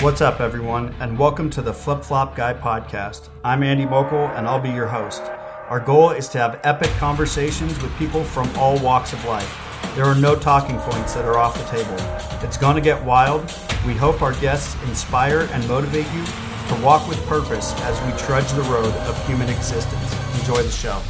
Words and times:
What's 0.00 0.20
up, 0.20 0.38
everyone, 0.38 0.94
and 1.00 1.18
welcome 1.18 1.50
to 1.50 1.60
the 1.60 1.74
Flip 1.74 2.04
Flop 2.04 2.36
Guy 2.36 2.54
podcast. 2.54 3.30
I'm 3.42 3.64
Andy 3.64 3.84
Mokel, 3.84 4.32
and 4.38 4.46
I'll 4.46 4.60
be 4.60 4.70
your 4.70 4.86
host. 4.86 5.22
Our 5.22 5.80
goal 5.80 6.10
is 6.10 6.28
to 6.28 6.38
have 6.38 6.60
epic 6.62 6.90
conversations 6.98 7.82
with 7.82 7.92
people 7.98 8.22
from 8.22 8.48
all 8.56 8.78
walks 8.78 9.12
of 9.12 9.24
life. 9.24 9.58
There 9.96 10.04
are 10.04 10.14
no 10.14 10.36
talking 10.36 10.78
points 10.78 11.14
that 11.14 11.24
are 11.24 11.36
off 11.36 11.58
the 11.58 11.64
table. 11.76 11.96
It's 12.46 12.56
going 12.56 12.76
to 12.76 12.80
get 12.80 13.04
wild. 13.04 13.52
We 13.84 13.92
hope 13.92 14.22
our 14.22 14.34
guests 14.34 14.80
inspire 14.84 15.48
and 15.50 15.66
motivate 15.66 16.06
you 16.14 16.24
to 16.24 16.80
walk 16.80 17.08
with 17.08 17.20
purpose 17.26 17.74
as 17.80 18.00
we 18.06 18.16
trudge 18.24 18.52
the 18.52 18.62
road 18.70 18.94
of 18.94 19.26
human 19.26 19.48
existence. 19.48 20.38
Enjoy 20.38 20.62
the 20.62 20.70
show. 20.70 21.02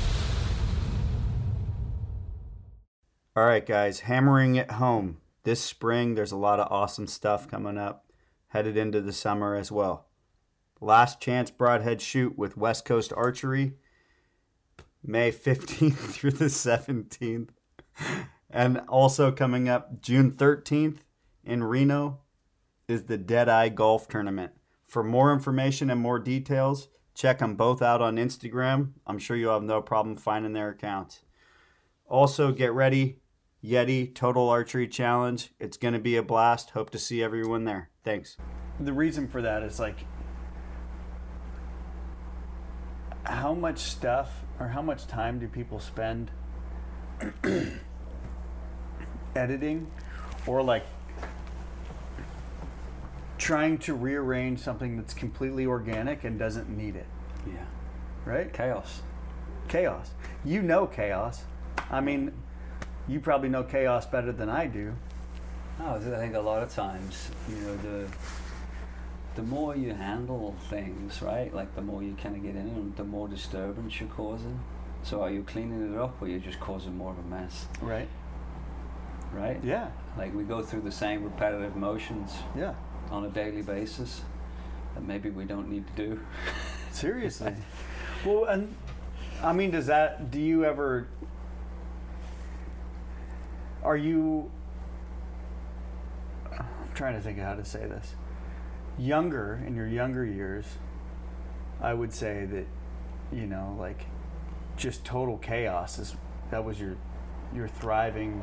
All 3.37 3.45
right, 3.45 3.67
guys, 3.67 4.01
hammering 4.01 4.57
it 4.57 4.71
home. 4.71 5.19
This 5.45 5.61
spring, 5.61 6.15
there's 6.15 6.33
a 6.33 6.39
lot 6.39 6.59
of 6.59 6.73
awesome 6.73 7.07
stuff 7.07 7.49
coming 7.49 7.77
up, 7.77 8.07
headed 8.49 8.77
into 8.77 9.01
the 9.01 9.13
summer 9.13 9.55
as 9.55 9.71
well. 9.71 10.07
Last 10.81 11.21
Chance 11.21 11.51
Broadhead 11.51 12.01
Shoot 12.01 12.39
with 12.39 12.57
West 12.57 12.85
Coast 12.85 13.13
Archery, 13.17 13.75
May 15.03 15.33
15th 15.33 15.97
through 16.13 16.33
the 16.33 16.47
17th. 16.47 17.49
And 18.51 18.79
also 18.89 19.31
coming 19.33 19.69
up 19.69 20.01
June 20.01 20.33
13th 20.33 20.99
in 21.45 21.65
Reno 21.65 22.21
is 22.87 23.05
the 23.05 23.19
Dead 23.19 23.49
Eye 23.49 23.69
Golf 23.69 24.09
Tournament. 24.09 24.53
For 24.87 25.03
more 25.03 25.33
information 25.33 25.91
and 25.91 26.01
more 26.01 26.19
details, 26.19 26.89
check 27.15 27.41
them 27.41 27.57
both 27.57 27.83
out 27.83 28.01
on 28.01 28.17
Instagram. 28.17 28.93
I'm 29.07 29.19
sure 29.19 29.37
you'll 29.37 29.53
have 29.53 29.63
no 29.63 29.83
problem 29.83 30.17
finding 30.17 30.55
their 30.55 30.71
accounts. 30.71 31.21
Also, 32.07 32.53
get 32.53 32.73
ready 32.73 33.19
Yeti 33.65 34.15
Total 34.15 34.49
Archery 34.49 34.87
Challenge. 34.89 35.51
It's 35.59 35.77
going 35.77 35.95
to 35.95 36.01
be 36.01 36.17
a 36.17 36.23
blast. 36.23 36.71
Hope 36.71 36.91
to 36.91 36.99
see 36.99 37.23
everyone 37.23 37.65
there. 37.65 37.91
Thanks. 38.05 38.37
The 38.79 38.93
reason 38.93 39.27
for 39.29 39.43
that 39.43 39.63
is 39.63 39.81
like 39.81 40.05
how 43.25 43.53
much 43.55 43.79
stuff 43.79 44.45
or 44.61 44.69
how 44.69 44.83
much 44.83 45.07
time 45.07 45.39
do 45.39 45.49
people 45.49 45.81
spend 45.81 46.31
editing 49.37 49.91
or 50.47 50.63
like 50.63 50.85
trying 53.37 53.79
to 53.79 53.95
rearrange 53.95 54.61
something 54.61 54.97
that's 54.97 55.15
completely 55.15 55.67
organic 55.67 56.25
and 56.25 56.39
doesn't 56.39 56.69
need 56.69 56.97
it, 56.97 57.07
Yeah. 57.47 57.65
right? 58.25 58.53
Chaos. 58.53 59.03
Chaos. 59.69 60.11
You 60.45 60.63
know 60.63 60.87
chaos. 60.87 61.45
I 61.91 62.01
mean, 62.01 62.33
you 63.09 63.21
probably 63.21 63.49
know 63.49 63.63
chaos 63.65 64.07
better 64.07 64.33
than 64.33 64.49
I 64.49 64.67
do. 64.67 64.93
No, 65.79 65.95
I 65.95 65.99
think 66.01 66.35
a 66.35 66.41
lot 66.41 66.63
of 66.63 66.73
times, 66.75 67.31
you 67.49 67.57
know, 67.57 67.77
the 67.77 68.07
the 69.37 69.43
more 69.45 69.77
you 69.77 69.95
handle 69.95 70.57
things, 70.69 71.23
right? 71.23 71.55
Like 71.55 71.75
the 71.77 71.83
more 71.83 72.03
you 72.03 72.17
kind 72.21 72.35
of 72.37 72.43
get 72.43 72.57
in, 72.57 72.67
and 72.69 72.97
the 72.97 73.05
more 73.05 73.29
disturbance 73.29 74.01
you're 74.01 74.09
causing. 74.09 74.59
So 75.05 75.23
are 75.23 75.31
you 75.31 75.45
cleaning 75.45 75.95
it 75.95 75.99
up, 75.99 76.21
or 76.21 76.27
you're 76.27 76.41
just 76.41 76.59
causing 76.59 76.97
more 76.97 77.13
of 77.13 77.19
a 77.19 77.23
mess, 77.23 77.67
Right? 77.81 78.09
right? 79.33 79.61
Yeah. 79.63 79.89
Like 80.17 80.35
we 80.35 80.43
go 80.43 80.61
through 80.63 80.81
the 80.81 80.91
same 80.91 81.23
repetitive 81.23 81.77
motions 81.77 82.33
Yeah. 82.57 82.75
on 83.13 83.25
a 83.25 83.29
daily 83.29 83.63
basis 83.63 84.23
that 84.95 85.05
maybe 85.05 85.31
we 85.31 85.45
don't 85.45 85.69
need 85.71 85.85
to 85.87 85.93
do. 86.09 86.21
Seriously. 86.91 87.55
well, 88.27 88.45
and 88.47 88.75
I 89.41 89.53
mean, 89.53 89.71
does 89.71 89.87
that, 89.87 90.33
do 90.33 90.41
you 90.41 90.65
ever, 90.65 91.07
are 93.89 93.97
you, 93.97 94.51
I'm 96.53 96.67
trying 96.95 97.15
to 97.15 97.21
think 97.23 97.39
of 97.39 97.45
how 97.45 97.55
to 97.55 97.65
say 97.65 97.81
this. 97.87 98.15
Younger, 98.99 99.61
in 99.67 99.75
your 99.75 99.87
younger 99.87 100.27
years, 100.27 100.67
I 101.81 101.95
would 101.95 102.13
say 102.13 102.45
that, 102.45 102.67
you 103.33 103.47
know, 103.47 103.77
like 103.81 104.05
just 104.77 105.05
total 105.07 105.39
chaos 105.39 105.99
is, 105.99 106.15
that 106.51 106.63
was 106.65 106.79
your, 106.79 106.97
your 107.55 107.67
thriving, 107.67 108.43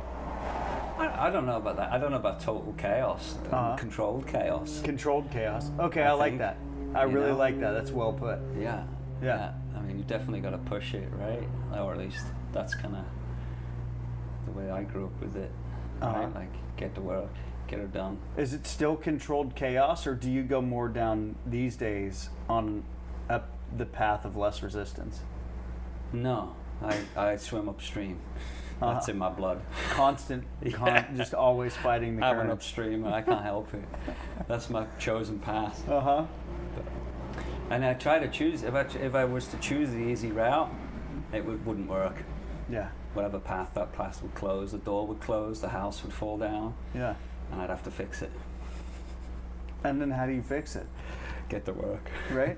I, 0.97 1.27
I 1.27 1.29
don't 1.29 1.45
know 1.45 1.57
about 1.57 1.75
that. 1.77 1.91
I 1.91 1.99
don't 1.99 2.09
know 2.09 2.17
about 2.17 2.39
total 2.39 2.73
chaos, 2.77 3.35
Uh-huh. 3.51 3.75
controlled 3.75 4.25
chaos. 4.27 4.81
controlled 4.83 5.29
chaos. 5.29 5.69
Okay, 5.79 6.01
I, 6.01 6.09
I 6.09 6.13
like 6.13 6.31
think, 6.31 6.39
that. 6.39 6.57
I 6.95 7.03
really 7.03 7.31
know. 7.31 7.37
like 7.37 7.59
that. 7.59 7.71
That's 7.73 7.91
well 7.91 8.13
put. 8.13 8.39
Yeah. 8.59 8.83
Yeah. 9.21 9.51
I 9.77 9.81
mean, 9.81 9.97
you 9.99 10.05
definitely 10.05 10.39
got 10.39 10.51
to 10.51 10.57
push 10.57 10.93
it, 10.95 11.07
right? 11.19 11.47
Or 11.77 11.91
at 11.93 11.99
least 11.99 12.25
that's 12.53 12.73
kind 12.73 12.95
of 12.95 13.03
way 14.55 14.69
I 14.71 14.83
grew 14.83 15.05
up 15.05 15.19
with 15.21 15.35
it. 15.35 15.51
Uh-huh. 16.01 16.19
Right? 16.19 16.35
Like, 16.35 16.53
get 16.77 16.93
to 16.95 17.01
work, 17.01 17.29
get 17.67 17.79
it 17.79 17.93
done. 17.93 18.17
Is 18.37 18.53
it 18.53 18.65
still 18.67 18.95
controlled 18.95 19.55
chaos, 19.55 20.05
or 20.07 20.15
do 20.15 20.29
you 20.29 20.43
go 20.43 20.61
more 20.61 20.87
down 20.89 21.35
these 21.45 21.75
days 21.75 22.29
on 22.49 22.83
up 23.29 23.49
the 23.77 23.85
path 23.85 24.25
of 24.25 24.35
less 24.35 24.61
resistance? 24.61 25.21
No, 26.13 26.55
I, 26.83 26.97
I 27.15 27.35
swim 27.37 27.69
upstream. 27.69 28.19
That's 28.81 29.05
Uh-huh. 29.07 29.11
in 29.13 29.17
my 29.17 29.29
blood. 29.29 29.61
Constant, 29.91 30.43
con- 30.73 30.87
Yeah. 30.87 31.05
just 31.15 31.33
always 31.33 31.75
fighting 31.77 32.17
the 32.17 32.21
current. 32.21 32.39
I'm 32.39 32.45
an 32.47 32.51
upstream, 32.51 33.05
and 33.05 33.15
I 33.15 33.21
can't 33.21 33.41
help 33.43 33.73
it. 33.73 33.85
That's 34.49 34.69
my 34.69 34.85
chosen 34.99 35.39
path. 35.39 35.87
Uh 35.89 36.01
huh. 36.01 36.25
And 37.69 37.83
I 37.85 37.93
try 37.93 38.19
to 38.19 38.27
choose. 38.27 38.63
If 38.63 38.75
I 38.75 38.81
if 38.81 39.15
I 39.15 39.25
was 39.25 39.47
to 39.47 39.57
choose 39.57 39.89
the 39.91 39.97
easy 39.99 40.31
route, 40.31 40.69
it 41.33 41.43
would, 41.45 41.65
wouldn't 41.65 41.89
work. 41.89 42.17
Yeah. 42.69 42.89
Whatever 43.15 43.39
path 43.39 43.71
that 43.73 43.93
path 43.93 44.21
would 44.21 44.35
close, 44.35 44.71
the 44.73 44.77
door 44.77 45.07
would 45.07 45.21
close, 45.21 45.61
the 45.61 45.69
house 45.69 46.03
would 46.03 46.13
fall 46.13 46.37
down, 46.37 46.73
Yeah. 46.93 47.15
and 47.51 47.61
I'd 47.61 47.69
have 47.69 47.81
to 47.83 47.91
fix 47.91 48.21
it. 48.21 48.31
And 49.83 50.01
then 50.01 50.11
how 50.11 50.25
do 50.25 50.33
you 50.33 50.41
fix 50.43 50.75
it? 50.75 50.85
Get 51.49 51.65
to 51.65 51.73
work. 51.73 52.09
Right? 52.31 52.57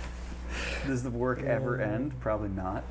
Does 0.86 1.02
the 1.02 1.10
work 1.10 1.42
ever 1.42 1.80
end? 1.80 2.18
Probably 2.20 2.48
not. 2.48 2.84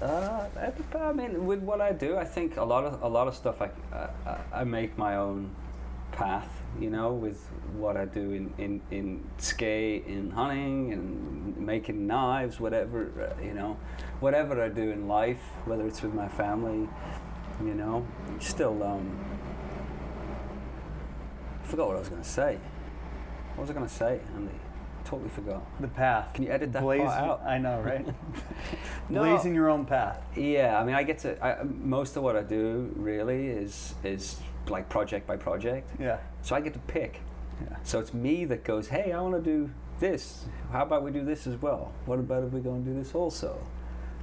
Uh, 0.00 0.46
I 0.94 1.12
mean, 1.12 1.44
with 1.46 1.60
what 1.60 1.80
I 1.80 1.92
do, 1.92 2.16
I 2.16 2.24
think 2.24 2.56
a 2.56 2.62
lot 2.64 2.84
of 2.84 3.02
a 3.02 3.08
lot 3.08 3.26
of 3.26 3.34
stuff. 3.34 3.60
I 3.60 3.70
I, 4.24 4.38
I 4.60 4.64
make 4.64 4.96
my 4.96 5.16
own 5.16 5.50
path. 6.12 6.61
You 6.80 6.90
know, 6.90 7.12
with 7.12 7.46
what 7.76 7.96
I 7.96 8.06
do 8.06 8.32
in 8.32 8.54
in 8.58 8.80
in 8.90 9.24
skate, 9.38 10.06
in 10.06 10.30
hunting, 10.30 10.92
and 10.92 11.56
making 11.58 12.06
knives, 12.06 12.58
whatever. 12.58 13.36
Uh, 13.38 13.42
you 13.42 13.54
know, 13.54 13.76
whatever 14.20 14.62
I 14.62 14.68
do 14.68 14.90
in 14.90 15.06
life, 15.06 15.42
whether 15.64 15.86
it's 15.86 16.02
with 16.02 16.14
my 16.14 16.28
family. 16.28 16.88
You 17.62 17.74
know, 17.74 18.06
still. 18.40 18.82
Um, 18.82 19.18
I 21.62 21.66
forgot 21.66 21.88
what 21.88 21.96
I 21.96 22.00
was 22.00 22.08
going 22.08 22.22
to 22.22 22.28
say. 22.28 22.58
What 23.54 23.62
was 23.62 23.70
I 23.70 23.74
going 23.74 23.86
to 23.86 23.92
say, 23.92 24.20
Andy? 24.34 24.52
Totally 25.04 25.28
forgot. 25.30 25.62
The 25.80 25.88
path. 25.88 26.32
Can 26.34 26.44
you 26.44 26.50
edit 26.50 26.72
that 26.72 26.82
Blaze- 26.82 27.02
part 27.02 27.20
out? 27.20 27.42
I 27.46 27.58
know, 27.58 27.80
right? 27.80 28.06
No. 29.08 29.22
Blazing 29.24 29.54
your 29.54 29.68
own 29.68 29.84
path. 29.84 30.22
Yeah, 30.36 30.80
I 30.80 30.84
mean, 30.84 30.94
I 30.94 31.02
get 31.02 31.18
to 31.20 31.44
I, 31.44 31.62
most 31.64 32.16
of 32.16 32.22
what 32.22 32.34
I 32.36 32.42
do 32.42 32.90
really 32.96 33.48
is 33.48 33.94
is 34.02 34.40
like 34.68 34.88
project 34.88 35.26
by 35.26 35.36
project. 35.36 35.90
Yeah. 35.98 36.18
So 36.42 36.56
I 36.56 36.60
get 36.60 36.72
to 36.74 36.80
pick. 36.80 37.20
Yeah. 37.62 37.76
So 37.82 38.00
it's 38.00 38.14
me 38.14 38.44
that 38.46 38.64
goes, 38.64 38.88
hey, 38.88 39.12
I 39.12 39.20
want 39.20 39.34
to 39.34 39.40
do 39.40 39.70
this. 40.00 40.44
How 40.70 40.82
about 40.82 41.02
we 41.02 41.10
do 41.10 41.24
this 41.24 41.46
as 41.46 41.60
well? 41.60 41.92
What 42.06 42.18
about 42.18 42.44
if 42.44 42.52
we 42.52 42.60
go 42.60 42.72
and 42.74 42.84
do 42.84 42.94
this 42.94 43.14
also? 43.14 43.64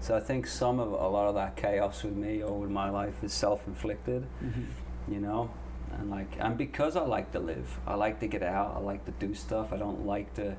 So 0.01 0.15
I 0.15 0.19
think 0.19 0.47
some 0.47 0.79
of 0.79 0.91
a 0.91 1.07
lot 1.07 1.27
of 1.27 1.35
that 1.35 1.55
chaos 1.55 2.03
with 2.03 2.15
me 2.15 2.41
or 2.41 2.59
with 2.59 2.69
my 2.69 2.89
life 2.89 3.23
is 3.23 3.33
self-inflicted. 3.33 4.25
Mm-hmm. 4.43 5.13
You 5.13 5.19
know, 5.19 5.51
and 5.97 6.11
like 6.11 6.37
and 6.39 6.57
because 6.57 6.95
I 6.95 7.01
like 7.01 7.31
to 7.31 7.39
live, 7.39 7.79
I 7.87 7.95
like 7.95 8.19
to 8.19 8.27
get 8.27 8.43
out. 8.43 8.75
I 8.75 8.79
like 8.79 9.05
to 9.05 9.11
do 9.11 9.33
stuff. 9.33 9.73
I 9.73 9.77
don't 9.77 10.05
like 10.05 10.33
to 10.35 10.55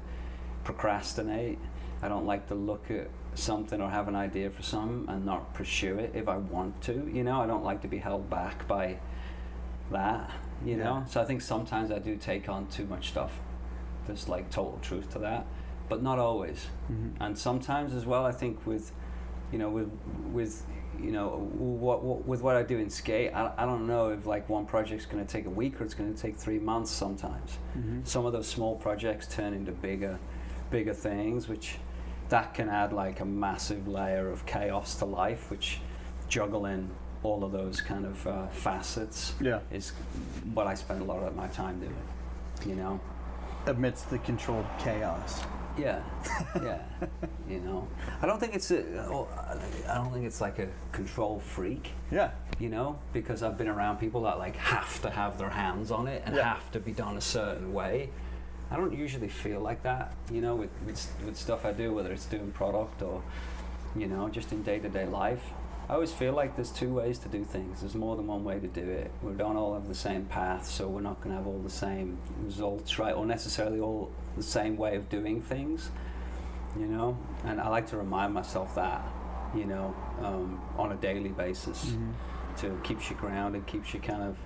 procrastinate. 0.64 1.58
I 2.02 2.08
don't 2.08 2.26
like 2.26 2.48
to 2.48 2.54
look 2.54 2.90
at 2.90 3.08
something 3.34 3.80
or 3.80 3.88
have 3.90 4.08
an 4.08 4.16
idea 4.16 4.50
for 4.50 4.62
something 4.62 5.08
and 5.08 5.24
not 5.24 5.54
pursue 5.54 5.98
it 5.98 6.12
if 6.14 6.28
I 6.28 6.36
want 6.36 6.82
to. 6.82 7.08
You 7.12 7.22
know, 7.22 7.40
I 7.40 7.46
don't 7.46 7.62
like 7.62 7.82
to 7.82 7.88
be 7.88 7.98
held 7.98 8.28
back 8.28 8.66
by 8.66 8.98
that. 9.90 10.30
You 10.64 10.76
Yeah. 10.76 10.84
know, 10.84 11.04
so 11.08 11.20
I 11.20 11.24
think 11.24 11.40
sometimes 11.40 11.90
I 11.90 11.98
do 11.98 12.16
take 12.16 12.48
on 12.48 12.66
too 12.66 12.84
much 12.86 13.08
stuff. 13.08 13.40
There's 14.06 14.28
like 14.28 14.50
total 14.50 14.78
truth 14.82 15.10
to 15.12 15.18
that, 15.20 15.46
but 15.88 16.02
not 16.02 16.18
always. 16.18 16.66
Mm-hmm. 16.90 17.22
And 17.22 17.38
sometimes 17.38 17.94
as 17.94 18.04
well, 18.06 18.26
I 18.26 18.32
think 18.32 18.66
with, 18.66 18.92
you 19.52 19.58
know, 19.58 19.70
with 19.70 19.90
with 20.32 20.64
you 21.00 21.12
know 21.12 21.48
what, 21.56 22.02
what 22.04 22.26
with 22.26 22.42
what 22.42 22.56
I 22.56 22.62
do 22.62 22.76
in 22.78 22.90
skate, 22.90 23.32
I, 23.34 23.52
I 23.56 23.64
don't 23.64 23.86
know 23.86 24.10
if 24.10 24.26
like 24.26 24.48
one 24.50 24.66
project's 24.66 25.06
going 25.06 25.24
to 25.24 25.30
take 25.32 25.46
a 25.46 25.50
week 25.50 25.80
or 25.80 25.84
it's 25.84 25.94
going 25.94 26.12
to 26.12 26.20
take 26.20 26.36
three 26.36 26.58
months. 26.58 26.90
Sometimes 26.90 27.58
Mm-hmm. 27.78 28.00
some 28.04 28.26
of 28.26 28.32
those 28.32 28.46
small 28.48 28.76
projects 28.76 29.26
turn 29.28 29.54
into 29.54 29.72
bigger, 29.72 30.18
bigger 30.70 30.92
things, 30.94 31.48
which 31.48 31.78
that 32.28 32.52
can 32.54 32.68
add 32.68 32.92
like 32.92 33.20
a 33.20 33.24
massive 33.24 33.88
layer 33.88 34.28
of 34.30 34.44
chaos 34.46 34.96
to 34.96 35.04
life, 35.06 35.50
which 35.50 35.80
juggling 36.28 36.90
all 37.22 37.44
of 37.44 37.52
those 37.52 37.80
kind 37.80 38.04
of 38.06 38.26
uh, 38.26 38.46
facets 38.48 39.34
Yeah. 39.40 39.60
is 39.70 39.90
what 40.54 40.66
I 40.66 40.74
spend 40.74 41.02
a 41.02 41.04
lot 41.04 41.22
of 41.22 41.34
my 41.36 41.48
time 41.48 41.78
doing. 41.80 41.94
You 42.66 42.76
know. 42.76 43.00
Amidst 43.66 44.08
the 44.10 44.18
controlled 44.18 44.66
chaos. 44.78 45.42
Yeah, 45.78 46.00
yeah. 46.62 46.78
you 47.48 47.60
know, 47.60 47.86
I 48.20 48.26
don't 48.26 48.40
think 48.40 48.54
it's 48.54 48.70
a. 48.70 48.82
oh, 49.10 49.28
I 49.88 49.94
don't 49.94 50.12
think 50.12 50.26
it's 50.26 50.40
like 50.40 50.58
a 50.58 50.66
control 50.92 51.38
freak. 51.40 51.90
Yeah. 52.10 52.30
You 52.58 52.68
know, 52.70 52.98
because 53.12 53.42
I've 53.42 53.56
been 53.56 53.68
around 53.68 53.98
people 53.98 54.22
that 54.22 54.38
like 54.38 54.56
have 54.56 55.00
to 55.02 55.10
have 55.10 55.38
their 55.38 55.48
hands 55.50 55.90
on 55.90 56.08
it 56.08 56.22
and 56.26 56.34
Yeah. 56.36 56.54
have 56.54 56.70
to 56.72 56.80
be 56.80 56.92
done 56.92 57.16
a 57.16 57.20
certain 57.20 57.72
way, 57.72 58.10
I 58.70 58.76
don't 58.76 58.92
usually 58.96 59.28
feel 59.28 59.60
like 59.60 59.82
that, 59.84 60.14
you 60.30 60.40
know, 60.40 60.54
with, 60.56 60.70
with, 60.84 61.06
with 61.24 61.36
stuff 61.36 61.64
I 61.64 61.72
do, 61.72 61.92
whether 61.94 62.12
it's 62.12 62.26
doing 62.26 62.50
product 62.52 63.02
or, 63.02 63.22
you 63.96 64.06
know, 64.06 64.28
just 64.28 64.52
in 64.52 64.62
day 64.62 64.78
to 64.78 64.88
day 64.88 65.06
life. 65.06 65.42
I 65.88 65.94
always 65.94 66.12
feel 66.12 66.32
like 66.34 66.54
there's 66.54 66.70
two 66.70 66.94
ways 66.94 67.18
to 67.20 67.28
do 67.28 67.42
things. 67.44 67.80
There's 67.80 67.96
more 67.96 68.14
than 68.14 68.28
one 68.28 68.44
way 68.44 68.60
to 68.60 68.68
do 68.68 68.82
it. 68.88 69.10
We 69.22 69.32
don't 69.32 69.56
all 69.56 69.74
have 69.74 69.88
the 69.88 69.94
same 69.94 70.24
path, 70.26 70.64
so 70.66 70.86
we're 70.86 71.00
not 71.00 71.20
going 71.20 71.30
to 71.30 71.36
have 71.36 71.48
all 71.48 71.58
the 71.58 71.68
same 71.68 72.16
results, 72.44 72.96
right? 73.00 73.12
Or 73.12 73.26
necessarily 73.26 73.80
all 73.80 74.12
the 74.36 74.42
same 74.44 74.76
way 74.76 74.94
of 74.94 75.08
doing 75.08 75.42
things, 75.42 75.90
you 76.78 76.86
know? 76.86 77.18
And 77.44 77.60
I 77.60 77.68
like 77.68 77.88
to 77.88 77.96
remind 77.96 78.32
myself 78.32 78.72
that, 78.76 79.02
you 79.52 79.64
know, 79.64 79.92
um, 80.22 80.60
on 80.78 80.92
a 80.92 80.96
daily 80.96 81.30
basis 81.30 81.86
Mm-hmm. 81.86 82.10
to 82.58 82.80
keeps 82.84 83.10
you 83.10 83.16
grounded, 83.16 83.66
keeps 83.66 83.92
you 83.92 83.98
kind 83.98 84.22
of 84.22 84.36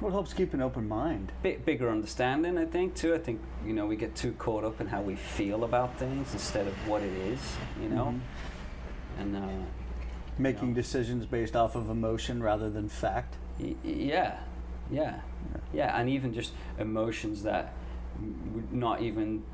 What 0.00 0.12
helps 0.12 0.34
keep 0.34 0.52
an 0.52 0.60
open 0.60 0.86
mind? 0.86 1.32
bit 1.42 1.64
bigger 1.64 1.88
understanding, 1.88 2.58
I 2.58 2.66
think, 2.66 2.94
too. 2.94 3.14
I 3.14 3.18
think, 3.18 3.40
you 3.64 3.72
know, 3.72 3.86
we 3.86 3.96
get 3.96 4.14
too 4.14 4.32
caught 4.32 4.64
up 4.64 4.82
in 4.82 4.88
how 4.88 5.00
we 5.00 5.14
feel 5.16 5.64
about 5.64 5.98
things 5.98 6.34
instead 6.34 6.66
of 6.66 6.74
what 6.86 7.02
it 7.02 7.12
is, 7.32 7.40
you 7.82 7.88
know? 7.88 8.12
Mhm. 8.12 8.20
And, 9.18 9.36
uh, 9.36 9.48
Making 10.36 10.68
Yeah. 10.70 10.74
decisions 10.74 11.26
based 11.26 11.54
off 11.54 11.76
of 11.76 11.88
emotion 11.88 12.42
rather 12.42 12.68
than 12.68 12.88
fact. 12.88 13.36
y- 13.60 13.76
yeah, 13.84 14.40
yeah, 14.90 15.20
yeah. 15.72 15.96
And 15.98 16.08
even 16.10 16.34
just 16.34 16.52
emotions 16.78 17.44
that 17.44 17.72
would 18.52 18.72
not 18.72 19.00
even 19.00 19.44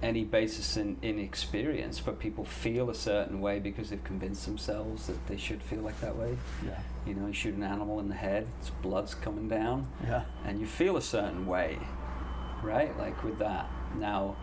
any 0.00 0.22
basis 0.24 0.76
in, 0.78 0.96
in 1.02 1.18
experience, 1.18 2.00
but 2.00 2.18
people 2.20 2.44
feel 2.44 2.88
a 2.88 2.94
certain 2.94 3.40
way 3.42 3.58
because 3.58 3.90
they've 3.90 4.04
convinced 4.04 4.46
themselves 4.46 5.06
that 5.08 5.26
they 5.26 5.36
should 5.36 5.60
feel 5.62 5.80
like 5.80 6.00
that 6.00 6.16
way. 6.16 6.38
Yeah. 6.64 6.78
You 7.04 7.14
know, 7.14 7.26
you 7.26 7.32
shoot 7.34 7.54
an 7.54 7.62
animal 7.64 7.98
in 8.00 8.08
the 8.08 8.14
head, 8.14 8.46
its 8.60 8.70
blood's 8.70 9.14
coming 9.14 9.48
down. 9.48 9.88
Yeah. 10.04 10.22
and 10.46 10.60
you 10.60 10.66
feel 10.66 10.96
a 10.96 11.02
certain 11.02 11.46
way, 11.46 11.78
right? 12.62 12.96
Like 12.96 13.22
with 13.24 13.38
that. 13.40 13.66
Now, 13.98 14.36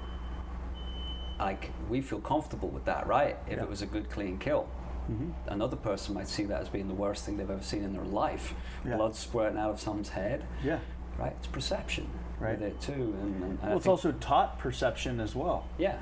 like 1.40 1.72
we 1.90 2.02
feel 2.02 2.20
comfortable 2.20 2.70
with 2.70 2.86
that, 2.86 3.08
right? 3.08 3.38
If 3.48 3.58
Yeah. 3.58 3.64
it 3.64 3.70
was 3.70 3.82
a 3.82 3.86
good, 3.86 4.10
clean 4.10 4.38
kill. 4.38 4.68
Mm-hmm. 5.12 5.32
Another 5.48 5.76
person 5.76 6.16
might 6.16 6.28
see 6.28 6.44
that 6.46 6.62
as 6.62 6.70
being 6.70 6.88
the 6.88 6.94
worst 6.94 7.26
thing 7.26 7.38
they've 7.38 7.50
ever 7.50 7.62
seen 7.62 7.84
in 7.84 7.94
their 7.94 8.04
life. 8.04 8.56
Yeah. 8.84 8.96
Blood 8.98 9.16
squirting 9.16 9.58
out 9.60 9.72
of 9.72 9.80
someone's 9.80 10.10
head, 10.10 10.46
Yeah. 10.64 10.80
right? 11.20 11.34
It's 11.38 11.48
perception 11.48 12.10
Right. 12.40 12.60
with 12.60 12.70
it 12.70 12.82
too. 12.82 13.16
And, 13.22 13.44
and, 13.44 13.62
Well, 13.62 13.78
it's 13.78 13.88
also 13.88 14.12
taught 14.14 14.58
perception 14.60 15.20
as 15.20 15.36
well, 15.36 15.66
yeah, 15.78 15.98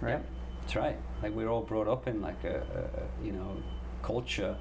right? 0.00 0.12
yeah, 0.12 0.20
that's 0.60 0.76
right. 0.76 0.96
Like 1.22 1.34
we're 1.34 1.48
all 1.48 1.62
brought 1.62 1.88
up 1.88 2.06
in 2.06 2.20
like 2.22 2.42
a, 2.44 2.56
a, 2.58 3.00
a 3.02 3.24
you 3.26 3.32
know 3.32 3.56
culture, 4.02 4.56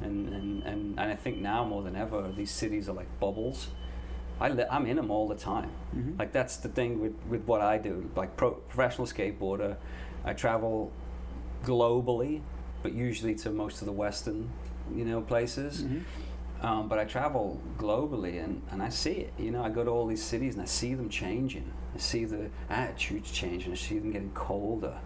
and, 0.00 0.28
and 0.32 0.62
and 0.64 0.98
and 0.98 1.12
I 1.12 1.16
think 1.16 1.38
now 1.38 1.64
more 1.64 1.82
than 1.82 1.96
ever 1.96 2.32
these 2.34 2.50
cities 2.50 2.88
are 2.88 2.92
like 2.94 3.08
bubbles. 3.20 3.68
I 4.40 4.48
li- 4.48 4.64
I'm 4.70 4.86
in 4.86 4.96
them 4.96 5.10
all 5.10 5.28
the 5.28 5.36
time. 5.36 5.70
Mhm. 5.96 6.18
Like 6.18 6.32
that's 6.32 6.56
the 6.58 6.68
thing 6.68 7.00
with, 7.00 7.14
with 7.28 7.44
what 7.46 7.60
I 7.60 7.78
do. 7.78 8.10
Like 8.16 8.36
pro, 8.36 8.52
professional 8.52 9.06
skateboarder, 9.06 9.76
I 10.24 10.32
travel 10.32 10.90
globally, 11.64 12.40
but 12.82 12.92
usually 12.92 13.34
to 13.36 13.50
most 13.50 13.80
of 13.80 13.86
the 13.86 13.92
Western, 13.92 14.50
you 14.94 15.04
know, 15.04 15.20
places. 15.20 15.82
Mhm. 15.84 16.02
Um, 16.62 16.88
but 16.88 16.98
I 16.98 17.04
travel 17.04 17.60
globally 17.78 18.42
and, 18.42 18.62
and 18.70 18.82
I 18.82 18.88
see 18.88 19.10
it. 19.12 19.32
You 19.38 19.50
know, 19.50 19.62
I 19.62 19.68
go 19.68 19.84
to 19.84 19.90
all 19.90 20.06
these 20.06 20.22
cities 20.22 20.54
and 20.54 20.62
I 20.62 20.66
see 20.66 20.94
them 20.94 21.08
changing. 21.10 21.70
I 21.94 21.98
see 21.98 22.24
the 22.24 22.48
attitudes 22.70 23.30
changing. 23.30 23.72
I 23.72 23.76
see 23.76 23.98
them 23.98 24.10
getting 24.12 24.30
colder, 24.32 24.96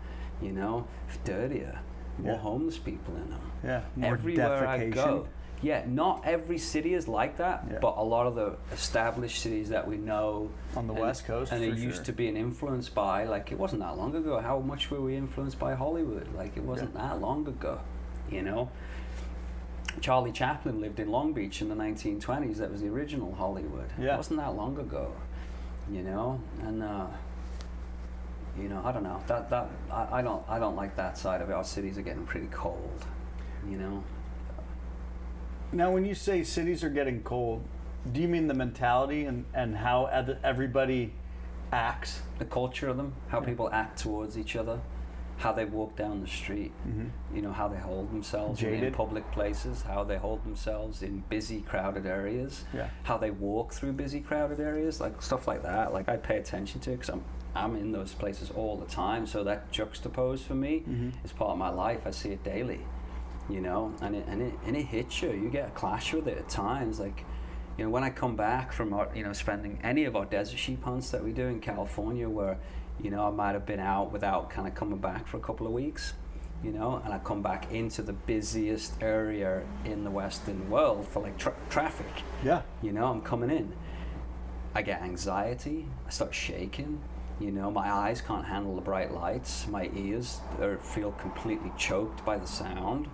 you 0.41 0.53
know, 0.53 0.87
dirtier, 1.25 1.79
more 2.19 2.33
Yeah. 2.35 2.39
homeless 2.39 2.79
people 2.79 3.15
in 3.17 3.31
them. 3.31 3.41
Yeah. 3.65 3.83
More 3.97 4.13
Everywhere 4.13 4.69
I 4.69 4.79
defecation. 4.79 4.95
go. 4.95 5.27
Yeah, 5.61 5.85
not 5.87 6.23
every 6.25 6.59
city 6.59 6.95
is 6.95 7.09
like 7.09 7.39
that, 7.39 7.65
Yeah. 7.71 7.79
but 7.81 7.95
a 7.97 8.05
lot 8.05 8.27
of 8.27 8.35
the 8.37 8.57
established 8.73 9.43
cities 9.43 9.71
that 9.71 9.89
we 9.89 9.97
know 9.97 10.51
On 10.77 10.87
the 10.87 10.93
and, 10.93 11.03
West 11.03 11.25
Coast, 11.25 11.51
and 11.51 11.63
are 11.63 11.67
used 11.67 11.97
sure. 11.97 12.05
to 12.07 12.13
being 12.13 12.37
influenced 12.37 12.95
by, 12.95 13.25
like 13.25 13.51
it 13.51 13.59
wasn't 13.59 13.83
that 13.83 13.97
long 13.97 14.15
ago. 14.15 14.39
How 14.41 14.61
much 14.61 14.91
were 14.91 15.01
we 15.01 15.17
influenced 15.17 15.59
by 15.59 15.75
Hollywood? 15.75 16.29
Like 16.35 16.57
it 16.57 16.63
wasn't 16.63 16.95
that 16.95 17.21
long 17.21 17.47
ago, 17.49 17.81
you 18.31 18.43
know. 18.43 18.71
Charlie 20.01 20.31
Chaplin 20.33 20.81
lived 20.81 21.01
in 21.01 21.11
Long 21.11 21.33
Beach 21.33 21.61
in 21.61 21.69
the 21.69 21.75
1920s. 21.75 22.59
That 22.59 22.71
was 22.71 22.83
the 22.83 22.89
original 22.89 23.35
Hollywood. 23.35 23.91
Yeah. 23.99 24.15
It 24.15 24.17
wasn't 24.19 24.39
that 24.39 24.55
long 24.55 24.79
ago, 24.79 25.13
you 25.91 26.03
know. 26.03 26.41
And 26.63 26.83
uh, 26.85 27.07
you 28.57 28.69
know, 28.69 28.81
I 28.85 28.93
don't 28.93 29.03
know. 29.03 29.21
That 29.27 29.51
that 29.51 29.69
I, 29.91 30.19
I 30.19 30.23
don't 30.23 30.43
I 30.49 30.59
don't 30.61 30.77
like 30.77 30.95
that 30.97 31.19
side 31.19 31.41
of 31.41 31.51
it. 31.51 31.53
Our 31.53 31.65
cities 31.65 31.99
are 31.99 32.03
getting 32.03 32.27
pretty 32.27 32.49
cold, 32.49 33.05
you 33.69 33.77
know. 33.77 34.05
Now, 35.73 35.91
when 35.91 36.05
you 36.05 36.15
say 36.15 36.43
cities 36.45 36.83
are 36.83 36.89
getting 36.91 37.23
cold, 37.23 37.63
do 38.13 38.21
you 38.23 38.29
mean 38.29 38.47
the 38.47 38.55
mentality 38.55 39.25
and, 39.27 39.45
and 39.55 39.77
how 39.77 40.07
everybody 40.43 41.13
acts? 41.73 42.23
The 42.39 42.45
culture 42.47 42.89
of 42.89 42.97
them, 42.97 43.15
how 43.29 43.41
Yeah. 43.41 43.47
people 43.47 43.69
act 43.71 43.99
towards 43.99 44.39
each 44.39 44.57
other, 44.57 44.81
how 45.37 45.53
they 45.53 45.65
walk 45.67 45.95
down 45.97 46.21
the 46.21 46.27
street. 46.27 46.73
Mm-hmm. 46.89 47.37
you 47.37 47.43
know 47.43 47.53
how 47.53 47.69
they 47.69 47.77
hold 47.79 48.11
themselves 48.11 48.61
in- 48.63 48.93
public 48.93 49.31
places 49.31 49.83
how 49.83 50.03
they 50.03 50.17
hold 50.17 50.43
themselves 50.45 51.03
in 51.03 51.23
busy 51.29 51.61
crowded 51.61 52.07
areas 52.07 52.65
Yeah. 52.75 52.89
how 53.05 53.19
they 53.19 53.31
walk 53.31 53.73
through 53.73 53.93
busy 53.93 54.21
crowded 54.21 54.59
areas 54.59 55.01
like 55.01 55.21
stuff 55.23 55.47
like 55.47 55.63
that 55.63 55.93
like 55.93 56.09
i 56.09 56.17
pay 56.17 56.39
attention 56.39 56.81
to 56.81 56.91
because 56.91 57.11
i'm 57.11 57.23
i'm 57.55 57.77
in 57.77 57.93
those 57.93 58.15
places 58.15 58.51
all 58.51 58.77
the 58.79 58.87
time 58.87 59.27
so 59.27 59.45
that 59.45 59.71
juxtaposed 59.71 60.45
for 60.45 60.55
me 60.57 60.83
Mhm. 60.89 61.13
is 61.25 61.31
part 61.33 61.51
of 61.53 61.59
my 61.59 61.69
life 61.69 62.05
i 62.07 62.11
see 62.11 62.31
it 62.31 62.43
daily 62.43 62.81
you 63.49 63.61
know 63.61 63.95
and 64.03 64.15
it, 64.15 64.27
and 64.29 64.43
it 64.43 64.55
and 64.67 64.77
it 64.77 64.87
hits 64.87 65.23
you. 65.23 65.33
You 65.33 65.49
get 65.49 65.69
a 65.69 65.71
clash 65.73 66.13
with 66.13 66.29
it 66.29 66.39
at 66.39 66.49
times. 66.49 67.01
Like 67.01 67.25
you 67.79 67.85
know 67.85 67.91
when 67.91 68.03
i 68.03 68.11
come 68.11 68.35
back 68.35 68.73
from 68.73 68.93
our 68.93 69.09
you 69.15 69.23
know 69.23 69.33
spending 69.33 69.79
any 69.83 70.05
of 70.05 70.17
our 70.17 70.25
desert 70.25 70.59
sheep 70.59 70.83
hunts 70.83 71.11
that 71.11 71.23
we 71.23 71.31
do 71.31 71.47
in 71.47 71.61
california 71.61 72.29
where 72.29 72.59
you 73.01 73.09
know 73.11 73.25
i 73.25 73.31
might 73.31 73.53
have 73.53 73.65
been 73.65 73.79
out 73.79 74.13
without 74.13 74.51
kind 74.51 74.67
of 74.67 74.75
coming 74.75 74.99
back 74.99 75.27
for 75.29 75.37
a 75.37 75.41
couple 75.41 75.65
of 75.67 75.73
weeks 75.73 76.15
you 76.65 76.73
know 76.73 77.01
and 77.05 77.15
i 77.15 77.19
come 77.19 77.41
back 77.41 77.71
into 77.73 78.03
the 78.03 78.13
busiest 78.13 79.01
area 79.01 79.63
in 79.85 80.03
the 80.03 80.11
western 80.11 80.69
world 80.69 81.07
for 81.07 81.23
like 81.23 81.39
tra- 81.39 81.55
traffic. 81.71 82.11
Yeah. 82.45 82.63
you 82.83 82.93
know 82.93 83.07
i'm 83.07 83.23
coming 83.23 83.51
in. 83.51 83.73
I 84.75 84.83
get 84.83 85.01
anxiety. 85.03 85.89
I 86.07 86.11
start 86.11 86.35
shaking. 86.35 87.01
You 87.41 87.51
know 87.51 87.71
my 87.71 87.91
eyes 87.91 88.21
can't 88.21 88.45
handle 88.45 88.75
the 88.75 88.83
bright 88.83 89.13
lights. 89.13 89.67
My 89.67 89.91
ears 89.95 90.41
are, 90.61 90.77
feel 90.79 91.13
completely 91.13 91.73
choked 91.77 92.25
by 92.25 92.37
the 92.39 92.47
sound 92.47 93.09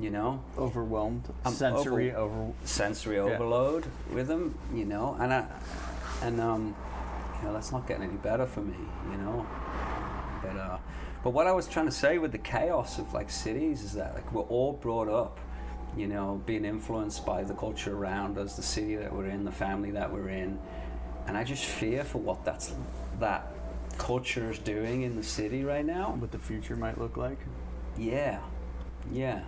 you 0.00 0.10
know 0.10 0.40
Overwhelmed. 0.56 1.24
I'm 1.44 1.52
Sensory 1.52 2.12
over- 2.14 2.34
over. 2.42 2.52
sensory 2.64 3.16
Yeah. 3.16 3.22
overload 3.22 3.84
with 4.12 4.28
them 4.28 4.56
you 4.72 4.84
know 4.84 5.16
and 5.20 5.32
i 5.34 5.44
and 6.22 6.40
um 6.40 6.74
you 7.40 7.46
know 7.48 7.52
that's 7.54 7.72
not 7.72 7.86
getting 7.88 8.04
any 8.04 8.16
better 8.16 8.46
for 8.46 8.60
me 8.60 8.76
you 9.10 9.16
know 9.18 9.46
but 10.42 10.56
uh 10.56 10.78
but 11.24 11.30
what 11.30 11.46
i 11.46 11.52
was 11.52 11.66
trying 11.66 11.86
to 11.86 11.92
say 11.92 12.18
with 12.18 12.32
the 12.32 12.38
chaos 12.38 12.98
of 12.98 13.12
like 13.12 13.28
cities 13.30 13.82
is 13.82 13.92
that 13.94 14.14
like 14.14 14.32
we're 14.32 14.42
all 14.42 14.72
brought 14.72 15.08
up 15.08 15.38
you 15.96 16.06
know 16.06 16.40
being 16.46 16.64
influenced 16.64 17.24
by 17.26 17.42
the 17.42 17.54
culture 17.54 17.96
around 17.96 18.38
us 18.38 18.54
the 18.56 18.62
city 18.62 18.94
that 18.94 19.12
we're 19.12 19.26
in 19.26 19.44
the 19.44 19.50
family 19.52 19.90
that 19.90 20.12
we're 20.12 20.28
in 20.28 20.58
and 21.26 21.36
i 21.36 21.42
just 21.42 21.64
fear 21.64 22.04
for 22.04 22.18
what 22.18 22.44
that's 22.44 22.72
that 23.18 23.52
culture 23.96 24.48
is 24.50 24.58
doing 24.60 25.02
in 25.02 25.16
the 25.16 25.22
city 25.24 25.64
right 25.64 25.84
now 25.84 26.14
What 26.18 26.30
the 26.30 26.38
future 26.38 26.76
might 26.76 26.98
look 26.98 27.16
like. 27.16 27.38
yeah, 27.96 28.38
yeah, 29.10 29.42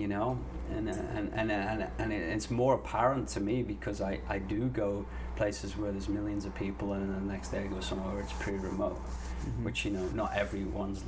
you 0.00 0.08
know, 0.08 0.38
and 0.74 0.88
and 0.88 1.30
and 1.34 1.50
and, 1.52 1.86
and 1.98 2.12
it- 2.12 2.28
it's 2.34 2.50
more 2.50 2.74
apparent 2.74 3.28
to 3.30 3.40
me 3.40 3.62
because 3.62 4.00
I 4.00 4.20
I 4.28 4.38
do 4.38 4.68
go 4.68 5.04
places 5.36 5.76
where 5.76 5.92
there's 5.92 6.08
millions 6.08 6.44
of 6.44 6.54
people, 6.54 6.92
and 6.94 7.14
then 7.14 7.26
the 7.26 7.32
next 7.32 7.48
day 7.50 7.60
I 7.64 7.66
go 7.66 7.80
somewhere 7.80 8.14
where 8.14 8.22
it's 8.22 8.32
pretty 8.34 8.58
remote, 8.58 9.00
Mm-hmm. 9.38 9.64
which 9.64 9.84
you 9.84 9.92
know 9.92 10.04
not 10.14 10.34
everyone's 10.36 11.04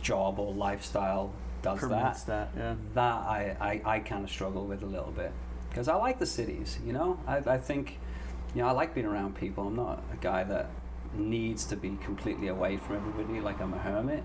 job 0.00 0.38
or 0.38 0.52
lifestyle 0.54 1.30
does 1.62 1.80
Permits 1.80 2.22
that. 2.24 2.54
that. 2.54 2.60
Yeah. 2.60 2.74
That 2.94 3.14
I 3.14 3.56
I, 3.60 3.94
I 3.96 3.98
kind 4.00 4.24
of 4.24 4.30
struggle 4.30 4.64
with 4.66 4.82
a 4.82 4.86
little 4.86 5.12
bit 5.12 5.32
because 5.68 5.86
I 5.88 5.94
like 5.96 6.18
the 6.18 6.26
cities, 6.26 6.78
you 6.86 6.92
know. 6.92 7.18
I 7.26 7.36
I 7.38 7.58
think, 7.58 7.98
you 8.54 8.62
know, 8.62 8.68
I 8.68 8.72
like 8.72 8.94
being 8.94 9.06
around 9.06 9.36
people. 9.36 9.66
I'm 9.66 9.76
not 9.76 10.02
a 10.12 10.16
guy 10.16 10.44
that 10.44 10.70
needs 11.14 11.64
to 11.66 11.76
be 11.76 11.96
completely 12.02 12.48
away 12.48 12.76
from 12.76 12.96
everybody 12.96 13.40
like 13.40 13.60
I'm 13.60 13.72
a 13.74 13.78
hermit. 13.78 14.22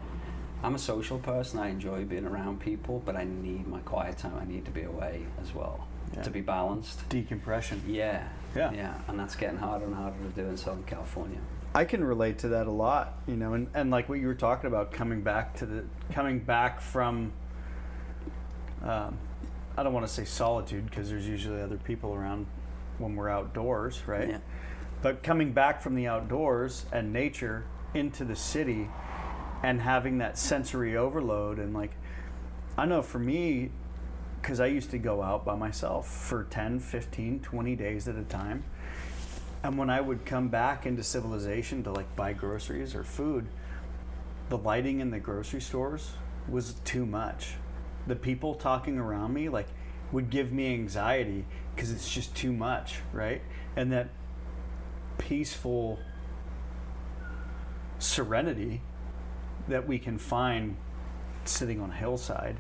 I'm 0.64 0.76
a 0.76 0.80
social 0.80 1.20
person. 1.20 1.60
I 1.60 1.70
enjoy 1.70 2.04
being 2.06 2.26
around 2.26 2.60
people, 2.60 3.02
but 3.06 3.16
I 3.16 3.24
need 3.24 3.68
my 3.68 3.80
quiet 3.80 4.18
time. 4.18 4.34
I 4.40 4.46
need 4.46 4.66
to 4.66 4.72
be 4.72 4.84
away 4.84 5.26
as 5.42 5.54
well 5.56 5.88
Yeah. 6.14 6.24
to 6.24 6.30
be 6.30 6.42
balanced. 6.42 7.08
Decompression. 7.10 7.82
Yeah. 7.88 8.28
Yeah. 8.56 8.72
Yeah. 8.72 8.94
And 9.08 9.18
that's 9.20 9.36
getting 9.36 9.58
harder 9.58 9.86
and 9.86 9.96
harder 9.96 10.18
to 10.18 10.30
do 10.42 10.48
in 10.50 10.58
Southern 10.58 10.84
California. 10.84 11.40
I 11.74 11.86
can 11.86 12.04
relate 12.04 12.40
to 12.40 12.50
that 12.50 12.68
a 12.68 12.72
lot, 12.72 13.20
you 13.28 13.36
know, 13.38 13.54
and, 13.54 13.68
and 13.74 13.92
like 13.92 14.10
what 14.10 14.20
you 14.20 14.28
were 14.28 14.34
talking 14.36 14.68
about, 14.68 14.92
coming 14.92 15.22
back 15.22 15.56
to 15.58 15.66
the 15.66 15.84
coming 16.12 16.40
back 16.40 16.82
from. 16.82 17.32
Um, 18.84 19.18
I 19.78 19.84
don't 19.84 19.94
want 19.94 20.08
to 20.08 20.12
say 20.12 20.26
solitude 20.26 20.90
because 20.90 21.10
there's 21.10 21.28
usually 21.28 21.62
other 21.62 21.78
people 21.78 22.14
around 22.14 22.48
when 22.98 23.16
we're 23.16 23.30
outdoors, 23.30 24.02
right? 24.08 24.30
Yeah. 24.30 24.38
But 25.02 25.24
coming 25.24 25.54
back 25.54 25.82
from 25.82 25.96
the 25.96 26.08
outdoors 26.08 26.86
and 26.92 27.14
nature 27.14 27.66
into 27.94 28.26
the 28.26 28.36
city 28.36 28.90
and 29.64 29.82
having 29.82 30.20
that 30.20 30.38
sensory 30.38 30.96
overload 30.96 31.60
and 31.60 31.74
like 31.74 31.92
I 32.78 32.86
know 32.86 33.02
for 33.02 33.20
me 33.20 33.72
cuz 34.42 34.60
I 34.60 34.68
used 34.68 34.92
to 34.92 34.98
go 34.98 35.22
out 35.22 35.44
by 35.46 35.56
myself 35.56 36.08
for 36.08 36.46
10, 36.46 36.80
15, 36.80 37.42
20 37.42 37.76
days 37.76 38.08
at 38.08 38.16
a 38.16 38.24
time 38.24 38.64
And 39.64 39.78
when 39.78 39.90
I 39.90 40.00
would 40.02 40.26
come 40.26 40.48
back 40.48 40.86
into 40.86 41.04
civilization 41.04 41.84
to 41.84 41.92
like 41.92 42.16
buy 42.16 42.34
groceries 42.34 42.96
or 42.96 43.04
food, 43.04 43.48
the 44.48 44.58
lighting 44.58 45.00
in 45.00 45.12
the 45.12 45.20
grocery 45.20 45.62
stores 45.62 46.14
was 46.48 46.74
too 46.86 47.06
much. 47.06 47.56
The 48.08 48.16
people 48.16 48.56
talking 48.56 48.98
around 48.98 49.34
me 49.34 49.50
like 49.50 49.68
would 50.12 50.30
give 50.30 50.52
me 50.52 50.74
anxiety 50.74 51.46
because 51.76 51.92
it's 51.92 52.10
just 52.10 52.36
too 52.36 52.54
much, 52.54 53.00
right? 53.14 53.42
And 53.76 53.92
that 53.92 54.10
peaceful 55.18 56.00
serenity 58.00 58.82
that 59.70 59.88
we 59.88 59.98
can 60.00 60.18
find 60.18 60.76
sitting 61.46 61.80
on 61.80 61.92
a 61.92 61.96
hillside. 61.96 62.58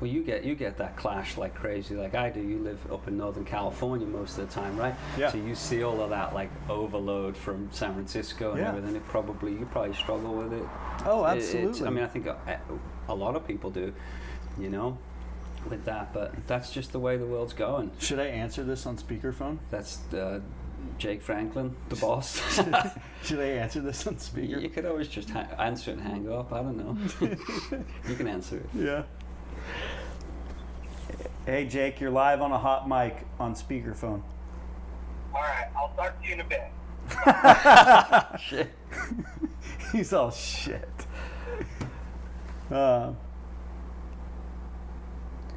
Well, 0.00 0.08
you 0.10 0.22
get 0.22 0.44
you 0.44 0.54
get 0.54 0.78
that 0.78 0.96
clash 0.96 1.36
like 1.36 1.54
crazy, 1.54 1.94
like 1.94 2.14
I 2.14 2.30
do. 2.30 2.40
You 2.40 2.58
live 2.60 2.90
up 2.90 3.06
in 3.06 3.18
Northern 3.18 3.44
California 3.44 4.06
most 4.06 4.38
of 4.38 4.48
the 4.48 4.54
time, 4.54 4.74
right? 4.78 4.94
Yeah. 5.18 5.30
So 5.30 5.36
you 5.36 5.54
see 5.54 5.82
all 5.82 6.00
of 6.00 6.08
that 6.08 6.32
like 6.32 6.48
overload 6.70 7.36
from 7.36 7.68
San 7.70 7.92
Francisco 7.92 8.52
and 8.52 8.60
Yeah. 8.60 8.68
everything. 8.70 8.96
It 8.96 9.06
probably 9.08 9.52
you 9.52 9.68
probably 9.70 9.92
struggle 9.94 10.34
with 10.34 10.54
it. 10.54 10.64
Oh, 11.04 11.24
It- 11.26 11.36
absolutely. 11.36 11.86
I 11.86 11.90
mean, 11.90 12.04
I 12.04 12.06
think 12.06 12.26
a, 12.26 12.60
a 13.10 13.14
lot 13.14 13.36
of 13.36 13.46
people 13.46 13.68
do, 13.70 13.92
you 14.58 14.70
know, 14.70 14.96
with 15.68 15.84
that. 15.84 16.14
But 16.14 16.46
that's 16.46 16.70
just 16.72 16.92
the 16.92 16.98
way 16.98 17.18
the 17.18 17.26
world's 17.26 17.52
going. 17.52 17.90
Should 17.98 18.20
I 18.20 18.26
answer 18.28 18.64
this 18.64 18.86
on 18.86 18.96
speakerphone? 18.96 19.58
That's 19.70 19.98
uh, 20.14 20.40
Jake 21.00 21.22
Franklin, 21.22 21.74
the 21.88 21.96
boss. 21.96 22.42
Should 23.24 23.40
I 23.40 23.44
answer 23.62 23.80
this 23.80 24.06
on 24.06 24.18
speaker? 24.18 24.58
you 24.58 24.68
could 24.68 24.84
always 24.84 25.08
just 25.08 25.30
ha- 25.30 25.48
answer 25.58 25.92
and 25.92 26.00
hang 26.00 26.30
up. 26.30 26.52
I 26.52 26.62
don't 26.62 26.76
know. 26.76 26.94
you 28.08 28.14
can 28.16 28.28
answer 28.28 28.58
it. 28.58 28.66
Yeah. 28.74 29.02
Hey 31.46 31.66
Jake, 31.66 32.00
you're 32.00 32.10
live 32.10 32.42
on 32.42 32.52
a 32.52 32.58
hot 32.58 32.86
mic 32.86 33.26
on 33.38 33.54
speakerphone. 33.54 34.22
All 35.34 35.40
right, 35.40 35.68
I'll 35.74 35.88
talk 35.96 36.20
to 36.20 36.28
you 36.28 36.34
in 36.34 36.40
a 36.40 36.44
bit. 36.44 36.70
Shit. 38.40 38.70
He's 39.92 40.12
all 40.12 40.30
shit. 40.30 41.06
Uh, 42.70 43.14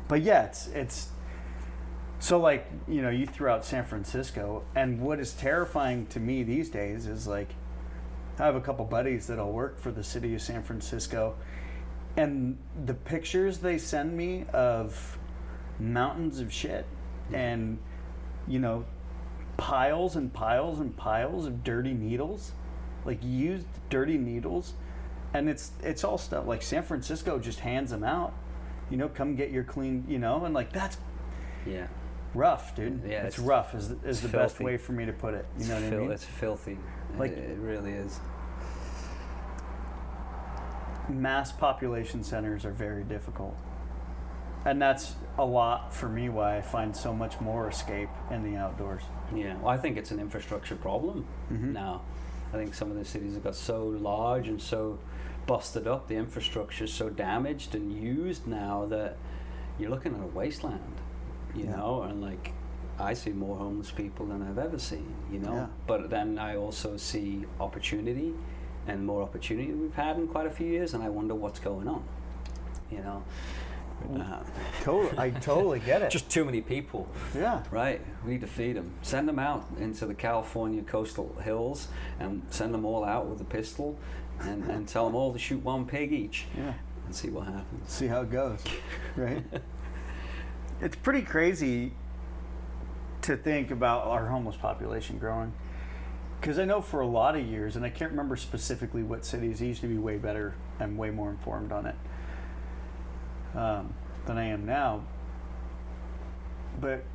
but 0.08 0.22
yeah, 0.22 0.46
it's 0.46 0.68
it's 0.68 1.10
so 2.24 2.40
like 2.40 2.66
you 2.88 3.02
know 3.02 3.10
you 3.10 3.26
threw 3.26 3.50
out 3.50 3.66
San 3.66 3.84
Francisco, 3.84 4.64
and 4.76 5.02
what 5.02 5.20
is 5.20 5.34
terrifying 5.34 6.06
to 6.06 6.22
me 6.22 6.44
these 6.44 6.70
days 6.70 7.06
is 7.06 7.28
like 7.28 7.50
I 8.40 8.46
have 8.46 8.56
a 8.56 8.62
couple 8.62 8.86
buddies 8.86 9.28
that'll 9.28 9.52
work 9.52 9.78
for 9.78 9.92
the 9.92 10.06
city 10.06 10.34
of 10.34 10.42
San 10.42 10.64
Francisco, 10.64 11.36
and 12.16 12.58
the 12.86 12.94
pictures 12.94 13.58
they 13.58 13.78
send 13.78 14.16
me 14.16 14.46
of 14.54 15.18
mountains 15.78 16.40
of 16.40 16.54
shit 16.54 16.86
and 17.34 17.78
you 18.48 18.58
know 18.58 18.86
piles 19.58 20.16
and 20.16 20.32
piles 20.32 20.80
and 20.80 20.96
piles 20.96 21.46
of 21.46 21.62
dirty 21.62 21.94
needles 21.94 22.54
like 23.04 23.20
used 23.22 23.66
dirty 23.90 24.18
needles 24.18 24.76
and 25.34 25.50
it's 25.50 25.72
it's 25.82 26.04
all 26.04 26.18
stuff 26.18 26.46
like 26.46 26.62
san 26.62 26.84
francisco 26.84 27.40
just 27.40 27.62
hands 27.62 27.90
them 27.90 28.04
out 28.04 28.34
you 28.90 28.96
know 28.96 29.10
come 29.10 29.36
get 29.36 29.50
your 29.52 29.64
clean 29.64 30.06
you 30.08 30.20
know 30.20 30.46
and 30.46 30.54
like 30.54 30.72
that's 30.72 30.98
Yeah. 31.66 31.88
Rough 32.34 32.76
dude 32.76 33.02
Yeah, 33.06 33.24
it's, 33.24 33.36
it's- 33.38 33.40
rough 33.40 33.76
is, 33.76 33.92
is 34.04 34.22
the 34.22 34.28
best 34.28 34.60
way 34.60 34.78
for 34.78 34.92
me 34.94 35.06
to 35.06 35.14
put 35.14 35.34
it 35.34 35.46
you 35.60 35.66
know 35.68 35.76
what 35.76 35.84
i 35.84 35.90
mean 35.90 36.12
It's 36.12 36.24
filthy. 36.26 36.78
Like- 37.18 37.32
it, 37.32 37.38
it 37.52 37.58
really 37.60 37.92
is. 37.92 38.20
mass 41.10 41.52
population 41.52 42.24
centers 42.24 42.66
are 42.66 42.72
very 42.72 43.04
difficult 43.04 43.56
and 44.66 44.82
that's 44.82 45.16
a 45.38 45.44
lot 45.46 45.94
for 45.94 46.08
me 46.08 46.30
why 46.30 46.58
i 46.58 46.62
find 46.62 46.96
so 46.96 47.14
much 47.14 47.40
more 47.42 47.68
escape 47.68 48.10
in 48.32 48.44
the 48.44 48.58
outdoors 48.58 49.02
Yeah, 49.36 49.58
well, 49.58 49.68
I 49.70 49.78
think 49.78 49.98
it's 49.98 50.12
an 50.12 50.20
infrastructure 50.20 50.76
problem 50.76 51.26
Mm-hmm. 51.52 51.74
now. 51.74 52.02
I 52.54 52.58
think 52.58 52.74
some 52.76 52.92
of 52.92 52.98
the 52.98 53.04
cities 53.06 53.34
have 53.34 53.44
got 53.44 53.56
so 53.56 53.86
large 53.88 54.48
and 54.48 54.62
so 54.62 55.00
busted 55.48 55.88
up, 55.88 56.08
the 56.08 56.16
infrastructure 56.16 56.84
is 56.86 56.94
so 56.94 57.10
damaged 57.10 57.74
and 57.76 57.92
used 57.92 58.46
now 58.48 58.86
that 58.90 59.18
you're 59.80 59.90
looking 59.90 60.14
at 60.14 60.22
a 60.22 60.28
wasteland, 60.28 61.02
you 61.56 61.66
Yeah. 61.66 61.76
know, 61.78 62.04
and 62.04 62.22
like 62.22 62.54
I 63.00 63.14
see 63.14 63.32
more 63.32 63.58
homeless 63.58 63.92
people 63.92 64.26
than 64.28 64.42
I've 64.44 64.60
ever 64.60 64.78
seen, 64.78 65.14
you 65.32 65.40
know. 65.40 65.54
Yeah. 65.54 65.68
But 65.88 66.10
then 66.10 66.38
I 66.38 66.56
also 66.58 66.96
see 66.98 67.46
opportunity 67.60 68.34
and 68.88 69.06
more 69.06 69.22
opportunity 69.24 69.72
we've 69.72 69.94
had 69.96 70.18
in 70.18 70.28
quite 70.28 70.46
a 70.46 70.52
few 70.52 70.68
years, 70.68 70.94
and 70.94 71.04
I 71.04 71.10
wonder 71.10 71.34
what's 71.36 71.60
going 71.60 71.88
on, 71.88 72.04
you 72.92 73.00
know. 73.00 73.24
Uh, 74.20 74.44
totally 74.82 75.18
i 75.18 75.30
totally 75.40 75.80
get 75.80 76.02
it 76.02 76.10
just 76.12 76.30
too 76.30 76.44
many 76.44 76.60
people. 76.60 77.08
yeah 77.34 77.64
Right, 77.72 78.02
we 78.26 78.34
need 78.34 78.42
to 78.42 78.48
feed 78.48 78.76
them. 78.76 78.92
Send 79.02 79.30
them 79.30 79.40
out 79.40 79.66
into 79.80 80.06
the 80.06 80.14
California 80.14 80.82
coastal 80.82 81.34
hills 81.42 81.88
and 82.20 82.42
send 82.50 82.74
them 82.74 82.84
all 82.86 83.06
out 83.06 83.28
with 83.28 83.40
a 83.40 83.46
pistol 83.46 83.98
and, 84.42 84.66
and 84.66 84.88
tell 84.90 85.06
them 85.06 85.16
all 85.16 85.32
to 85.32 85.40
shoot 85.40 85.64
one 85.64 85.86
pig 85.86 86.12
each 86.12 86.46
yeah 86.58 86.74
and 87.06 87.16
see 87.16 87.30
what 87.30 87.46
happens. 87.46 87.90
see 87.90 88.08
how 88.08 88.22
it 88.22 88.32
goes, 88.32 88.62
right? 89.16 89.44
it's 90.84 90.98
pretty 90.98 91.22
crazy 91.22 91.94
to 93.22 93.38
think 93.38 93.72
about 93.72 94.06
our 94.06 94.28
homeless 94.28 94.58
population 94.58 95.18
growing. 95.18 95.54
Because 96.40 96.60
I 96.60 96.66
know 96.66 96.82
for 96.82 97.00
a 97.00 97.08
lot 97.08 97.38
of 97.38 97.46
years, 97.46 97.78
and 97.78 97.86
I 97.86 97.90
can't 97.90 98.12
remember 98.12 98.36
specifically 98.36 99.02
what 99.02 99.26
cities, 99.26 99.62
used 99.62 99.80
to 99.80 99.88
be 99.88 99.98
way 99.98 100.18
better 100.18 100.56
and 100.78 100.98
way 100.98 101.10
more 101.10 101.30
informed 101.30 101.72
on 101.72 101.86
it 101.86 101.96
um, 103.56 103.94
than 104.26 104.38
I 104.38 104.48
am 104.48 104.66
now. 104.66 105.06
But 106.82 107.06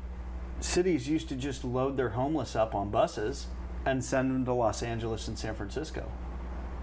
cities 0.59 1.07
used 1.07 1.29
to 1.29 1.35
just 1.35 1.63
load 1.63 1.95
their 1.95 2.09
homeless 2.09 2.55
up 2.55 2.73
on 2.73 2.89
buses 2.89 3.45
and 3.85 4.03
send 4.03 4.31
them 4.31 4.45
to 4.45 4.53
Los 4.53 4.81
Angeles 4.81 5.27
and 5.27 5.37
San 5.37 5.53
Francisco 5.53 6.11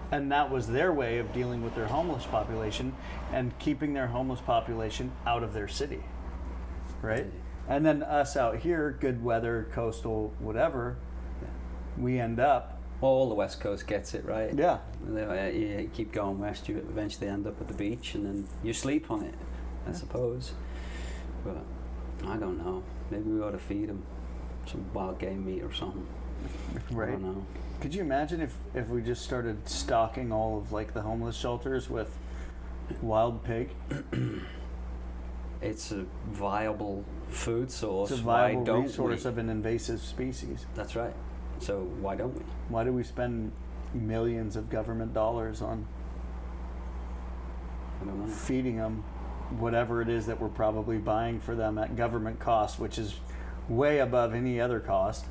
and 0.09 0.31
that 0.31 0.49
was 0.49 0.67
their 0.67 0.93
way 0.93 1.17
of 1.17 1.33
dealing 1.33 1.61
with 1.61 1.75
their 1.75 1.87
homeless 1.87 2.25
population 2.25 2.95
and 3.33 3.57
keeping 3.59 3.93
their 3.93 4.07
homeless 4.07 4.39
population 4.39 5.11
out 5.25 5.43
of 5.43 5.53
their 5.53 5.67
city 5.67 6.01
right 7.01 7.25
and 7.67 7.85
then 7.85 8.01
us 8.03 8.35
out 8.37 8.57
here 8.59 8.97
good 8.99 9.23
weather 9.23 9.67
coastal 9.73 10.33
whatever 10.39 10.97
we 11.97 12.19
end 12.19 12.39
up 12.39 12.79
All 13.01 13.27
the 13.29 13.35
West 13.35 13.59
Coast 13.59 13.87
gets 13.87 14.13
it, 14.13 14.23
right? 14.25 14.53
yeah 14.53 14.79
uh, 15.07 15.43
You 15.45 15.89
keep 15.93 16.11
going 16.11 16.39
west, 16.39 16.67
you 16.69 16.77
eventually 16.77 17.27
end 17.27 17.47
up 17.47 17.59
at 17.61 17.67
the 17.67 17.73
beach 17.73 18.15
and 18.15 18.25
then 18.25 18.47
you 18.63 18.73
sleep 18.73 19.09
on 19.11 19.23
it, 19.23 19.35
I 19.87 19.91
suppose. 19.93 20.53
But 21.43 21.63
I 22.27 22.37
don't 22.37 22.57
know. 22.57 22.83
Maybe 23.11 23.29
we 23.29 23.41
ought 23.41 23.51
to 23.51 23.57
feed 23.59 23.89
them 23.89 24.03
some 24.65 24.85
wild 24.93 25.19
game 25.19 25.45
meat 25.45 25.63
or 25.63 25.71
something. 25.73 26.07
Right. 26.91 27.09
I 27.09 27.11
don't 27.13 27.23
know. 27.23 27.45
could 27.81 27.93
you 27.95 28.01
imagine 28.01 28.41
if 28.41 28.55
if 28.75 28.89
we 28.89 29.01
just 29.01 29.23
started 29.23 29.67
stocking 29.67 30.31
all 30.31 30.57
of 30.57 30.71
like 30.71 30.93
the 30.93 31.01
homeless 31.01 31.35
shelters 31.35 31.89
with 31.89 32.15
wild 33.01 33.43
pig 33.43 33.69
It's 35.61 35.91
a 35.91 36.05
viable 36.29 37.03
food 37.29 37.71
source. 37.71 38.11
it's 38.11 38.21
a 38.21 38.23
Why 38.23 38.47
viable 38.53 38.63
don't 38.65 38.83
resource 38.83 39.23
we? 39.23 39.29
of 39.29 39.37
an 39.37 39.49
invasive 39.49 39.99
species 40.01 40.65
That's 40.75 40.95
right. 40.95 41.13
So 41.59 41.81
why 41.99 42.15
don't 42.15 42.33
we? 42.35 42.41
why 42.69 42.83
do 42.83 42.93
we 42.93 43.03
spend 43.03 43.51
millions 43.93 44.55
of 44.55 44.69
government 44.69 45.13
dollars 45.13 45.61
on 45.61 45.85
I 48.01 48.05
don't 48.05 48.19
know. 48.19 48.31
feeding 48.31 48.77
them 48.77 49.03
whatever 49.59 50.01
it 50.01 50.09
is 50.09 50.25
that 50.27 50.39
we're 50.39 50.49
probably 50.49 50.97
buying 50.97 51.39
for 51.39 51.55
them 51.55 51.77
at 51.77 51.95
government 51.95 52.39
cost, 52.39 52.79
which 52.79 52.97
is 52.99 53.15
way 53.69 53.99
above 53.99 54.33
any 54.35 54.59
other 54.61 54.79
cost. 54.79 55.25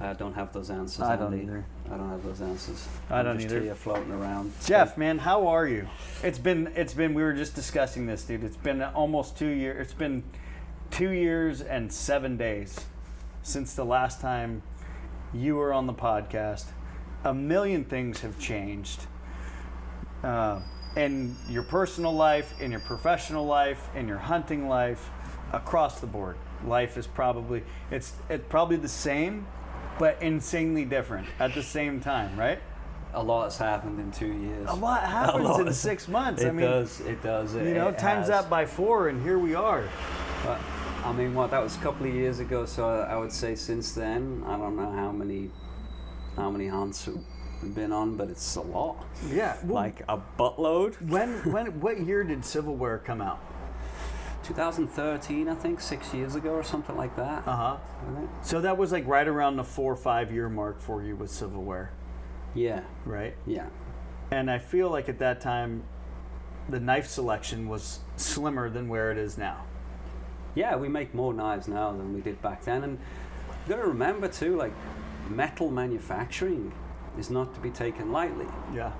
I 0.00 0.12
don't 0.12 0.34
have 0.34 0.52
those 0.52 0.70
answers. 0.70 1.00
I 1.00 1.16
don't 1.16 1.32
Andy. 1.32 1.44
either. 1.44 1.64
I 1.86 1.96
don't 1.96 2.10
have 2.10 2.22
those 2.24 2.40
answers. 2.40 2.88
I 3.08 3.20
I'm 3.20 3.24
don't 3.24 3.36
just 3.38 3.46
either. 3.54 3.60
Here 3.62 3.74
floating 3.74 4.12
around. 4.12 4.52
Geoff, 4.64 4.98
man, 4.98 5.18
how 5.18 5.46
are 5.46 5.66
you? 5.66 5.88
It's 6.22 6.38
been 6.38 6.72
it's 6.74 6.94
been 6.94 7.14
we 7.14 7.22
were 7.22 7.32
just 7.32 7.54
discussing 7.54 8.06
this, 8.06 8.24
dude. 8.24 8.44
It's 8.44 8.56
been 8.56 8.82
almost 8.82 9.38
two 9.38 9.48
years. 9.48 9.80
It's 9.80 9.94
been 9.94 10.24
two 10.90 11.10
years 11.10 11.60
and 11.60 11.92
seven 11.92 12.36
days 12.36 12.78
since 13.42 13.74
the 13.74 13.84
last 13.84 14.20
time 14.20 14.62
you 15.32 15.56
were 15.56 15.72
on 15.72 15.86
the 15.86 15.94
podcast. 15.94 16.66
A 17.24 17.32
million 17.32 17.84
things 17.84 18.20
have 18.20 18.38
changed. 18.38 19.06
Uh, 20.22 20.60
in 20.96 21.36
your 21.48 21.62
personal 21.62 22.14
life, 22.14 22.60
in 22.60 22.70
your 22.70 22.80
professional 22.80 23.46
life, 23.46 23.88
in 23.94 24.06
your 24.08 24.18
hunting 24.18 24.68
life, 24.68 25.10
across 25.52 26.00
the 26.00 26.06
board. 26.06 26.36
Life 26.64 26.96
is 26.96 27.06
probably 27.06 27.62
it's 27.90 28.12
it's 28.30 28.44
probably 28.48 28.76
the 28.76 28.88
same, 28.88 29.46
but 29.98 30.20
insanely 30.22 30.84
different 30.84 31.26
at 31.38 31.54
the 31.54 31.62
same 31.62 32.00
time, 32.00 32.36
right? 32.38 32.58
A 33.14 33.22
lot 33.22 33.44
has 33.44 33.58
happened 33.58 34.00
in 34.00 34.10
two 34.10 34.32
years. 34.32 34.68
A 34.68 34.74
lot 34.74 35.02
happens 35.08 35.44
lot. 35.44 35.66
in 35.66 35.72
six 35.72 36.08
months. 36.08 36.42
It 36.42 36.48
I 36.48 36.50
mean, 36.50 36.66
does. 36.66 37.00
It 37.00 37.22
does. 37.22 37.54
It, 37.54 37.66
you 37.66 37.74
know, 37.74 37.88
it 37.88 37.98
times 37.98 38.28
has. 38.28 38.28
that 38.28 38.50
by 38.50 38.66
four, 38.66 39.08
and 39.08 39.22
here 39.22 39.38
we 39.38 39.54
are. 39.54 39.88
But, 40.44 40.58
I 41.04 41.12
mean, 41.12 41.34
what? 41.34 41.50
That 41.52 41.62
was 41.62 41.76
a 41.76 41.78
couple 41.78 42.06
of 42.06 42.14
years 42.14 42.40
ago. 42.40 42.66
So 42.66 42.88
I 42.88 43.16
would 43.16 43.32
say 43.32 43.54
since 43.54 43.92
then, 43.92 44.42
I 44.46 44.56
don't 44.56 44.76
know 44.76 44.90
how 44.90 45.12
many, 45.12 45.50
how 46.34 46.50
many 46.50 46.66
hunts 46.66 47.08
we've 47.62 47.74
been 47.74 47.92
on, 47.92 48.16
but 48.16 48.30
it's 48.30 48.56
a 48.56 48.62
lot. 48.62 49.06
Yeah. 49.32 49.56
Like 49.64 50.02
a 50.08 50.20
buttload. 50.38 51.00
when 51.08 51.30
when 51.52 51.66
what 51.80 52.00
year 52.00 52.24
did 52.24 52.40
Civilware 52.40 53.04
come 53.04 53.20
out? 53.20 53.38
2013, 54.44 55.48
I 55.48 55.54
think, 55.54 55.80
six 55.80 56.12
years 56.14 56.34
ago 56.34 56.50
or 56.50 56.62
something 56.62 56.96
like 56.96 57.16
that. 57.16 57.46
Uh 57.46 57.56
huh. 57.56 57.76
So 58.42 58.60
that 58.60 58.76
was 58.78 58.92
like 58.92 59.06
right 59.06 59.26
around 59.26 59.56
the 59.56 59.64
four 59.64 59.92
or 59.92 59.96
five 59.96 60.30
year 60.32 60.48
mark 60.48 60.80
for 60.80 61.02
you 61.02 61.16
with 61.16 61.30
Civilware, 61.30 61.88
Yeah, 62.54 62.82
right? 63.04 63.34
yeah, 63.46 63.66
And 64.30 64.50
I 64.50 64.58
feel 64.58 64.90
like 64.90 65.08
at 65.08 65.18
that 65.18 65.40
time, 65.40 65.84
the 66.68 66.80
knife 66.80 67.06
selection 67.08 67.68
was 67.68 68.00
slimmer 68.16 68.70
than 68.70 68.88
where 68.88 69.10
it 69.10 69.18
is 69.18 69.36
now. 69.36 69.64
yeah. 70.54 70.76
We 70.76 70.88
make 70.88 71.14
more 71.14 71.34
knives 71.34 71.66
now 71.68 71.90
than 71.92 72.14
we 72.14 72.20
did 72.20 72.40
back 72.40 72.62
then, 72.64 72.84
and 72.84 72.98
you 73.66 73.74
got 73.74 73.82
to 73.82 73.88
remember 73.88 74.28
too, 74.28 74.56
like 74.56 74.72
metal 75.28 75.70
manufacturing 75.70 76.72
is 77.18 77.30
not 77.30 77.54
to 77.54 77.60
be 77.60 77.70
taken 77.70 78.12
lightly. 78.12 78.46
Yeah. 78.74 78.92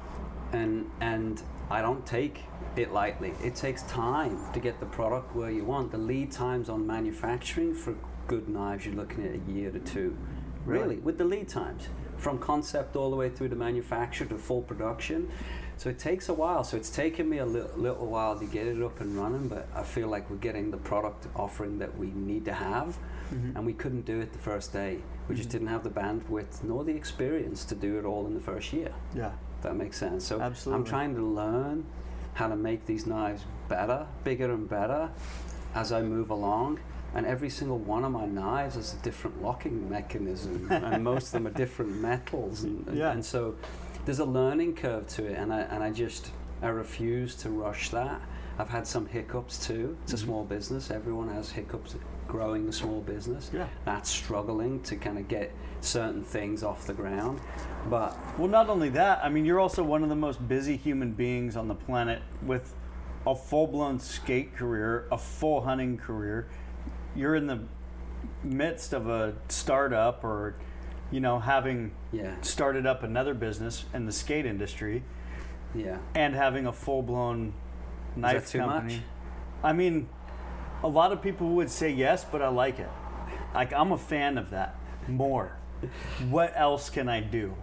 and 0.52 0.90
and 1.00 1.42
I 1.70 1.80
don't 1.82 2.04
take 2.04 2.40
it 2.76 2.92
lightly. 2.92 3.32
It 3.42 3.54
takes 3.54 3.82
time 3.84 4.38
to 4.52 4.60
get 4.60 4.80
the 4.80 4.86
product 4.86 5.34
where 5.34 5.50
you 5.50 5.64
want. 5.64 5.92
The 5.92 5.98
lead 5.98 6.30
times 6.30 6.68
on 6.68 6.86
manufacturing 6.86 7.74
for 7.74 7.94
good 8.26 8.48
knives, 8.48 8.86
you're 8.86 8.94
looking 8.94 9.24
at 9.26 9.34
a 9.34 9.52
year 9.52 9.70
to 9.70 9.78
two. 9.78 10.16
Really, 10.64 10.82
Really? 10.82 10.96
with 10.98 11.18
the 11.18 11.24
lead 11.24 11.48
times 11.48 11.88
from 12.16 12.38
concept 12.38 12.96
all 12.96 13.10
the 13.10 13.16
way 13.16 13.28
through 13.28 13.50
to 13.50 13.56
manufacture 13.56 14.24
to 14.24 14.38
full 14.38 14.62
production. 14.62 15.30
So 15.76 15.90
it 15.90 15.98
takes 15.98 16.28
a 16.28 16.34
while. 16.34 16.64
So 16.64 16.76
it's 16.76 16.90
taken 16.90 17.28
me 17.28 17.38
a 17.38 17.46
li- 17.46 17.64
little 17.76 18.06
while 18.06 18.38
to 18.38 18.46
get 18.46 18.66
it 18.66 18.80
up 18.82 19.00
and 19.00 19.16
running, 19.16 19.48
but 19.48 19.68
I 19.74 19.82
feel 19.82 20.08
like 20.08 20.30
we're 20.30 20.36
getting 20.36 20.70
the 20.70 20.76
product 20.76 21.26
offering 21.34 21.78
that 21.80 21.98
we 21.98 22.06
need 22.06 22.44
to 22.44 22.52
have. 22.52 22.96
Mm-hmm. 23.32 23.56
And 23.56 23.66
we 23.66 23.72
couldn't 23.72 24.04
do 24.04 24.20
it 24.20 24.32
the 24.32 24.38
first 24.38 24.72
day. 24.72 24.98
We 25.28 25.34
just 25.34 25.48
mm-hmm. 25.48 25.58
didn't 25.58 25.68
have 25.68 25.82
the 25.82 25.90
bandwidth 25.90 26.62
nor 26.62 26.84
the 26.84 26.94
experience 26.94 27.64
to 27.64 27.74
do 27.74 27.98
it 27.98 28.04
all 28.04 28.26
in 28.26 28.34
the 28.34 28.40
first 28.40 28.72
year. 28.72 28.92
Yeah. 29.14 29.32
That 29.64 29.74
makes 29.76 29.96
sense. 29.96 30.24
So 30.26 30.40
Absolutely. 30.40 30.78
I'm 30.78 30.84
trying 30.86 31.14
to 31.16 31.22
learn 31.22 31.84
how 32.34 32.48
to 32.48 32.54
make 32.56 32.86
these 32.86 33.06
knives 33.06 33.42
better, 33.68 34.06
bigger 34.22 34.52
and 34.52 34.68
better 34.68 35.10
as 35.74 35.90
I 35.90 36.02
move 36.02 36.30
along. 36.30 36.80
And 37.14 37.26
every 37.26 37.48
single 37.48 37.78
one 37.78 38.04
of 38.04 38.12
my 38.12 38.26
knives 38.26 38.74
has 38.74 38.92
a 38.94 38.96
different 38.98 39.40
locking 39.42 39.88
mechanism, 39.88 40.66
and 40.70 41.02
most 41.02 41.26
of 41.28 41.32
them 41.32 41.46
are 41.46 41.50
different 41.56 41.92
metals. 42.00 42.64
And, 42.64 42.86
and, 42.88 42.96
Yeah. 42.98 43.12
and 43.12 43.24
so 43.24 43.54
there's 44.04 44.18
a 44.18 44.24
learning 44.24 44.74
curve 44.74 45.06
to 45.08 45.24
it, 45.26 45.38
and 45.38 45.52
I, 45.52 45.60
and 45.60 45.82
I 45.82 45.90
just 45.90 46.30
I 46.62 46.68
refuse 46.68 47.34
to 47.36 47.50
rush 47.50 47.90
that. 47.90 48.20
I've 48.58 48.68
had 48.70 48.86
some 48.86 49.06
hiccups 49.06 49.64
too. 49.66 49.96
It's 50.04 50.12
a 50.12 50.16
Mhm. 50.16 50.24
small 50.24 50.44
business. 50.44 50.90
Everyone 50.90 51.28
has 51.28 51.50
hiccups 51.52 51.94
growing 52.28 52.68
a 52.68 52.72
small 52.72 53.00
business. 53.00 53.50
Yeah. 53.52 53.68
That's 53.84 54.10
struggling 54.10 54.80
to 54.82 54.96
kind 54.96 55.18
of 55.18 55.28
get 55.28 55.52
certain 55.80 56.22
things 56.22 56.62
off 56.62 56.86
the 56.86 56.94
ground. 56.94 57.40
But 57.88 58.16
Well, 58.38 58.48
not 58.48 58.68
only 58.68 58.88
that, 58.90 59.24
I 59.24 59.28
mean, 59.28 59.44
you're 59.44 59.60
also 59.60 59.82
one 59.82 60.02
of 60.02 60.08
the 60.08 60.16
most 60.16 60.46
busy 60.46 60.76
human 60.76 61.12
beings 61.12 61.56
on 61.56 61.68
the 61.68 61.74
planet 61.74 62.22
with 62.42 62.74
a 63.26 63.34
full 63.34 63.66
blown 63.66 63.98
skate 63.98 64.54
career, 64.54 65.06
a 65.10 65.18
full 65.18 65.62
hunting 65.62 65.96
career. 65.96 66.48
You're 67.14 67.36
in 67.36 67.46
the 67.46 67.60
midst 68.42 68.92
of 68.92 69.08
a 69.08 69.34
startup 69.48 70.24
or, 70.24 70.56
you 71.10 71.20
know, 71.20 71.38
having 71.38 71.92
yeah, 72.12 72.40
started 72.40 72.86
up 72.86 73.02
another 73.02 73.34
business 73.34 73.84
in 73.94 74.06
the 74.06 74.12
skate 74.12 74.46
industry 74.46 75.02
yeah. 75.74 75.98
and 76.14 76.34
having 76.34 76.66
a 76.66 76.72
full 76.72 77.02
blown 77.02 77.54
knife 78.16 78.52
company. 78.52 78.96
much? 78.96 79.02
I 79.62 79.72
mean, 79.72 80.08
a 80.84 80.88
lot 80.88 81.10
of 81.10 81.22
people 81.22 81.48
would 81.48 81.70
say 81.70 81.90
yes, 81.90 82.24
but 82.24 82.42
I 82.42 82.48
like 82.48 82.78
it. 82.78 82.90
Like, 83.54 83.72
I'm 83.72 83.90
a 83.90 83.98
fan 83.98 84.36
of 84.38 84.50
that 84.50 84.76
more. 85.08 85.56
what 86.28 86.52
else 86.54 86.90
can 86.90 87.08
I 87.08 87.20
do? 87.20 87.54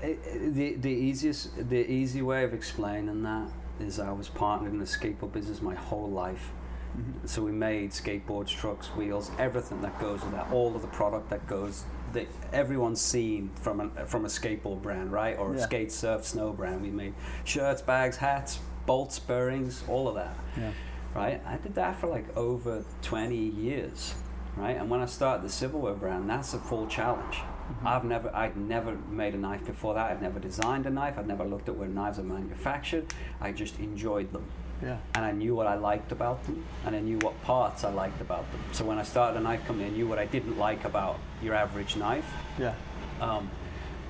The 0.00 0.74
the 0.74 0.90
easiest 0.90 1.68
the 1.68 1.88
easy 1.90 2.22
way 2.22 2.42
of 2.44 2.52
explaining 2.52 3.22
that 3.22 3.48
is 3.80 4.00
I 4.00 4.10
was 4.12 4.28
partnered 4.28 4.72
in 4.72 4.78
the 4.78 4.84
skateboard 4.84 5.32
business 5.32 5.62
my 5.62 5.74
whole 5.74 6.10
life. 6.10 6.50
Mm-hmm. 6.96 7.26
So 7.26 7.42
we 7.42 7.52
made 7.52 7.92
skateboards, 7.92 8.48
trucks, 8.48 8.88
wheels, 8.88 9.30
everything 9.38 9.80
that 9.82 9.98
goes 10.00 10.22
with 10.22 10.32
that, 10.32 10.50
all 10.50 10.74
of 10.74 10.82
the 10.82 10.88
product 10.88 11.30
that 11.30 11.46
goes 11.46 11.84
that 12.12 12.26
everyone's 12.52 13.00
seen 13.00 13.50
from 13.54 13.92
a 13.96 14.06
from 14.06 14.24
a 14.24 14.28
skateboard 14.28 14.82
brand, 14.82 15.12
right? 15.12 15.38
Or 15.38 15.54
a 15.54 15.58
skate, 15.60 15.92
surf, 15.92 16.26
snow 16.26 16.52
brand. 16.52 16.82
We 16.82 16.90
made 16.90 17.14
shirts, 17.44 17.80
bags, 17.80 18.16
hats, 18.16 18.58
bolts, 18.86 19.18
bearings, 19.20 19.84
all 19.88 20.08
of 20.08 20.16
that. 20.16 20.36
Yeah. 20.56 20.72
Right? 21.14 21.42
I 21.46 21.56
did 21.58 21.74
that 21.74 21.96
for 22.00 22.06
like 22.06 22.34
over 22.36 22.84
20 23.02 23.36
years, 23.36 24.14
right? 24.56 24.76
And 24.76 24.88
when 24.88 25.00
I 25.00 25.06
started 25.06 25.42
the 25.44 25.48
Civilware 25.52 25.98
brand, 25.98 26.28
that's 26.30 26.54
a 26.54 26.58
full 26.58 26.86
challenge. 26.86 27.38
I've 27.84 28.04
never, 28.04 28.34
I'd 28.34 28.56
never 28.56 28.92
made 29.10 29.34
a 29.34 29.38
knife 29.38 29.64
before 29.66 29.94
that. 29.94 30.10
I'd 30.10 30.22
never 30.22 30.38
designed 30.40 30.86
a 30.86 30.90
knife. 30.90 31.18
I'd 31.18 31.26
never 31.28 31.44
looked 31.44 31.68
at 31.68 31.76
where 31.76 31.88
knives 31.88 32.18
are 32.18 32.22
manufactured. 32.22 33.12
I 33.40 33.52
just 33.52 33.78
enjoyed 33.78 34.32
them, 34.32 34.44
Yeah. 34.82 34.98
and 35.14 35.24
I 35.24 35.32
knew 35.32 35.54
what 35.54 35.66
I 35.66 35.74
liked 35.74 36.12
about 36.12 36.42
them, 36.44 36.64
and 36.86 36.96
I 36.96 37.00
knew 37.00 37.18
what 37.18 37.40
parts 37.44 37.84
I 37.84 37.90
liked 37.90 38.20
about 38.20 38.50
them. 38.50 38.60
So 38.72 38.84
when 38.84 38.98
I 38.98 39.02
started 39.02 39.38
a 39.38 39.42
knife 39.42 39.64
company, 39.66 39.88
I 39.88 39.90
knew 39.92 40.06
what 40.08 40.18
I 40.18 40.26
didn't 40.26 40.58
like 40.58 40.84
about 40.84 41.18
your 41.42 41.54
average 41.54 41.96
knife. 41.96 42.30
Yeah. 42.58 42.74
Um, 43.20 43.50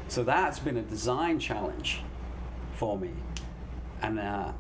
so 0.09 0.23
that's 0.25 0.59
been 0.59 0.77
a 0.77 0.83
design 0.83 1.39
challenge 1.39 2.01
for 2.75 2.97
me. 2.99 3.11
And 4.01 4.19
uh, 4.19 4.53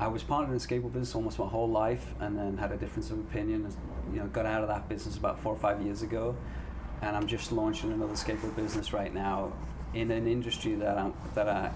I 0.00 0.06
was 0.06 0.22
part 0.22 0.44
of 0.48 0.50
the 0.50 0.56
skateboard 0.56 0.92
business 0.92 1.14
almost 1.14 1.38
my 1.38 1.46
whole 1.46 1.68
life 1.68 2.14
and 2.20 2.38
then 2.38 2.56
had 2.56 2.70
a 2.72 2.76
difference 2.76 3.10
of 3.10 3.18
opinion. 3.18 3.64
and, 3.64 3.74
You 4.14 4.20
know, 4.20 4.26
got 4.28 4.46
out 4.46 4.62
of 4.62 4.68
that 4.68 4.88
business 4.88 5.16
about 5.16 5.40
four 5.40 5.52
or 5.52 5.58
five 5.58 5.82
years 5.82 6.02
ago. 6.02 6.36
And 7.02 7.16
I'm 7.16 7.26
just 7.26 7.52
launching 7.52 7.92
another 7.92 8.14
skateboard 8.14 8.54
business 8.56 8.92
right 8.92 9.12
now 9.12 9.52
in 9.94 10.10
an 10.10 10.26
industry 10.26 10.74
that, 10.76 10.98
I'm, 10.98 11.14
that 11.34 11.48
I, 11.48 11.70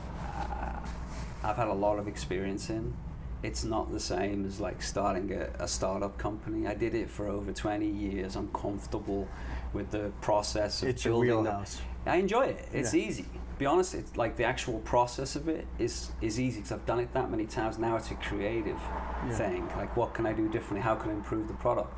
I, 1.45 1.49
I've 1.51 1.57
had 1.57 1.69
a 1.69 1.73
lot 1.75 1.99
of 1.99 2.07
experience 2.09 2.71
in. 2.71 2.95
It's 3.43 3.65
not 3.65 3.91
the 3.91 3.99
same 3.99 4.47
as 4.47 4.61
like 4.61 4.81
starting 4.83 5.33
a, 5.33 5.49
a 5.59 5.67
startup 5.67 6.17
company. 6.17 6.67
I 6.69 6.75
did 6.75 6.95
it 6.95 7.11
for 7.11 7.27
over 7.27 7.53
20 7.53 7.87
years. 7.89 8.37
I'm 8.37 8.49
comfortable 8.53 9.27
with 9.73 9.91
the 9.91 10.13
process 10.21 10.83
of 10.83 10.89
It's 10.91 11.05
your 11.05 11.15
building 11.15 11.31
the- 11.31 11.51
wheelhouse. 11.51 11.81
I 12.07 12.17
enjoy 12.17 12.43
it. 12.47 12.69
It's 12.73 12.95
Yeah. 12.95 13.01
easy. 13.09 13.27
Be 13.63 13.67
honest, 13.67 13.95
it's 13.95 14.17
like 14.17 14.35
the 14.35 14.43
actual 14.43 14.81
process 14.81 15.37
of 15.37 15.47
it 15.47 15.65
is 15.79 16.11
is 16.21 16.41
easy 16.41 16.57
because 16.59 16.73
I've 16.73 16.85
done 16.85 16.99
it 16.99 17.15
that 17.15 17.31
many 17.31 17.47
times. 17.47 17.79
Now 17.79 17.95
it's 17.95 18.11
a 18.11 18.17
creative 18.17 18.81
Yeah. 19.29 19.35
thing. 19.37 19.69
Like, 19.77 19.97
what 19.97 20.15
can 20.15 20.27
I 20.27 20.33
do 20.33 20.49
differently? 20.49 20.81
How 20.81 20.97
can 20.97 21.11
I 21.13 21.15
improve 21.15 21.47
the 21.47 21.55
product? 21.55 21.97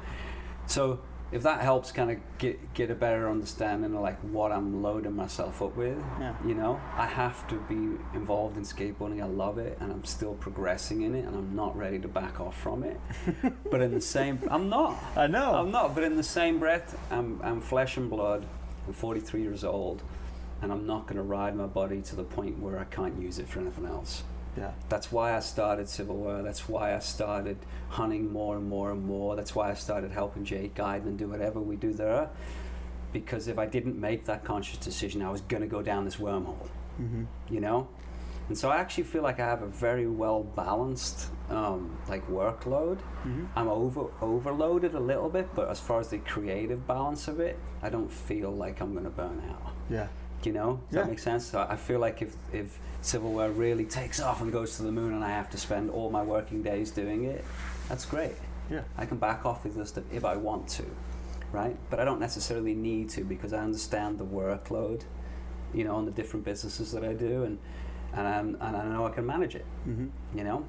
So, 0.67 0.99
if 1.33 1.43
that 1.45 1.63
helps, 1.63 1.91
kind 1.91 2.11
of 2.11 2.19
get 2.37 2.75
get 2.75 2.91
a 2.91 2.95
better 2.95 3.31
understanding 3.31 3.95
of 3.95 4.03
like 4.03 4.21
what 4.21 4.53
I'm 4.53 4.83
loading 4.83 5.17
myself 5.17 5.63
up 5.63 5.75
with. 5.75 5.97
Yeah. 6.21 6.35
You 6.47 6.55
know, 6.55 6.79
I 6.99 7.07
have 7.07 7.49
to 7.49 7.55
be 7.67 7.81
involved 8.15 8.59
in 8.59 8.63
skateboarding. 8.65 9.23
I 9.23 9.27
love 9.45 9.57
it, 9.57 9.79
and 9.81 9.91
I'm 9.91 10.05
still 10.05 10.35
progressing 10.35 11.01
in 11.01 11.15
it, 11.15 11.25
and 11.25 11.35
I'm 11.35 11.57
not 11.57 11.75
ready 11.79 11.99
to 12.01 12.09
back 12.09 12.41
off 12.41 12.61
from 12.61 12.85
it. 12.85 13.01
but 13.71 13.81
in 13.81 13.95
the 13.95 14.03
same, 14.03 14.39
I'm 14.51 14.69
not. 14.69 15.03
I 15.17 15.29
know. 15.29 15.55
I'm 15.55 15.71
not, 15.71 15.95
but 15.95 16.05
in 16.05 16.17
the 16.17 16.23
same 16.41 16.59
breath, 16.59 16.95
I'm, 17.11 17.41
I'm 17.43 17.63
flesh 17.63 17.97
and 17.97 18.11
blood. 18.11 18.45
I'm 18.87 18.93
43 18.93 19.41
years 19.41 19.65
old, 19.65 20.03
and 20.65 20.73
I'm 20.73 20.87
not 20.87 21.07
going 21.07 21.17
to 21.19 21.23
ride 21.23 21.55
my 21.55 21.67
body 21.67 22.01
to 22.03 22.17
the 22.17 22.25
point 22.25 22.59
where 22.59 22.79
I 22.81 22.85
can't 22.85 23.21
use 23.23 23.39
it 23.39 23.47
for 23.47 23.61
anything 23.61 23.87
else. 23.87 24.25
Yeah. 24.57 24.73
That's 24.89 25.13
why 25.13 25.37
I 25.37 25.41
started 25.41 25.87
Civilware. 25.87 26.43
That's 26.43 26.69
why 26.69 26.95
I 26.97 26.99
started 27.01 27.59
hunting 27.91 28.33
more 28.33 28.57
and 28.57 28.69
more 28.69 28.91
and 28.93 29.05
more. 29.05 29.37
That's 29.37 29.55
why 29.55 29.71
I 29.71 29.75
started 29.75 30.11
helping 30.11 30.45
Jake 30.45 30.75
guide 30.75 31.05
and 31.05 31.19
do 31.19 31.29
whatever 31.29 31.61
we 31.61 31.77
do 31.77 31.93
there. 31.93 32.31
Because 33.13 33.47
if 33.47 33.59
I 33.59 33.67
didn't 33.67 34.01
make 34.01 34.25
that 34.25 34.43
conscious 34.45 34.79
decision, 34.79 35.23
I 35.23 35.31
was 35.31 35.41
going 35.43 35.61
to 35.63 35.69
go 35.69 35.83
down 35.83 36.05
this 36.05 36.17
wormhole 36.17 36.69
Mm-hmm. 37.03 37.25
you 37.53 37.59
know 37.61 37.89
and 38.47 38.57
so 38.57 38.71
i 38.71 38.77
actually 38.77 39.03
feel 39.03 39.23
like 39.25 39.41
i 39.41 39.45
have 39.45 39.63
a 39.63 39.67
very 39.67 40.07
well 40.07 40.45
balanced 40.45 41.27
um, 41.51 41.99
like 42.09 42.25
workload 42.29 42.99
Mm-hmm. 43.27 43.47
i'm 43.57 43.67
over 43.67 44.05
overloaded 44.23 44.95
a 44.95 45.01
little 45.01 45.29
bit 45.29 45.49
but 45.57 45.69
as 45.69 45.81
far 45.81 45.99
as 45.99 46.09
the 46.11 46.19
creative 46.19 46.87
balance 46.87 47.27
of 47.27 47.41
it 47.41 47.59
i 47.83 47.89
don't 47.89 48.13
feel 48.13 48.53
like 48.53 48.81
i'm 48.81 48.93
going 48.93 49.03
to 49.07 49.11
burn 49.11 49.43
out 49.51 49.73
Yeah. 49.91 50.07
You 50.47 50.53
know 50.53 50.81
does 50.91 50.97
Yeah. 50.97 51.03
that 51.03 51.09
make 51.11 51.19
sense 51.19 51.47
so 51.47 51.67
i 51.69 51.77
feel 51.77 51.99
like 52.01 52.21
if 52.23 52.35
if 52.53 52.79
Civilware 53.03 53.53
really 53.57 53.85
takes 53.85 54.21
off 54.21 54.41
and 54.43 54.51
goes 54.53 54.77
to 54.77 54.83
the 54.83 54.93
moon 54.93 55.13
and 55.15 55.23
i 55.25 55.29
have 55.31 55.49
to 55.51 55.59
spend 55.59 55.91
all 55.91 56.11
my 56.11 56.23
working 56.23 56.63
days 56.63 56.91
doing 56.91 57.25
it 57.25 57.45
that's 57.89 58.05
great 58.07 58.37
Yeah. 58.71 58.83
I 58.97 59.05
can 59.07 59.19
back 59.19 59.45
off 59.47 59.65
with 59.65 59.75
this 59.77 59.89
stuff 59.91 60.05
if 60.13 60.25
I 60.25 60.37
want 60.37 60.69
to, 60.79 60.85
right? 61.53 61.77
But 61.91 62.01
I 62.01 62.05
don't 62.09 62.21
necessarily 62.21 62.75
need 62.75 63.11
to 63.17 63.23
because 63.25 63.53
I 63.53 63.59
understand 63.69 64.17
the 64.19 64.25
workload, 64.25 65.03
you 65.75 65.85
know, 65.85 65.97
on 65.97 66.05
the 66.07 66.11
different 66.21 66.45
businesses 66.47 66.91
that 66.93 67.05
I 67.05 67.13
do, 67.13 67.45
and 67.45 67.59
and 68.17 68.27
I'm, 68.27 68.49
and 68.65 68.75
I 68.77 68.85
know 68.93 69.07
I 69.07 69.11
can 69.11 69.27
manage 69.27 69.55
it. 69.55 69.67
Mm-hmm. 69.87 70.09
You 70.39 70.45
know, 70.45 70.65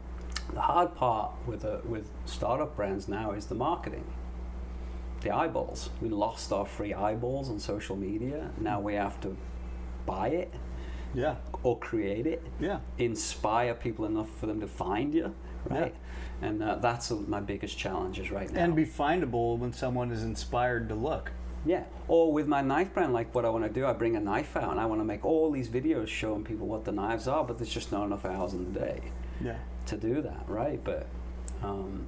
the 0.54 0.60
hard 0.62 0.90
part 0.96 1.32
with 1.48 1.64
a, 1.64 1.80
with 1.94 2.06
startup 2.26 2.76
brands 2.76 3.08
now 3.08 3.32
is 3.32 3.46
the 3.46 3.56
marketing, 3.56 4.04
the 5.22 5.32
eyeballs. 5.32 5.90
We 6.02 6.10
lost 6.10 6.52
our 6.52 6.66
free 6.66 6.94
eyeballs 6.94 7.50
on 7.50 7.60
social 7.60 7.96
media. 7.96 8.52
Now 8.60 8.82
we 8.82 8.96
have 8.96 9.20
to 9.22 9.30
buy 10.06 10.30
it 10.30 10.54
Yeah. 11.14 11.36
or 11.64 11.78
create 11.80 12.28
it 12.28 12.42
Yeah. 12.60 12.80
inspire 12.98 13.74
people 13.74 14.06
enough 14.06 14.30
for 14.30 14.46
them 14.48 14.60
to 14.62 14.68
find 14.68 15.14
you, 15.14 15.34
right? 15.70 15.96
And 16.42 16.62
uh, 16.62 16.76
that's 16.76 17.12
uh, 17.12 17.16
my 17.28 17.40
biggest 17.40 17.78
challenges 17.78 18.30
right 18.32 18.52
now. 18.52 18.60
And 18.64 18.76
be 18.76 18.86
findable 18.86 19.58
when 19.58 19.72
someone 19.74 20.12
is 20.12 20.24
inspired 20.24 20.90
to 20.90 20.96
look. 20.96 21.32
yeah. 21.66 21.84
Or 22.08 22.32
with 22.32 22.48
my 22.48 22.62
knife 22.62 22.94
brand, 22.94 23.14
like 23.14 23.34
what 23.34 23.46
I 23.46 23.50
want 23.50 23.64
to 23.64 23.70
do, 23.72 23.86
I 23.88 23.94
bring 23.94 24.16
a 24.16 24.20
knife 24.20 24.56
out 24.56 24.70
and 24.72 24.80
I 24.80 24.86
want 24.86 25.02
to 25.02 25.06
make 25.06 25.26
all 25.26 25.50
these 25.50 25.68
videos 25.70 26.08
showing 26.08 26.44
people 26.44 26.68
what 26.68 26.86
the 26.86 26.92
knives 26.92 27.28
are, 27.28 27.44
but 27.44 27.58
there's 27.58 27.70
just 27.74 27.92
not 27.92 28.06
enough 28.06 28.26
hours 28.26 28.54
in 28.54 28.72
the 28.74 28.80
day 28.80 29.02
Yeah. 29.42 29.56
to 29.88 29.98
do 29.98 30.22
that, 30.22 30.44
right? 30.48 30.80
But 30.84 31.08
um, 31.64 32.06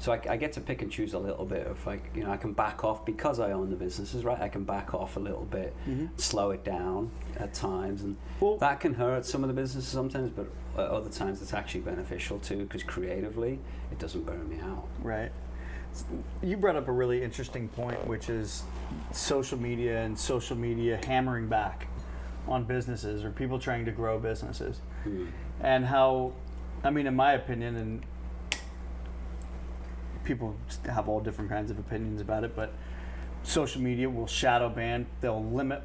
So 0.00 0.12
I, 0.12 0.20
I 0.30 0.36
get 0.38 0.52
to 0.54 0.60
pick 0.60 0.80
and 0.80 0.90
choose 0.90 1.12
a 1.12 1.18
little 1.18 1.44
bit 1.44 1.66
of 1.66 1.86
like 1.86 2.10
you 2.14 2.24
know 2.24 2.30
I 2.30 2.38
can 2.38 2.52
back 2.54 2.84
off 2.84 3.04
because 3.04 3.38
I 3.38 3.52
own 3.52 3.70
the 3.70 3.76
businesses, 3.76 4.24
right? 4.24 4.40
I 4.40 4.48
can 4.48 4.64
back 4.64 4.94
off 4.94 5.16
a 5.16 5.20
little 5.20 5.44
bit, 5.44 5.76
mm-hmm. 5.86 6.06
slow 6.16 6.50
it 6.50 6.64
down 6.64 7.10
at 7.36 7.54
times, 7.54 8.02
and 8.02 8.16
Well- 8.40 8.56
that 8.56 8.80
can 8.80 8.94
hurt 8.94 9.24
some 9.24 9.44
of 9.44 9.48
the 9.48 9.54
businesses 9.54 9.90
sometimes, 9.90 10.30
but 10.30 10.46
other 10.76 11.10
times 11.10 11.42
it's 11.42 11.52
actually 11.52 11.82
beneficial 11.82 12.38
too 12.38 12.58
because 12.58 12.82
creatively 12.82 13.58
it 13.92 13.98
doesn't 13.98 14.24
burn 14.24 14.48
me 14.48 14.58
out. 14.60 14.88
Right. 15.02 15.30
You 16.42 16.56
brought 16.56 16.76
up 16.76 16.88
a 16.88 16.92
really 16.92 17.22
interesting 17.22 17.68
point, 17.68 18.06
which 18.06 18.30
is 18.30 18.62
social 19.12 19.58
media 19.58 20.02
and 20.02 20.18
social 20.18 20.56
media 20.56 21.00
hammering 21.04 21.48
back 21.48 21.88
on 22.48 22.64
businesses 22.64 23.24
or 23.24 23.30
people 23.30 23.58
trying 23.58 23.84
to 23.84 23.90
grow 23.90 24.18
businesses. 24.18 24.80
Hmm. 25.04 25.26
And 25.60 25.84
how, 25.84 26.32
I 26.84 26.90
mean, 26.90 27.06
in 27.06 27.16
my 27.16 27.32
opinion, 27.32 27.76
and 27.76 28.02
people 30.24 30.56
have 30.86 31.08
all 31.08 31.20
different 31.20 31.50
kinds 31.50 31.70
of 31.70 31.78
opinions 31.78 32.20
about 32.20 32.44
it, 32.44 32.54
but 32.54 32.72
social 33.42 33.80
media 33.80 34.08
will 34.08 34.26
shadow 34.26 34.68
ban, 34.68 35.06
they'll 35.20 35.44
limit 35.44 35.82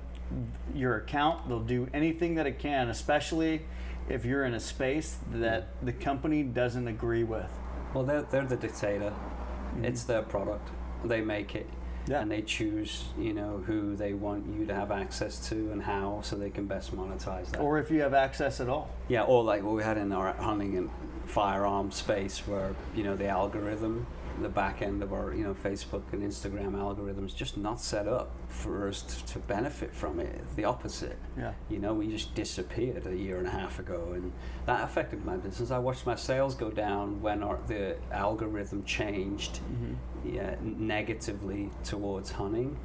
your 0.73 0.97
account, 0.97 1.47
they'll 1.47 1.59
do 1.59 1.87
anything 1.93 2.35
that 2.35 2.47
it 2.47 2.59
can, 2.59 2.89
especially 2.89 3.61
if 4.09 4.25
you're 4.25 4.45
in 4.45 4.53
a 4.53 4.59
space 4.59 5.17
that 5.31 5.69
the 5.83 5.93
company 5.93 6.43
doesn't 6.43 6.87
agree 6.87 7.23
with. 7.23 7.49
Well, 7.93 8.03
they're, 8.03 8.23
they're 8.23 8.45
the 8.45 8.57
dictator. 8.57 9.11
Mm-hmm. 9.11 9.85
It's 9.85 10.03
their 10.03 10.21
product. 10.21 10.69
They 11.03 11.21
make 11.21 11.55
it. 11.55 11.69
Yeah. 12.07 12.21
And 12.21 12.29
they 12.29 12.43
choose, 12.43 13.05
you 13.17 13.33
know, 13.33 13.63
who 13.65 13.95
they 13.95 14.13
want 14.13 14.45
you 14.55 14.65
to 14.67 14.75
have 14.75 14.91
access 14.91 15.49
to 15.49 15.71
and 15.71 15.81
how 15.81 16.21
so 16.23 16.35
they 16.35 16.51
can 16.51 16.67
best 16.67 16.95
monetize 16.95 17.49
that. 17.51 17.59
Or 17.59 17.79
if 17.79 17.89
you 17.89 18.01
have 18.01 18.13
access 18.13 18.59
at 18.59 18.69
all. 18.69 18.89
yeah, 19.07 19.23
or 19.23 19.43
like 19.43 19.63
what 19.63 19.73
we 19.73 19.81
had 19.81 19.97
in 19.97 20.11
our 20.11 20.33
hunting 20.33 20.77
and 20.77 20.89
firearm 21.25 21.89
space 21.89 22.39
where, 22.47 22.75
you 22.95 23.03
know, 23.03 23.15
the 23.15 23.27
algorithm, 23.27 24.05
the 24.43 24.49
back 24.49 24.81
end 24.81 25.01
of 25.03 25.13
our, 25.13 25.33
you 25.33 25.43
know, 25.43 25.53
Facebook 25.53 26.03
and 26.11 26.21
Instagram 26.23 26.73
algorithms 26.73 27.35
just 27.35 27.57
not 27.57 27.79
set 27.79 28.07
up 28.07 28.31
for 28.47 28.87
us 28.87 29.01
to, 29.01 29.25
to 29.33 29.39
benefit 29.39 29.93
from 29.93 30.19
it. 30.19 30.41
The 30.55 30.65
opposite. 30.65 31.17
Yeah. 31.37 31.53
You 31.69 31.79
know, 31.79 31.93
we 31.93 32.07
just 32.07 32.35
disappeared 32.35 33.05
a 33.07 33.15
year 33.15 33.37
and 33.37 33.47
a 33.47 33.51
half 33.51 33.79
ago, 33.79 34.11
and 34.13 34.31
that 34.65 34.83
affected 34.83 35.25
my 35.25 35.37
business. 35.37 35.71
I 35.71 35.79
watched 35.79 36.05
my 36.05 36.15
sales 36.15 36.55
go 36.55 36.69
down 36.69 37.21
when 37.21 37.43
our, 37.43 37.59
the 37.67 37.97
algorithm 38.11 38.83
changed 38.83 39.59
mm-hmm. 39.59 40.35
yeah, 40.35 40.55
negatively 40.61 41.71
towards 41.83 42.31
hunting. 42.31 42.77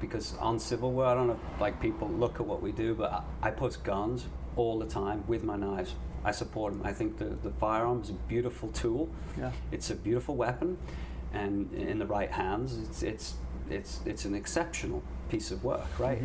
Because 0.00 0.36
on 0.38 0.58
Civilware, 0.58 1.06
I 1.06 1.14
don't 1.14 1.26
know 1.26 1.38
if 1.54 1.60
like 1.60 1.80
people 1.80 2.08
look 2.08 2.40
at 2.40 2.46
what 2.46 2.62
we 2.62 2.70
do, 2.70 2.94
but 2.94 3.12
I, 3.12 3.48
I 3.48 3.50
post 3.50 3.82
guns 3.82 4.26
all 4.54 4.78
the 4.78 4.86
time 4.86 5.24
with 5.26 5.42
my 5.42 5.56
knives. 5.56 5.94
I 6.24 6.32
support 6.32 6.72
them. 6.72 6.82
I 6.84 6.92
think 6.92 7.18
the, 7.18 7.26
the 7.42 7.50
firearm 7.50 8.02
is 8.02 8.10
a 8.10 8.14
beautiful 8.14 8.68
tool. 8.70 9.08
Yeah. 9.38 9.52
It's 9.72 9.90
a 9.90 9.94
beautiful 9.94 10.34
weapon, 10.36 10.76
and 11.32 11.72
in 11.74 11.98
the 11.98 12.06
right 12.06 12.30
hands, 12.30 12.76
it's 12.78 13.02
it's 13.02 13.34
it's 13.70 14.00
it's 14.04 14.24
an 14.24 14.34
exceptional 14.34 15.02
piece 15.30 15.50
of 15.50 15.62
work, 15.64 15.86
right? 15.98 16.22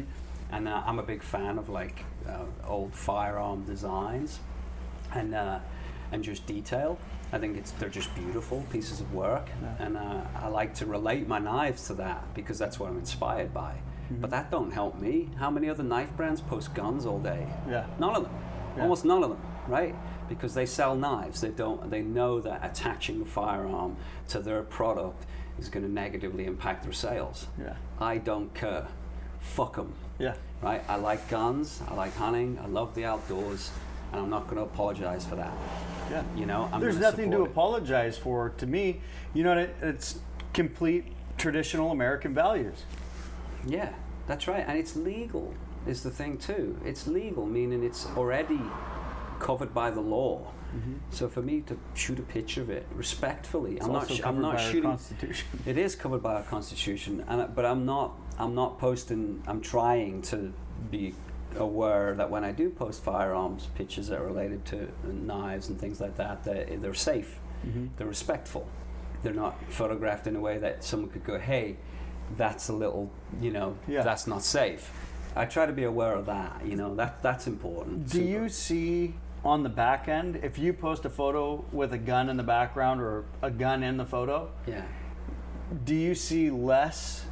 And 0.51 0.67
uh, 0.67 0.83
I'm 0.85 0.99
a 0.99 1.03
big 1.03 1.21
fan 1.23 1.57
of 1.57 1.69
like 1.69 2.03
uh, 2.27 2.45
old 2.67 2.93
firearm 2.95 3.63
designs, 3.65 4.39
and 5.13 5.33
uh, 5.35 5.59
and 6.11 6.23
just 6.23 6.45
detail. 6.47 6.97
I 7.31 7.39
think 7.39 7.57
it's 7.57 7.71
they're 7.71 7.89
just 7.89 8.13
beautiful 8.15 8.63
pieces 8.71 8.99
of 9.01 9.11
work, 9.13 9.47
Yeah. 9.61 9.85
and 9.85 9.97
uh, 9.97 10.21
I 10.35 10.47
like 10.47 10.73
to 10.75 10.85
relate 10.85 11.27
my 11.27 11.39
knives 11.39 11.87
to 11.87 11.93
that 11.95 12.33
because 12.35 12.59
that's 12.59 12.79
what 12.79 12.89
I'm 12.89 12.97
inspired 12.97 13.53
by. 13.53 13.75
But 14.11 14.29
that 14.29 14.51
don't 14.51 14.71
help 14.71 14.99
me. 14.99 15.29
How 15.39 15.49
many 15.49 15.69
other 15.69 15.81
knife 15.81 16.15
brands 16.15 16.39
post 16.41 16.75
guns 16.75 17.05
all 17.07 17.17
day? 17.19 17.47
Yeah. 17.67 17.87
None 17.99 18.15
of 18.15 18.23
them. 18.23 18.31
Yeah. 18.75 18.83
Almost 18.83 19.05
none 19.05 19.23
of 19.23 19.29
them, 19.29 19.39
right? 19.67 19.95
Because 20.29 20.53
they 20.53 20.65
sell 20.65 20.95
knives. 20.95 21.41
They 21.41 21.49
don't. 21.49 21.89
They 21.89 22.01
know 22.01 22.39
that 22.41 22.63
attaching 22.63 23.21
a 23.21 23.25
firearm 23.25 23.97
to 24.29 24.39
their 24.39 24.63
product 24.63 25.25
is 25.59 25.69
going 25.69 25.85
to 25.85 25.91
negatively 25.91 26.45
impact 26.45 26.83
their 26.83 26.93
sales. 26.93 27.47
Yeah. 27.59 27.75
I 27.99 28.17
don't 28.17 28.53
care. 28.53 28.87
Fuck 29.39 29.75
them. 29.75 29.93
Yeah. 30.19 30.35
Right? 30.61 30.83
I 30.87 30.95
like 30.95 31.27
guns. 31.29 31.81
I 31.89 31.93
like 31.93 32.15
hunting. 32.15 32.59
I 32.63 32.67
love 32.67 32.95
the 32.95 33.05
outdoors, 33.05 33.71
and 34.11 34.21
I'm 34.21 34.29
not 34.29 34.45
going 34.45 34.57
to 34.57 34.63
apologize 34.63 35.25
for 35.25 35.35
that. 35.35 35.53
Yeah. 36.09 36.23
You 36.35 36.45
know, 36.45 36.69
I'm 36.71 36.81
There's 36.81 36.97
nothing 36.97 37.31
to 37.31 37.43
it. 37.43 37.51
apologize 37.51 38.17
for 38.17 38.49
to 38.57 38.65
me. 38.65 39.01
You 39.33 39.43
know, 39.43 39.67
it's 39.81 40.19
complete 40.53 41.05
traditional 41.37 41.91
American 41.91 42.33
values. 42.33 42.83
Yeah, 43.65 43.93
that's 44.27 44.47
right, 44.47 44.63
and 44.67 44.77
it's 44.77 44.95
legal. 44.95 45.53
Is 45.87 46.03
the 46.03 46.11
thing 46.11 46.37
too? 46.37 46.79
It's 46.85 47.07
legal, 47.07 47.45
meaning 47.45 47.83
it's 47.83 48.05
already 48.15 48.59
covered 49.43 49.73
by 49.73 49.91
the 49.91 50.01
law. 50.01 50.33
So 51.11 51.29
for 51.29 51.43
me 51.43 51.61
to 51.69 51.77
shoot 51.93 52.17
a 52.17 52.23
picture 52.23 52.61
of 52.65 52.71
it 52.71 52.87
respectfully, 52.95 53.75
It's 53.75 53.85
I'm 53.85 53.93
not. 53.93 54.09
sh- 54.11 54.21
I'm 54.25 54.41
not 54.41 54.59
shooting. 54.59 54.97
It 55.71 55.77
is 55.77 55.95
covered 55.95 56.23
by 56.23 56.33
our 56.39 56.41
constitution, 56.55 57.23
and 57.27 57.53
but 57.57 57.63
I'm 57.71 57.85
not. 57.85 58.09
I'm 58.39 58.55
not 58.55 58.79
posting. 58.79 59.43
I'm 59.45 59.61
trying 59.61 60.23
to 60.31 60.51
be 60.89 61.13
aware 61.57 62.15
that 62.15 62.27
when 62.31 62.43
I 62.43 62.51
do 62.51 62.71
post 62.71 63.03
firearms 63.03 63.67
pictures 63.75 64.07
that 64.07 64.17
are 64.19 64.25
related 64.33 64.65
to 64.71 64.77
knives 65.05 65.69
and 65.69 65.79
things 65.79 66.01
like 66.01 66.15
that, 66.17 66.43
that 66.45 66.81
they're 66.81 66.95
safe, 67.11 67.31
Mm-hmm. 67.67 67.85
they're 67.95 68.07
respectful, 68.17 68.65
they're 69.21 69.39
not 69.45 69.53
photographed 69.69 70.25
in 70.27 70.35
a 70.35 70.39
way 70.47 70.57
that 70.65 70.83
someone 70.83 71.09
could 71.13 71.23
go, 71.31 71.37
"Hey, 71.37 71.77
that's 72.35 72.65
a 72.69 72.73
little, 72.83 73.05
you 73.45 73.51
know, 73.57 73.69
Yeah. 73.87 74.01
that's 74.09 74.25
not 74.33 74.41
safe." 74.41 74.83
I 75.35 75.45
try 75.45 75.65
to 75.67 75.73
be 75.81 75.85
aware 75.93 76.15
of 76.21 76.25
that. 76.25 76.51
You 76.65 76.75
know, 76.75 76.89
that 76.95 77.21
that's 77.21 77.45
important. 77.55 78.09
Do 78.09 78.21
you 78.35 78.49
see 78.49 79.13
on 79.43 79.63
the 79.63 79.69
back 79.69 80.07
end 80.07 80.37
if 80.43 80.57
you 80.57 80.71
post 80.73 81.05
a 81.05 81.09
photo 81.09 81.63
with 81.71 81.93
a 81.93 81.97
gun 81.97 82.29
in 82.29 82.37
the 82.37 82.43
background 82.43 83.01
or 83.01 83.25
a 83.41 83.51
gun 83.51 83.83
in 83.83 83.97
the 83.97 84.05
photo? 84.05 84.49
Yeah. 84.67 84.83
Do 85.85 85.95
you 85.95 86.15
see 86.15 86.49
less 86.49 87.25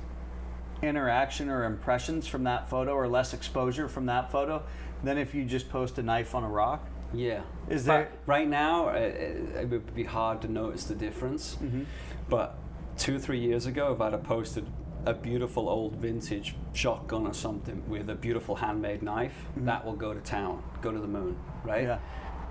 interaction 0.82 1.50
or 1.50 1.64
impressions 1.66 2.28
from 2.28 2.44
that 2.46 2.70
photo 2.70 2.92
or 2.94 3.08
less 3.08 3.34
exposure 3.34 3.88
from 3.88 4.08
that 4.08 4.32
photo 4.32 4.64
than 5.04 5.18
if 5.18 5.34
you 5.34 5.46
just 5.46 5.70
post 5.70 5.98
a 6.00 6.04
knife 6.04 6.34
on 6.36 6.44
a 6.44 6.50
rock? 6.50 6.88
Yeah. 7.14 7.42
Is 7.70 7.86
But 7.86 7.94
there- 7.94 8.12
right 8.26 8.48
now? 8.48 8.90
uh, 8.90 8.94
It, 8.94 9.56
it 9.62 9.70
would 9.70 9.94
be 9.94 10.04
hard 10.04 10.42
to 10.42 10.48
notice 10.52 10.86
the 10.86 10.96
difference. 10.96 11.56
Mm-hmm. 11.56 11.84
But 12.30 12.58
two, 12.98 13.20
three 13.20 13.40
years 13.40 13.66
ago, 13.66 13.94
if 13.94 14.02
I'd 14.02 14.14
have 14.14 14.24
posted 14.24 14.66
a 15.06 15.14
beautiful 15.14 15.68
old 15.68 15.96
vintage 15.96 16.56
shotgun 16.74 17.26
or 17.28 17.34
something 17.34 17.84
with 17.90 18.10
a 18.10 18.16
beautiful 18.16 18.56
handmade 18.56 19.02
knife, 19.02 19.36
that 19.58 19.84
will 19.86 19.96
go 19.96 20.14
to 20.14 20.20
town, 20.22 20.64
go 20.82 20.92
to 20.92 21.00
the 21.00 21.08
moon, 21.08 21.36
right? 21.64 21.84
Yeah. 21.84 22.00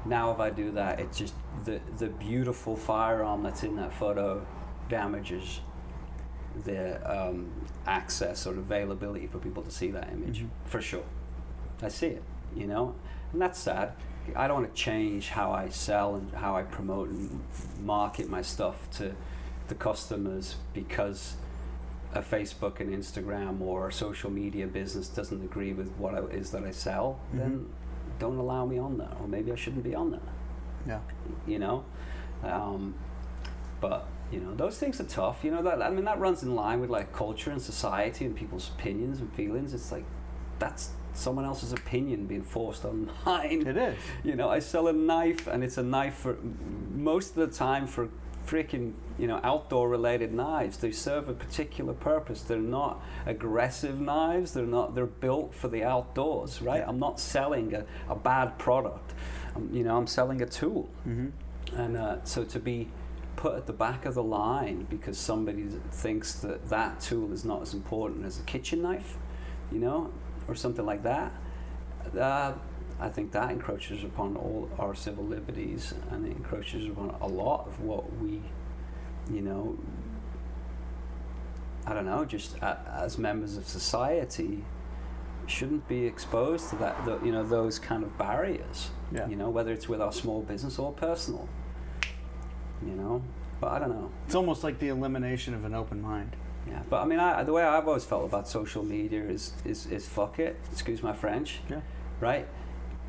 Now, 0.07 0.33
if 0.33 0.41
I 0.41 0.51
do 0.51 0.71
that, 0.73 1.01
it's 1.01 1.19
just 1.19 1.35
the 1.65 1.81
the 1.99 2.09
beautiful 2.09 2.77
firearm 2.77 3.43
that's 3.43 3.63
in 3.63 3.77
that 3.77 3.93
photo 3.93 4.47
damages 4.89 5.61
the 6.65 7.01
um, 7.11 7.51
access 7.87 8.47
or 8.47 8.53
availability 8.53 9.27
for 9.27 9.39
people 9.39 9.63
to 9.63 9.71
see 9.71 9.91
that 9.91 10.11
image 10.13 10.45
for 10.65 10.81
sure. 10.81 11.05
I 11.83 11.89
see 11.89 12.09
it, 12.09 12.23
you 12.55 12.67
know, 12.67 12.95
and 13.33 13.41
that's 13.41 13.59
sad. 13.59 13.93
I 14.37 14.47
don't 14.47 14.63
want 14.63 14.75
to 14.75 14.81
change 14.81 15.29
how 15.29 15.53
I 15.53 15.69
sell 15.71 16.15
and 16.17 16.33
how 16.35 16.57
I 16.57 16.63
promote 16.63 17.09
and 17.09 17.43
market 17.83 18.29
my 18.29 18.43
stuff 18.43 18.91
to 18.99 19.15
the 19.69 19.75
customers 19.75 20.57
because 20.75 21.37
a 22.13 22.21
Facebook 22.21 22.81
and 22.81 22.93
Instagram 22.93 23.61
or 23.61 23.89
a 23.89 23.93
social 23.93 24.31
media 24.31 24.67
business 24.67 25.09
doesn't 25.09 25.43
agree 25.43 25.73
with 25.73 25.91
what 25.93 26.15
it 26.15 26.35
is 26.35 26.51
that 26.51 26.65
I 26.65 26.71
sell. 26.73 27.21
Then 27.33 27.69
don't 28.21 28.39
allow 28.39 28.65
me 28.65 28.79
on 28.79 28.97
there, 28.99 29.11
or 29.21 29.27
maybe 29.27 29.51
I 29.51 29.57
shouldn't 29.57 29.83
be 29.83 29.95
on 29.97 30.13
there 30.13 30.21
Yeah. 30.87 31.01
you 31.47 31.59
know. 31.59 31.85
Um, 32.45 32.95
but 33.81 34.07
you 34.31 34.39
know, 34.41 34.55
those 34.55 34.79
things 34.79 35.01
are 35.01 35.05
tough. 35.05 35.43
You 35.43 35.51
know 35.51 35.63
that 35.63 35.83
I 35.83 35.91
mean 35.91 36.05
that 36.05 36.21
runs 36.21 36.43
in 36.45 36.55
line 36.55 36.81
with 36.81 36.91
like 36.91 37.13
culture 37.13 37.51
and 37.51 37.61
society 37.61 38.25
and 38.25 38.37
people's 38.37 38.71
opinions 38.79 39.19
and 39.21 39.33
feelings. 39.35 39.75
It's 39.75 39.91
like 39.91 40.05
that's 40.61 40.91
someone 41.13 41.45
else's 41.45 41.73
opinion 41.73 42.27
being 42.27 42.43
forced 42.43 42.85
on 42.85 43.11
mine. 43.27 43.67
It 43.67 43.77
is. 43.77 43.97
You 44.23 44.37
know, 44.37 44.49
I 44.49 44.61
sell 44.61 44.87
a 44.87 44.93
knife, 44.93 45.47
and 45.49 45.65
it's 45.65 45.77
a 45.79 45.83
knife 45.83 46.15
for 46.15 46.39
most 46.95 47.31
of 47.31 47.51
the 47.51 47.57
time 47.57 47.87
for 47.89 48.09
freaking 48.51 48.95
you 49.19 49.27
know 49.27 49.41
outdoor 49.45 49.89
related 49.89 50.33
knives. 50.33 50.79
They 50.79 50.91
serve 50.91 51.29
a 51.29 51.35
particular 51.35 51.93
purpose. 51.93 52.43
They're 52.43 52.59
not 52.59 53.03
aggressive 53.27 54.01
knives. 54.01 54.53
They're 54.53 54.67
not. 54.67 54.95
They're 54.95 55.07
built 55.07 55.55
for 55.55 55.69
the 55.69 55.85
outdoors, 55.85 56.61
right? 56.61 56.83
I'm 56.87 56.99
not 56.99 57.21
selling 57.21 57.75
a, 57.75 57.85
a 58.09 58.17
bad 58.17 58.59
product. 58.59 59.15
I'm, 59.55 59.73
you 59.73 59.85
know, 59.85 59.97
I'm 59.97 60.07
selling 60.07 60.43
a 60.43 60.47
tool, 60.47 60.89
and 61.77 61.97
uh, 61.97 62.25
so 62.25 62.45
to 62.45 62.59
be 62.59 62.89
put 63.37 63.55
at 63.55 63.67
the 63.67 63.73
back 63.73 64.05
of 64.05 64.15
the 64.15 64.23
line 64.23 64.87
because 64.91 65.17
somebody 65.17 65.67
thinks 65.93 66.35
that 66.35 66.69
that 66.69 67.01
tool 67.01 67.33
is 67.33 67.45
not 67.45 67.63
as 67.63 67.73
important 67.73 68.27
as 68.27 68.39
a 68.39 68.43
kitchen 68.43 68.83
knife, 68.83 69.17
you 69.73 69.79
know, 69.79 70.11
or 70.49 70.55
something 70.55 70.85
like 70.85 71.03
that. 71.05 71.33
Uh, 72.19 72.53
I 73.01 73.09
think 73.09 73.33
that 73.33 73.51
encroaches 73.51 74.05
upon 74.05 74.37
all 74.37 74.69
our 74.79 74.95
civil 74.95 75.25
liberties 75.25 75.95
and 76.11 76.27
it 76.27 76.37
encroaches 76.37 76.87
upon 76.87 77.17
a 77.21 77.27
lot 77.27 77.67
of 77.67 77.81
what 77.81 78.13
we, 78.19 78.43
you 79.33 79.41
know, 79.41 79.79
I 81.87 81.95
don't 81.95 82.05
know, 82.05 82.25
just 82.27 82.57
as 82.63 83.17
members 83.17 83.57
of 83.57 83.67
society, 83.67 84.65
shouldn't 85.47 85.89
be 85.89 86.07
exposed 86.07 86.71
to 86.71 86.77
that, 86.77 87.25
you 87.25 87.33
know, 87.33 87.43
those 87.43 87.79
kind 87.79 88.05
of 88.05 88.17
barriers. 88.19 88.91
Yeah. 89.11 89.27
You 89.29 89.37
know, 89.37 89.49
whether 89.51 89.73
it's 89.73 89.89
with 89.89 90.01
our 90.01 90.13
small 90.13 90.43
business 90.43 90.79
or 90.79 90.93
personal. 90.93 91.49
You 92.87 92.93
know, 92.93 93.23
But 93.61 93.73
I 93.73 93.79
don't 93.79 93.91
know. 93.91 94.11
It's 94.27 94.35
almost 94.35 94.63
like 94.63 94.79
the 94.79 94.89
elimination 94.89 95.55
of 95.55 95.65
an 95.65 95.75
open 95.75 96.01
mind. 96.01 96.37
Yeah, 96.69 96.83
but 96.89 97.03
I 97.03 97.05
mean, 97.07 97.19
I, 97.19 97.43
the 97.43 97.53
way 97.53 97.63
I've 97.63 97.89
always 97.89 98.05
felt 98.05 98.25
about 98.25 98.47
social 98.47 98.85
media 98.85 99.23
is, 99.23 99.55
is, 99.65 99.87
is 99.87 100.07
fuck 100.07 100.39
it. 100.39 100.61
Excuse 100.71 101.03
my 101.03 101.13
French. 101.13 101.61
Yeah. 101.69 101.81
Right. 102.21 102.47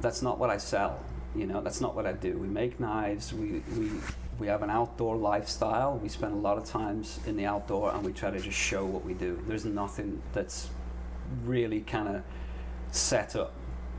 That's 0.02 0.22
not 0.22 0.40
what 0.40 0.50
I 0.50 0.58
sell. 0.58 1.00
You 1.36 1.46
know, 1.48 1.62
that's 1.62 1.80
not 1.80 1.96
what 1.96 2.06
I 2.06 2.14
do. 2.14 2.38
We 2.38 2.48
make 2.48 2.80
knives. 2.80 3.34
We 3.34 3.64
we 3.78 3.92
we 4.40 4.48
have 4.48 4.64
an 4.64 4.70
outdoor 4.70 5.16
lifestyle. 5.16 5.98
We 5.98 6.10
spend 6.10 6.34
a 6.34 6.38
lot 6.38 6.58
of 6.58 6.66
times 6.66 7.20
in 7.26 7.38
the 7.38 7.46
outdoor, 7.46 7.94
and 7.94 8.04
we 8.04 8.12
try 8.12 8.32
to 8.32 8.40
just 8.40 8.58
show 8.58 8.86
what 8.86 9.06
we 9.06 9.14
do. 9.14 9.42
There's 9.48 9.66
nothing 9.66 10.22
that's 10.34 10.70
really 11.46 11.82
kind 11.82 12.08
of 12.08 12.24
set 12.92 13.36
up. 13.36 13.54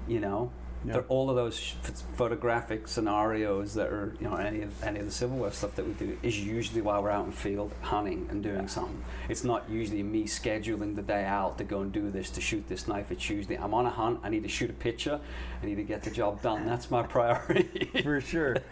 You 0.08 0.20
know, 0.20 0.50
Yeah. 0.84 0.94
There- 0.94 1.04
all 1.08 1.30
of 1.30 1.36
those 1.36 1.74
photographic 2.16 2.88
scenarios 2.88 3.74
that 3.74 3.88
are, 3.88 4.14
you 4.20 4.28
know, 4.28 4.36
any 4.36 4.62
of 4.62 4.82
any 4.82 4.98
of 5.00 5.06
the 5.06 5.12
Civilware 5.12 5.52
stuff 5.52 5.74
that 5.76 5.86
we 5.86 5.92
do 5.92 6.18
is 6.22 6.44
usually 6.44 6.80
while 6.80 7.02
we're 7.02 7.10
out 7.10 7.26
in 7.26 7.32
field 7.32 7.72
hunting 7.82 8.26
and 8.30 8.42
doing 8.42 8.66
something. 8.68 9.02
It's 9.28 9.44
not 9.44 9.68
usually 9.70 10.02
me 10.02 10.24
scheduling 10.24 10.96
the 10.96 11.02
day 11.02 11.24
out 11.24 11.58
to 11.58 11.64
go 11.64 11.80
and 11.80 11.92
do 11.92 12.10
this 12.10 12.30
to 12.30 12.40
shoot 12.40 12.66
this 12.68 12.88
knife. 12.88 13.10
It's 13.12 13.28
usually 13.30 13.56
I'm 13.58 13.74
on 13.74 13.86
a 13.86 13.90
hunt. 13.90 14.20
I 14.22 14.28
need 14.28 14.42
to 14.42 14.48
shoot 14.48 14.70
a 14.70 14.74
picture. 14.74 15.20
I 15.62 15.66
need 15.66 15.76
to 15.76 15.84
get 15.84 16.02
the 16.02 16.10
job 16.10 16.42
done. 16.42 16.66
That's 16.72 16.90
my 16.90 17.02
priority. 17.02 17.90
For 18.02 18.20
sure. 18.20 18.56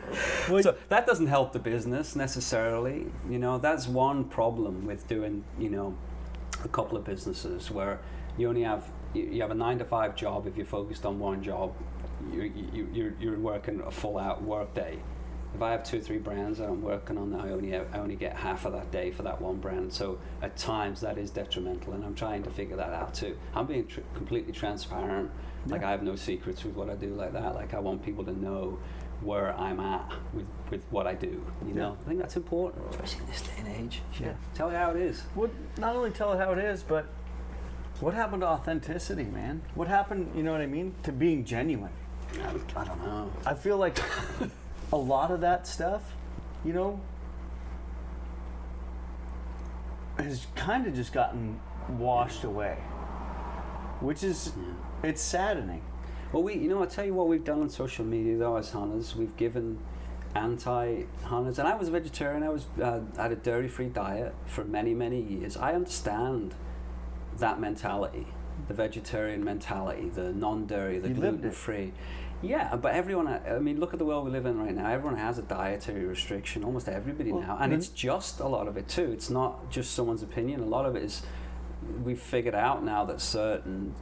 Well, 0.49 0.63
so 0.63 0.75
that 0.89 1.07
doesn't 1.07 1.29
help 1.29 1.53
the 1.53 1.59
business 1.61 2.17
necessarily. 2.17 3.07
You 3.29 3.39
know, 3.39 3.59
that's 3.59 3.87
one 3.87 4.25
problem 4.25 4.85
with 4.87 5.07
doing, 5.07 5.45
you 5.59 5.71
know, 5.71 5.97
a 6.65 6.69
couple 6.69 6.97
of 6.97 7.05
businesses 7.05 7.71
where 7.71 8.01
you 8.37 8.49
only 8.49 8.63
have 8.63 8.85
you 9.15 9.41
have 9.43 9.51
a 9.51 9.55
nine 9.55 9.79
to 9.79 9.85
five 9.85 10.17
job 10.17 10.47
if 10.47 10.57
you're 10.57 10.67
focused 10.67 11.05
on 11.07 11.19
one 11.19 11.43
job. 11.43 11.73
You, 12.33 12.53
you, 12.73 12.89
you're, 12.93 13.15
you're 13.21 13.39
working 13.39 13.81
a 13.81 13.91
full 13.91 14.19
out 14.19 14.43
work 14.43 14.75
day. 14.75 14.99
If 15.55 15.63
I 15.63 15.73
have 15.73 15.83
two 15.83 15.99
or 15.99 16.01
three 16.01 16.19
brands 16.19 16.59
that 16.59 16.69
I'm 16.69 16.81
working 16.81 17.19
on, 17.19 17.35
I 17.35 17.51
only 17.51 17.75
I 17.75 17.99
only 17.99 18.15
get 18.15 18.37
half 18.37 18.67
of 18.67 18.73
that 18.73 18.93
day 18.93 19.11
for 19.11 19.25
that 19.25 19.41
one 19.41 19.57
brand. 19.57 19.93
So 19.93 20.19
at 20.43 20.57
times 20.57 21.01
that 21.01 21.19
is 21.19 21.31
detrimental, 21.31 21.95
and 21.95 22.05
I'm 22.05 22.15
trying 22.15 22.45
to 22.45 22.51
figure 22.51 22.77
that 22.77 22.93
out 22.93 23.15
too. 23.15 23.37
I'm 23.53 23.67
being 23.67 23.87
tr- 23.89 24.01
completely 24.15 24.53
transparent. 24.53 25.29
Like 25.67 25.83
I 25.83 25.91
have 25.91 26.05
no 26.05 26.15
secrets 26.15 26.63
with 26.63 26.77
what 26.77 26.89
I 26.89 26.95
do 26.95 27.09
like 27.15 27.33
that. 27.33 27.57
Like 27.57 27.75
I 27.75 27.81
want 27.81 28.05
people 28.05 28.25
to 28.25 28.33
know 28.33 28.79
where 29.23 29.53
I'm 29.59 29.81
at 29.81 30.13
with, 30.33 30.47
with 30.71 30.85
what 30.91 31.07
I 31.07 31.15
do. 31.15 31.45
You 31.67 31.75
know, 31.75 31.99
I 32.01 32.09
think 32.09 32.21
that's 32.21 32.37
important, 32.37 32.85
especially 32.91 33.21
in 33.21 33.27
this 33.27 33.43
day 33.43 33.53
and 33.59 33.69
age. 33.69 34.03
Yeah. 34.21 34.35
Tell 34.55 34.71
you 34.71 34.77
how 34.77 34.91
it 34.91 34.97
is. 34.97 35.21
What 35.35 35.51
not 35.79 35.97
only 35.97 36.11
tell 36.13 36.33
it 36.33 36.39
how 36.39 36.53
it 36.53 36.59
is, 36.59 36.83
but 36.85 37.07
what 38.01 38.15
happened 38.15 38.43
to 38.43 38.49
authenticity, 38.49 39.25
man? 39.25 39.63
What 39.75 39.89
happened, 39.89 40.33
you 40.35 40.43
know 40.43 40.53
what 40.53 40.63
I 40.63 40.67
mean, 40.67 40.95
to 41.03 41.13
being 41.13 41.45
genuine? 41.45 41.93
I, 42.35 42.81
I 42.81 42.85
don't 42.85 43.05
know. 43.05 43.31
I 43.45 43.55
feel 43.55 43.77
like 43.77 43.99
a 44.93 44.97
lot 44.97 45.31
of 45.31 45.41
that 45.41 45.67
stuff, 45.67 46.03
you 46.65 46.73
know, 46.73 47.01
has 50.19 50.47
kind 50.55 50.87
of 50.87 50.95
just 50.95 51.13
gotten 51.13 51.61
washed 51.89 52.45
away, 52.45 52.77
which 54.01 54.23
is 54.23 54.53
it's 55.03 55.23
saddening. 55.23 55.83
Well, 56.33 56.43
we, 56.43 56.55
you 56.55 56.69
know, 56.69 56.83
I 56.83 56.87
tell 56.87 57.05
you 57.05 57.15
what 57.15 57.27
we've 57.27 57.45
done 57.45 57.61
on 57.61 57.71
social 57.71 58.05
media 58.05 58.37
though 58.37 58.57
as 58.57 58.71
hunters, 58.71 59.17
we've 59.17 59.37
given 59.37 59.79
anti-hunters, 60.35 61.59
and 61.59 61.67
I 61.67 61.75
was 61.75 61.89
a 61.89 61.91
vegetarian. 61.91 62.45
I 62.45 62.51
was 62.51 62.67
uh, 62.81 63.01
had 63.17 63.33
a 63.33 63.37
dairy-free 63.37 63.89
diet 63.89 64.33
for 64.47 64.65
many, 64.65 64.95
many 64.95 65.21
years. 65.21 65.57
I 65.57 65.73
understand 65.73 66.55
that 67.39 67.61
mentality, 67.61 68.29
the 68.69 68.75
vegetarian 68.75 69.45
mentality, 69.45 70.09
the 70.09 70.33
non-dairy, 70.33 70.99
the 70.99 71.11
gluten-free. 71.11 71.93
Yeah, 72.43 72.75
but 72.77 72.95
everyone. 72.95 73.29
I 73.29 73.59
mean, 73.59 73.79
look 73.79 73.93
at 73.93 73.99
the 73.99 74.05
world 74.07 74.25
we 74.25 74.31
live 74.31 74.47
in 74.47 74.59
right 74.59 74.75
now. 74.75 74.91
Everyone 74.91 75.19
has 75.19 75.39
a 75.39 75.43
dietary 75.43 76.07
restriction. 76.07 76.65
Almost 76.65 76.89
everybody 76.89 77.33
Well, 77.33 77.43
now, 77.43 77.59
and 77.61 77.73
it's 77.73 77.89
just 77.89 78.41
a 78.41 78.49
lot 78.49 78.67
of 78.67 78.79
it 78.79 78.89
too. 78.89 79.13
It's 79.13 79.29
not 79.29 79.71
just 79.71 79.93
someone's 79.93 80.23
opinion. 80.23 80.61
A 80.61 80.67
lot 80.67 80.87
of 80.87 80.97
it 80.97 81.03
is 81.03 81.23
we've 82.03 82.21
figured 82.21 82.55
out 82.55 82.83
now 82.83 83.05
that 83.05 83.21
certain 83.21 83.95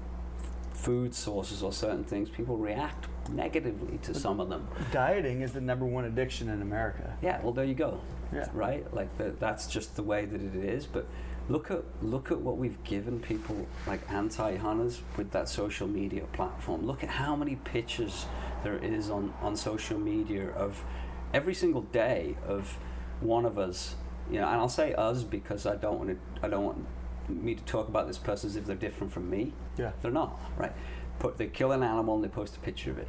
food 0.72 1.14
sources 1.14 1.62
or 1.62 1.72
certain 1.72 2.04
things 2.04 2.30
people 2.30 2.56
react 2.56 3.08
negatively 3.30 3.98
to 3.98 4.14
some 4.14 4.38
of 4.38 4.48
them. 4.48 4.68
Dieting 4.92 5.42
is 5.42 5.52
the 5.52 5.60
number 5.60 5.84
one 5.84 6.04
addiction 6.04 6.48
in 6.48 6.62
America. 6.62 7.16
Yeah, 7.20 7.40
well, 7.42 7.52
there 7.52 7.64
you 7.64 7.74
go. 7.74 8.00
Yeah. 8.32 8.48
Right, 8.52 8.92
like 8.94 9.16
the, 9.18 9.34
that's 9.40 9.66
just 9.66 9.96
the 9.96 10.02
way 10.02 10.24
that 10.24 10.40
it 10.40 10.54
is. 10.54 10.86
But 10.86 11.06
look 11.48 11.70
at 11.70 11.82
look 12.02 12.30
at 12.30 12.38
what 12.38 12.58
we've 12.58 12.82
given 12.84 13.20
people 13.20 13.66
like 13.86 14.00
anti-hunters 14.10 15.00
with 15.16 15.30
that 15.32 15.48
social 15.48 15.88
media 15.88 16.24
platform. 16.32 16.86
Look 16.86 17.02
at 17.02 17.08
how 17.08 17.34
many 17.36 17.56
pictures 17.56 18.26
there 18.62 18.76
is 18.76 19.10
on 19.10 19.32
on 19.40 19.56
social 19.56 19.98
media 19.98 20.50
of 20.50 20.84
every 21.32 21.54
single 21.54 21.82
day 21.82 22.36
of 22.46 22.78
one 23.20 23.44
of 23.44 23.58
us. 23.58 23.96
You 24.30 24.40
know, 24.40 24.48
and 24.48 24.56
I'll 24.56 24.68
say 24.68 24.92
us 24.94 25.22
because 25.24 25.64
I 25.64 25.76
don't 25.76 25.98
want 25.98 26.10
to. 26.10 26.44
I 26.44 26.48
don't 26.48 26.64
want 26.64 26.86
me 27.28 27.54
to 27.54 27.62
talk 27.64 27.88
about 27.88 28.06
this 28.06 28.18
person 28.18 28.50
as 28.50 28.56
if 28.56 28.66
they're 28.66 28.76
different 28.76 29.12
from 29.12 29.28
me. 29.28 29.52
Yeah. 29.76 29.92
They're 30.02 30.10
not, 30.10 30.38
right? 30.56 30.72
Put 31.18 31.38
they 31.38 31.46
kill 31.46 31.72
an 31.72 31.82
animal 31.82 32.16
and 32.16 32.24
they 32.24 32.28
post 32.28 32.56
a 32.56 32.60
picture 32.60 32.90
of 32.90 32.98
it, 32.98 33.08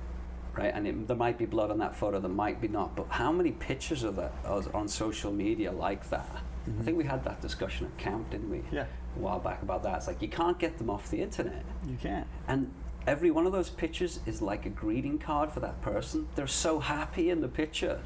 right? 0.56 0.72
And 0.74 0.88
it, 0.88 1.08
there 1.08 1.18
might 1.18 1.38
be 1.38 1.46
blood 1.46 1.72
on 1.72 1.78
that 1.80 1.96
photo, 1.96 2.20
there 2.20 2.30
might 2.30 2.62
be 2.62 2.68
not. 2.68 2.96
But 2.96 3.08
how 3.10 3.32
many 3.32 3.52
pictures 3.52 4.04
of 4.04 4.16
that 4.16 4.34
are 4.46 4.64
on 4.74 4.88
social 4.88 5.32
media 5.32 5.72
like 5.72 6.10
that? 6.10 6.44
I 6.78 6.84
think 6.84 6.98
we 6.98 7.04
had 7.06 7.24
that 7.24 7.42
discussion 7.42 7.86
at 7.88 7.98
camp, 7.98 8.30
didn't 8.30 8.50
we? 8.50 8.58
Mm-hmm. 8.60 8.76
Yeah. 8.76 8.86
A 9.16 9.20
while 9.20 9.40
back 9.40 9.62
about 9.64 9.84
that. 9.84 9.98
It's 9.98 10.08
like 10.08 10.22
you 10.22 10.28
can't 10.28 10.60
get 10.60 10.78
them 10.78 10.90
off 10.90 11.10
the 11.10 11.22
internet, 11.22 11.64
You 11.88 11.98
can't. 12.02 12.28
and 12.48 12.72
every 13.08 13.32
one 13.32 13.46
of 13.46 13.52
those 13.52 13.70
pictures 13.70 14.20
is 14.26 14.42
like 14.42 14.66
a 14.66 14.70
greeting 14.70 15.18
card 15.18 15.52
for 15.52 15.62
that 15.62 15.82
person. 15.82 16.28
They're 16.36 16.46
so 16.48 16.80
happy 16.80 17.30
in 17.30 17.42
the 17.42 17.48
picture 17.48 18.02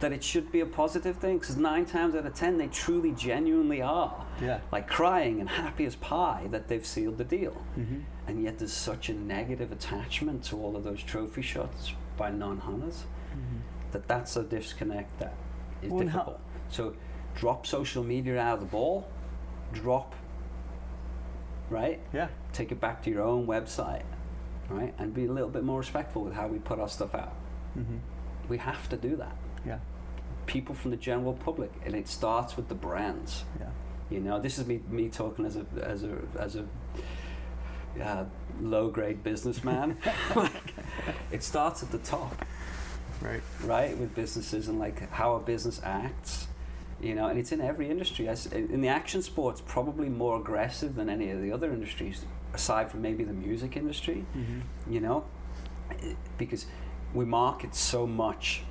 that 0.00 0.12
it 0.12 0.22
should 0.24 0.50
be 0.50 0.58
a 0.60 0.66
positive 0.66 1.16
thing 1.16 1.38
because 1.38 1.56
nine 1.56 1.84
times 1.86 2.14
out 2.16 2.26
of 2.26 2.34
ten 2.34 2.58
they 2.58 2.66
truly 2.66 3.12
genuinely 3.12 3.80
are 3.80 4.26
Yeah. 4.40 4.58
like 4.72 4.88
crying 4.88 5.38
and 5.40 5.48
happy 5.48 5.84
as 5.86 5.94
pie 5.94 6.48
that 6.50 6.66
they've 6.66 6.84
sealed 6.84 7.18
the 7.18 7.24
deal 7.24 7.56
Mm-hmm. 7.78 8.00
and 8.26 8.42
yet 8.42 8.58
there's 8.58 8.72
such 8.72 9.08
a 9.08 9.14
negative 9.14 9.70
attachment 9.70 10.42
to 10.44 10.56
all 10.56 10.74
of 10.76 10.82
those 10.82 11.02
trophy 11.04 11.42
shots 11.42 11.92
by 12.16 12.30
non-hunters 12.32 13.04
that 13.92 14.08
that's 14.08 14.36
a 14.36 14.42
disconnect 14.42 15.20
that 15.20 15.34
is 15.82 15.92
Well, 15.92 16.04
difficult 16.04 16.40
so 16.68 16.94
drop 17.34 17.66
social 17.66 18.02
media 18.04 18.38
out 18.38 18.54
of 18.54 18.60
the 18.60 18.66
ball 18.66 19.08
drop 19.72 20.14
right 21.70 22.00
Yeah. 22.12 22.28
take 22.52 22.72
it 22.72 22.80
back 22.80 23.02
to 23.04 23.10
your 23.10 23.22
own 23.22 23.46
website 23.46 24.02
right 24.68 24.94
and 24.98 25.14
be 25.14 25.24
a 25.26 25.32
little 25.32 25.48
bit 25.48 25.64
more 25.64 25.78
respectful 25.78 26.22
with 26.22 26.34
how 26.34 26.46
we 26.46 26.58
put 26.58 26.78
our 26.78 26.88
stuff 26.88 27.14
out 27.14 27.34
Mm-hmm. 27.78 27.96
we 28.50 28.58
have 28.58 28.86
to 28.90 28.96
do 28.98 29.16
that 29.16 29.34
Yeah. 29.66 29.78
people 30.46 30.74
from 30.74 30.90
the 30.90 30.96
general 30.98 31.32
public 31.32 31.72
and 31.86 31.94
it 31.94 32.06
starts 32.08 32.56
with 32.56 32.68
the 32.68 32.74
brands 32.74 33.44
Yeah. 33.58 33.70
you 34.10 34.20
know, 34.20 34.38
this 34.38 34.58
is 34.58 34.66
me 34.66 34.80
me 34.90 35.08
talking 35.08 35.46
as 35.46 35.56
a 35.56 35.64
as 35.82 36.04
a 36.04 36.18
as 36.38 36.56
a 36.56 36.64
uh, 38.02 38.24
low 38.60 38.88
grade 38.88 39.22
businessman. 39.22 39.98
like, 40.36 40.74
it 41.30 41.42
starts 41.42 41.82
at 41.82 41.90
the 41.90 41.98
top, 41.98 42.34
Right. 43.20 43.42
right, 43.64 43.96
with 43.98 44.14
businesses 44.14 44.68
and 44.68 44.78
like 44.78 45.10
how 45.10 45.34
a 45.36 45.40
business 45.40 45.78
acts. 45.84 46.46
You 47.02 47.16
know, 47.16 47.26
and 47.26 47.38
it's 47.38 47.50
in 47.50 47.60
every 47.60 47.90
industry. 47.90 48.28
In 48.54 48.80
the 48.80 48.88
action 48.88 49.22
sports, 49.22 49.60
probably 49.66 50.08
more 50.08 50.38
aggressive 50.38 50.94
than 50.94 51.08
any 51.08 51.30
of 51.30 51.42
the 51.42 51.50
other 51.50 51.72
industries, 51.72 52.24
aside 52.54 52.90
from 52.90 53.02
maybe 53.02 53.24
the 53.24 53.32
music 53.32 53.76
industry. 53.76 54.24
Mm-hmm. 54.36 54.92
You 54.92 55.00
know, 55.00 55.24
because 56.38 56.66
we 57.12 57.24
market 57.24 57.74
so 57.74 58.06
much 58.06 58.62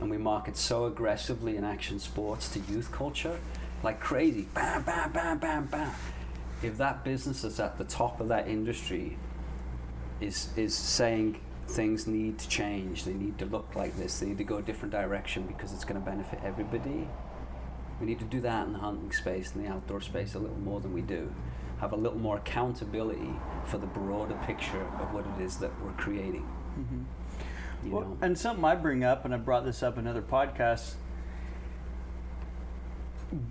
and 0.00 0.10
we 0.10 0.18
market 0.18 0.56
so 0.56 0.86
aggressively 0.86 1.56
in 1.56 1.64
action 1.64 1.98
sports 1.98 2.48
to 2.50 2.60
youth 2.60 2.92
culture, 2.92 3.38
like 3.82 4.00
crazy. 4.00 4.46
Bam, 4.54 4.82
bam, 4.82 5.12
bam, 5.12 5.38
bam, 5.38 5.66
bam. 5.66 5.92
If 6.62 6.76
that 6.78 7.04
business 7.04 7.42
that's 7.42 7.60
at 7.60 7.78
the 7.78 7.84
top 7.84 8.20
of 8.20 8.28
that 8.28 8.46
industry 8.46 9.16
is 10.20 10.50
is 10.56 10.74
saying 10.74 11.40
things 11.66 12.06
need 12.06 12.38
to 12.38 12.48
change, 12.48 13.04
they 13.04 13.14
need 13.14 13.38
to 13.38 13.46
look 13.46 13.74
like 13.74 13.96
this, 13.96 14.18
they 14.18 14.26
need 14.26 14.38
to 14.38 14.44
go 14.44 14.56
a 14.58 14.62
different 14.62 14.92
direction 14.92 15.44
because 15.44 15.72
it's 15.72 15.84
going 15.84 15.98
to 15.98 16.04
benefit 16.04 16.40
everybody. 16.44 17.08
We 18.00 18.06
need 18.06 18.18
to 18.20 18.24
do 18.24 18.40
that 18.40 18.66
in 18.66 18.72
the 18.72 18.78
hunting 18.78 19.12
space 19.12 19.52
and 19.54 19.64
the 19.64 19.68
outdoor 19.68 20.00
space 20.00 20.34
a 20.34 20.38
little 20.38 20.56
more 20.58 20.80
than 20.80 20.92
we 20.92 21.02
do. 21.02 21.32
Have 21.80 21.92
a 21.92 21.96
little 21.96 22.18
more 22.18 22.38
accountability 22.38 23.30
for 23.66 23.78
the 23.78 23.86
broader 23.86 24.38
picture 24.46 24.80
of 25.00 25.12
what 25.12 25.24
it 25.26 25.42
is 25.44 25.56
that 25.58 25.70
we're 25.82 25.92
creating. 25.92 26.46
Mm-hmm. 26.78 27.86
You 27.86 27.92
Well, 27.92 28.00
know? 28.02 28.18
and 28.22 28.38
something 28.38 28.64
I 28.64 28.74
bring 28.74 29.04
up, 29.04 29.24
and 29.24 29.34
I 29.34 29.38
brought 29.38 29.64
this 29.64 29.82
up 29.82 29.96
in 29.98 30.06
other 30.06 30.22
podcasts. 30.22 30.94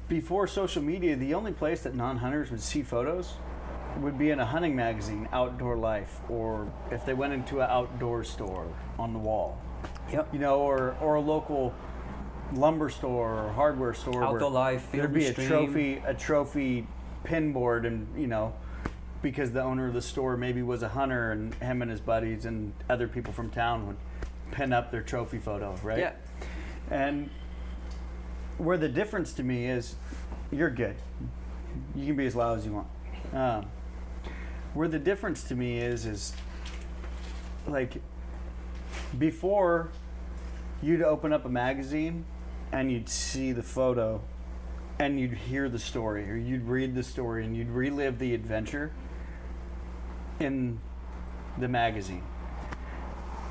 Before 0.07 0.45
social 0.45 0.81
media, 0.83 1.15
the 1.15 1.33
only 1.33 1.53
place 1.53 1.81
that 1.83 1.95
non-hunters 1.95 2.51
would 2.51 2.61
see 2.61 2.83
photos 2.83 3.33
would 4.01 4.17
be 4.17 4.29
in 4.29 4.39
a 4.39 4.45
hunting 4.45 4.75
magazine, 4.75 5.27
Outdoor 5.31 5.77
Life, 5.77 6.19
or 6.29 6.71
if 6.91 7.05
they 7.05 7.13
went 7.13 7.33
into 7.33 7.61
an 7.61 7.69
outdoor 7.69 8.23
store 8.23 8.67
on 8.97 9.13
the 9.13 9.19
wall, 9.19 9.57
Yep. 10.11 10.33
you 10.33 10.39
know, 10.39 10.59
or 10.59 10.95
or 11.01 11.15
a 11.15 11.21
local 11.21 11.73
lumber 12.53 12.89
store 12.89 13.45
or 13.45 13.51
hardware 13.53 13.93
store. 13.93 14.23
Outdoor 14.23 14.51
Life, 14.51 14.91
There'd 14.91 15.13
be 15.13 15.25
a 15.25 15.31
Stream. 15.31 15.47
trophy, 15.47 16.03
a 16.05 16.13
trophy 16.13 16.87
pin 17.23 17.53
board, 17.53 17.85
and 17.85 18.07
you 18.19 18.27
know, 18.27 18.53
because 19.21 19.51
the 19.51 19.61
owner 19.61 19.87
of 19.87 19.93
the 19.93 20.01
store 20.01 20.37
maybe 20.37 20.61
was 20.61 20.83
a 20.83 20.89
hunter, 20.89 21.31
and 21.31 21.53
him 21.55 21.81
and 21.81 21.91
his 21.91 21.99
buddies 21.99 22.45
and 22.45 22.73
other 22.89 23.07
people 23.07 23.33
from 23.33 23.49
town 23.49 23.87
would 23.87 23.97
pin 24.51 24.73
up 24.73 24.91
their 24.91 25.01
trophy 25.01 25.37
photo, 25.37 25.75
right? 25.83 25.99
Yeah. 25.99 26.13
And 26.89 27.29
where 28.57 28.77
the 28.77 28.89
difference 28.89 29.33
to 29.33 29.43
me 29.43 29.67
is, 29.67 29.95
you're 30.51 30.69
good. 30.69 30.95
You 31.95 32.07
can 32.07 32.15
be 32.15 32.25
as 32.25 32.35
loud 32.35 32.57
as 32.57 32.65
you 32.65 32.73
want. 32.73 32.87
Um, 33.33 33.65
where 34.73 34.87
the 34.87 34.99
difference 34.99 35.43
to 35.43 35.55
me 35.55 35.79
is, 35.79 36.05
is 36.05 36.33
like 37.67 38.01
before 39.17 39.89
you'd 40.81 41.01
open 41.01 41.33
up 41.33 41.45
a 41.45 41.49
magazine 41.49 42.25
and 42.71 42.91
you'd 42.91 43.09
see 43.09 43.51
the 43.51 43.63
photo 43.63 44.21
and 44.99 45.19
you'd 45.19 45.33
hear 45.33 45.69
the 45.69 45.79
story 45.79 46.29
or 46.29 46.35
you'd 46.35 46.65
read 46.65 46.93
the 46.93 47.03
story 47.03 47.45
and 47.45 47.55
you'd 47.55 47.69
relive 47.69 48.19
the 48.19 48.33
adventure 48.33 48.91
in 50.39 50.79
the 51.57 51.67
magazine. 51.67 52.23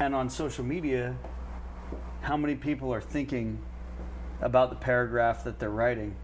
And 0.01 0.15
on 0.15 0.31
social 0.31 0.65
media, 0.65 1.17
how 2.23 2.37
many 2.37 2.55
people 2.55 2.93
are 2.93 3.01
thinking 3.01 3.59
about 4.41 4.71
the 4.71 4.77
paragraph 4.77 5.45
that 5.45 5.59
they're 5.59 5.71
writing 5.71 6.15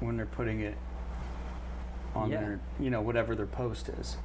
when 0.00 0.16
they're 0.16 0.26
putting 0.26 0.60
it 0.60 0.76
on 2.14 2.30
Yeah. 2.30 2.40
their, 2.40 2.60
you 2.78 2.90
know, 2.90 3.00
whatever 3.00 3.34
their 3.34 3.46
post 3.46 3.88
is. 3.88 4.16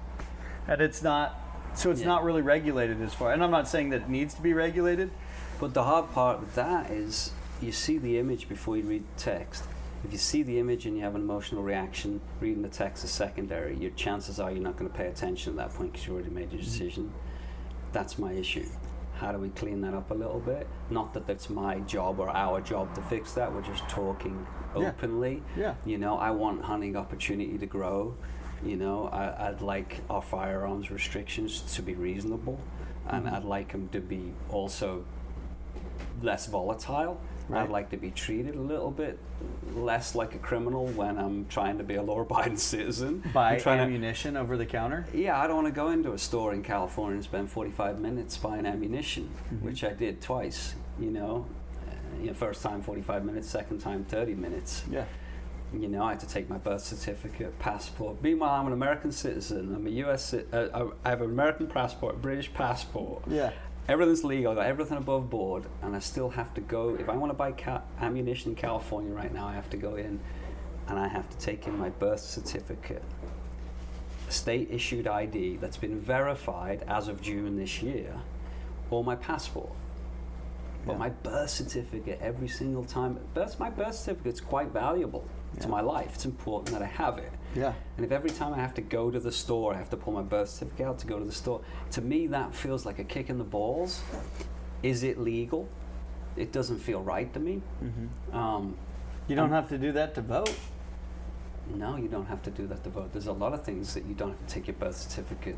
And 0.68 0.82
it's 0.82 1.04
not, 1.04 1.40
so 1.76 1.92
it's 1.92 2.02
Yeah. 2.02 2.08
not 2.08 2.24
really 2.24 2.42
regulated 2.42 3.02
as 3.02 3.14
far, 3.14 3.32
and 3.32 3.44
I'm 3.44 3.52
not 3.52 3.68
saying 3.68 3.92
that 3.92 4.02
it 4.02 4.10
needs 4.10 4.34
to 4.34 4.42
be 4.42 4.54
regulated. 4.54 5.12
But 5.60 5.74
the 5.74 5.84
hard 5.84 6.12
part 6.12 6.40
with 6.42 6.56
that 6.56 6.90
is 6.92 7.32
you 7.62 7.72
see 7.72 7.98
the 7.98 8.20
image 8.20 8.48
before 8.50 8.78
you 8.78 8.84
read 8.84 9.04
the 9.16 9.22
text. 9.22 9.64
If 10.04 10.12
you 10.12 10.18
see 10.18 10.44
the 10.44 10.60
image 10.60 10.86
and 10.86 10.96
you 10.96 11.04
have 11.04 11.16
an 11.16 11.22
emotional 11.22 11.64
reaction, 11.64 12.22
reading 12.40 12.62
the 12.62 12.70
text 12.70 13.04
is 13.04 13.10
secondary. 13.10 13.76
Your 13.78 13.92
chances 13.92 14.40
are 14.40 14.52
you're 14.52 14.62
not 14.62 14.78
going 14.78 14.90
to 14.92 14.96
pay 14.96 15.08
attention 15.08 15.54
at 15.54 15.58
that 15.58 15.76
point 15.76 15.94
because 15.94 16.06
you 16.06 16.14
already 16.14 16.30
made 16.30 16.52
your 16.52 16.62
decision. 16.62 17.12
That's 17.92 18.20
my 18.20 18.34
issue. 18.34 18.68
How 19.16 19.32
do 19.32 19.38
we 19.40 19.50
clean 19.50 19.82
that 19.82 19.94
up 19.94 20.12
a 20.12 20.14
little 20.14 20.42
bit? 20.42 20.68
Not 20.90 21.14
that 21.14 21.26
that's 21.26 21.50
my 21.50 21.80
job 21.82 22.20
or 22.20 22.30
our 22.30 22.60
job 22.62 22.94
to 22.96 23.02
fix 23.02 23.32
that. 23.34 23.52
We're 23.52 23.62
just 23.62 23.88
talking 23.88 24.46
openly. 24.76 25.42
Yeah. 25.56 25.64
yeah. 25.64 25.76
You 25.86 25.98
know, 25.98 26.18
I 26.18 26.32
want 26.32 26.62
hunting 26.62 26.96
opportunity 26.98 27.58
to 27.58 27.66
grow. 27.66 28.16
You 28.64 28.76
know, 28.76 29.08
I, 29.08 29.48
I'd 29.48 29.62
like 29.62 30.02
our 30.10 30.22
firearms 30.22 30.92
restrictions 30.92 31.62
to 31.76 31.82
be 31.82 31.96
reasonable, 31.96 32.60
and 33.08 33.26
Mm-hmm. 33.26 33.36
I'd 33.36 33.44
like 33.46 33.72
them 33.72 33.88
to 33.90 34.00
be 34.02 34.34
also 34.50 35.06
less 36.22 36.48
volatile. 36.48 37.22
Right. 37.48 37.64
I'd 37.64 37.70
like 37.70 37.90
to 37.92 37.98
be 37.98 38.12
treated 38.12 38.56
a 38.56 38.60
little 38.62 38.90
bit 38.92 39.20
less 39.76 40.16
like 40.16 40.34
a 40.36 40.40
criminal 40.40 40.88
when 40.88 41.18
I'm 41.18 41.46
trying 41.48 41.78
to 41.78 41.84
be 41.84 41.96
a 41.96 42.02
law-abiding 42.02 42.58
citizen. 42.74 43.24
Buy 43.34 43.54
I'm 43.54 43.60
trying 43.60 43.78
to- 43.78 43.84
ammunition 43.84 44.36
over 44.38 44.58
the 44.58 44.66
counter. 44.66 45.06
yeah, 45.14 45.40
I 45.40 45.46
don't 45.48 45.56
want 45.64 45.68
to 45.68 45.74
go 45.74 45.90
into 45.90 46.14
a 46.14 46.18
store 46.18 46.54
in 46.54 46.64
California 46.64 47.16
and 47.16 47.24
spend 47.24 47.50
45 47.52 48.00
minutes 48.00 48.38
buying 48.38 48.66
ammunition, 48.66 49.30
Mm-hmm. 49.54 49.66
which 49.66 49.84
I 49.84 49.94
did 49.94 50.22
twice. 50.22 50.76
You 51.00 51.12
know, 51.12 51.46
Uh, 51.88 51.92
you 52.22 52.28
know, 52.28 52.34
first 52.34 52.64
time 52.64 52.82
45 52.82 53.24
minutes, 53.26 53.48
second 53.50 53.80
time 53.80 54.06
30 54.06 54.34
minutes. 54.36 54.84
Yeah. 54.90 55.06
You 55.74 55.88
know, 55.90 56.04
I 56.04 56.12
had 56.12 56.20
to 56.22 56.28
take 56.28 56.50
my 56.50 56.58
birth 56.58 56.82
certificate, 56.84 57.58
passport. 57.60 58.22
Meanwhile, 58.22 58.54
I'm 58.62 58.68
an 58.68 58.74
American 58.74 59.12
citizen. 59.12 59.76
I'm 59.76 59.86
a 59.86 59.90
U.S. 60.06 60.34
Uh, 60.34 60.90
I 61.04 61.10
have 61.10 61.22
an 61.22 61.30
American 61.30 61.68
passport, 61.68 62.22
British 62.22 62.54
passport. 62.54 63.24
Yeah. 63.28 63.52
Everything's 63.88 64.24
legal. 64.24 64.52
I 64.52 64.56
got 64.56 64.66
everything 64.66 64.98
above 64.98 65.30
board, 65.30 65.64
and 65.84 65.96
I 65.96 66.00
still 66.00 66.30
have 66.32 66.54
to 66.56 66.62
go. 66.62 66.96
If 67.00 67.08
I 67.08 67.16
want 67.16 67.30
to 67.30 67.36
buy 67.36 67.52
ca- 67.52 67.82
ammunition 68.02 68.52
in 68.52 68.56
California 68.56 69.14
right 69.14 69.32
now, 69.34 69.46
I 69.48 69.54
have 69.54 69.70
to 69.72 69.78
go 69.78 69.96
in, 69.96 70.20
and 70.88 70.98
I 71.00 71.08
have 71.08 71.30
to 71.30 71.38
take 71.38 71.68
in 71.68 71.78
my 71.78 71.90
birth 71.90 72.20
certificate, 72.22 73.04
state 74.30 74.70
issued 74.72 75.06
ID 75.08 75.58
that's 75.58 75.78
been 75.78 76.00
verified 76.00 76.84
as 76.88 77.08
of 77.08 77.22
June 77.22 77.58
this 77.58 77.84
year, 77.84 78.12
or 78.90 79.04
my 79.04 79.16
passport. 79.16 79.70
But 80.86 80.94
Yeah. 80.94 80.98
my 81.00 81.10
birth 81.10 81.50
certificate 81.52 82.20
every 82.22 82.48
single 82.48 82.86
time. 82.86 83.20
Birth, 83.36 83.60
my 83.60 83.70
birth 83.70 83.96
certificate's 83.96 84.42
quite 84.42 84.70
valuable 84.70 85.26
to 85.62 85.68
my 85.68 85.82
life. 85.82 86.12
It's 86.16 86.26
important 86.26 86.78
that 86.78 86.82
I 86.82 86.88
have 86.88 87.18
it. 87.18 87.32
Yeah. 87.56 87.74
And 87.98 88.06
if 88.06 88.12
every 88.12 88.30
time 88.30 88.54
I 88.54 88.58
have 88.58 88.74
to 88.76 88.82
go 88.82 89.10
to 89.10 89.20
the 89.20 89.32
store, 89.32 89.74
I 89.74 89.78
have 89.78 89.90
to 89.92 89.98
pull 89.98 90.14
my 90.14 90.22
birth 90.22 90.50
certificate 90.50 90.88
out 90.88 91.00
to 91.00 91.08
go 91.08 91.18
to 91.20 91.26
the 91.26 91.32
store, 91.32 91.62
to 91.92 92.02
me 92.02 92.28
that 92.28 92.54
feels 92.54 92.86
like 92.86 93.00
a 93.00 93.04
kick 93.04 93.30
in 93.30 93.38
the 93.38 93.44
balls. 93.46 94.02
Is 94.84 95.04
it 95.04 95.18
legal? 95.18 95.68
It 96.36 96.52
doesn't 96.52 96.80
feel 96.80 97.02
right 97.02 97.32
to 97.34 97.40
me. 97.40 97.62
Mm-hmm. 97.84 98.36
Um, 98.38 98.76
You 99.28 99.36
don't 99.36 99.52
have 99.52 99.70
to 99.70 99.78
do 99.78 99.92
that 99.94 100.14
to 100.16 100.22
vote. 100.22 100.54
no, 101.76 101.96
you 101.98 102.08
don't 102.08 102.28
have 102.28 102.44
to 102.44 102.52
do 102.52 102.68
that 102.68 102.84
to 102.84 102.90
vote. 102.90 103.12
There's 103.14 103.28
a 103.28 103.32
lot 103.34 103.54
of 103.54 103.64
things 103.64 103.94
that 103.96 104.06
you 104.06 104.14
don't 104.14 104.30
have 104.32 104.46
to 104.48 104.54
take 104.54 104.68
your 104.68 104.76
birth 104.76 104.98
certificate 104.98 105.58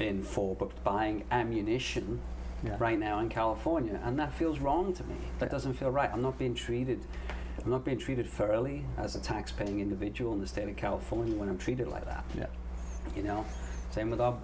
in 0.00 0.22
for, 0.22 0.56
but 0.56 0.82
buying 0.82 1.24
ammunition 1.30 2.20
Yeah. 2.64 2.76
right 2.80 2.98
now 2.98 3.18
in 3.20 3.28
California, 3.28 4.00
and 4.02 4.18
that 4.18 4.32
feels 4.32 4.58
wrong 4.58 4.92
to 4.94 5.04
me. 5.04 5.14
That 5.38 5.46
Yeah. 5.46 5.52
doesn't 5.52 5.74
feel 5.74 5.90
right. 5.90 6.10
I'm 6.12 6.22
not 6.22 6.38
being 6.38 6.54
treated. 6.54 7.00
I'm 7.64 7.70
not 7.70 7.84
being 7.84 7.98
treated 7.98 8.28
fairly 8.28 8.84
as 8.98 9.16
a 9.16 9.20
tax-paying 9.20 9.80
individual 9.80 10.32
in 10.34 10.40
the 10.40 10.46
state 10.46 10.68
of 10.68 10.76
California 10.76 11.34
when 11.34 11.48
I'm 11.48 11.58
treated 11.58 11.88
like 11.88 12.04
that. 12.04 12.24
Yeah. 12.36 12.46
You 13.16 13.22
know, 13.22 13.46
same 13.90 14.10
with 14.10 14.20
our 14.20 14.36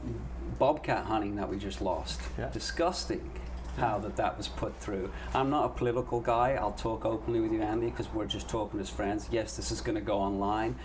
bobcat 0.59 1.05
hunting 1.05 1.37
that 1.37 1.49
we 1.49 1.59
just 1.59 1.83
lost. 1.83 2.21
Yeah. 2.39 2.49
Disgusting 2.51 3.31
how 3.77 3.99
that 3.99 4.17
that 4.17 4.37
was 4.37 4.49
put 4.49 4.77
through. 4.81 5.11
I'm 5.35 5.51
not 5.51 5.65
a 5.67 5.69
political 5.69 6.21
guy. 6.21 6.53
I'll 6.55 6.73
talk 6.73 7.05
openly 7.05 7.41
with 7.41 7.53
you, 7.53 7.63
Andy, 7.63 7.91
because 7.91 8.13
we're 8.13 8.27
just 8.27 8.49
talking 8.49 8.81
as 8.81 8.89
friends. 8.91 9.29
Yes, 9.31 9.55
this 9.57 9.71
is 9.71 9.81
going 9.81 9.95
to 9.97 10.01
go 10.01 10.19
online. 10.19 10.77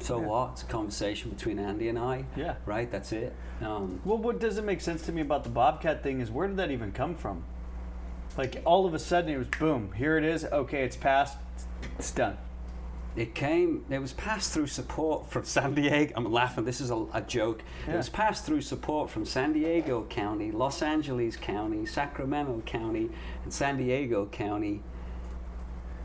So 0.00 0.20
Yeah. 0.20 0.26
what? 0.26 0.50
It's 0.52 0.62
a 0.62 0.66
conversation 0.66 1.30
between 1.30 1.58
Andy 1.58 1.88
and 1.88 1.98
I. 1.98 2.24
Yeah. 2.36 2.56
Right. 2.66 2.90
That's 2.90 3.12
it. 3.12 3.34
Um, 3.62 4.00
Well, 4.04 4.18
what 4.18 4.40
doesn't 4.40 4.64
make 4.66 4.80
sense 4.80 5.02
to 5.06 5.12
me 5.12 5.20
about 5.22 5.44
the 5.44 5.50
Bobcat 5.50 6.02
thing 6.02 6.20
is 6.20 6.30
where 6.30 6.48
did 6.48 6.56
that 6.56 6.70
even 6.70 6.90
come 6.92 7.14
from? 7.14 7.44
Like 8.36 8.62
all 8.64 8.86
of 8.86 8.94
a 8.94 8.98
sudden 9.00 9.30
it 9.30 9.38
was 9.38 9.48
boom, 9.48 9.92
here 9.96 10.16
it 10.16 10.24
is. 10.24 10.44
Okay, 10.44 10.84
it's 10.84 10.96
passed. 10.96 11.36
It's 11.56 11.66
done. 12.14 12.36
It 13.16 13.34
came, 13.34 13.84
it 13.90 13.98
was 13.98 14.12
passed 14.12 14.52
through 14.52 14.68
support 14.68 15.28
from 15.28 15.44
San 15.44 15.74
Diego. 15.74 16.12
I'm 16.16 16.30
laughing, 16.30 16.64
this 16.64 16.80
is 16.80 16.90
a, 16.90 17.04
a 17.12 17.20
joke. 17.20 17.62
It 17.88 17.96
was 17.96 18.08
passed 18.08 18.44
through 18.46 18.60
support 18.60 19.10
from 19.10 19.24
San 19.24 19.52
Diego 19.52 20.04
County, 20.08 20.52
Los 20.52 20.82
Angeles 20.82 21.36
County, 21.36 21.84
Sacramento 21.84 22.62
County, 22.64 23.10
and 23.42 23.52
San 23.52 23.76
Diego 23.76 24.26
County. 24.26 24.82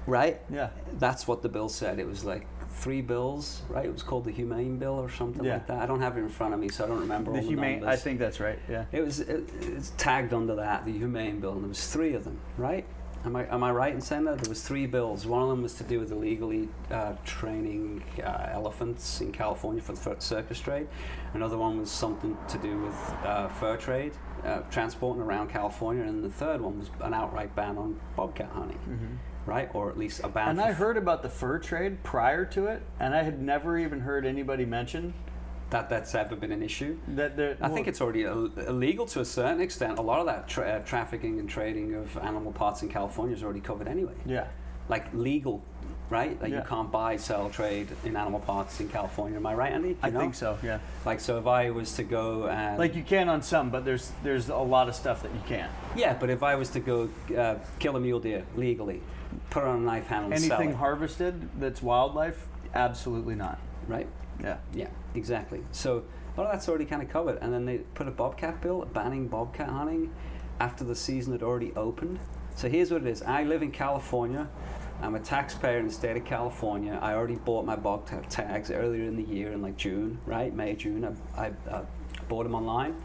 Right? 0.07 0.41
Yeah. 0.51 0.69
That's 0.93 1.27
what 1.27 1.41
the 1.43 1.49
bill 1.49 1.69
said. 1.69 1.99
It 1.99 2.07
was 2.07 2.25
like 2.25 2.47
three 2.71 3.01
bills, 3.01 3.62
right? 3.69 3.86
It 3.86 3.93
was 3.93 4.01
called 4.03 4.25
the 4.25 4.31
Humane 4.31 4.77
Bill 4.77 4.99
or 4.99 5.09
something 5.09 5.43
Yeah. 5.45 5.53
like 5.53 5.67
that. 5.67 5.77
I 5.81 5.86
don't 5.86 6.01
have 6.01 6.17
it 6.17 6.21
in 6.21 6.29
front 6.29 6.53
of 6.55 6.59
me, 6.59 6.69
so 6.69 6.83
I 6.83 6.88
don't 6.88 6.99
remember 6.99 7.31
The 7.31 7.38
all 7.38 7.43
the 7.43 7.47
humane. 7.47 7.79
numbers. 7.81 7.99
I 7.99 8.01
think 8.01 8.17
that's 8.19 8.39
right. 8.39 8.57
Yeah. 8.67 8.86
It 8.91 9.01
was 9.01 9.19
it, 9.19 9.47
it's 9.62 9.91
tagged 9.97 10.33
under 10.33 10.55
that, 10.55 10.83
the 10.86 10.91
Humane 10.91 11.39
Bill, 11.39 11.51
and 11.53 11.62
there 11.62 11.69
was 11.69 11.88
three 11.88 12.15
of 12.15 12.23
them, 12.23 12.39
right? 12.57 12.86
Am 13.25 13.38
I, 13.38 13.45
am 13.53 13.63
I 13.63 13.71
right 13.71 13.93
in 13.93 14.01
saying 14.01 14.25
that? 14.25 14.39
There 14.39 14.49
was 14.49 14.62
three 14.62 14.86
bills. 14.86 15.25
One 15.25 15.41
of 15.41 15.47
them 15.47 15.63
was 15.63 15.73
to 15.75 15.83
do 15.83 15.97
with 15.99 16.12
illegally 16.12 16.67
uh, 16.91 17.13
training 17.23 18.03
uh, 18.21 18.49
elephants 18.51 19.21
in 19.21 19.31
California 19.31 19.81
for 19.81 19.93
the 19.93 19.99
fur- 19.99 20.15
circus 20.19 20.59
trade. 20.59 20.88
Another 21.33 21.57
one 21.57 21.79
was 21.79 21.89
something 21.89 22.38
to 22.49 22.57
do 22.57 22.79
with 22.81 23.13
uh, 23.23 23.47
fur 23.47 23.77
trade, 23.77 24.12
uh, 24.43 24.59
transporting 24.69 25.21
around 25.23 25.49
California. 25.49 26.03
And 26.03 26.21
the 26.21 26.29
third 26.29 26.59
one 26.59 26.79
was 26.79 26.89
an 26.99 27.13
outright 27.13 27.55
ban 27.55 27.77
on 27.77 27.97
bobcat 28.17 28.49
hunting, 28.49 29.19
right? 29.45 29.69
Or 29.73 29.89
at 29.89 29.97
least 29.97 30.19
a 30.25 30.27
ban 30.27 30.49
And 30.49 30.62
I 30.62 30.73
heard 30.73 30.97
about 30.97 31.21
the 31.23 31.29
fur 31.29 31.59
trade 31.59 32.03
prior 32.03 32.43
to 32.47 32.65
it, 32.67 32.81
and 32.99 33.15
I 33.15 33.23
had 33.23 33.41
never 33.41 33.77
even 33.77 34.01
heard 34.01 34.25
anybody 34.25 34.65
mention 34.65 35.13
that 35.73 35.89
that's 35.89 36.13
ever 36.15 36.36
been 36.36 36.51
an 36.51 36.62
issue. 36.63 36.97
that. 37.09 37.36
there- 37.36 37.57
I 37.62 37.67
think 37.69 37.88
it's 37.88 37.99
already 37.99 38.23
illegal 38.23 39.05
to 39.07 39.19
a 39.21 39.25
certain 39.25 39.59
extent. 39.59 39.97
A 39.97 40.01
lot 40.01 40.19
of 40.19 40.27
that 40.27 40.47
tra- 40.47 40.65
uh, 40.69 40.79
trafficking 40.79 41.39
and 41.39 41.49
trading 41.49 41.95
of 41.95 42.15
animal 42.19 42.51
parts 42.51 42.83
in 42.83 42.89
California 42.89 43.36
is 43.36 43.43
already 43.43 43.59
covered 43.59 43.88
anyway. 43.88 44.13
Yeah. 44.25 44.45
Like 44.88 45.12
legal, 45.13 45.63
right? 46.12 46.39
Like 46.39 46.51
Yeah. 46.51 46.59
you 46.59 46.63
can't 46.65 46.91
buy, 46.91 47.17
sell, 47.17 47.49
trade 47.49 47.88
in 48.05 48.15
animal 48.15 48.39
parts 48.39 48.79
in 48.81 48.88
California. 48.89 49.36
Am 49.38 49.45
I 49.47 49.55
right, 49.55 49.71
Andy? 49.73 49.89
You 49.89 49.97
I 50.03 50.09
know? 50.12 50.19
think 50.19 50.36
so. 50.36 50.59
Yeah. 50.62 50.77
Like 51.05 51.19
so, 51.19 51.39
if 51.39 51.47
I 51.47 51.71
was 51.71 51.95
to 51.95 52.03
go 52.03 52.47
and 52.47 52.77
Like 52.77 52.93
you 52.95 53.01
can 53.03 53.27
on 53.27 53.41
some, 53.41 53.71
but 53.71 53.83
there's 53.83 54.12
there's 54.21 54.49
a 54.49 54.57
lot 54.57 54.88
of 54.89 54.93
stuff 54.95 55.23
that 55.23 55.31
you 55.33 55.41
can't. 55.47 55.71
yeah, 55.95 56.13
but 56.19 56.29
if 56.29 56.43
I 56.43 56.53
was 56.55 56.69
to 56.71 56.80
go 56.80 57.09
uh, 57.36 57.55
kill 57.80 57.95
a 57.95 57.99
mule 57.99 58.19
deer 58.19 58.43
legally, 58.55 59.01
put 59.49 59.63
it 59.63 59.67
on 59.67 59.78
a 59.78 59.86
knife 59.86 60.05
handle 60.05 60.32
Anything 60.34 60.74
harvested 60.74 61.49
that's 61.59 61.82
wildlife, 61.82 62.45
absolutely 62.76 63.34
not. 63.36 63.57
right? 63.88 64.07
Yeah. 64.43 64.57
Yeah, 64.73 64.89
exactly. 65.15 65.61
So 65.71 66.03
a 66.35 66.41
lot 66.41 66.47
of 66.47 66.53
that's 66.53 66.67
already 66.67 66.85
kind 66.85 67.01
of 67.01 67.09
covered. 67.09 67.37
And 67.41 67.53
then 67.53 67.65
they 67.65 67.77
put 67.95 68.07
a 68.07 68.11
bobcat 68.11 68.61
bill 68.61 68.85
banning 68.85 69.27
bobcat 69.27 69.69
hunting 69.69 70.13
after 70.59 70.83
the 70.83 70.95
season 70.95 71.31
had 71.31 71.43
already 71.43 71.71
opened. 71.75 72.19
So 72.55 72.69
here's 72.69 72.91
what 72.91 73.01
it 73.01 73.07
is 73.07 73.23
I 73.23 73.43
live 73.43 73.63
in 73.63 73.71
California. 73.71 74.47
I'm 75.01 75.15
a 75.15 75.19
taxpayer 75.19 75.79
in 75.79 75.87
the 75.87 75.93
state 75.93 76.15
of 76.15 76.23
California. 76.23 76.97
I 77.01 77.13
already 77.13 77.35
bought 77.35 77.65
my 77.65 77.75
bobcat 77.75 78.29
tags 78.29 78.71
earlier 78.71 79.03
in 79.03 79.15
the 79.17 79.23
year 79.23 79.51
in 79.51 79.61
like 79.61 79.75
June, 79.75 80.19
right? 80.25 80.53
May, 80.53 80.75
June. 80.75 81.17
I, 81.35 81.47
I 81.47 81.51
uh, 81.69 81.85
bought 82.29 82.43
them 82.43 82.55
online. 82.55 82.95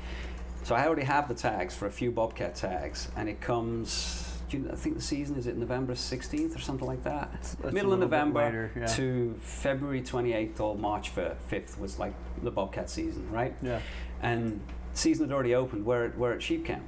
So 0.64 0.74
I 0.74 0.86
already 0.86 1.04
have 1.04 1.28
the 1.28 1.34
tags 1.34 1.74
for 1.74 1.86
a 1.86 1.90
few 1.90 2.10
bobcat 2.10 2.54
tags. 2.54 3.08
And 3.16 3.28
it 3.28 3.40
comes, 3.40 4.27
I 4.54 4.74
think 4.76 4.96
the 4.96 5.02
season 5.02 5.36
is 5.36 5.46
it 5.46 5.56
November 5.56 5.92
16th 5.94 6.56
or 6.56 6.58
something 6.58 6.86
like 6.86 7.04
that? 7.04 7.30
That's 7.60 7.72
Middle 7.74 7.92
of 7.92 8.00
November 8.00 8.44
later, 8.44 8.72
yeah. 8.74 8.86
to 8.86 9.34
February 9.42 10.00
28th 10.02 10.60
or 10.60 10.74
March 10.76 11.14
5th 11.14 11.78
was 11.78 11.98
like 11.98 12.14
the 12.42 12.50
bobcat 12.50 12.88
season, 12.88 13.30
right? 13.30 13.54
Yeah. 13.60 13.80
And 14.22 14.60
season 14.94 15.28
had 15.28 15.34
already 15.34 15.54
opened. 15.54 15.84
We're 15.84 16.06
at, 16.06 16.16
we're 16.18 16.32
at 16.32 16.42
sheep 16.42 16.64
camp, 16.64 16.84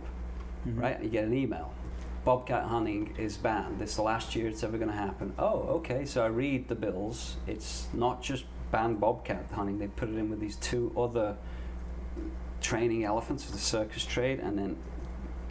Mhm. 0.66 0.80
right? 0.80 1.02
You 1.02 1.10
get 1.10 1.24
an 1.24 1.34
email. 1.34 1.72
bobcat 2.22 2.64
hunting 2.64 3.14
is 3.16 3.38
banned. 3.38 3.78
This 3.78 3.90
is 3.90 3.96
the 3.96 4.02
last 4.02 4.36
year 4.36 4.46
it's 4.46 4.62
ever 4.62 4.76
going 4.76 4.90
to 4.90 4.96
happen. 4.96 5.32
Oh, 5.38 5.60
okay. 5.78 6.04
So 6.04 6.22
I 6.22 6.26
read 6.26 6.68
the 6.68 6.74
bills. 6.74 7.38
It's 7.46 7.88
not 7.94 8.22
just 8.22 8.44
banned 8.70 9.00
bobcat 9.00 9.46
hunting. 9.52 9.78
They 9.78 9.86
put 9.86 10.10
it 10.10 10.16
in 10.16 10.28
with 10.28 10.38
these 10.38 10.56
two 10.56 10.92
other 10.98 11.38
training 12.60 13.04
elephants 13.04 13.42
for 13.44 13.52
the 13.52 13.58
circus 13.58 14.04
trade, 14.04 14.38
and 14.38 14.58
then 14.58 14.76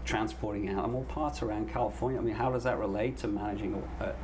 transporting 0.10 0.70
animal 0.70 1.04
parts 1.04 1.44
around 1.44 1.72
California. 1.72 2.20
I 2.20 2.24
mean, 2.24 2.36
how 2.36 2.52
does 2.52 2.64
that 2.64 2.78
relate 2.80 3.18
to 3.18 3.28
managing 3.28 3.72
a, 4.00 4.06
a, 4.06 4.16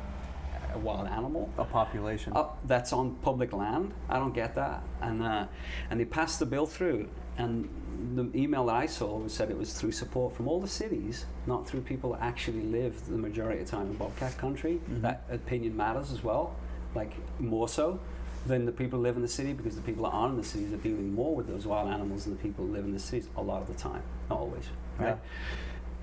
a 0.74 0.78
wild 0.78 1.06
animal? 1.06 1.48
A 1.58 1.64
population. 1.64 2.32
Oh, 2.34 2.52
that's 2.64 2.92
on 2.92 3.14
public 3.22 3.52
land. 3.52 3.94
I 4.08 4.18
don't 4.18 4.34
get 4.34 4.54
that. 4.56 4.82
And 5.00 5.22
uh, 5.22 5.46
and 5.90 6.00
they 6.00 6.04
passed 6.04 6.38
the 6.38 6.46
bill 6.46 6.66
through. 6.66 7.08
And 7.38 7.68
the 8.14 8.24
email 8.34 8.66
that 8.66 8.74
I 8.74 8.86
saw 8.86 9.28
said 9.28 9.50
it 9.50 9.58
was 9.58 9.72
through 9.74 9.92
support 9.92 10.34
from 10.34 10.48
all 10.48 10.60
the 10.60 10.68
cities, 10.82 11.26
not 11.46 11.68
through 11.68 11.82
people 11.82 12.12
that 12.12 12.22
actually 12.22 12.62
live 12.62 12.94
the 13.06 13.18
majority 13.18 13.60
of 13.60 13.66
the 13.66 13.76
time 13.76 13.86
in 13.90 13.96
Bobcat 13.96 14.36
country. 14.38 14.80
That 14.88 15.24
opinion 15.30 15.76
matters 15.76 16.10
as 16.12 16.24
well, 16.24 16.54
like 16.94 17.12
more 17.38 17.68
so 17.68 18.00
than 18.46 18.64
the 18.64 18.72
people 18.72 18.98
who 18.98 19.02
live 19.02 19.16
in 19.16 19.22
the 19.22 19.28
city, 19.28 19.52
because 19.52 19.76
the 19.76 19.82
people 19.82 20.04
that 20.04 20.10
aren't 20.10 20.32
in 20.34 20.40
the 20.40 20.46
cities 20.46 20.72
are 20.72 20.76
dealing 20.88 21.14
more 21.14 21.34
with 21.34 21.46
those 21.46 21.66
wild 21.66 21.88
animals 21.88 22.24
than 22.24 22.36
the 22.36 22.42
people 22.42 22.64
who 22.64 22.72
live 22.72 22.84
in 22.84 22.92
the 22.92 22.98
cities 22.98 23.28
a 23.36 23.42
lot 23.42 23.60
of 23.60 23.68
the 23.68 23.74
time, 23.74 24.02
not 24.30 24.38
always. 24.38 24.64
Right. 24.98 25.18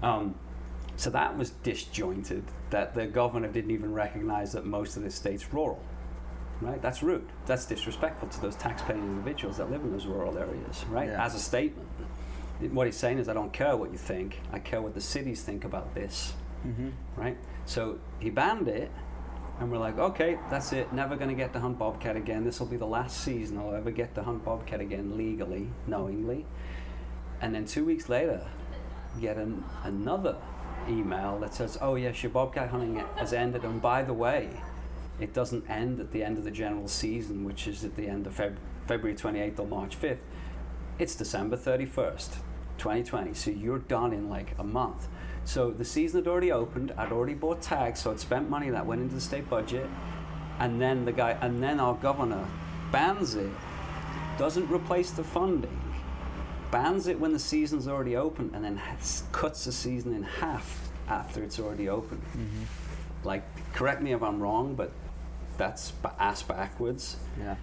Um, 0.03 0.35
so 0.95 1.09
that 1.09 1.37
was 1.37 1.51
disjointed. 1.63 2.43
That 2.69 2.93
the 2.93 3.07
governor 3.07 3.47
didn't 3.47 3.71
even 3.71 3.93
recognize 3.93 4.51
that 4.51 4.65
most 4.65 4.97
of 4.97 5.03
the 5.03 5.09
state's 5.09 5.51
rural. 5.53 5.81
Right? 6.61 6.81
That's 6.81 7.01
rude. 7.01 7.27
That's 7.45 7.65
disrespectful 7.65 8.29
to 8.29 8.41
those 8.41 8.55
taxpaying 8.55 9.01
individuals 9.01 9.57
that 9.57 9.71
live 9.71 9.81
in 9.81 9.91
those 9.91 10.05
rural 10.05 10.37
areas. 10.37 10.85
Right? 10.89 11.09
Yeah. 11.09 11.25
As 11.25 11.35
a 11.35 11.39
statement, 11.39 11.87
what 12.71 12.85
he's 12.85 12.95
saying 12.95 13.17
is, 13.17 13.27
I 13.27 13.33
don't 13.33 13.51
care 13.51 13.75
what 13.75 13.91
you 13.91 13.97
think. 13.97 14.39
I 14.51 14.59
care 14.59 14.81
what 14.81 14.93
the 14.93 15.01
cities 15.01 15.41
think 15.41 15.65
about 15.65 15.95
this. 15.95 16.33
hmm 16.61 16.89
Right? 17.15 17.37
So 17.65 17.99
he 18.19 18.29
banned 18.29 18.67
it, 18.67 18.91
and 19.59 19.71
we're 19.71 19.77
like, 19.77 19.97
okay, 19.97 20.37
that's 20.49 20.73
it. 20.73 20.91
Never 20.93 21.15
going 21.15 21.29
to 21.29 21.35
get 21.35 21.53
to 21.53 21.59
hunt 21.59 21.79
bobcat 21.79 22.15
again. 22.15 22.43
This 22.43 22.59
will 22.59 22.67
be 22.67 22.77
the 22.77 22.87
last 22.87 23.21
season 23.21 23.57
I'll 23.57 23.75
ever 23.75 23.91
get 23.91 24.15
to 24.15 24.23
hunt 24.23 24.45
bobcat 24.45 24.79
again 24.79 25.17
legally, 25.17 25.69
knowingly. 25.87 26.45
And 27.41 27.53
then 27.53 27.65
two 27.65 27.83
weeks 27.83 28.09
later, 28.09 28.45
get 29.19 29.37
an, 29.37 29.63
another 29.83 30.35
email 30.87 31.39
that 31.39 31.53
says, 31.53 31.77
oh 31.81 31.95
yes, 31.95 32.23
your 32.23 32.31
bobcat 32.31 32.69
hunting 32.69 33.03
has 33.15 33.33
ended. 33.33 33.63
And 33.63 33.81
by 33.81 34.03
the 34.03 34.13
way, 34.13 34.49
it 35.19 35.33
doesn't 35.33 35.69
end 35.69 35.99
at 35.99 36.11
the 36.11 36.23
end 36.23 36.37
of 36.37 36.43
the 36.43 36.51
general 36.51 36.87
season, 36.87 37.43
which 37.43 37.67
is 37.67 37.83
at 37.83 37.95
the 37.95 38.07
end 38.07 38.27
of 38.27 38.35
Feb- 38.35 38.57
February 38.87 39.15
28th 39.17 39.59
or 39.59 39.67
March 39.67 39.99
5th. 39.99 40.19
It's 40.99 41.15
December 41.15 41.57
31st, 41.57 42.37
2020. 42.77 43.33
So 43.33 43.51
you're 43.51 43.79
done 43.79 44.13
in 44.13 44.29
like 44.29 44.55
a 44.57 44.63
month. 44.63 45.07
So 45.45 45.71
the 45.71 45.85
season 45.85 46.21
had 46.21 46.27
already 46.27 46.51
opened. 46.51 46.93
I'd 46.97 47.11
already 47.11 47.33
bought 47.33 47.61
tags, 47.61 48.01
so 48.01 48.11
I'd 48.11 48.19
spent 48.19 48.49
money 48.49 48.69
that 48.69 48.85
went 48.85 49.01
into 49.01 49.15
the 49.15 49.21
state 49.21 49.49
budget. 49.49 49.87
And 50.59 50.79
then 50.79 51.05
the 51.05 51.11
guy, 51.11 51.37
and 51.41 51.61
then 51.61 51.79
our 51.79 51.95
governor 51.95 52.45
bans 52.91 53.35
it, 53.35 53.49
doesn't 54.37 54.69
replace 54.69 55.11
the 55.11 55.23
funding, 55.23 55.79
bans 56.73 57.05
it 57.07 57.19
when 57.19 57.31
the 57.31 57.39
season's 57.39 57.87
already 57.87 58.15
open, 58.15 58.49
and 58.55 58.65
then 58.65 58.75
has, 58.77 59.23
cuts 59.31 59.63
the 59.65 59.71
season 59.71 60.13
in 60.15 60.23
half 60.23 60.89
after 61.07 61.43
it's 61.43 61.59
already 61.59 61.87
open. 61.87 62.19
Like, 63.23 63.43
correct 63.73 64.01
me 64.01 64.11
if 64.11 64.23
I'm 64.23 64.41
wrong, 64.41 64.73
but 64.73 64.91
that's 65.57 65.93
ass 66.19 66.41
backwards. 66.41 67.17
Yeah. 67.39 67.55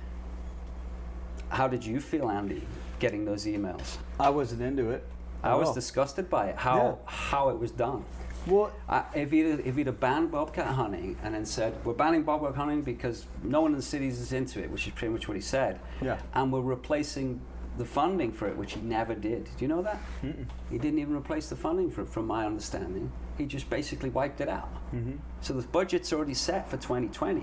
How 1.49 1.67
did 1.67 1.85
you 1.85 1.99
feel, 2.01 2.31
Andy, 2.31 2.63
getting 3.01 3.25
those 3.25 3.47
emails? 3.47 3.97
I 4.21 4.31
wasn't 4.31 4.63
into 4.63 4.91
it. 4.91 5.05
I 5.43 5.57
was 5.57 5.69
all. 5.69 5.75
disgusted 5.75 6.31
by 6.31 6.47
it. 6.51 6.57
How 6.57 6.77
Yeah. 6.77 6.95
how 7.07 7.49
it 7.49 7.59
was 7.59 7.73
done. 7.73 8.05
Well, 8.47 8.71
Uh, 8.89 9.03
if 9.15 9.33
he'd 9.33 9.47
if 9.67 9.75
he'd 9.77 9.87
have 9.89 9.99
banned 10.01 10.31
bobcat 10.31 10.67
hunting 10.69 11.17
and 11.25 11.35
then 11.35 11.45
said 11.45 11.75
we're 11.85 11.95
banning 11.95 12.23
bobcat 12.23 12.55
hunting 12.55 12.83
because 12.83 13.27
no 13.43 13.61
one 13.63 13.73
in 13.73 13.77
the 13.77 13.83
cities 13.83 14.21
is 14.21 14.33
into 14.33 14.63
it, 14.63 14.71
which 14.71 14.87
is 14.87 14.93
pretty 14.95 15.13
much 15.13 15.27
what 15.29 15.35
he 15.37 15.41
said, 15.43 15.81
Yeah. 16.01 16.19
and 16.35 16.53
we're 16.53 16.61
replacing 16.61 17.41
the 17.81 17.87
funding 17.87 18.31
for 18.31 18.47
it, 18.47 18.57
which 18.57 18.75
he 18.75 18.81
never 18.83 19.15
did. 19.15 19.45
Do 19.45 19.65
you 19.65 19.69
know 19.69 19.81
that? 19.83 19.99
Mm-mm. 20.23 20.45
He 20.71 20.79
didn't 20.79 20.99
even 20.99 21.17
replace 21.17 21.49
the 21.49 21.57
funding 21.57 21.91
for 21.91 22.03
it, 22.03 22.09
from 22.09 22.27
my 22.27 22.45
understanding. 22.45 23.11
He 23.39 23.47
just 23.47 23.71
basically 23.71 24.11
wiped 24.11 24.43
it 24.43 24.49
out. 24.51 24.69
Mhm. 24.95 25.17
So 25.41 25.55
the 25.55 25.67
budget's 25.67 26.13
already 26.13 26.35
set 26.35 26.69
for 26.69 26.77
2020, 26.77 27.41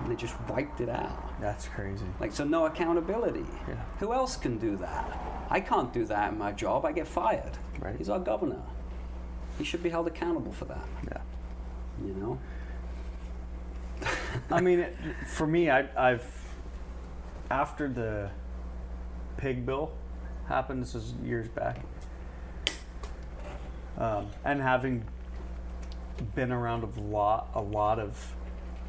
and 0.00 0.10
they 0.10 0.16
just 0.16 0.34
wiped 0.50 0.80
it 0.80 0.88
out. 0.88 1.40
That's 1.40 1.68
crazy. 1.68 2.04
Like 2.18 2.32
so, 2.32 2.44
no 2.44 2.66
accountability. 2.66 3.46
Yeah. 3.68 3.76
Who 4.00 4.12
else 4.12 4.36
can 4.36 4.58
do 4.58 4.76
that? 4.78 5.18
I 5.48 5.60
can't 5.60 5.92
do 5.92 6.04
that 6.06 6.32
in 6.32 6.38
my 6.38 6.50
job. 6.50 6.84
I 6.84 6.90
get 6.92 7.06
fired. 7.06 7.56
Right. 7.80 7.96
He's 7.96 8.08
our 8.08 8.18
governor. 8.18 8.60
He 9.58 9.64
should 9.64 9.82
be 9.82 9.90
held 9.90 10.08
accountable 10.08 10.52
for 10.52 10.64
that. 10.64 10.84
Yeah. 11.06 11.20
You 12.04 12.14
know. 12.14 12.38
I 14.50 14.60
mean, 14.60 14.80
it, 14.80 14.96
for 15.28 15.46
me, 15.46 15.70
I, 15.70 15.86
I've 15.96 16.26
after 17.50 17.86
the 17.88 18.30
pig 19.36 19.64
bill 19.66 19.92
happened. 20.48 20.82
This 20.82 20.94
was 20.94 21.12
years 21.24 21.48
back, 21.48 21.78
um, 23.98 24.28
and 24.44 24.60
having 24.60 25.04
been 26.34 26.52
around 26.52 26.84
a 26.84 27.00
lot, 27.00 27.50
a 27.54 27.60
lot 27.60 27.98
of 27.98 28.34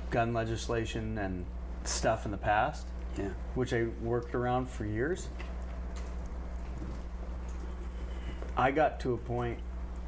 gun 0.10 0.34
legislation 0.34 1.18
and 1.18 1.46
stuff 1.84 2.26
in 2.26 2.32
the 2.32 2.38
past, 2.38 2.88
Yeah. 3.18 3.30
which 3.56 3.74
I 3.74 3.88
worked 4.02 4.36
around 4.36 4.70
for 4.70 4.86
years. 4.86 5.30
I 8.56 8.72
got 8.72 9.00
to 9.02 9.14
a 9.14 9.18
point 9.18 9.60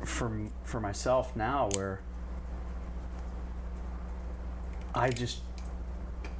for 0.03 0.31
for 0.63 0.79
myself 0.79 1.35
now 1.35 1.69
where 1.75 2.01
I 4.93 5.09
just 5.09 5.39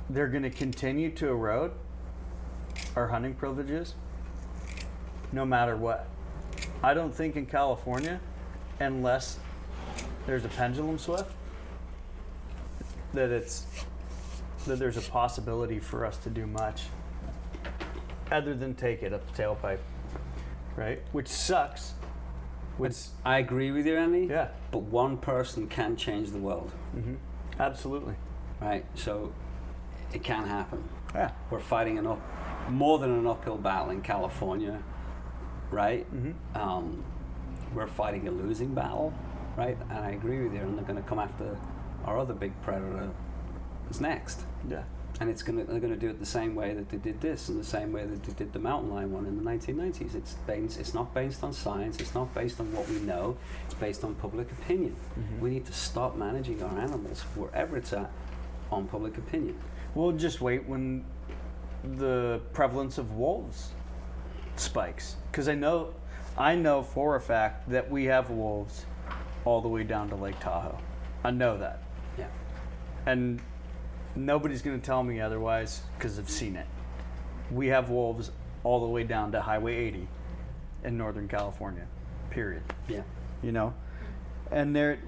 they're 0.10 0.28
going 0.28 0.44
to 0.44 0.52
continue 0.52 1.10
to 1.12 1.28
erode 1.30 1.72
our 2.96 3.08
hunting 3.08 3.34
privileges 3.34 3.96
no 5.32 5.46
matter 5.46 5.76
what. 5.76 6.08
I 6.84 6.94
don't 6.94 7.14
think 7.14 7.36
in 7.36 7.46
California 7.46 8.20
unless 8.80 9.40
there's 10.26 10.46
a 10.46 10.50
pendulum 10.50 10.98
swift 10.98 11.32
that 13.14 13.30
it's 13.30 13.66
that 14.68 14.80
there's 14.80 14.98
a 14.98 15.02
possibility 15.12 15.80
for 15.80 16.06
us 16.06 16.18
to 16.18 16.30
do 16.30 16.46
much 16.48 16.84
other 18.32 18.54
than 18.56 18.74
take 18.74 19.04
it 19.04 19.14
up 19.14 19.32
the 19.34 19.42
tailpipe. 19.44 19.78
Right? 20.76 21.02
Which 21.12 21.28
sucks. 21.28 21.94
Which 22.78 22.96
I 23.24 23.38
agree 23.40 23.72
with 23.72 23.86
you, 23.88 23.96
Andy. 23.96 24.26
yeah. 24.26 24.50
But 24.72 24.80
one 24.80 25.18
person 25.18 25.68
can 25.68 25.96
change 25.96 26.32
the 26.32 26.40
world, 26.40 26.72
hmm 26.94 27.14
Absolutely. 27.58 28.16
right? 28.60 28.84
So 28.96 29.32
it 30.14 30.24
can 30.24 30.46
happen. 30.46 30.84
Yeah. 31.14 31.32
We're 31.50 31.62
fighting 31.62 31.98
an 31.98 32.06
up, 32.08 32.20
more 32.70 33.00
than 33.00 33.12
an 33.12 33.28
uphill 33.28 33.58
battle 33.58 33.90
in 33.92 34.02
California, 34.02 34.82
right? 35.72 36.06
Mhm. 36.14 36.34
Um, 36.56 37.04
we're 37.74 37.88
fighting 37.88 38.28
a 38.28 38.32
losing 38.32 38.74
battle, 38.74 39.14
right? 39.58 39.78
And 39.90 40.00
I 40.00 40.12
agree 40.12 40.44
with 40.44 40.54
you. 40.54 40.62
And 40.62 40.78
they're 40.78 40.86
going 40.86 41.02
to 41.02 41.08
come 41.08 41.20
after 41.20 41.58
our 42.06 42.18
other 42.18 42.34
big 42.34 42.54
predator. 42.62 43.10
Is 43.90 44.02
next. 44.02 44.46
Yeah. 44.68 44.84
and 45.22 45.30
it's 45.30 45.44
gonna 45.44 45.64
they're 45.64 45.80
gonna 45.80 45.96
do 45.96 46.10
it 46.10 46.20
the 46.20 46.26
same 46.26 46.56
way 46.56 46.74
that 46.74 46.90
they 46.90 46.98
did 46.98 47.22
this, 47.22 47.48
and 47.48 47.58
the 47.58 47.64
same 47.64 47.94
way 47.94 48.06
that 48.06 48.22
they 48.24 48.34
did 48.34 48.52
the 48.52 48.60
mountain 48.60 48.90
lion 48.92 49.14
one 49.14 49.26
in 49.26 49.38
the 49.38 49.44
1990s. 49.44 50.14
It's 50.14 50.34
based, 50.46 50.78
it's 50.78 50.94
not 50.94 51.14
based 51.14 51.42
on 51.42 51.54
science. 51.54 52.02
It's 52.02 52.14
not 52.14 52.34
based 52.36 52.60
on 52.60 52.74
what 52.74 52.90
we 52.90 53.00
know. 53.00 53.38
It's 53.64 53.76
based 53.76 54.04
on 54.04 54.16
public 54.16 54.52
opinion. 54.52 54.94
Mhm. 55.18 55.40
We 55.40 55.52
need 55.52 55.66
to 55.68 55.72
stop 55.72 56.18
managing 56.18 56.62
our 56.62 56.78
animals 56.78 57.22
wherever 57.36 57.78
it's 57.78 57.94
at 57.94 58.12
on 58.70 58.88
public 58.88 59.18
opinion. 59.18 59.56
We'll 59.94 60.12
just 60.12 60.42
wait 60.42 60.68
when 60.68 61.06
the 61.86 62.42
prevalence 62.54 62.98
of 62.98 63.12
wolves 63.16 63.70
spikes. 64.56 65.16
Because 65.32 65.48
I 65.48 65.56
know, 65.56 65.94
I 66.38 66.56
know 66.56 66.82
for 66.84 67.16
a 67.16 67.22
fact 67.22 67.70
that 67.70 67.90
we 67.90 68.06
have 68.06 68.30
wolves 68.30 68.86
all 69.44 69.62
the 69.62 69.68
way 69.68 69.84
down 69.84 70.10
to 70.10 70.16
Lake 70.16 70.40
Tahoe. 70.40 70.78
I 71.24 71.32
know 71.32 71.58
that, 71.58 71.82
Yeah. 72.18 72.28
and 73.06 73.40
nobody's 74.16 74.62
going 74.62 74.80
to 74.80 74.86
tell 74.86 75.04
me 75.04 75.20
otherwise 75.20 75.82
because 75.98 76.18
I've 76.20 76.30
seen 76.30 76.56
it. 76.56 76.68
We 77.52 77.68
have 77.68 77.90
wolves 77.90 78.32
all 78.64 78.80
the 78.80 78.88
way 78.88 79.04
down 79.04 79.32
to 79.34 79.42
Highway 79.42 79.76
80 79.76 80.08
in 80.84 80.98
Northern 80.98 81.28
California. 81.28 81.86
Period. 82.30 82.64
Yeah. 82.88 83.02
you 83.44 83.52
know 83.52 83.74
and 84.52 84.76
there 84.76 85.00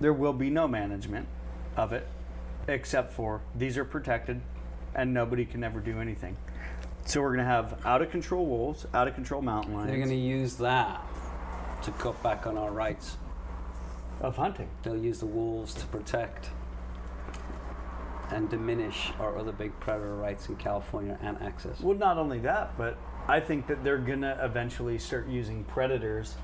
there 0.00 0.12
will 0.12 0.32
be 0.32 0.48
no 0.50 0.66
management 0.66 1.26
of 1.76 1.92
it 1.92 2.06
except 2.68 3.12
for 3.12 3.40
these 3.54 3.76
are 3.78 3.84
protected 3.84 4.40
and 4.94 5.12
nobody 5.12 5.44
can 5.44 5.62
ever 5.64 5.80
do 5.80 6.00
anything 6.00 6.36
so 7.04 7.20
we're 7.20 7.28
going 7.28 7.38
to 7.38 7.44
have 7.44 7.80
out 7.84 8.02
of 8.02 8.10
control 8.10 8.46
wolves 8.46 8.86
out 8.94 9.08
of 9.08 9.14
control 9.14 9.42
mountain 9.42 9.74
lions 9.74 9.88
They're 9.88 9.96
going 9.98 10.08
to 10.10 10.14
use 10.14 10.56
that 10.56 11.04
to 11.82 11.90
cut 11.92 12.20
back 12.22 12.46
on 12.46 12.56
our 12.56 12.70
rights. 12.70 13.16
of 14.20 14.36
hunting 14.36 14.68
They'll 14.82 14.96
use 14.96 15.18
the 15.18 15.26
wolves 15.26 15.74
to 15.74 15.86
protect 15.86 16.50
and 18.30 18.48
diminish 18.48 19.10
our 19.20 19.36
other 19.36 19.52
big 19.52 19.78
predator 19.80 20.14
rights 20.14 20.48
in 20.48 20.56
California 20.56 21.18
and 21.22 21.40
access. 21.42 21.80
well 21.80 21.96
not 21.96 22.16
only 22.18 22.38
that 22.40 22.76
but 22.78 22.96
i 23.28 23.38
think 23.40 23.66
that 23.66 23.82
they're 23.84 23.98
going 23.98 24.22
to 24.22 24.38
eventually 24.44 24.98
start 24.98 25.28
using 25.28 25.64
predators 25.64 26.34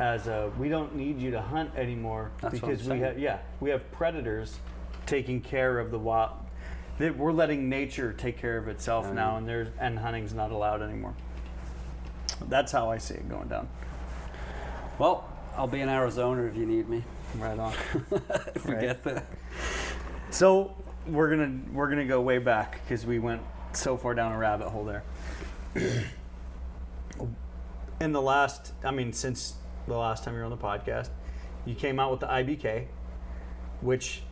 as 0.00 0.26
a 0.26 0.50
we 0.58 0.68
don't 0.68 0.94
need 0.96 1.20
you 1.20 1.30
to 1.30 1.40
hunt 1.40 1.70
anymore 1.76 2.30
That's 2.40 2.54
because 2.54 2.88
we 2.88 3.00
have 3.00 3.18
yeah 3.18 3.38
we 3.60 3.70
have 3.70 3.90
predators 3.92 4.58
taking 5.06 5.40
care 5.40 5.78
of 5.78 5.90
the 5.90 5.98
wild. 5.98 6.32
That 7.00 7.16
we're 7.16 7.32
letting 7.32 7.70
nature 7.70 8.12
take 8.12 8.36
care 8.38 8.58
of 8.58 8.68
itself 8.68 9.06
Yeah. 9.06 9.14
now, 9.14 9.36
and 9.38 9.48
there's 9.48 9.68
and 9.80 9.98
hunting's 9.98 10.34
not 10.34 10.50
allowed 10.50 10.82
anymore. 10.82 11.14
That's 12.46 12.70
how 12.72 12.90
I 12.90 12.98
see 12.98 13.14
it 13.14 13.26
going 13.26 13.48
down. 13.48 13.68
Well, 14.98 15.26
I'll 15.56 15.66
be 15.66 15.80
in 15.80 15.88
Arizona 15.88 16.42
if 16.42 16.56
you 16.56 16.66
need 16.66 16.90
me. 16.90 17.02
Right 17.38 17.58
on. 17.58 17.72
if 18.54 18.66
we 18.66 18.74
Right. 18.74 18.82
get 18.82 19.02
there. 19.02 19.22
So 20.28 20.76
we're 21.06 21.30
gonna 21.30 21.60
we're 21.72 21.88
gonna 21.88 22.04
go 22.04 22.20
way 22.20 22.36
back 22.36 22.82
because 22.84 23.06
we 23.06 23.18
went 23.18 23.40
so 23.72 23.96
far 23.96 24.12
down 24.12 24.32
a 24.32 24.38
rabbit 24.38 24.68
hole 24.68 24.84
there. 24.84 25.02
In 27.98 28.12
the 28.12 28.20
last, 28.22 28.74
I 28.84 28.90
mean, 28.90 29.14
since 29.14 29.54
the 29.86 29.96
last 29.96 30.22
time 30.24 30.34
you 30.34 30.40
were 30.40 30.44
on 30.44 30.50
the 30.50 30.56
podcast, 30.58 31.08
you 31.64 31.74
came 31.74 31.98
out 31.98 32.10
with 32.10 32.20
the 32.20 32.26
IBK, 32.26 32.88
which 33.80 34.22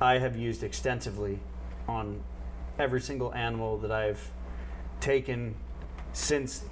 I 0.00 0.18
have 0.18 0.36
used 0.36 0.62
extensively 0.62 1.40
on 1.88 2.22
every 2.78 3.00
single 3.00 3.32
animal 3.34 3.78
that 3.78 3.90
I've 3.90 4.30
taken 5.00 5.54
since 6.12 6.64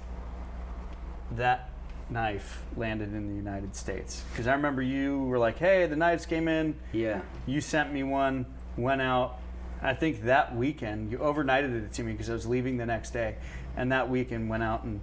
that 1.31 1.69
knife 2.09 2.63
landed 2.77 3.13
in 3.13 3.27
the 3.27 3.35
United 3.35 3.75
States. 3.75 4.23
Because 4.31 4.47
I 4.47 4.53
remember 4.53 4.81
you 4.81 5.23
were 5.23 5.39
like, 5.39 5.57
"Hey, 5.57 5.85
the 5.87 5.95
knives 5.95 6.25
came 6.25 6.47
in." 6.47 6.75
Yeah. 6.91 7.21
You 7.45 7.61
sent 7.61 7.91
me 7.91 8.03
one, 8.03 8.45
went 8.77 9.01
out. 9.01 9.39
I 9.81 9.93
think 9.93 10.23
that 10.23 10.55
weekend 10.55 11.11
you 11.11 11.17
overnighted 11.17 11.85
it 11.85 11.93
to 11.93 12.03
me 12.03 12.11
because 12.11 12.29
I 12.29 12.33
was 12.33 12.45
leaving 12.45 12.77
the 12.77 12.85
next 12.85 13.11
day, 13.11 13.35
and 13.75 13.91
that 13.91 14.09
weekend 14.09 14.49
went 14.49 14.63
out 14.63 14.83
and 14.83 15.01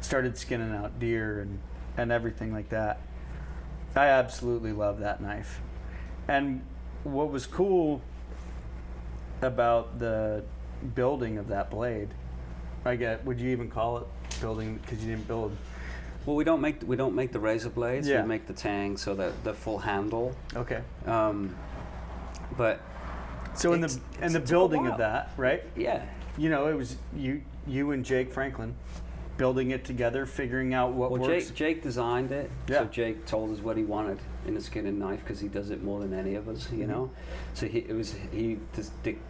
started 0.00 0.36
skinning 0.36 0.72
out 0.72 0.98
deer 0.98 1.40
and 1.40 1.60
and 1.96 2.12
everything 2.12 2.52
like 2.52 2.68
that. 2.70 3.00
I 3.94 4.06
absolutely 4.06 4.72
love 4.72 5.00
that 5.00 5.20
knife, 5.20 5.60
and 6.28 6.62
what 7.02 7.30
was 7.30 7.46
cool 7.46 8.02
about 9.42 9.98
the 9.98 10.42
building 10.94 11.38
of 11.38 11.48
that 11.48 11.70
blade, 11.70 12.08
I 12.84 12.96
get. 12.96 13.24
Would 13.24 13.40
you 13.40 13.50
even 13.50 13.70
call 13.70 13.98
it 13.98 14.06
building 14.40 14.78
because 14.82 15.04
you 15.04 15.10
didn't 15.10 15.28
build? 15.28 15.56
Well, 16.26 16.36
we 16.36 16.44
don't 16.44 16.60
make 16.60 16.82
we 16.86 16.96
don't 16.96 17.14
make 17.14 17.32
the 17.32 17.40
razor 17.40 17.70
blades. 17.70 18.08
Yeah. 18.08 18.22
We 18.22 18.28
make 18.28 18.46
the 18.46 18.52
tang, 18.52 18.96
so 18.96 19.14
the 19.14 19.32
the 19.44 19.54
full 19.54 19.78
handle. 19.78 20.34
Okay, 20.54 20.82
Um, 21.06 21.56
but 22.56 22.80
so 23.54 23.72
in 23.72 23.80
the 23.80 24.00
in 24.20 24.32
the 24.32 24.38
it 24.38 24.42
took 24.42 24.44
a 24.44 24.50
building 24.50 24.86
of 24.86 24.98
that, 24.98 25.32
right? 25.36 25.62
yeah, 25.76 26.04
you 26.36 26.50
know, 26.50 26.68
it 26.68 26.74
was 26.74 26.96
you 27.16 27.42
you 27.66 27.90
and 27.92 28.04
Jake 28.04 28.32
Franklin 28.32 28.74
building 29.36 29.70
it 29.70 29.84
together, 29.84 30.26
figuring 30.26 30.74
out 30.74 30.92
what 30.92 31.10
well, 31.10 31.22
works. 31.22 31.46
Jake 31.46 31.54
Jake 31.54 31.82
designed 31.82 32.32
it. 32.32 32.50
Yeah. 32.68 32.80
So 32.80 32.84
Jake 32.86 33.24
told 33.26 33.50
us 33.50 33.62
what 33.62 33.76
he 33.76 33.84
wanted 33.84 34.18
in 34.46 34.56
a 34.56 34.60
skin 34.60 34.86
and 34.86 34.98
knife 34.98 35.20
because 35.20 35.38
he 35.40 35.48
does 35.48 35.70
it 35.70 35.82
more 35.82 36.00
than 36.00 36.14
any 36.14 36.34
of 36.34 36.48
us, 36.48 36.70
you 36.72 36.84
Mhm. 36.84 36.88
know. 36.88 37.10
So 37.54 37.66
he 37.66 37.80
it 37.80 37.92
was 37.94 38.14
he 38.32 38.58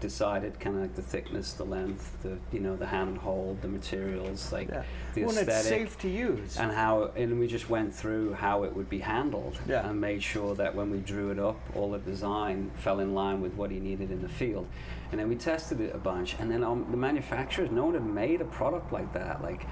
decided 0.00 0.58
kind 0.60 0.76
of 0.76 0.82
like 0.82 0.94
the 0.94 1.02
thickness, 1.02 1.52
the 1.54 1.64
length, 1.64 2.22
the 2.22 2.38
you 2.52 2.60
know 2.60 2.76
the 2.76 2.86
hand 2.86 3.18
hold, 3.18 3.60
the 3.62 3.68
materials, 3.68 4.52
like 4.52 4.68
yeah. 4.68 4.82
the 5.14 5.24
When 5.24 5.36
it's 5.36 5.62
safe 5.66 5.98
to 5.98 6.08
use. 6.08 6.56
and 6.58 6.70
how 6.72 7.10
and 7.16 7.38
we 7.40 7.46
just 7.46 7.68
went 7.68 7.92
through 7.94 8.34
how 8.34 8.62
it 8.64 8.74
would 8.76 8.88
be 8.88 9.00
handled 9.00 9.58
Yeah. 9.68 9.88
and 9.88 10.00
made 10.00 10.22
sure 10.22 10.54
that 10.54 10.74
when 10.74 10.90
we 10.90 10.98
drew 10.98 11.30
it 11.30 11.38
up 11.38 11.56
all 11.74 11.90
the 11.90 11.98
design 11.98 12.70
fell 12.76 13.00
in 13.00 13.14
line 13.14 13.40
with 13.40 13.54
what 13.54 13.70
he 13.70 13.80
needed 13.80 14.10
in 14.10 14.22
the 14.22 14.28
field 14.28 14.66
and 15.10 15.18
then 15.20 15.28
we 15.28 15.34
tested 15.34 15.80
it 15.80 15.94
a 15.94 15.98
bunch 15.98 16.36
and 16.38 16.50
then 16.50 16.62
um, 16.62 16.86
the 16.90 16.96
manufacturers 16.96 17.70
no 17.70 17.86
one 17.86 17.94
had 17.94 18.06
made 18.06 18.40
a 18.40 18.44
product 18.44 18.92
like 18.92 19.12
that 19.12 19.42
like 19.42 19.66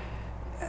uh, 0.60 0.66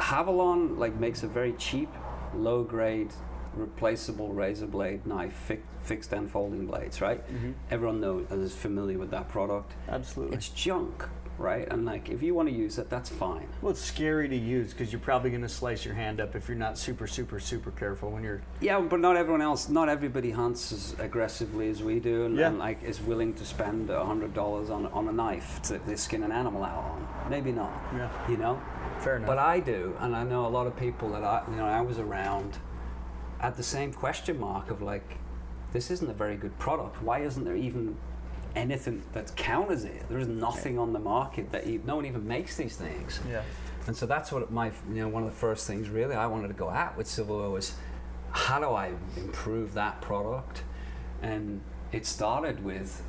Havalon 0.00 0.78
like 0.78 0.94
makes 0.98 1.22
a 1.22 1.26
very 1.26 1.52
cheap 1.54 1.88
low 2.34 2.62
grade 2.62 3.12
replaceable 3.54 4.28
razor 4.32 4.66
blade 4.66 5.06
knife 5.06 5.32
fi- 5.32 5.58
fixed 5.82 6.12
and 6.12 6.30
folding 6.30 6.66
blades 6.66 7.00
right 7.00 7.22
Mhm. 7.32 7.54
everyone 7.70 8.00
knows 8.00 8.30
is 8.30 8.54
familiar 8.54 8.98
with 8.98 9.10
that 9.10 9.28
product 9.28 9.72
Absolutely. 9.88 10.36
it's 10.36 10.48
junk 10.48 11.04
right 11.38 11.66
and 11.72 11.84
like 11.86 12.10
if 12.10 12.22
you 12.22 12.34
want 12.34 12.48
to 12.48 12.54
use 12.54 12.78
it 12.78 12.88
that's 12.90 13.08
fine 13.08 13.48
well, 13.62 13.70
it's 13.72 13.80
scary 13.80 14.28
to 14.28 14.36
use 14.36 14.72
because 14.72 14.92
you're 14.92 15.00
probably 15.00 15.30
going 15.30 15.42
to 15.42 15.48
slice 15.48 15.84
your 15.84 15.94
hand 15.94 16.20
up 16.20 16.34
if 16.36 16.46
you're 16.48 16.56
not 16.58 16.76
super, 16.76 17.06
super, 17.06 17.38
super 17.40 17.70
careful 17.70 18.10
when 18.10 18.22
you're. 18.24 18.40
Yeah, 18.60 18.80
but 18.80 18.98
not 18.98 19.16
everyone 19.16 19.40
else. 19.40 19.68
Not 19.68 19.88
everybody 19.88 20.32
hunts 20.32 20.72
as 20.72 20.96
aggressively 20.98 21.70
as 21.70 21.80
we 21.82 22.00
do, 22.00 22.24
and, 22.26 22.36
Yeah. 22.36 22.48
and 22.48 22.58
like 22.58 22.82
is 22.82 23.00
willing 23.00 23.34
to 23.34 23.44
spend 23.44 23.88
a 23.88 24.04
hundred 24.04 24.34
dollars 24.34 24.68
on 24.68 24.86
on 24.86 25.06
a 25.08 25.12
knife 25.12 25.62
to, 25.62 25.78
to 25.78 25.96
skin 25.96 26.22
an 26.24 26.32
animal 26.32 26.64
out 26.64 26.82
on. 26.84 27.06
Maybe 27.30 27.52
not. 27.52 27.72
Yeah. 27.94 28.10
You 28.28 28.36
know. 28.36 28.60
Fair 28.98 29.16
enough. 29.16 29.28
But 29.28 29.38
I 29.38 29.60
do, 29.60 29.94
and 30.00 30.14
I 30.16 30.24
know 30.24 30.44
a 30.46 30.48
lot 30.58 30.66
of 30.66 30.76
people 30.76 31.10
that 31.12 31.22
I 31.22 31.42
you 31.48 31.56
know 31.56 31.64
I 31.66 31.80
was 31.80 31.98
around 32.00 32.58
at 33.42 33.56
the 33.56 33.62
same 33.62 33.92
question 33.92 34.38
mark 34.38 34.70
of 34.70 34.82
like, 34.82 35.18
this 35.72 35.90
isn't 35.90 36.08
a 36.08 36.14
very 36.14 36.36
good 36.36 36.56
product. 36.58 37.02
Why 37.02 37.20
isn't 37.20 37.44
there 37.44 37.56
even 37.56 37.96
anything 38.54 39.02
that 39.14 39.34
counters 39.36 39.84
it? 39.84 40.08
There 40.08 40.18
is 40.18 40.28
nothing 40.28 40.78
on 40.78 40.92
the 40.92 40.98
market 40.98 41.50
that 41.52 41.66
e- 41.66 41.80
no 41.84 41.96
one 41.96 42.06
even 42.06 42.26
makes 42.26 42.56
these 42.56 42.76
things. 42.76 43.20
yeah. 43.28 43.42
And 43.86 43.96
so 43.96 44.06
that's 44.06 44.30
what 44.30 44.52
my, 44.52 44.66
you 44.90 44.96
know, 45.02 45.08
one 45.08 45.24
of 45.24 45.30
the 45.30 45.36
first 45.36 45.66
things 45.66 45.88
really 45.88 46.14
I 46.14 46.26
wanted 46.26 46.48
to 46.48 46.54
go 46.54 46.70
at 46.70 46.96
with 46.96 47.08
Civilware 47.08 47.50
was 47.50 47.74
how 48.30 48.60
do 48.60 48.66
I 48.70 48.92
improve 49.16 49.74
that 49.74 50.00
product? 50.00 50.62
And 51.20 51.60
it 51.90 52.06
started 52.06 52.62
with 52.64 53.02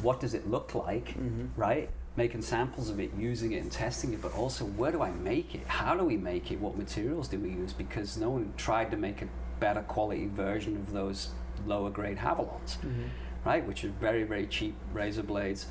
what 0.00 0.20
does 0.20 0.32
it 0.34 0.48
look 0.48 0.74
like, 0.74 1.18
Mhm. 1.18 1.48
right? 1.56 1.90
Making 2.16 2.42
samples 2.42 2.90
of 2.90 2.98
it, 3.00 3.12
using 3.16 3.52
it 3.52 3.62
and 3.62 3.70
testing 3.70 4.12
it, 4.12 4.20
but 4.20 4.34
also 4.34 4.64
where 4.64 4.90
do 4.92 5.00
I 5.00 5.10
make 5.10 5.54
it? 5.54 5.66
How 5.66 5.94
do 5.94 6.04
we 6.04 6.16
make 6.16 6.50
it? 6.50 6.60
What 6.60 6.76
materials 6.76 7.28
do 7.28 7.38
we 7.38 7.50
use? 7.50 7.72
Because 7.72 8.16
no 8.16 8.30
one 8.30 8.52
tried 8.56 8.90
to 8.90 8.96
make 8.96 9.22
a 9.22 9.28
better 9.60 9.82
quality 9.82 10.26
version 10.26 10.76
of 10.76 10.92
those 10.92 11.28
lower 11.66 11.90
grade 11.90 12.16
Havalons 12.16 12.78
mm-hmm. 12.78 13.02
right? 13.44 13.66
Which 13.66 13.84
are 13.84 13.90
very, 14.00 14.22
very 14.24 14.46
cheap 14.46 14.74
razor 14.92 15.22
blades, 15.22 15.66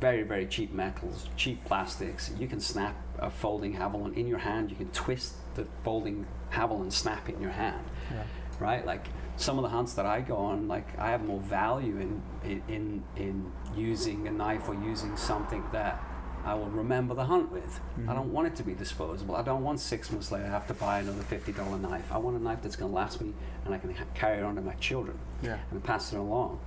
very, 0.00 0.22
very 0.22 0.46
cheap 0.46 0.72
metals, 0.72 1.28
cheap 1.36 1.62
plastics. 1.64 2.30
You 2.38 2.48
can 2.48 2.60
snap 2.60 2.96
a 3.18 3.30
folding 3.30 3.74
Havalon 3.74 4.16
in 4.16 4.26
your 4.26 4.38
hand. 4.38 4.70
You 4.70 4.76
can 4.76 4.88
twist 4.90 5.34
the 5.54 5.66
folding 5.84 6.26
Havalon, 6.52 6.90
snap 6.92 7.28
it 7.28 7.34
in 7.34 7.42
your 7.42 7.50
hand, 7.50 7.84
Yeah. 8.10 8.22
right? 8.58 8.84
Like 8.86 9.06
some 9.38 9.56
of 9.58 9.62
the 9.62 9.70
hunts 9.70 9.94
that 9.94 10.04
I 10.04 10.20
go 10.20 10.36
on, 10.36 10.68
like 10.68 10.98
I 10.98 11.10
have 11.10 11.24
more 11.24 11.40
value 11.40 11.96
in 11.98 12.22
in 12.44 12.62
in, 12.68 13.04
in 13.16 13.52
using 13.76 14.28
a 14.28 14.30
knife 14.32 14.68
or 14.68 14.74
using 14.74 15.16
something 15.16 15.64
that. 15.72 16.02
I 16.44 16.54
will 16.54 16.70
remember 16.70 17.14
the 17.14 17.24
hunt 17.24 17.50
with. 17.52 17.80
I 18.08 18.14
don't 18.14 18.32
want 18.32 18.46
it 18.46 18.56
to 18.56 18.62
be 18.62 18.72
disposable. 18.72 19.34
I 19.36 19.42
don't 19.42 19.62
want 19.64 19.80
six 19.80 20.10
months 20.10 20.30
later 20.32 20.44
to 20.46 20.50
have 20.50 20.66
to 20.68 20.72
buy 20.74 21.00
another 21.00 21.20
fifty 21.22 21.52
dollar 21.52 21.76
knife. 21.76 22.10
I 22.12 22.16
want 22.18 22.36
a 22.36 22.42
knife 22.42 22.60
that's 22.62 22.76
going 22.76 22.90
to 22.90 22.94
last 22.94 23.20
me, 23.20 23.34
and 23.64 23.74
I 23.74 23.78
can 23.78 23.92
ha- 23.92 24.04
carry 24.14 24.38
it 24.38 24.44
on 24.44 24.54
to 24.54 24.62
my 24.62 24.72
children 24.74 25.18
Yeah. 25.42 25.58
and 25.72 25.82
pass 25.84 26.12
it 26.12 26.16
along. 26.18 26.60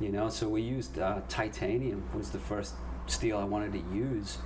You 0.00 0.10
know, 0.10 0.28
so 0.28 0.48
we 0.48 0.60
used 0.60 0.98
uh, 0.98 1.20
titanium 1.28 2.02
was 2.12 2.30
the 2.30 2.40
first 2.40 2.74
steel 3.06 3.38
I 3.38 3.44
wanted 3.44 3.72
to 3.74 3.78
use 3.94 4.38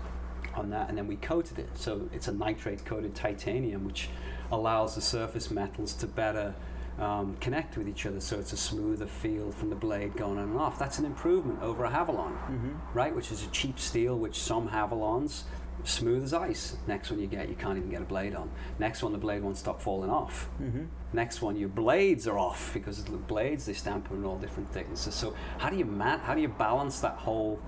on 0.55 0.71
that, 0.71 0.89
and 0.91 0.97
then 0.99 1.09
we 1.09 1.17
coated 1.17 1.59
it. 1.59 1.71
So 1.75 2.09
it's 2.13 2.29
a 2.29 2.33
nitrate 2.33 2.85
coated 2.85 3.15
titanium, 3.15 3.85
which 3.85 4.11
allows 4.53 4.95
the 4.95 5.01
surface 5.01 5.51
metals 5.51 5.95
to 5.95 6.07
better 6.07 6.55
um, 6.99 7.37
connect 7.41 7.77
with 7.77 7.89
each 7.89 8.07
other. 8.07 8.21
So 8.21 8.39
it's 8.39 8.53
a 8.53 8.57
smoother 8.57 9.07
feel 9.07 9.51
from 9.53 9.71
the 9.71 9.77
blade 9.77 10.17
going 10.17 10.39
on 10.39 10.45
and 10.51 10.59
off. 10.59 10.79
That's 10.79 10.99
an 10.99 11.05
improvement 11.05 11.61
over 11.63 11.85
a 11.85 11.91
Havalon, 11.91 12.33
Mm-hmm. 12.49 12.71
right? 12.95 13.15
Which 13.15 13.31
is 13.33 13.45
a 13.45 13.49
cheap 13.49 13.79
steel, 13.79 14.17
which 14.19 14.39
some 14.41 14.69
Havalons 14.69 15.43
smooth 15.85 16.25
as 16.25 16.33
ice. 16.33 16.77
Next 16.89 17.11
one 17.11 17.21
you 17.21 17.27
get, 17.27 17.49
you 17.49 17.55
can't 17.55 17.77
even 17.79 17.91
get 17.91 18.01
a 18.03 18.07
blade 18.07 18.35
on. 18.35 18.51
Next 18.79 19.03
one, 19.03 19.13
the 19.13 19.19
blade 19.19 19.43
won't 19.43 19.57
stop 19.59 19.81
falling 19.81 20.11
off. 20.11 20.49
Mm-hmm. 20.61 20.85
Next 21.13 21.43
one, 21.43 21.55
your 21.57 21.69
blades 21.69 22.27
are 22.27 22.39
off 22.39 22.73
because 22.75 23.05
the 23.05 23.13
blades 23.13 23.67
they 23.67 23.73
stamp 23.75 24.11
in 24.11 24.25
all 24.25 24.39
different 24.39 24.69
thicknesses. 24.73 25.15
So 25.15 25.35
how 25.59 25.69
do 25.71 25.77
you 25.77 25.85
man? 25.85 26.19
How 26.21 26.35
do 26.35 26.41
you 26.41 26.49
balance 26.49 27.01
that 27.01 27.17
whole 27.19 27.61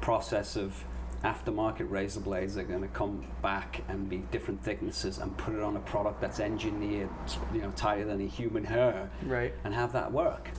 process 0.00 0.56
of 0.56 0.84
aftermarket 1.24 1.90
razor 1.90 2.20
blades 2.20 2.56
are 2.56 2.64
going 2.64 2.80
to 2.80 2.88
come 2.88 3.24
back 3.42 3.82
and 3.88 4.08
be 4.08 4.18
different 4.30 4.62
thicknesses 4.64 5.18
and 5.18 5.36
put 5.36 5.54
it 5.54 5.60
on 5.60 5.76
a 5.76 5.80
product 5.80 6.20
that's 6.20 6.40
engineered, 6.40 7.10
you 7.52 7.60
know, 7.60 7.70
tighter 7.76 8.04
than 8.04 8.20
a 8.20 8.26
human 8.26 8.64
hair, 8.64 9.10
Right. 9.26 9.52
and 9.64 9.74
have 9.74 9.92
that 9.92 10.10
work? 10.12 10.50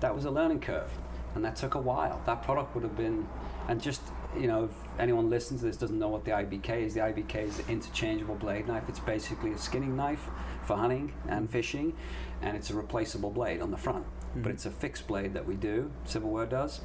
That 0.00 0.14
was 0.14 0.24
a 0.24 0.30
learning 0.30 0.60
curve, 0.60 0.90
and 1.34 1.44
that 1.44 1.56
took 1.56 1.74
a 1.74 1.80
while. 1.80 2.20
That 2.26 2.42
product 2.42 2.74
would 2.74 2.84
have 2.84 2.96
been, 2.96 3.26
and 3.68 3.80
just 3.80 4.02
you 4.38 4.46
know, 4.48 4.64
if 4.64 4.70
anyone 5.00 5.30
listening 5.30 5.60
to 5.60 5.66
this 5.66 5.76
doesn't 5.76 5.98
know 5.98 6.08
what 6.08 6.24
the 6.24 6.30
IBK 6.30 6.82
is, 6.82 6.94
the 6.94 7.00
IBK 7.00 7.36
is 7.36 7.56
the 7.56 7.72
interchangeable 7.72 8.34
blade 8.34 8.66
knife. 8.66 8.84
It's 8.88 8.98
basically 8.98 9.52
a 9.52 9.58
skinning 9.58 9.96
knife 9.96 10.28
for 10.64 10.76
hunting 10.76 11.12
and 11.28 11.48
fishing, 11.48 11.94
and 12.42 12.56
it's 12.56 12.70
a 12.70 12.74
replaceable 12.74 13.30
blade 13.30 13.62
on 13.62 13.70
the 13.70 13.76
front. 13.76 14.04
But 14.34 14.40
mm-hmm. 14.40 14.50
it's 14.50 14.66
a 14.66 14.70
fixed 14.70 15.06
blade 15.06 15.32
that 15.34 15.46
we 15.46 15.54
do, 15.54 15.90
Civilware 16.06 16.48
does, 16.48 16.80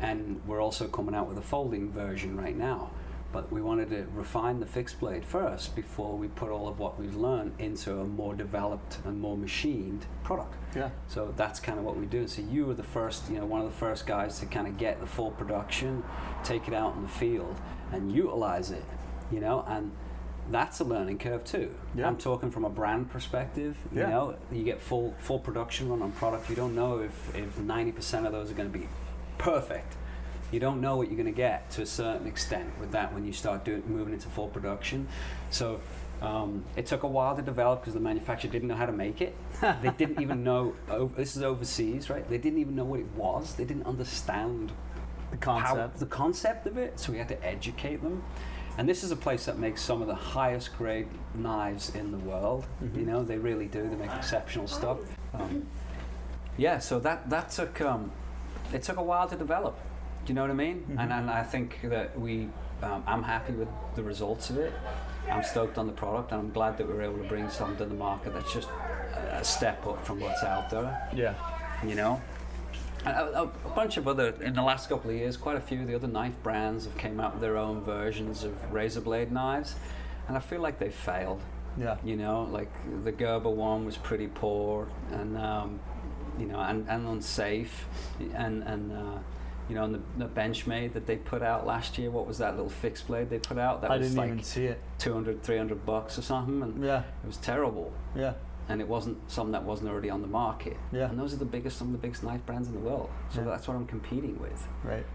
and 0.00 0.40
we're 0.46 0.60
also 0.60 0.86
coming 0.88 1.14
out 1.14 1.28
with 1.28 1.38
a 1.38 1.42
folding 1.42 1.90
version 1.90 2.36
right 2.36 2.56
now. 2.56 2.90
But 3.30 3.52
we 3.52 3.60
wanted 3.60 3.90
to 3.90 4.06
refine 4.14 4.58
the 4.58 4.64
fixed 4.64 5.00
blade 5.00 5.22
first 5.22 5.76
before 5.76 6.16
we 6.16 6.28
put 6.28 6.48
all 6.50 6.66
of 6.66 6.78
what 6.78 6.98
we've 6.98 7.14
learned 7.14 7.52
into 7.58 8.00
a 8.00 8.04
more 8.04 8.34
developed 8.34 8.98
and 9.04 9.20
more 9.20 9.36
machined 9.36 10.06
product. 10.24 10.54
Yeah. 10.74 10.88
So 11.08 11.34
that's 11.36 11.60
kind 11.60 11.78
of 11.78 11.84
what 11.84 11.98
we 11.98 12.06
do. 12.06 12.26
So 12.26 12.40
you 12.40 12.64
were 12.64 12.72
the 12.74 12.82
first, 12.82 13.28
you 13.30 13.36
know, 13.38 13.44
one 13.44 13.60
of 13.60 13.66
the 13.70 13.76
first 13.76 14.06
guys 14.06 14.38
to 14.40 14.46
kind 14.46 14.66
of 14.66 14.78
get 14.78 14.98
the 15.00 15.06
full 15.06 15.32
production, 15.32 16.02
take 16.42 16.68
it 16.68 16.74
out 16.74 16.96
in 16.96 17.02
the 17.02 17.08
field, 17.08 17.54
and 17.92 18.10
utilize 18.10 18.70
it, 18.70 18.84
you 19.30 19.40
know. 19.40 19.62
And 19.68 19.92
that's 20.50 20.80
a 20.80 20.84
learning 20.84 21.18
curve 21.18 21.44
too. 21.44 21.74
Yeah. 21.94 22.06
I'm 22.06 22.16
talking 22.16 22.50
from 22.50 22.64
a 22.64 22.70
brand 22.70 23.10
perspective. 23.10 23.76
You 23.92 24.00
Yeah. 24.00 24.08
know, 24.08 24.36
you 24.50 24.64
get 24.64 24.80
full 24.80 25.14
full 25.18 25.38
production 25.38 25.90
run 25.90 26.00
on 26.00 26.12
product. 26.12 26.48
You 26.48 26.56
don't 26.56 26.74
know 26.74 27.00
if 27.00 27.34
if 27.36 27.58
90% 27.58 28.24
of 28.24 28.32
those 28.32 28.50
are 28.50 28.54
going 28.54 28.72
to 28.72 28.78
be 28.78 28.88
perfect. 29.38 29.96
You 30.50 30.60
don't 30.60 30.80
know 30.80 30.96
what 30.96 31.08
you're 31.08 31.16
going 31.16 31.26
to 31.26 31.36
get 31.36 31.70
to 31.72 31.82
a 31.82 31.86
certain 31.86 32.26
extent 32.26 32.70
with 32.80 32.92
that 32.92 33.12
when 33.12 33.24
you 33.24 33.32
start 33.32 33.64
doing 33.64 33.82
moving 33.86 34.14
into 34.14 34.28
full 34.28 34.48
production. 34.48 35.08
So. 35.50 35.80
Um, 36.20 36.64
it 36.74 36.84
took 36.84 37.04
a 37.04 37.06
while 37.06 37.36
to 37.36 37.42
develop 37.42 37.80
because 37.80 37.94
the 37.94 38.00
manufacturer 38.00 38.50
didn't 38.50 38.66
know 38.66 38.74
how 38.74 38.86
to 38.86 38.92
make 38.92 39.20
it. 39.20 39.36
they 39.60 39.92
didn't 39.96 40.20
even 40.20 40.42
know. 40.42 40.74
Oh, 40.90 41.06
this 41.06 41.36
is 41.36 41.44
overseas, 41.44 42.10
right? 42.10 42.28
They 42.28 42.38
didn't 42.38 42.58
even 42.58 42.74
know 42.74 42.82
what 42.84 42.98
it 42.98 43.06
was. 43.14 43.54
They 43.54 43.64
didn't 43.64 43.86
understand 43.86 44.72
The 45.30 45.36
how- 45.36 45.60
concept. 45.60 45.98
the 46.00 46.06
concept 46.06 46.66
of 46.66 46.76
it. 46.76 46.98
So 46.98 47.12
we 47.12 47.18
had 47.18 47.28
to 47.28 47.40
educate 47.46 48.02
them. 48.02 48.24
And 48.78 48.88
this 48.88 49.04
is 49.04 49.12
a 49.12 49.16
place 49.16 49.44
that 49.46 49.58
makes 49.60 49.80
some 49.80 50.02
of 50.02 50.08
the 50.08 50.14
highest 50.16 50.76
grade 50.76 51.06
knives 51.34 51.94
in 51.94 52.10
the 52.10 52.18
world. 52.18 52.66
Mm-hmm. 52.82 52.98
You 52.98 53.06
know, 53.06 53.22
they 53.22 53.38
really 53.38 53.66
do. 53.66 53.88
They 53.88 53.94
make 53.94 54.12
exceptional 54.12 54.66
stuff. 54.66 54.98
Um, 55.34 55.68
yeah, 56.56 56.80
so 56.80 56.98
that 56.98 57.30
that 57.30 57.50
took 57.50 57.80
um, 57.80 58.10
it 58.72 58.82
took 58.82 58.96
a 58.96 59.02
while 59.02 59.28
to 59.28 59.36
develop. 59.36 59.78
Do 60.24 60.32
you 60.32 60.34
know 60.34 60.42
what 60.42 60.50
I 60.50 60.54
mean? 60.54 60.80
Mm-hmm. 60.80 60.98
And 60.98 61.12
and 61.12 61.30
I 61.30 61.42
think 61.42 61.78
that 61.84 62.18
we, 62.18 62.48
um, 62.82 63.02
I'm 63.06 63.22
happy 63.22 63.52
with 63.52 63.68
the 63.94 64.02
results 64.02 64.50
of 64.50 64.58
it. 64.58 64.72
I'm 65.30 65.42
stoked 65.42 65.78
on 65.78 65.86
the 65.86 65.92
product, 65.92 66.32
and 66.32 66.40
I'm 66.40 66.50
glad 66.52 66.78
that 66.78 66.86
we 66.86 66.94
were 66.94 67.02
able 67.02 67.18
to 67.18 67.28
bring 67.28 67.48
something 67.50 67.76
to 67.78 67.84
the 67.84 67.94
market 67.94 68.32
that's 68.32 68.52
just 68.52 68.68
a, 69.14 69.44
step 69.44 69.86
up 69.86 70.04
from 70.04 70.20
what's 70.20 70.42
out 70.42 70.70
there 70.70 71.08
yeah. 71.14 71.34
you 71.86 71.94
know. 71.94 72.20
A, 73.04 73.10
a, 73.10 73.42
a 73.44 73.70
bunch 73.74 73.96
of 73.96 74.08
other 74.08 74.34
in 74.40 74.54
the 74.54 74.62
last 74.62 74.88
couple 74.88 75.10
of 75.10 75.16
years, 75.16 75.36
quite 75.36 75.56
a 75.56 75.60
few 75.60 75.82
of 75.82 75.86
the 75.86 75.94
other 75.94 76.08
knife 76.08 76.34
brands 76.42 76.84
have 76.84 76.96
came 76.96 77.20
out 77.20 77.34
with 77.34 77.40
their 77.40 77.56
own 77.56 77.82
versions 77.82 78.42
of 78.42 78.72
razor 78.72 79.00
blade 79.00 79.30
knives, 79.30 79.76
and 80.26 80.36
I 80.36 80.40
feel 80.40 80.60
like 80.60 80.78
they 80.78 80.90
failed. 80.90 81.42
Yeah. 81.78 81.96
You 82.02 82.16
know, 82.16 82.48
like 82.50 82.70
the 83.04 83.12
Gerber 83.12 83.50
one 83.50 83.84
was 83.84 83.96
pretty 83.96 84.26
poor 84.26 84.88
and 85.12 85.36
um, 85.36 85.80
you 86.38 86.46
know 86.46 86.60
and, 86.60 86.86
and 86.88 87.06
unsafe, 87.08 87.86
and 88.34 88.62
and 88.64 88.92
uh, 88.92 89.18
you 89.68 89.74
know 89.74 89.84
and 89.84 89.94
the, 89.94 90.00
the 90.18 90.26
Benchmade 90.28 90.92
that 90.94 91.06
they 91.06 91.16
put 91.16 91.42
out 91.42 91.66
last 91.66 91.98
year. 91.98 92.10
What 92.10 92.26
was 92.26 92.38
that 92.38 92.54
little 92.56 92.70
fixed 92.70 93.06
blade 93.06 93.30
they 93.30 93.38
put 93.38 93.58
out? 93.58 93.82
That 93.82 93.90
I 93.90 93.96
was 93.98 94.08
didn't 94.08 94.18
like 94.18 94.30
even 94.30 94.42
see 94.42 94.64
it. 94.66 94.80
200, 94.98 95.42
300 95.42 95.84
bucks 95.86 96.18
or 96.18 96.22
something, 96.22 96.62
and 96.62 96.82
Yeah. 96.84 97.00
it 97.22 97.26
was 97.26 97.36
terrible 97.38 97.92
Yeah. 98.14 98.34
and 98.68 98.80
it 98.80 98.88
wasn't 98.88 99.18
something 99.30 99.52
that 99.52 99.62
wasn't 99.64 99.90
already 99.90 100.10
on 100.10 100.20
the 100.22 100.28
market. 100.28 100.76
Yeah. 100.92 101.08
And 101.08 101.18
those 101.18 101.32
are 101.32 101.36
the 101.38 101.44
biggest, 101.44 101.78
some 101.78 101.88
of 101.88 101.92
the 101.92 101.98
biggest 101.98 102.22
knife 102.24 102.44
brands 102.46 102.68
in 102.68 102.74
the 102.74 102.80
world. 102.80 103.08
So 103.30 103.40
Yeah. 103.40 103.46
that's 103.46 103.66
what 103.68 103.76
I'm 103.76 103.86
competing 103.86 104.38
with, 104.40 104.66
Right. 104.84 105.06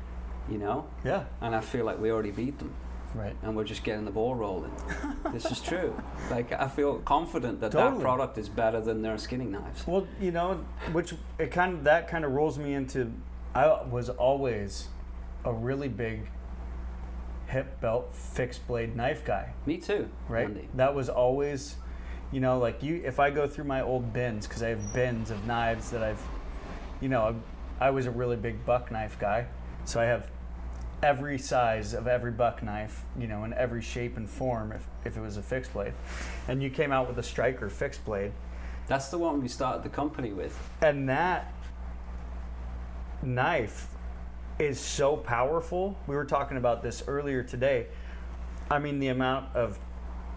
you 0.50 0.58
know. 0.58 0.86
Yeah. 1.04 1.26
And 1.42 1.56
I 1.56 1.62
feel 1.62 1.86
like 1.86 2.00
we 2.00 2.12
already 2.12 2.32
beat 2.32 2.58
them, 2.60 2.74
Right. 3.14 3.36
and 3.44 3.56
we're 3.56 3.64
just 3.64 3.84
getting 3.84 4.06
the 4.06 4.12
ball 4.12 4.36
rolling. 4.36 4.72
this 5.32 5.46
is 5.46 5.62
true. 5.62 5.96
Like 6.32 6.52
I 6.52 6.68
feel 6.68 7.00
confident 7.00 7.62
that 7.62 7.72
that 7.72 8.00
product 8.00 8.38
is 8.38 8.50
better 8.50 8.82
than 8.82 9.02
their 9.02 9.18
skinning 9.18 9.52
knives. 9.52 9.86
Well, 9.86 10.08
you 10.20 10.32
know, 10.32 10.66
which 10.92 11.14
it 11.38 11.52
kind 11.52 11.74
of 11.76 11.84
that 11.84 12.08
kind 12.08 12.26
of 12.26 12.32
rolls 12.32 12.58
me 12.58 12.74
into. 12.74 13.12
I 13.56 13.84
was 13.84 14.10
always 14.10 14.88
a 15.46 15.54
really 15.54 15.90
big 15.90 16.28
hip 17.48 17.80
belt 17.82 18.16
fixed 18.16 18.66
blade 18.68 18.96
knife 18.96 19.24
guy, 19.24 19.54
Me 19.66 19.78
too, 19.78 20.10
right? 20.28 20.46
Andy. 20.46 20.68
That 20.74 20.96
was 20.96 21.10
always, 21.10 21.76
you 22.32 22.40
know, 22.40 22.58
like 22.58 22.82
you. 22.82 23.02
If 23.06 23.20
I 23.20 23.30
go 23.30 23.48
through 23.48 23.66
my 23.66 23.82
old 23.82 24.12
bins, 24.12 24.48
because 24.48 24.64
I 24.64 24.70
have 24.70 24.94
bins 24.94 25.30
of 25.30 25.46
knives 25.46 25.92
that 25.92 26.02
I've, 26.02 26.22
you 27.00 27.10
know, 27.10 27.38
I, 27.80 27.88
I 27.88 27.90
was 27.92 28.08
a 28.08 28.12
really 28.12 28.38
big 28.38 28.66
buck 28.66 28.92
knife 28.92 29.20
guy, 29.20 29.46
so 29.86 30.00
I 30.00 30.06
have 30.06 30.30
every 31.04 31.38
size 31.38 31.94
of 31.94 32.08
every 32.08 32.32
buck 32.32 32.64
knife, 32.64 33.04
you 33.20 33.28
know, 33.28 33.44
in 33.44 33.54
every 33.54 33.82
shape 33.82 34.16
and 34.18 34.28
form. 34.28 34.72
If 34.72 34.88
if 35.06 35.18
it 35.18 35.22
was 35.22 35.38
a 35.38 35.44
fixed 35.44 35.74
blade, 35.74 35.94
and 36.48 36.64
you 36.64 36.70
came 36.70 36.92
out 36.92 37.08
with 37.08 37.20
a 37.20 37.24
striker 37.24 37.70
fixed 37.70 38.04
blade. 38.06 38.32
That's 38.88 39.10
the 39.10 39.18
one 39.18 39.42
we 39.42 39.48
started 39.48 39.84
the 39.84 39.90
company 39.90 40.34
with. 40.34 40.58
And 40.82 41.08
that 41.10 41.54
knife 43.22 43.88
is 44.60 44.80
so 44.80 45.16
powerful. 45.16 45.98
We 46.08 46.16
were 46.16 46.26
talking 46.26 46.58
about 46.58 46.84
this 46.84 47.04
earlier 47.08 47.44
today. 47.44 47.88
I 48.70 48.80
mean, 48.80 49.00
the 49.00 49.08
amount 49.08 49.56
of 49.56 49.80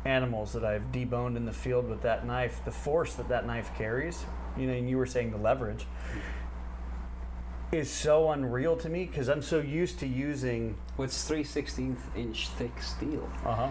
animals 0.05 0.53
that 0.53 0.65
I've 0.65 0.93
deboned 0.93 1.37
in 1.37 1.45
the 1.45 1.53
field 1.53 1.89
with 1.89 2.03
that 2.03 2.25
knife, 2.27 2.61
the 2.65 2.71
force 2.71 3.15
that 3.15 3.29
that 3.29 3.47
knife 3.47 3.71
carries, 3.77 4.25
you 4.57 4.67
know, 4.67 4.73
and 4.73 4.89
you 4.89 4.97
were 4.97 5.07
saying 5.07 5.33
the 5.33 5.39
leverage, 5.39 5.87
is 7.77 7.91
so 7.91 8.31
unreal 8.31 8.77
to 8.79 8.89
me 8.89 9.05
because 9.05 9.29
I'm 9.29 9.43
so 9.43 9.59
used 9.61 9.99
to 10.01 10.07
using. 10.07 10.77
Well, 10.97 11.05
it's 11.07 11.25
3 11.27 11.45
16th 11.45 11.99
inch 12.17 12.49
thick 12.51 12.81
steel, 12.83 13.29
Uh 13.45 13.55
huh. 13.55 13.69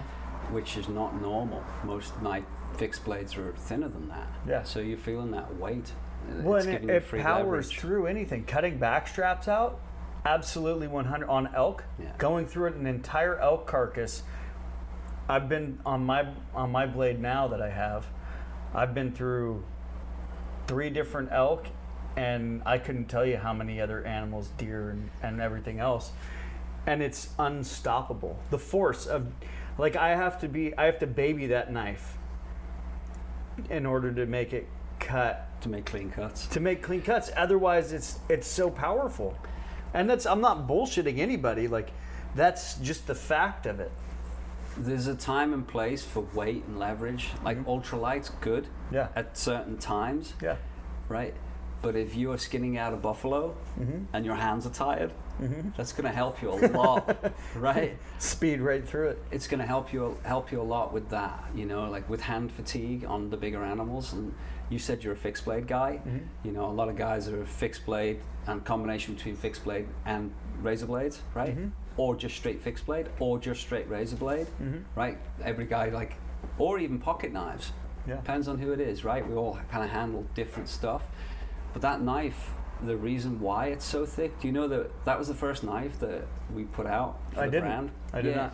which 0.51 0.77
is 0.77 0.87
not 0.89 1.19
normal. 1.21 1.63
Most 1.83 2.19
knife 2.21 2.43
fixed 2.77 3.03
blades 3.05 3.35
are 3.37 3.53
thinner 3.57 3.87
than 3.89 4.07
that. 4.09 4.27
Yeah. 4.47 4.63
So 4.63 4.79
you're 4.79 4.97
feeling 4.97 5.31
that 5.31 5.55
weight. 5.57 5.91
Well, 6.41 6.57
it's 6.57 6.65
and 6.65 6.89
it, 6.89 7.03
it 7.13 7.21
powers 7.21 7.45
leverage. 7.45 7.77
through 7.77 8.07
anything. 8.07 8.45
Cutting 8.45 8.77
back 8.79 9.07
straps 9.07 9.47
out, 9.47 9.79
absolutely 10.25 10.87
100 10.87 11.27
on 11.29 11.53
elk. 11.55 11.83
Yeah. 11.99 12.11
Going 12.17 12.47
through 12.47 12.67
an 12.73 12.85
entire 12.87 13.37
elk 13.39 13.67
carcass. 13.67 14.23
I've 15.29 15.47
been 15.49 15.79
on 15.85 16.05
my 16.05 16.27
on 16.53 16.71
my 16.71 16.85
blade 16.85 17.19
now 17.19 17.47
that 17.47 17.61
I 17.61 17.69
have. 17.69 18.05
I've 18.73 18.93
been 18.93 19.11
through 19.13 19.63
three 20.67 20.89
different 20.89 21.29
elk, 21.31 21.67
and 22.15 22.61
I 22.65 22.77
couldn't 22.77 23.05
tell 23.05 23.25
you 23.25 23.37
how 23.37 23.53
many 23.53 23.79
other 23.81 24.03
animals, 24.05 24.49
deer, 24.57 24.89
and, 24.89 25.09
and 25.21 25.41
everything 25.41 25.79
else. 25.79 26.11
And 26.87 27.01
it's 27.01 27.29
unstoppable. 27.39 28.37
The 28.51 28.59
force 28.59 29.05
of, 29.05 29.27
like, 29.77 29.95
I 29.95 30.09
have 30.15 30.39
to 30.41 30.47
be, 30.47 30.75
I 30.77 30.85
have 30.85 30.99
to 30.99 31.07
baby 31.07 31.47
that 31.47 31.71
knife 31.73 32.17
in 33.69 33.85
order 33.85 34.11
to 34.13 34.25
make 34.25 34.53
it 34.53 34.67
cut 34.99 35.47
to 35.61 35.69
make 35.69 35.85
clean 35.85 36.11
cuts. 36.11 36.47
to 36.47 36.59
make 36.59 36.81
clean 36.83 37.01
cuts. 37.01 37.31
Otherwise, 37.35 37.91
it's 37.93 38.19
it's 38.29 38.47
so 38.47 38.69
powerful, 38.69 39.35
and 39.93 40.09
that's 40.09 40.25
I'm 40.25 40.41
not 40.41 40.67
bullshitting 40.67 41.17
anybody. 41.19 41.67
Like 41.67 41.89
that's 42.35 42.75
just 42.75 43.07
the 43.07 43.15
fact 43.15 43.65
of 43.65 43.79
it. 43.79 43.91
There's 44.77 45.07
a 45.07 45.15
time 45.15 45.53
and 45.53 45.65
place 45.67 46.03
for 46.03 46.25
weight 46.33 46.63
and 46.65 46.77
leverage. 46.79 47.29
Like 47.43 47.65
ultralight's 47.65 48.29
good 48.41 48.65
Mm-hmm. 48.65 48.95
Yeah. 48.95 49.07
at 49.15 49.37
certain 49.37 49.77
times, 49.77 50.33
Yeah. 50.41 50.57
right? 51.09 51.33
But 51.81 51.95
if 51.95 52.15
you 52.15 52.31
are 52.31 52.37
skinning 52.37 52.77
out 52.77 52.93
a 52.93 52.97
buffalo 52.97 53.55
Mm-hmm. 53.79 54.03
and 54.13 54.25
your 54.25 54.35
hands 54.35 54.65
are 54.65 54.69
tired, 54.71 55.11
that's 55.75 55.91
going 55.91 56.09
to 56.09 56.15
help 56.15 56.41
you 56.41 56.49
a 56.51 56.55
lot, 56.77 57.33
right? 57.55 57.97
Speed 58.19 58.61
right 58.61 58.87
through 58.87 59.09
it. 59.09 59.23
It's 59.31 59.47
going 59.47 59.59
to 59.59 59.65
help 59.67 59.91
you 59.91 60.17
help 60.23 60.51
you 60.51 60.61
a 60.61 60.63
lot 60.63 60.93
with 60.93 61.09
that, 61.09 61.43
you 61.53 61.65
know, 61.65 61.89
like 61.89 62.09
with 62.09 62.21
hand 62.21 62.51
fatigue 62.51 63.03
on 63.05 63.29
the 63.29 63.37
bigger 63.37 63.61
animals. 63.63 64.13
And 64.13 64.33
you 64.69 64.79
said 64.79 65.03
you're 65.03 65.13
a 65.13 65.17
fixed 65.17 65.43
blade 65.45 65.67
guy. 65.67 65.99
Mm-hmm. 66.07 66.17
You 66.47 66.51
know, 66.53 66.65
a 66.65 66.71
lot 66.71 66.87
of 66.89 66.95
guys 66.95 67.27
are 67.27 67.45
fixed 67.45 67.85
blade 67.85 68.19
and 68.47 68.63
combination 68.63 69.13
between 69.15 69.35
fixed 69.35 69.63
blade 69.65 69.87
and 70.05 70.31
razor 70.61 70.85
blades, 70.85 71.19
right? 71.33 71.51
Mm-hmm. 71.55 71.67
Or 71.97 72.15
just 72.15 72.35
straight 72.37 72.61
fixed 72.61 72.85
blade, 72.85 73.07
or 73.19 73.37
just 73.37 73.59
straight 73.61 73.89
razor 73.89 74.15
blade, 74.15 74.47
Mm-hmm. 74.61 74.79
right? 74.95 75.17
Every 75.43 75.65
guy 75.65 75.89
like, 75.89 76.15
or 76.57 76.79
even 76.79 76.97
pocket 76.99 77.31
knives. 77.33 77.71
Yeah. 78.07 78.17
Depends 78.17 78.47
on 78.47 78.59
who 78.59 78.71
it 78.71 78.79
is, 78.79 79.03
right? 79.03 79.27
We 79.27 79.35
all 79.35 79.57
kind 79.71 79.83
of 79.83 79.89
handle 79.89 80.25
different 80.35 80.69
stuff. 80.69 81.03
But 81.75 81.81
that 81.81 82.01
knife, 82.01 82.51
the 82.81 82.95
reason 82.95 83.41
why 83.41 83.65
it's 83.67 83.83
so 83.83 84.05
thick, 84.05 84.39
do 84.39 84.47
you 84.47 84.53
know 84.53 84.65
that 84.69 85.03
that 85.03 85.19
was 85.19 85.27
the 85.27 85.33
first 85.33 85.61
knife 85.61 85.99
that 85.99 86.25
we 86.53 86.63
put 86.63 86.87
out 86.87 87.19
for 87.33 87.41
I 87.41 87.45
the 87.47 87.51
didn't. 87.51 87.65
brand? 87.67 87.91
I 88.13 88.21
did 88.21 88.33
yeah. 88.33 88.51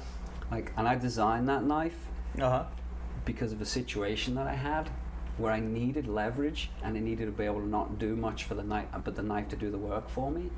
Like, 0.49 0.73
and 0.75 0.87
I 0.87 0.95
designed 0.95 1.47
that 1.47 1.63
knife 1.63 1.95
Uh 2.39 2.49
huh. 2.49 2.63
because 3.23 3.53
of 3.53 3.61
a 3.61 3.65
situation 3.65 4.33
that 4.35 4.47
I 4.47 4.55
had 4.55 4.89
where 5.37 5.53
I 5.53 5.59
needed 5.59 6.07
leverage 6.07 6.71
and 6.83 6.97
I 6.97 6.99
needed 6.99 7.25
to 7.27 7.31
be 7.31 7.43
able 7.43 7.59
to 7.61 7.67
not 7.67 7.99
do 7.99 8.15
much 8.15 8.45
for 8.45 8.55
the 8.55 8.63
knife, 8.63 8.87
but 9.03 9.15
the 9.15 9.21
knife 9.21 9.49
to 9.49 9.55
do 9.55 9.69
the 9.69 9.77
work 9.77 10.09
for 10.09 10.31
me. 10.31 10.49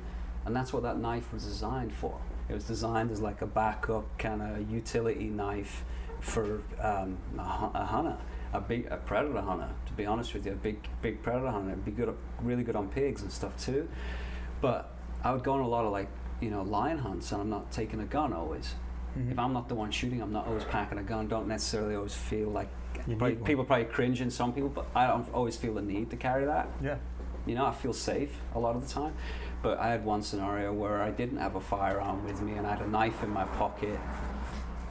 And 0.46 0.56
that's 0.56 0.72
what 0.72 0.82
that 0.84 0.98
knife 0.98 1.30
was 1.34 1.44
designed 1.44 1.92
for. 1.92 2.18
It 2.48 2.54
was 2.54 2.64
designed 2.64 3.10
as 3.10 3.20
like 3.20 3.42
a 3.42 3.46
backup 3.46 4.06
kind 4.18 4.40
of 4.40 4.70
utility 4.70 5.26
knife 5.26 5.84
for 6.20 6.62
um, 6.80 7.18
a, 7.38 7.42
a 7.74 7.84
hunter, 7.84 8.16
a 8.54 8.60
big 8.60 8.86
a 8.90 8.96
predator 8.96 9.40
hunter. 9.40 9.68
To 9.86 9.92
be 9.92 10.06
honest 10.06 10.32
with 10.32 10.46
you, 10.46 10.52
a 10.52 10.56
big 10.56 10.78
big 11.02 11.22
predator 11.22 11.50
hunter. 11.50 11.72
It'd 11.72 11.84
be 11.84 11.90
good, 11.90 12.16
really 12.40 12.62
good 12.62 12.76
on 12.76 12.88
pigs 12.88 13.22
and 13.22 13.30
stuff 13.30 13.62
too. 13.62 13.88
But 14.60 14.90
I 15.22 15.32
would 15.32 15.42
go 15.42 15.52
on 15.52 15.60
a 15.60 15.68
lot 15.68 15.84
of 15.84 15.92
like 15.92 16.08
you 16.40 16.50
know 16.50 16.62
lion 16.62 16.98
hunts, 16.98 17.32
and 17.32 17.42
I'm 17.42 17.50
not 17.50 17.70
taking 17.70 18.00
a 18.00 18.06
gun 18.06 18.32
always. 18.32 18.74
Mm-hmm. 19.18 19.32
If 19.32 19.38
I'm 19.38 19.52
not 19.52 19.68
the 19.68 19.74
one 19.74 19.90
shooting, 19.90 20.22
I'm 20.22 20.32
not 20.32 20.46
always 20.46 20.64
packing 20.64 20.98
a 20.98 21.02
gun. 21.02 21.28
Don't 21.28 21.46
necessarily 21.46 21.94
always 21.94 22.14
feel 22.14 22.48
like 22.48 22.68
probably, 23.18 23.36
people 23.36 23.64
probably 23.64 23.84
cringe 23.84 24.20
in 24.20 24.30
some 24.30 24.52
people, 24.52 24.70
but 24.70 24.86
I 24.94 25.06
don't 25.06 25.32
always 25.34 25.56
feel 25.56 25.74
the 25.74 25.82
need 25.82 26.10
to 26.10 26.16
carry 26.16 26.46
that. 26.46 26.68
Yeah. 26.82 26.96
You 27.46 27.54
know, 27.54 27.66
I 27.66 27.72
feel 27.72 27.92
safe 27.92 28.40
a 28.54 28.58
lot 28.58 28.74
of 28.74 28.86
the 28.86 28.92
time. 28.92 29.14
But 29.62 29.78
I 29.78 29.88
had 29.88 30.04
one 30.04 30.22
scenario 30.22 30.72
where 30.72 31.00
I 31.02 31.10
didn't 31.10 31.38
have 31.38 31.56
a 31.56 31.60
firearm 31.60 32.24
with 32.26 32.40
me 32.42 32.52
and 32.52 32.66
I 32.66 32.70
had 32.70 32.82
a 32.82 32.86
knife 32.86 33.22
in 33.22 33.30
my 33.30 33.44
pocket. 33.44 33.98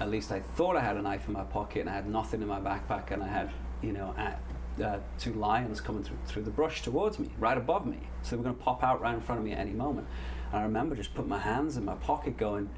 At 0.03 0.09
least 0.09 0.33
I 0.33 0.41
thought 0.41 0.75
I 0.75 0.81
had 0.81 0.97
a 0.97 1.01
knife 1.01 1.27
in 1.27 1.33
my 1.33 1.45
pocket 1.45 1.79
and 1.79 1.89
I 1.89 1.93
had 1.93 2.09
nothing 2.09 2.41
in 2.41 2.47
my 2.49 2.59
backpack 2.59 3.11
and 3.11 3.23
I 3.23 3.27
had, 3.27 3.49
you 3.81 3.93
know, 3.93 4.13
at, 4.17 4.41
uh, 4.83 4.97
two 5.17 5.31
lions 5.33 5.79
coming 5.79 6.03
through, 6.03 6.17
through 6.25 6.43
the 6.43 6.51
brush 6.51 6.81
towards 6.81 7.19
me, 7.19 7.29
right 7.39 7.57
above 7.57 7.85
me. 7.85 7.99
So 8.21 8.31
they 8.31 8.37
were 8.37 8.43
going 8.43 8.57
to 8.57 8.61
pop 8.61 8.83
out 8.83 8.99
right 8.99 9.13
in 9.13 9.21
front 9.21 9.39
of 9.39 9.45
me 9.45 9.53
at 9.53 9.59
any 9.59 9.71
moment. 9.71 10.07
And 10.51 10.59
I 10.59 10.63
remember 10.63 10.93
just 10.93 11.15
putting 11.15 11.29
my 11.29 11.39
hands 11.39 11.77
in 11.77 11.85
my 11.85 11.95
pocket 11.95 12.35
going, 12.35 12.69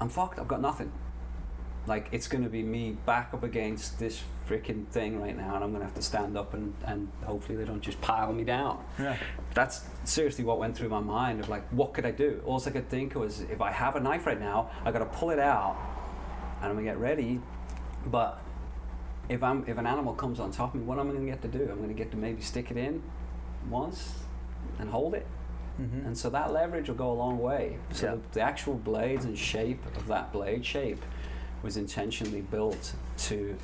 I'm 0.00 0.08
fucked, 0.08 0.40
I've 0.40 0.48
got 0.48 0.60
nothing. 0.60 0.90
Like 1.86 2.08
it's 2.10 2.26
going 2.26 2.42
to 2.42 2.50
be 2.50 2.64
me 2.64 2.96
back 3.06 3.32
up 3.32 3.44
against 3.44 4.00
this 4.00 4.20
freaking 4.48 4.88
thing 4.88 5.20
right 5.20 5.36
now, 5.36 5.54
and 5.54 5.62
I'm 5.62 5.70
going 5.70 5.82
to 5.82 5.86
have 5.86 5.94
to 5.94 6.02
stand 6.02 6.36
up 6.36 6.52
and, 6.52 6.74
and 6.84 7.12
hopefully 7.24 7.56
they 7.56 7.64
don't 7.64 7.80
just 7.80 8.00
pile 8.00 8.32
me 8.32 8.42
down. 8.42 8.82
Yeah. 8.98 9.16
That's 9.54 9.82
seriously 10.02 10.42
what 10.42 10.58
went 10.58 10.76
through 10.76 10.88
my 10.88 10.98
mind 11.00 11.38
of 11.38 11.48
like, 11.48 11.68
what 11.68 11.94
could 11.94 12.04
I 12.04 12.10
do? 12.10 12.42
All 12.44 12.60
I 12.66 12.70
could 12.70 12.88
think 12.88 13.14
was, 13.14 13.42
if 13.42 13.60
I 13.60 13.70
have 13.70 13.94
a 13.94 14.00
knife 14.00 14.26
right 14.26 14.40
now, 14.40 14.70
I 14.84 14.90
got 14.90 14.98
to 14.98 15.04
pull 15.06 15.30
it 15.30 15.38
out, 15.38 15.76
and 16.60 16.70
I'm 16.70 16.72
gonna 16.72 16.82
get 16.84 16.98
ready. 16.98 17.40
But 18.06 18.40
if 19.28 19.42
I'm 19.42 19.64
if 19.66 19.78
an 19.78 19.86
animal 19.86 20.14
comes 20.14 20.38
on 20.40 20.50
top 20.50 20.74
of 20.74 20.80
me, 20.80 20.86
what 20.86 20.98
am 20.98 21.10
I 21.10 21.12
gonna 21.14 21.26
get 21.26 21.42
to 21.42 21.48
do? 21.48 21.68
I'm 21.70 21.80
gonna 21.80 21.92
get 21.94 22.10
to 22.12 22.16
maybe 22.16 22.42
stick 22.42 22.70
it 22.70 22.76
in 22.76 23.02
once 23.68 24.14
and 24.78 24.88
hold 24.90 25.14
it. 25.14 25.26
Mm-hmm. 25.80 26.06
And 26.06 26.16
so 26.16 26.30
that 26.30 26.52
leverage 26.52 26.88
will 26.88 26.96
go 26.96 27.10
a 27.10 27.14
long 27.14 27.38
way. 27.38 27.76
So 27.92 28.06
Yeah. 28.06 28.14
the, 28.14 28.20
the 28.32 28.40
actual 28.40 28.74
blades 28.74 29.24
and 29.24 29.36
shape 29.38 29.84
of 29.96 30.06
that 30.06 30.32
blade 30.32 30.64
shape 30.64 31.02
was 31.62 31.76
intentionally 31.76 32.40
built 32.40 32.94
to 33.18 33.56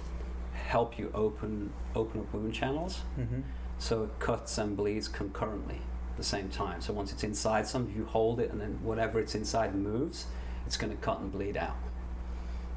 help 0.54 0.98
you 0.98 1.10
open 1.14 1.72
open 1.94 2.20
up 2.20 2.32
wound 2.34 2.52
channels. 2.54 3.02
Mm-hmm. 3.18 3.40
So 3.78 4.04
it 4.04 4.18
cuts 4.18 4.58
and 4.58 4.76
bleeds 4.76 5.08
concurrently 5.08 5.80
at 6.10 6.16
the 6.16 6.22
same 6.24 6.48
time. 6.50 6.80
So 6.80 6.92
once 6.92 7.12
it's 7.12 7.24
inside 7.24 7.66
something, 7.66 7.94
you 7.96 8.04
hold 8.04 8.38
it, 8.38 8.50
and 8.52 8.60
then 8.60 8.78
whatever 8.82 9.18
it's 9.18 9.34
inside 9.34 9.74
moves, 9.74 10.26
it's 10.66 10.76
going 10.76 10.92
to 10.92 10.98
cut 11.02 11.18
and 11.20 11.32
bleed 11.32 11.56
out. 11.56 11.76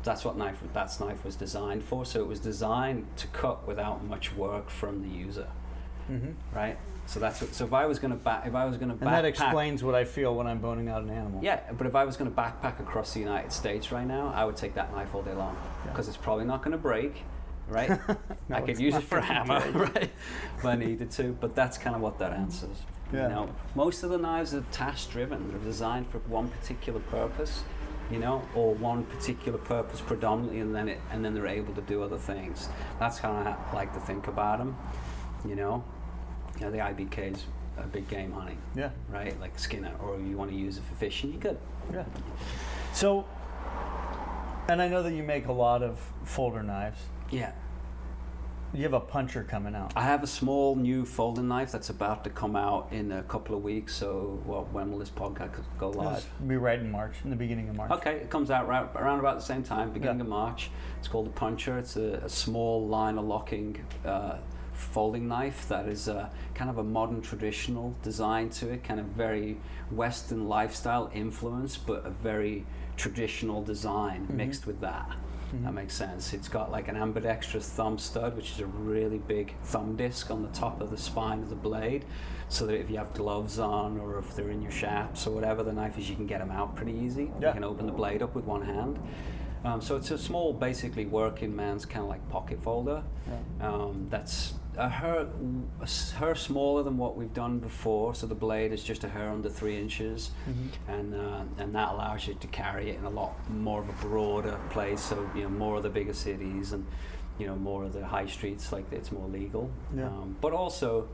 That's 0.05 0.23
what 0.23 0.37
knife 0.37 0.59
that 0.73 0.97
knife 0.99 1.25
was 1.25 1.35
designed 1.35 1.83
for. 1.83 2.05
So 2.05 2.19
it 2.21 2.27
was 2.27 2.39
designed 2.39 3.05
to 3.17 3.27
cut 3.27 3.67
without 3.67 4.03
much 4.05 4.33
work 4.35 4.69
from 4.69 5.01
the 5.01 5.09
user, 5.09 5.47
Mm-hmm. 6.09 6.31
right? 6.55 6.77
So 7.07 7.19
that's 7.19 7.41
what, 7.41 7.53
so 7.53 7.65
if 7.65 7.73
I 7.73 7.85
was 7.87 7.99
going 7.99 8.11
to 8.11 8.17
back 8.17 8.45
if 8.47 8.55
I 8.55 8.65
was 8.65 8.77
going 8.77 8.89
to 8.89 8.93
And 9.05 9.13
that 9.13 9.25
explains 9.25 9.83
what 9.83 9.93
I 9.95 10.05
feel 10.05 10.33
when 10.35 10.47
I'm 10.47 10.59
boning 10.59 10.87
out 10.89 11.01
an 11.03 11.09
animal. 11.09 11.39
yeah. 11.43 11.59
But 11.77 11.85
if 11.87 11.95
I 11.95 12.03
was 12.05 12.15
going 12.17 12.29
to 12.31 12.35
backpack 12.35 12.79
across 12.79 13.13
the 13.13 13.19
United 13.19 13.51
States 13.51 13.91
right 13.91 14.05
now, 14.07 14.31
I 14.35 14.45
would 14.45 14.55
take 14.55 14.73
that 14.75 14.91
knife 14.95 15.13
all 15.15 15.21
day 15.23 15.33
long 15.33 15.55
Yeah. 15.85 15.91
because 15.91 16.07
it's 16.07 16.17
probably 16.17 16.45
not 16.45 16.61
going 16.63 16.71
to 16.73 16.77
break, 16.77 17.23
right? 17.67 17.89
No, 18.49 18.55
I 18.57 18.61
could 18.61 18.79
use 18.79 18.93
it 18.95 19.03
for 19.03 19.17
a 19.17 19.23
hammer, 19.23 19.59
right? 19.71 20.11
If 20.59 20.65
I 20.65 20.75
needed 20.75 21.09
to. 21.11 21.35
But 21.39 21.55
that's 21.55 21.77
kind 21.79 21.95
of 21.95 22.01
what 22.03 22.19
that 22.19 22.31
answers. 22.33 22.77
Yeah. 23.11 23.23
You 23.23 23.29
know, 23.35 23.49
most 23.75 24.03
of 24.03 24.09
the 24.11 24.17
knives 24.19 24.53
are 24.53 24.61
task 24.71 25.11
driven. 25.11 25.49
They're 25.49 25.57
designed 25.59 26.07
for 26.07 26.19
one 26.19 26.49
particular 26.49 26.99
purpose, 26.99 27.63
you 28.11 28.19
know, 28.19 28.41
or 28.55 28.73
one 28.75 29.03
particular 29.05 29.57
purpose 29.57 30.01
predominantly, 30.01 30.59
and 30.59 30.75
then 30.75 30.89
it, 30.89 30.99
and 31.11 31.23
then 31.25 31.33
they're 31.33 31.47
able 31.47 31.73
to 31.73 31.81
do 31.81 32.03
other 32.03 32.17
things. 32.17 32.69
That's 32.99 33.17
how 33.17 33.31
I 33.31 33.55
like 33.75 33.93
to 33.93 33.99
think 33.99 34.27
about 34.27 34.59
them. 34.59 34.77
You 35.45 35.55
know, 35.55 35.83
you 36.59 36.65
know, 36.65 36.71
the 36.71 36.77
IBK 36.79 37.33
is 37.35 37.45
a 37.77 37.83
big 37.83 38.07
game 38.07 38.31
hunting, 38.31 38.57
Yeah. 38.75 38.89
right? 39.09 39.37
Like 39.39 39.57
Skinner, 39.59 39.91
or 40.01 40.17
you 40.19 40.37
want 40.37 40.49
to 40.51 40.55
use 40.57 40.77
it 40.77 40.83
for 40.83 40.95
fishing, 40.95 41.33
you 41.33 41.39
could. 41.39 41.57
Yeah. 41.93 42.05
So, 42.93 43.25
and 44.69 44.81
I 44.81 44.87
know 44.87 45.03
that 45.03 45.13
you 45.13 45.23
make 45.23 45.47
a 45.47 45.51
lot 45.51 45.83
of 45.83 45.99
folder 46.23 46.63
knives. 46.63 46.99
Yeah. 47.29 47.51
You 48.75 48.83
have 48.83 48.93
a 48.93 48.99
puncher 48.99 49.43
coming 49.43 49.73
out. 49.73 49.93
I 49.95 50.01
have 50.03 50.21
a 50.21 50.27
small 50.27 50.75
new 50.75 51.05
folding 51.05 51.47
knife 51.47 51.71
that's 51.71 51.89
about 51.89 52.25
to 52.25 52.29
come 52.29 52.57
out 52.57 52.89
in 52.91 53.13
a 53.13 53.23
couple 53.23 53.55
of 53.55 53.63
weeks. 53.63 53.95
So, 53.95 54.41
well, 54.45 54.67
when 54.73 54.91
will 54.91 54.99
this 54.99 55.09
podcast 55.09 55.51
go 55.79 55.91
live? 55.91 56.27
It'll 56.37 56.47
be 56.49 56.57
right 56.57 56.77
in 56.79 56.91
March, 56.91 57.13
in 57.23 57.29
the 57.29 57.37
beginning 57.37 57.69
of 57.69 57.77
March. 57.77 57.91
Okay, 57.91 58.15
it 58.15 58.29
comes 58.29 58.51
out 58.51 58.67
right, 58.67 58.85
around 58.95 59.19
about 59.19 59.37
the 59.39 59.45
same 59.45 59.63
time, 59.63 59.91
beginning 59.93 60.17
Yeah. 60.17 60.23
of 60.23 60.29
March. 60.29 60.71
It's 60.99 61.07
called 61.07 61.27
the 61.27 61.31
Puncher. 61.31 61.77
It's 61.77 61.95
a, 61.95 62.15
a 62.23 62.29
small 62.29 62.85
liner 62.85 63.21
locking 63.21 63.79
uh, 64.03 64.39
folding 64.73 65.25
knife 65.29 65.69
that 65.69 65.87
is 65.87 66.09
uh, 66.09 66.27
kind 66.53 66.69
of 66.69 66.77
a 66.77 66.83
modern 66.83 67.21
traditional 67.21 67.95
design 68.03 68.49
to 68.49 68.69
it, 68.73 68.83
kind 68.83 68.99
of 68.99 69.05
very 69.05 69.57
Western 69.89 70.49
lifestyle 70.49 71.09
influence, 71.13 71.77
but 71.77 72.05
a 72.05 72.09
very 72.09 72.65
traditional 72.97 73.63
design 73.63 74.27
mixed 74.29 74.67
with 74.67 74.81
that. 74.81 75.09
That 75.53 75.73
makes 75.73 75.93
sense. 75.93 76.33
It's 76.33 76.49
got 76.49 76.71
like 76.71 76.87
an 76.87 76.97
ambidextrous 76.97 77.69
thumb 77.69 77.97
stud, 77.97 78.35
which 78.35 78.51
is 78.51 78.59
a 78.59 78.65
really 78.65 79.19
big 79.19 79.55
thumb 79.63 79.95
disc 79.95 80.29
on 80.29 80.41
the 80.41 80.49
top 80.49 80.81
of 80.81 80.91
the 80.91 80.97
spine 80.97 81.39
of 81.39 81.49
the 81.49 81.55
blade, 81.55 82.05
so 82.49 82.65
that 82.65 82.79
if 82.79 82.89
you 82.89 82.97
have 82.97 83.13
gloves 83.13 83.57
on 83.59 83.99
or 83.99 84.19
if 84.19 84.35
they're 84.35 84.49
in 84.49 84.61
your 84.61 84.71
shaps 84.71 85.27
or 85.27 85.31
whatever, 85.31 85.63
the 85.63 85.71
knife 85.71 85.97
is 85.97 86.09
you 86.09 86.15
can 86.15 86.27
get 86.27 86.39
them 86.39 86.51
out 86.51 86.75
pretty 86.75 86.93
easy. 86.93 87.31
Yeah. 87.39 87.49
You 87.49 87.53
can 87.53 87.63
open 87.63 87.85
the 87.85 87.91
blade 87.91 88.21
up 88.21 88.35
with 88.35 88.45
one 88.45 88.63
hand. 88.63 88.99
Um, 89.63 89.81
so 89.81 89.95
it's 89.95 90.11
a 90.11 90.17
small, 90.17 90.53
basically 90.53 91.05
working 91.05 91.55
man's 91.55 91.85
kind 91.85 92.03
of 92.03 92.09
like 92.09 92.27
pocket 92.29 92.61
folder. 92.61 93.03
Um, 93.61 94.07
that's 94.09 94.53
a 94.77 94.89
hair, 94.89 95.27
a 95.81 95.87
hair 96.17 96.35
smaller 96.35 96.83
than 96.83 96.97
what 96.97 97.15
we've 97.15 97.33
done 97.33 97.59
before. 97.59 98.13
So 98.15 98.27
the 98.27 98.35
blade 98.35 98.71
is 98.71 98.83
just 98.83 99.03
a 99.03 99.09
hair 99.09 99.29
under 99.29 99.49
three 99.49 99.77
inches, 99.77 100.31
and 100.87 101.13
uh, 101.15 101.43
and 101.57 101.73
that 101.75 101.89
allows 101.89 102.27
you 102.27 102.33
to 102.35 102.47
carry 102.47 102.89
it 102.89 102.97
in 102.97 103.05
a 103.05 103.09
lot 103.09 103.33
more 103.49 103.81
of 103.81 103.89
a 103.89 103.93
broader 103.93 104.59
place. 104.69 105.01
So 105.01 105.29
you 105.35 105.43
know 105.43 105.49
more 105.49 105.77
of 105.77 105.83
the 105.83 105.89
bigger 105.89 106.13
cities 106.13 106.73
and 106.73 106.85
you 107.37 107.47
know 107.47 107.55
more 107.55 107.83
of 107.83 107.93
the 107.93 108.05
high 108.05 108.27
streets, 108.27 108.71
like 108.71 108.85
it's 108.91 109.11
more 109.11 109.27
legal. 109.27 109.69
Yeah. 109.95 110.07
Um, 110.07 110.35
but 110.41 110.53
also 110.53 111.07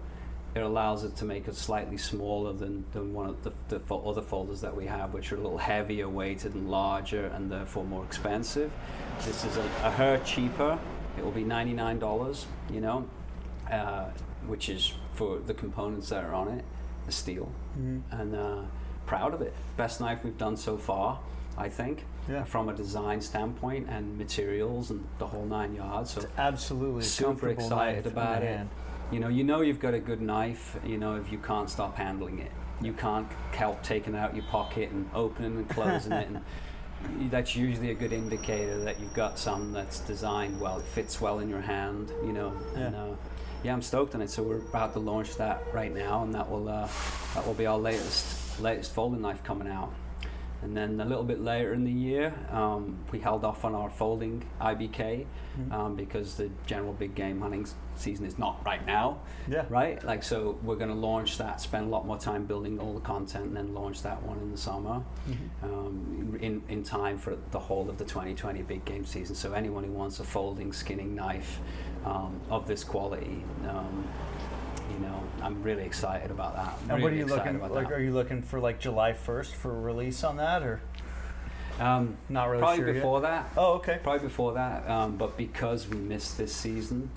it 0.54 0.62
allows 0.62 1.04
it 1.04 1.16
to 1.16 1.26
make 1.26 1.48
it 1.48 1.56
slightly 1.56 1.98
smaller 1.98 2.52
than, 2.52 2.84
than 2.92 3.14
one 3.14 3.30
of 3.30 3.42
the, 3.42 3.54
the 3.70 3.80
fo- 3.80 4.02
other 4.02 4.22
folders 4.22 4.60
that 4.60 4.76
we 4.76 4.86
have, 4.86 5.14
which 5.14 5.32
are 5.32 5.38
a 5.38 5.40
little 5.40 5.58
heavier 5.58 6.10
weighted 6.10 6.54
and 6.56 6.70
larger 6.70 7.28
and 7.28 7.50
therefore 7.50 7.86
more 7.86 8.04
expensive. 8.04 8.70
This 9.20 9.46
is 9.46 9.56
a, 9.56 9.62
a 9.84 9.92
hair 9.92 10.20
cheaper. 10.26 10.78
It 11.18 11.24
will 11.24 11.32
be 11.32 11.46
$99, 11.46 12.46
you 12.70 12.82
know, 12.82 13.08
uh, 13.72 14.06
which 14.48 14.70
is 14.70 14.94
for 15.14 15.40
the 15.40 15.54
components 15.54 16.10
that 16.10 16.24
are 16.24 16.34
on 16.34 16.48
it, 16.50 16.66
the 17.06 17.12
steel. 17.12 17.52
And 17.76 18.36
uh, 18.36 18.62
proud 19.06 19.34
of 19.34 19.42
it. 19.42 19.54
Best 19.78 20.02
knife 20.02 20.24
we've 20.24 20.38
done 20.38 20.58
so 20.58 20.78
far, 20.78 21.20
I 21.58 21.70
think, 21.70 22.06
Yeah. 22.30 22.44
from 22.44 22.70
a 22.70 22.74
design 22.74 23.22
standpoint 23.22 23.88
and 23.90 24.18
materials 24.18 24.92
and 24.92 25.06
the 25.20 25.28
whole 25.28 25.46
nine 25.46 25.74
yards. 25.76 26.12
So 26.12 26.26
Absolutely. 26.38 27.04
super 27.04 27.50
excited 27.50 28.06
about 28.08 28.44
it. 28.44 28.68
You 29.12 29.20
know, 29.20 29.28
you 29.28 29.44
know 29.44 29.62
you've 29.62 29.80
got 29.80 29.94
a 29.94 30.00
good 30.00 30.22
knife. 30.22 30.78
You 30.86 30.98
know 30.98 31.16
if 31.16 31.32
you 31.32 31.38
can't 31.38 31.70
stop 31.70 31.98
handling 31.98 32.40
it, 32.40 32.52
you 32.82 32.94
can't 32.94 33.28
help 33.52 33.84
taking 33.84 34.16
it 34.16 34.18
out 34.18 34.36
your 34.36 34.46
pocket 34.46 34.90
and 34.92 35.10
opening 35.14 35.58
and 35.58 35.70
closing 35.70 36.14
it, 36.14 36.28
and 37.10 37.30
that's 37.32 37.56
usually 37.56 37.92
a 37.92 37.94
good 37.94 38.14
indicator 38.14 38.80
that 38.86 39.00
you've 39.02 39.14
got 39.14 39.38
some 39.38 39.74
that's 39.74 40.00
designed 40.00 40.60
well. 40.62 40.80
It 40.80 40.86
fits 40.86 41.20
well 41.20 41.40
in 41.40 41.50
your 41.50 41.60
hand. 41.62 42.14
You 42.26 42.32
know, 42.32 42.54
and 42.76 42.96
uh, 42.96 43.08
yeah, 43.64 43.74
I'm 43.74 43.82
stoked 43.82 44.16
on 44.16 44.22
it. 44.22 44.30
So 44.30 44.44
we're 44.44 44.58
about 44.58 44.94
to 44.94 45.00
launch 45.00 45.36
that 45.38 45.64
right 45.74 45.94
now, 45.94 46.24
and 46.24 46.34
that 46.34 46.50
will 46.50 46.68
uh, 46.70 46.88
that 47.36 47.46
will 47.46 47.54
be 47.54 47.66
our 47.66 47.78
latest 47.78 48.60
latest 48.62 48.94
folding 48.94 49.22
knife 49.22 49.44
coming 49.44 49.68
out. 49.68 49.94
And 50.64 50.78
then 50.78 51.02
a 51.02 51.06
little 51.06 51.24
bit 51.24 51.42
later 51.42 51.74
in 51.74 51.84
the 51.84 51.92
year, 51.92 52.36
um, 52.52 52.96
we 53.12 53.18
held 53.20 53.44
off 53.44 53.66
on 53.66 53.74
our 53.74 53.90
folding 53.90 54.44
IBK 54.62 55.26
Mm-hmm. 55.60 55.72
um, 55.74 55.96
because 55.98 56.36
the 56.36 56.50
general 56.66 56.94
big 56.94 57.14
game 57.14 57.42
hunting 57.42 57.68
season 57.98 58.26
is 58.26 58.40
not 58.40 58.66
right 58.66 58.86
now, 58.88 59.20
Yeah. 59.50 59.66
right? 59.68 60.02
Like, 60.02 60.24
so 60.24 60.58
we're 60.64 60.78
going 60.78 60.92
to 60.92 60.96
launch 60.96 61.38
that, 61.40 61.60
spend 61.60 61.88
a 61.88 61.90
lot 61.90 62.06
more 62.08 62.18
time 62.18 62.46
building 62.46 62.80
all 62.80 62.94
the 62.94 63.02
content, 63.02 63.48
and 63.48 63.58
then 63.58 63.74
launch 63.74 64.02
that 64.04 64.24
one 64.24 64.38
in 64.40 64.50
the 64.50 64.58
summer 64.58 65.02
Mm-hmm. 65.30 65.66
um, 65.66 66.38
in, 66.42 66.62
in 66.70 66.84
time 66.84 67.18
for 67.18 67.36
the 67.52 67.60
whole 67.60 67.90
of 67.90 67.98
the 67.98 68.06
2020 68.06 68.62
big 68.62 68.86
game 68.86 69.04
season. 69.06 69.36
So 69.36 69.52
anyone 69.52 69.84
who 69.84 69.92
wants 69.92 70.22
a 70.22 70.24
folding 70.24 70.72
skinning 70.72 71.16
knife 71.16 71.60
um, 72.06 72.40
of 72.50 72.68
this 72.68 72.84
quality, 72.84 73.44
um, 73.70 74.08
you 74.94 75.00
know, 75.06 75.24
I'm 75.42 75.62
really 75.64 75.84
excited 75.84 76.32
about 76.32 76.56
that. 76.56 76.74
And 76.82 76.90
really 76.90 77.02
what 77.04 77.14
are 77.14 77.16
you 77.16 77.26
looking 77.26 77.60
like? 77.60 77.74
that. 77.74 77.92
Are 77.94 78.02
you 78.02 78.12
looking 78.14 78.42
for 78.42 78.60
like 78.60 78.80
July 78.80 79.14
1st 79.14 79.54
for 79.54 79.80
release 79.80 80.24
on 80.24 80.38
that, 80.38 80.64
or 80.64 80.82
Um, 81.80 82.18
not 82.30 82.46
really 82.50 82.62
probably 82.62 82.78
sure 82.78 82.88
yet? 82.88 82.94
before 82.96 83.22
that. 83.22 83.50
Oh, 83.58 83.74
okay. 83.74 84.00
Probably 84.04 84.28
before 84.28 84.54
that, 84.54 84.88
um, 84.90 85.16
but 85.16 85.38
because 85.38 85.88
we 85.88 85.98
missed 85.98 86.38
this 86.38 86.54
season, 86.54 87.10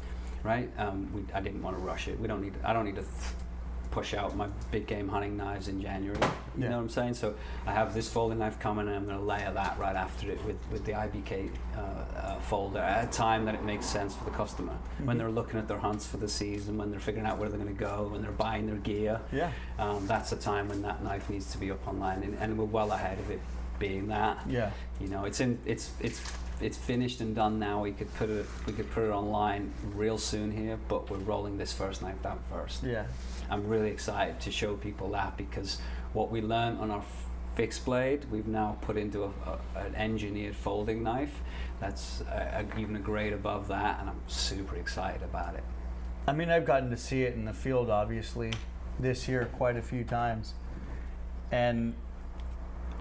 right? 0.42 0.70
Um, 0.78 1.10
we, 1.14 1.24
I 1.34 1.40
didn't 1.40 1.62
want 1.62 1.76
to 1.76 1.82
rush 1.82 2.08
it. 2.08 2.18
We 2.20 2.28
don't 2.28 2.42
need. 2.42 2.54
I 2.64 2.72
don't 2.72 2.84
need 2.84 2.94
to 2.96 3.04
push 3.94 4.12
out 4.12 4.34
my 4.36 4.48
big 4.72 4.88
game 4.88 5.08
hunting 5.08 5.36
knives 5.36 5.68
in 5.68 5.80
January. 5.80 6.18
You 6.20 6.64
Yeah. 6.64 6.70
know 6.70 6.76
what 6.78 6.82
I'm 6.82 6.88
saying? 6.88 7.14
So 7.14 7.34
I 7.64 7.72
have 7.72 7.94
this 7.94 8.08
folding 8.12 8.40
knife 8.40 8.58
coming, 8.58 8.88
and 8.88 8.96
I'm 8.96 9.04
going 9.06 9.16
to 9.16 9.22
layer 9.24 9.52
that 9.52 9.78
right 9.78 9.94
after 9.94 10.28
it 10.32 10.44
with, 10.44 10.56
with 10.72 10.84
the 10.84 10.92
IBK 10.92 11.48
uh, 11.76 11.78
uh, 11.80 12.40
folder 12.40 12.80
at 12.80 13.04
a 13.04 13.10
time 13.16 13.44
that 13.44 13.54
it 13.54 13.62
makes 13.62 13.86
sense 13.86 14.14
for 14.16 14.24
the 14.24 14.32
customer 14.32 14.72
Mm-hmm. 14.72 15.06
when 15.06 15.18
they're 15.18 15.30
looking 15.30 15.58
at 15.60 15.68
their 15.68 15.78
hunts 15.78 16.06
for 16.06 16.16
the 16.16 16.28
season, 16.28 16.76
when 16.76 16.90
they're 16.90 17.00
figuring 17.00 17.26
out 17.26 17.38
where 17.38 17.48
they're 17.48 17.58
going 17.58 17.74
to 17.74 17.80
go, 17.80 18.08
when 18.10 18.20
they're 18.22 18.30
buying 18.32 18.66
their 18.66 18.76
gear. 18.76 19.20
Yeah. 19.32 19.50
Um, 19.78 20.06
that's 20.08 20.32
a 20.32 20.36
time 20.36 20.68
when 20.68 20.82
that 20.82 21.02
knife 21.04 21.30
needs 21.30 21.50
to 21.52 21.58
be 21.58 21.70
up 21.70 21.86
online, 21.86 22.22
and, 22.24 22.36
and 22.40 22.58
we're 22.58 22.64
well 22.64 22.90
ahead 22.92 23.18
of 23.20 23.30
it 23.30 23.40
being 23.78 24.08
that. 24.08 24.38
Yeah. 24.48 24.70
You 25.00 25.08
know, 25.08 25.24
it's 25.24 25.40
in 25.40 25.58
it's 25.66 25.92
it's 26.00 26.20
it's 26.60 26.76
finished 26.78 27.20
and 27.20 27.34
done 27.34 27.58
now. 27.58 27.80
We 27.82 27.90
could 27.92 28.12
put 28.14 28.30
it 28.30 28.46
we 28.66 28.72
could 28.72 28.90
put 28.92 29.02
it 29.04 29.10
online 29.10 29.72
real 29.94 30.18
soon 30.18 30.50
here, 30.52 30.78
but 30.88 31.10
we're 31.10 31.18
rolling 31.18 31.58
this 31.58 31.72
first 31.72 32.00
knife 32.02 32.24
out 32.24 32.40
first. 32.50 32.82
Yeah. 32.84 33.06
I'm 33.50 33.68
really 33.68 33.90
excited 33.90 34.40
to 34.40 34.50
show 34.50 34.74
people 34.74 35.10
that 35.10 35.36
because 35.36 35.78
what 36.12 36.30
we 36.30 36.40
learned 36.40 36.78
on 36.80 36.90
our 36.90 37.04
fixed 37.54 37.84
blade, 37.84 38.24
we've 38.30 38.46
now 38.46 38.76
put 38.80 38.96
into 38.96 39.24
a, 39.24 39.28
a, 39.46 39.58
an 39.76 39.94
engineered 39.94 40.56
folding 40.56 41.02
knife. 41.02 41.40
That's 41.80 42.22
a, 42.22 42.64
a, 42.74 42.80
even 42.80 42.96
a 42.96 43.00
grade 43.00 43.32
above 43.32 43.68
that, 43.68 44.00
and 44.00 44.08
I'm 44.08 44.20
super 44.26 44.76
excited 44.76 45.22
about 45.22 45.54
it. 45.54 45.64
I 46.26 46.32
mean, 46.32 46.50
I've 46.50 46.64
gotten 46.64 46.90
to 46.90 46.96
see 46.96 47.22
it 47.22 47.34
in 47.34 47.44
the 47.44 47.52
field, 47.52 47.90
obviously, 47.90 48.52
this 48.98 49.28
year 49.28 49.48
quite 49.56 49.76
a 49.76 49.82
few 49.82 50.04
times. 50.04 50.54
And 51.52 51.94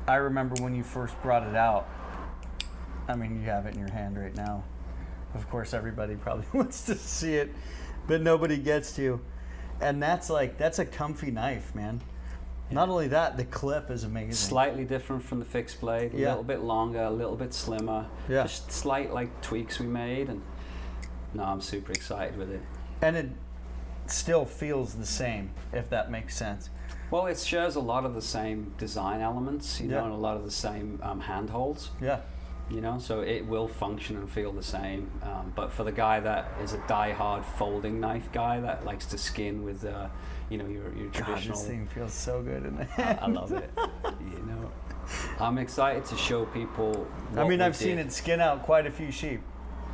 I 0.07 0.15
remember 0.15 0.61
when 0.61 0.75
you 0.75 0.83
first 0.83 1.19
brought 1.21 1.47
it 1.47 1.55
out, 1.55 1.87
I 3.07 3.15
mean, 3.15 3.39
you 3.39 3.45
have 3.47 3.65
it 3.65 3.75
in 3.75 3.79
your 3.79 3.91
hand 3.91 4.17
right 4.17 4.35
now. 4.35 4.63
Of 5.33 5.49
course, 5.49 5.73
everybody 5.73 6.15
probably 6.21 6.45
wants 6.53 6.85
to 6.85 6.95
see 6.95 7.35
it, 7.35 7.53
but 8.07 8.21
nobody 8.21 8.57
gets 8.57 8.95
to. 8.97 9.21
And 9.82 10.01
that's 10.01 10.30
like 10.30 10.57
that's 10.57 10.80
a 10.80 10.86
comfy 10.86 11.32
knife, 11.32 11.74
man. 11.76 12.01
Not 12.71 12.89
only 12.89 13.07
that, 13.09 13.38
the 13.38 13.43
clip 13.45 13.91
is 13.91 14.03
amazing. 14.03 14.32
Slightly 14.34 14.84
different 14.86 15.21
from 15.24 15.39
the 15.39 15.45
fixed 15.45 15.80
blade, 15.82 16.13
a 16.13 16.17
Yeah. 16.17 16.30
little 16.30 16.43
bit 16.43 16.61
longer, 16.61 17.03
a 17.03 17.11
little 17.11 17.36
bit 17.36 17.53
slimmer. 17.53 18.07
Yeah. 18.28 18.43
Just 18.43 18.71
slight 18.71 19.13
like 19.13 19.41
tweaks 19.41 19.80
we 19.80 19.86
made, 19.86 20.30
and 20.30 20.41
no, 21.34 21.43
I'm 21.43 21.61
super 21.61 21.91
excited 21.91 22.38
with 22.38 22.49
it. 22.51 22.61
and 23.01 23.15
it 23.17 23.30
still 24.07 24.45
feels 24.45 24.95
the 24.95 25.05
same, 25.05 25.51
if 25.74 25.89
that 25.89 26.09
makes 26.09 26.36
sense. 26.36 26.69
Well, 27.11 27.28
it 27.28 27.38
shares 27.38 27.76
a 27.76 27.80
lot 27.80 28.05
of 28.05 28.15
the 28.15 28.21
same 28.21 28.74
design 28.78 29.21
elements, 29.21 29.80
you 29.80 29.88
know, 29.89 30.03
and 30.05 30.13
a 30.13 30.17
lot 30.17 30.36
of 30.38 30.43
the 30.45 30.51
same 30.51 30.99
um, 31.03 31.19
handholds. 31.19 31.91
Yeah. 32.01 32.21
You 32.72 32.80
know 32.82 32.97
so 32.97 33.22
it 33.22 33.45
will 33.45 33.68
function 33.68 34.16
and 34.18 34.30
feel 34.30 34.51
the 34.51 34.64
same 34.64 35.09
um, 35.24 35.51
but 35.55 35.72
for 35.72 35.84
the 35.84 35.91
guy 35.91 36.20
that 36.20 36.49
is 36.64 36.74
a 36.74 36.82
die-hard 36.88 37.43
folding 37.45 37.99
knife 37.99 38.32
guy 38.32 38.59
that 38.59 38.86
likes 38.86 39.05
to 39.05 39.18
skin 39.18 39.64
with 39.64 39.84
uh, 39.86 40.07
you 40.49 40.57
know 40.57 40.66
your, 40.68 40.93
your 40.95 41.07
God, 41.09 41.14
traditional 41.26 41.57
this 41.57 41.68
thing 41.68 41.86
feels 41.88 42.14
so 42.14 42.41
good 42.41 42.66
in 42.66 42.76
the 42.78 42.84
I, 42.84 43.01
hand. 43.01 43.20
I 43.22 43.28
love 43.28 43.51
it 43.51 43.70
you 44.22 44.45
know 44.45 44.72
i'm 45.39 45.57
excited 45.57 46.05
to 46.05 46.16
show 46.16 46.45
people 46.45 47.05
I 47.36 47.45
mean, 47.47 47.61
I've 47.61 47.76
seen 47.76 47.97
it 47.97 48.11
skin 48.14 48.39
out 48.39 48.64
quite 48.64 48.86
a 48.88 48.91
few 48.91 49.11
sheep, 49.11 49.41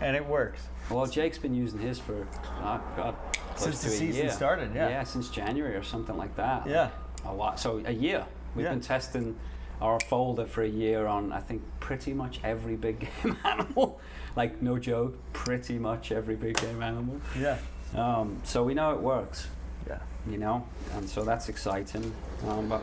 and 0.01 0.15
it 0.15 0.25
works. 0.25 0.61
well 0.91 1.07
jake's 1.07 1.39
been 1.39 1.55
using 1.55 1.79
his 1.79 1.97
for 1.99 2.27
oh 2.61 2.81
god 2.95 3.15
close 3.55 3.63
Since 3.79 3.81
the 3.83 3.89
season 3.89 4.25
year. 4.25 4.31
started, 4.31 4.75
yeah. 4.75 4.89
yeah 4.89 5.03
since 5.03 5.29
january 5.29 5.75
or 5.75 5.83
something 5.83 6.15
like 6.15 6.35
that 6.35 6.67
Yeah. 6.67 6.91
a 7.25 7.33
lot 7.33 7.59
so 7.59 7.81
a 7.85 7.91
year 7.91 8.25
we've 8.55 8.65
Yeah. 8.65 8.71
been 8.73 8.81
testing 8.81 9.35
our 9.81 9.99
folder 10.01 10.45
for 10.45 10.61
a 10.63 10.67
year 10.67 11.05
on 11.07 11.31
I 11.31 11.39
think 11.39 11.61
pretty 11.79 12.13
much 12.13 12.39
every 12.43 12.75
big 12.75 13.07
game 13.23 13.37
animal. 13.45 13.99
Like 14.35 14.61
no 14.61 14.77
joke 14.77 15.17
pretty 15.33 15.77
much 15.79 16.11
every 16.11 16.35
big 16.35 16.57
game 16.59 16.81
animal. 16.81 17.19
Yeah. 17.39 17.57
um, 17.95 18.39
so 18.43 18.63
we 18.63 18.73
know 18.73 18.91
it 18.91 18.99
works. 18.99 19.47
Yeah. 19.87 19.99
you 20.29 20.37
know? 20.37 20.67
And 20.95 21.09
so 21.09 21.23
that's 21.23 21.49
exciting. 21.49 22.13
Um, 22.47 22.69
but 22.69 22.81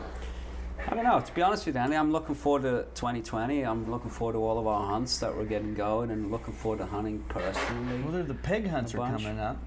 I 0.89 0.93
don't 0.95 1.03
know 1.03 1.19
to 1.19 1.33
be 1.33 1.41
honest 1.41 1.65
with 1.65 1.75
you 1.75 1.81
Andy 1.81 1.95
I'm 1.95 2.11
looking 2.11 2.35
forward 2.35 2.63
to 2.63 2.85
2020 2.95 3.63
I'm 3.63 3.89
looking 3.91 4.09
forward 4.11 4.33
to 4.33 4.39
all 4.39 4.57
of 4.59 4.67
our 4.67 4.87
hunts 4.87 5.17
that 5.19 5.35
we're 5.35 5.45
getting 5.45 5.73
going 5.73 6.11
and 6.11 6.31
looking 6.31 6.53
forward 6.53 6.79
to 6.79 6.85
hunting 6.85 7.23
personally. 7.29 8.01
Well, 8.03 8.11
there- 8.13 8.23
the 8.23 8.33
pig 8.33 8.67
hunts 8.67 8.93
are 8.95 8.97
coming 8.99 9.39
up. 9.39 9.57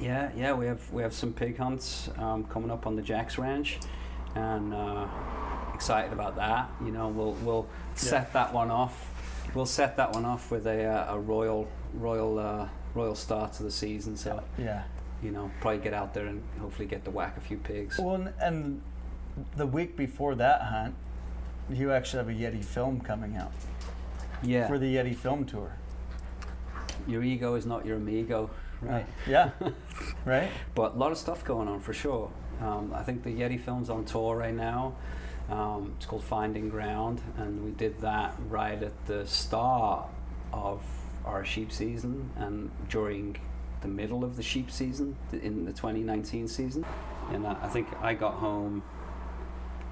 yeah, 0.00 0.30
yeah, 0.36 0.52
we 0.52 0.66
have 0.66 0.90
we 0.92 1.02
have 1.02 1.12
some 1.12 1.32
pig 1.32 1.56
hunts 1.58 2.08
um, 2.18 2.44
coming 2.44 2.70
up 2.70 2.86
on 2.86 2.96
the 2.96 3.02
Jacks 3.02 3.36
Ranch, 3.38 3.78
and 4.34 4.72
uh, 4.74 5.06
excited 5.84 6.14
about 6.14 6.36
that. 6.36 6.70
You 6.82 6.90
know, 6.92 7.08
we'll 7.08 7.32
we'll 7.44 7.66
set 7.94 8.32
that 8.32 8.54
one 8.54 8.70
off. 8.70 9.10
We'll 9.54 9.66
set 9.66 9.98
that 9.98 10.12
one 10.14 10.24
off 10.24 10.50
with 10.50 10.66
a 10.66 10.82
uh, 10.86 11.14
a 11.14 11.18
royal 11.20 11.68
royal 11.92 12.38
uh, 12.38 12.68
royal 12.94 13.14
start 13.14 13.52
to 13.54 13.62
the 13.64 13.70
season. 13.70 14.16
So 14.16 14.42
Yeah. 14.56 14.84
you 15.22 15.30
know, 15.30 15.50
probably 15.60 15.80
get 15.80 15.92
out 15.92 16.14
there 16.14 16.24
and 16.26 16.42
hopefully 16.58 16.88
get 16.88 17.04
to 17.04 17.10
whack 17.10 17.36
a 17.36 17.40
few 17.40 17.58
pigs. 17.58 17.98
Well, 17.98 18.14
and- 18.14 18.32
and 18.40 18.82
the 19.56 19.66
week 19.66 19.94
before 19.96 20.34
that 20.36 20.62
hunt, 20.62 20.94
you 21.68 21.92
actually 21.92 22.18
have 22.24 22.28
a 22.30 22.32
Yeti 22.40 22.64
film 22.64 23.00
coming 23.00 23.36
out 23.36 23.52
yeah, 24.42 24.66
for 24.68 24.78
the 24.78 24.96
Yeti 24.96 25.14
film 25.14 25.44
tour. 25.44 25.72
your 27.06 27.22
ego 27.22 27.56
is 27.56 27.66
not 27.66 27.84
your 27.84 27.96
amigo, 27.98 28.48
right? 28.80 29.04
Yeah. 29.26 29.50
right? 30.24 30.50
but 30.74 30.94
a 30.94 30.96
lot 30.96 31.12
of 31.12 31.18
stuff 31.18 31.44
going 31.44 31.68
on 31.68 31.80
for 31.80 31.92
sure. 31.92 32.30
Um, 32.62 32.92
I 32.94 33.02
think 33.02 33.22
the 33.24 33.30
Yeti 33.30 33.60
film's 33.60 33.90
on 33.90 34.04
tour 34.06 34.36
right 34.36 34.54
now. 34.54 34.94
Um, 35.50 35.92
it's 35.96 36.06
called 36.06 36.24
Finding 36.24 36.68
Ground, 36.70 37.20
and 37.36 37.64
we 37.64 37.70
did 37.72 38.00
that 38.00 38.34
right 38.48 38.82
at 38.82 39.06
the 39.06 39.26
start 39.26 40.06
of 40.52 40.82
our 41.24 41.44
sheep 41.44 41.70
season 41.72 42.30
and 42.36 42.70
during 42.88 43.36
the 43.82 43.88
middle 43.88 44.24
of 44.24 44.36
the 44.36 44.42
sheep 44.42 44.70
season 44.70 45.16
in 45.32 45.64
the 45.66 45.72
2019 45.72 46.48
season. 46.48 46.84
And 47.30 47.46
I, 47.46 47.68
think 47.68 47.88
I 48.00 48.14
got 48.14 48.34
home. 48.34 48.82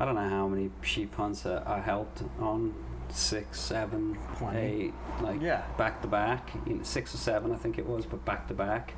I 0.01 0.05
don't 0.07 0.15
know 0.15 0.29
how 0.29 0.49
many 0.49 0.71
sheep 0.81 1.15
hunts 1.15 1.45
I, 1.45 1.63
I 1.67 1.81
helped 1.81 2.23
on 2.41 2.75
six, 3.11 3.61
seven, 3.61 4.17
Plenty. 4.37 4.59
eight, 4.59 4.95
like 5.21 5.41
Yeah. 5.43 5.63
back 5.77 6.01
to 6.03 6.09
back. 6.09 6.51
You 6.67 6.77
know, 6.77 6.83
six 6.83 7.15
or 7.15 7.19
seven, 7.19 7.53
I 7.53 7.57
think 7.57 7.79
it 7.79 7.87
was, 7.87 8.07
but 8.07 8.25
back 8.25 8.49
to 8.49 8.55
back. 8.55 8.95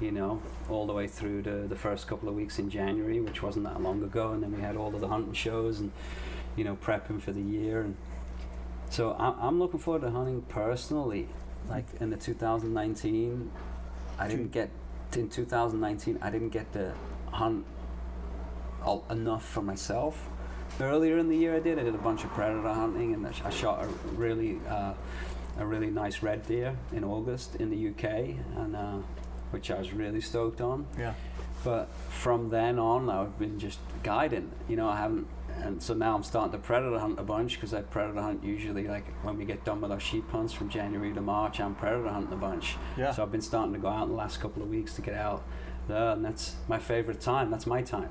You 0.00 0.12
know, 0.12 0.42
all 0.68 0.86
the 0.86 0.92
way 0.92 1.06
through 1.06 1.42
to 1.42 1.66
the 1.66 1.76
first 1.76 2.06
couple 2.06 2.28
of 2.28 2.34
weeks 2.34 2.58
in 2.58 2.68
January, 2.68 3.20
which 3.20 3.42
wasn't 3.42 3.64
that 3.64 3.80
long 3.80 4.02
ago, 4.02 4.32
and 4.32 4.42
then 4.42 4.54
we 4.54 4.60
had 4.60 4.76
all 4.76 4.94
of 4.94 5.00
the 5.00 5.08
hunting 5.08 5.32
shows 5.32 5.80
and 5.80 5.90
you 6.54 6.64
know 6.64 6.76
prepping 6.76 7.20
for 7.20 7.32
the 7.32 7.40
year, 7.40 7.80
and 7.80 7.96
so 8.90 9.12
I, 9.12 9.34
I'm 9.40 9.58
looking 9.58 9.80
forward 9.80 10.02
to 10.02 10.10
hunting 10.10 10.42
personally. 10.42 11.28
Like 11.68 11.86
in 11.98 12.10
the 12.10 12.16
2019, 12.16 13.50
I 14.18 14.28
didn't 14.28 14.52
get 14.52 14.70
in 15.14 15.28
2019. 15.28 16.18
I 16.22 16.30
didn't 16.30 16.50
get 16.50 16.72
to 16.74 16.92
hunt 17.32 17.64
enough 19.10 19.44
for 19.44 19.62
myself. 19.62 20.28
Earlier 20.80 21.18
in 21.18 21.28
the 21.28 21.36
year, 21.36 21.56
I 21.56 21.60
did. 21.60 21.78
I 21.78 21.82
did 21.82 21.94
a 21.94 21.98
bunch 21.98 22.24
of 22.24 22.30
predator 22.30 22.68
hunting, 22.68 23.14
and 23.14 23.26
I 23.26 23.32
I 23.44 23.50
shot 23.50 23.84
a 23.84 23.86
really, 24.14 24.58
uh, 24.68 24.92
a 25.58 25.66
really 25.66 25.90
nice 25.90 26.22
red 26.22 26.46
deer 26.46 26.76
in 26.92 27.02
August 27.02 27.56
in 27.56 27.70
the 27.70 27.88
UK, 27.88 28.36
and 28.56 28.76
uh, 28.76 28.98
which 29.50 29.70
I 29.70 29.78
was 29.78 29.92
really 29.92 30.20
stoked 30.20 30.60
on. 30.60 30.86
Yeah. 30.98 31.14
But 31.64 31.88
from 32.10 32.50
then 32.50 32.78
on, 32.78 33.10
I've 33.10 33.38
been 33.38 33.58
just 33.58 33.78
guiding. 34.02 34.52
You 34.68 34.76
know, 34.76 34.88
I 34.88 34.96
haven't, 34.98 35.26
and 35.62 35.82
so 35.82 35.94
now 35.94 36.14
I'm 36.14 36.22
starting 36.22 36.52
to 36.52 36.58
predator 36.58 36.98
hunt 36.98 37.18
a 37.18 37.24
bunch 37.24 37.54
because 37.54 37.74
I 37.74 37.80
predator 37.82 38.20
hunt 38.22 38.44
usually 38.44 38.86
like 38.86 39.06
when 39.24 39.36
we 39.36 39.44
get 39.44 39.64
done 39.64 39.80
with 39.80 39.90
our 39.90 39.98
sheep 39.98 40.30
hunts 40.30 40.52
from 40.52 40.68
January 40.68 41.12
to 41.14 41.20
March. 41.20 41.58
I'm 41.60 41.74
predator 41.74 42.08
hunting 42.08 42.32
a 42.32 42.36
bunch. 42.36 42.76
Yeah. 42.96 43.10
So 43.12 43.22
I've 43.22 43.32
been 43.32 43.40
starting 43.40 43.72
to 43.72 43.78
go 43.80 43.88
out 43.88 44.04
in 44.04 44.10
the 44.10 44.14
last 44.16 44.40
couple 44.40 44.62
of 44.62 44.68
weeks 44.68 44.94
to 44.94 45.02
get 45.02 45.14
out 45.14 45.42
there, 45.88 46.10
and 46.10 46.24
that's 46.24 46.54
my 46.68 46.78
favorite 46.78 47.20
time. 47.20 47.50
That's 47.50 47.66
my 47.66 47.82
time, 47.82 48.10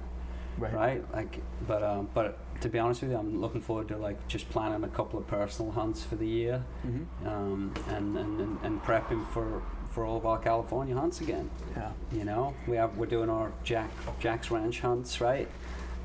Right. 0.57 0.73
right? 0.73 1.13
Like, 1.13 1.39
but 1.65 1.81
um, 1.83 2.09
but 2.13 2.39
to 2.61 2.67
be 2.69 2.79
honest 2.79 3.03
with 3.03 3.11
you, 3.11 3.17
I'm 3.17 3.39
looking 3.39 3.61
forward 3.61 3.87
to 3.89 3.97
like 3.97 4.27
just 4.27 4.49
planning 4.49 4.83
a 4.83 4.87
couple 4.89 5.19
of 5.19 5.27
personal 5.27 5.71
hunts 5.71 6.03
for 6.03 6.15
the 6.17 6.27
year, 6.27 6.63
Mm-hmm. 6.85 7.27
um, 7.27 7.73
and, 7.89 8.17
and, 8.17 8.39
and 8.41 8.57
and 8.63 8.81
prepping 8.83 9.25
for 9.29 9.61
for 9.95 10.05
all 10.05 10.17
of 10.17 10.25
our 10.25 10.37
California 10.37 10.93
hunts 10.93 11.21
again. 11.21 11.49
Yeah. 11.75 11.89
You 12.11 12.25
know, 12.25 12.53
we 12.67 12.75
have 12.75 12.97
we're 12.97 13.05
doing 13.05 13.29
our 13.29 13.53
Jack 13.63 13.89
Jack's 14.19 14.51
Ranch 14.51 14.81
hunts, 14.81 15.21
right? 15.21 15.47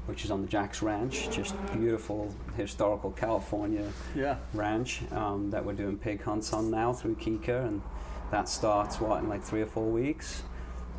Which 0.06 0.24
is 0.24 0.30
on 0.30 0.42
the 0.42 0.46
Jack's 0.48 0.80
Ranch, 0.80 1.28
just 1.30 1.54
beautiful 1.72 2.32
historical 2.56 3.10
California 3.10 3.92
Yeah. 4.14 4.36
ranch 4.54 5.02
um, 5.10 5.50
that 5.50 5.64
we're 5.64 5.74
doing 5.74 5.98
pig 5.98 6.22
hunts 6.22 6.52
on 6.52 6.70
now 6.70 6.92
through 6.92 7.16
Kika, 7.16 7.66
and 7.66 7.82
that 8.30 8.48
starts 8.48 9.00
what 9.00 9.22
in 9.22 9.28
like 9.28 9.42
three 9.42 9.60
or 9.60 9.66
four 9.66 9.86
weeks. 9.90 10.44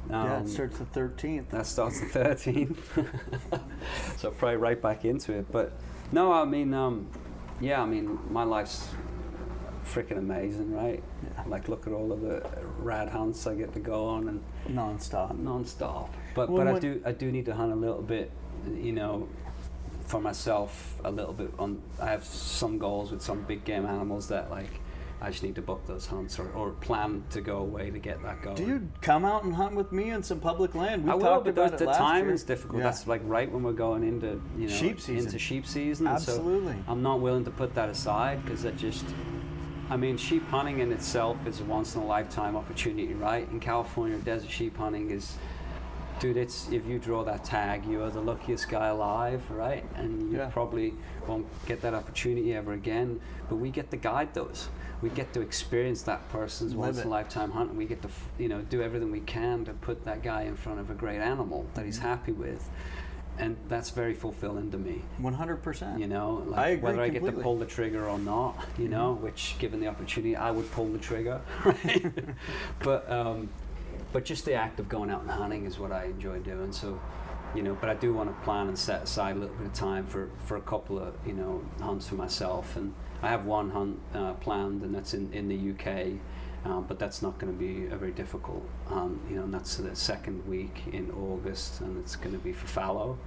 yeah. 0.10 0.36
Um, 0.38 0.44
It 0.44 0.50
starts 0.50 0.78
the 0.78 0.86
13th. 0.86 1.50
that 1.50 1.66
starts 1.66 2.00
the 2.02 2.08
13th. 2.08 2.78
so 4.18 4.32
probably 4.32 4.58
right 4.58 4.82
back 4.82 5.06
into 5.06 5.32
it. 5.34 5.50
But 5.50 5.72
no, 6.12 6.34
I 6.34 6.44
mean, 6.44 6.74
um, 6.74 7.08
yeah, 7.62 7.82
I 7.82 7.86
mean, 7.86 8.20
my 8.30 8.44
life's 8.44 8.90
freaking 9.94 10.18
amazing, 10.18 10.74
right? 10.74 11.02
Yeah. 11.24 11.44
Like, 11.48 11.68
look 11.70 11.88
at 11.88 11.94
all 11.94 12.12
of 12.12 12.22
the 12.22 12.44
rad 12.80 13.10
hunts 13.10 13.46
I 13.48 13.56
get 13.56 13.74
to 13.74 13.80
go 13.80 14.06
on 14.06 14.28
and 14.30 14.44
Non-stop. 14.70 15.36
non-stop. 15.38 16.14
But 16.36 16.50
Well, 16.50 16.66
but 16.66 16.76
I 16.76 16.80
do 16.80 17.02
I 17.06 17.12
do 17.12 17.32
need 17.32 17.46
to 17.46 17.54
hunt 17.56 17.72
a 17.72 17.76
little 17.76 18.02
bit, 18.02 18.32
you 18.74 18.94
know, 18.94 19.28
for 20.06 20.22
myself 20.22 21.00
a 21.04 21.12
little 21.12 21.34
bit. 21.34 21.52
On 21.60 21.82
I 22.02 22.08
have 22.08 22.24
some 22.26 22.78
goals 22.78 23.12
with 23.12 23.22
some 23.22 23.42
big 23.44 23.64
game 23.66 23.86
animals 23.86 24.28
that 24.30 24.50
like. 24.50 24.70
I 25.24 25.30
just 25.30 25.44
need 25.44 25.54
to 25.54 25.62
book 25.62 25.86
those 25.86 26.08
hunts 26.08 26.40
or, 26.40 26.50
or 26.54 26.72
plan 26.72 27.24
to 27.30 27.42
go 27.42 27.58
away 27.58 27.92
to 27.92 28.00
get 28.00 28.24
that 28.24 28.42
going. 28.42 28.56
Dude, 28.56 28.90
come 29.04 29.24
out 29.24 29.44
and 29.44 29.54
hunt 29.54 29.76
with 29.76 29.92
me 29.92 30.10
on 30.10 30.24
some 30.24 30.40
public 30.40 30.74
land. 30.74 31.04
We 31.06 31.12
I 31.12 31.14
will, 31.14 31.22
talked 31.22 31.44
but 31.46 31.52
about 31.52 31.78
the 31.78 31.86
time 31.86 32.26
year. 32.26 32.34
is 32.34 32.42
difficult. 32.44 32.80
Yeah. 32.80 32.86
That's 32.86 33.06
like 33.06 33.22
right 33.26 33.48
when 33.52 33.62
we're 33.62 33.72
going 33.88 34.04
into 34.04 34.42
you 34.58 34.66
know 34.68 34.74
Sheep 34.74 35.00
season. 35.00 35.28
into 35.28 35.38
sheep 35.38 35.68
season. 35.68 36.08
and 36.08 36.20
so 36.20 36.32
Absolutely. 36.32 36.76
I'm 36.88 37.04
not 37.04 37.20
willing 37.20 37.46
to 37.46 37.52
put 37.52 37.76
that 37.76 37.88
aside 37.90 38.44
because 38.44 38.64
that 38.64 38.78
just. 38.78 39.06
I 39.92 39.98
mean, 39.98 40.16
sheep 40.16 40.48
hunting 40.48 40.80
in 40.80 40.90
itself 40.94 41.46
is 41.46 41.60
a 41.60 41.66
once 41.66 41.96
in 41.96 42.02
a 42.02 42.06
lifetime 42.06 42.56
opportunity, 42.56 43.14
right? 43.14 43.46
In 43.52 43.60
California, 43.60 44.18
desert 44.20 44.50
sheep 44.50 44.78
hunting 44.78 45.12
is, 45.12 45.36
dude. 46.22 46.38
It's 46.38 46.70
if 46.72 46.88
you 46.88 46.98
draw 46.98 47.26
that 47.26 47.44
tag, 47.44 47.86
you 47.86 48.02
are 48.02 48.10
the 48.10 48.22
luckiest 48.22 48.70
guy 48.70 48.88
alive, 48.88 49.42
right? 49.52 49.84
And 49.96 50.32
you 50.32 50.38
Yeah. 50.38 50.46
probably 50.50 50.94
won't 51.28 51.46
get 51.66 51.82
that 51.82 51.94
opportunity 51.94 52.54
ever 52.56 52.72
again. 52.72 53.20
But 53.50 53.58
we 53.58 53.70
get 53.70 53.92
to 53.92 53.98
guide 53.98 54.34
those. 54.34 54.70
We 55.02 55.10
get 55.10 55.34
to 55.34 55.42
experience 55.42 56.04
that 56.04 56.30
person's 56.30 56.72
Live 56.72 56.80
once 56.80 57.00
in 57.00 57.08
a 57.08 57.10
lifetime 57.10 57.52
hunt. 57.52 57.72
And 57.72 57.78
we 57.78 57.84
get 57.86 58.02
to, 58.04 58.10
you 58.38 58.48
know, 58.48 58.62
do 58.62 58.82
everything 58.82 59.12
we 59.12 59.20
can 59.20 59.66
to 59.66 59.74
put 59.74 60.06
that 60.06 60.24
guy 60.24 60.44
in 60.44 60.56
front 60.56 60.80
of 60.80 60.90
a 60.90 60.94
great 60.94 61.20
animal 61.20 61.66
that 61.74 61.82
Mm-hmm. 61.82 61.86
he's 61.88 61.98
happy 62.00 62.32
with, 62.32 62.70
and 63.42 63.58
that's 63.68 63.90
very 63.90 64.14
fulfilling 64.14 64.70
to 64.72 64.78
me. 64.78 65.02
100%. 65.20 66.00
You 66.00 66.08
know, 66.08 66.44
like 66.48 66.60
I 66.60 66.68
agree 66.70 66.84
whether 66.84 67.02
I 67.02 67.10
get 67.10 67.24
to. 67.26 67.32
Mm-hmm. 67.32 67.42
pull 67.42 67.58
the 67.58 67.66
trigger 67.66 68.08
or 68.08 68.20
not, 68.20 68.56
you 68.78 68.88
know, 68.88 69.14
which 69.14 69.56
given 69.58 69.80
the 69.80 69.88
opportunity, 69.88 70.36
I 70.36 70.52
would 70.52 70.72
pull 70.72 70.86
the 70.86 71.00
trigger, 71.00 71.42
right? 71.66 72.14
but 72.80 73.10
um, 73.12 73.50
but 74.14 74.26
just 74.26 74.46
the 74.46 74.54
act 74.54 74.80
of 74.80 74.88
going 74.88 75.10
out 75.10 75.22
and 75.22 75.32
hunting 75.32 75.66
is 75.66 75.80
what 75.80 75.92
I 75.92 76.06
enjoy 76.06 76.40
doing. 76.40 76.72
So, 76.72 77.02
you 77.56 77.64
know, 77.64 77.76
but 77.82 77.90
I 77.90 77.96
do 77.96 78.14
want 78.14 78.30
to 78.30 78.44
plan 78.46 78.68
and 78.68 78.78
set 78.78 79.04
aside 79.04 79.36
a 79.36 79.40
little 79.40 79.56
bit 79.56 79.68
of 79.68 79.74
time 79.74 80.06
for 80.06 80.30
for 80.46 80.58
a 80.58 80.62
couple 80.62 81.00
of 81.00 81.16
you 81.26 81.34
know 81.34 81.64
hunts 81.82 82.08
for 82.08 82.16
myself, 82.16 82.76
and 82.76 82.94
I 83.24 83.30
have 83.30 83.46
one 83.46 83.72
hunt 83.72 84.00
uh, 84.14 84.34
planned, 84.34 84.84
and 84.84 84.94
that's 84.94 85.16
in 85.16 85.34
in 85.34 85.48
the 85.48 85.72
UK. 85.72 86.20
Um, 86.64 86.86
but 86.88 87.00
that's 87.00 87.24
not 87.24 87.40
going 87.40 87.52
to 87.52 87.58
be 87.58 87.88
a 87.88 87.98
very 87.98 88.12
difficult, 88.12 88.64
um, 88.92 89.20
you 89.28 89.36
know, 89.38 89.44
and 89.44 89.54
that's 89.54 89.78
the 89.78 89.96
second 89.96 90.48
week 90.48 90.84
in 90.94 91.10
August, 91.12 91.82
and 91.82 91.98
it's 91.98 92.16
going 92.16 92.34
to 92.34 92.38
be 92.38 92.54
for 92.54 92.68
fallow, 92.68 93.18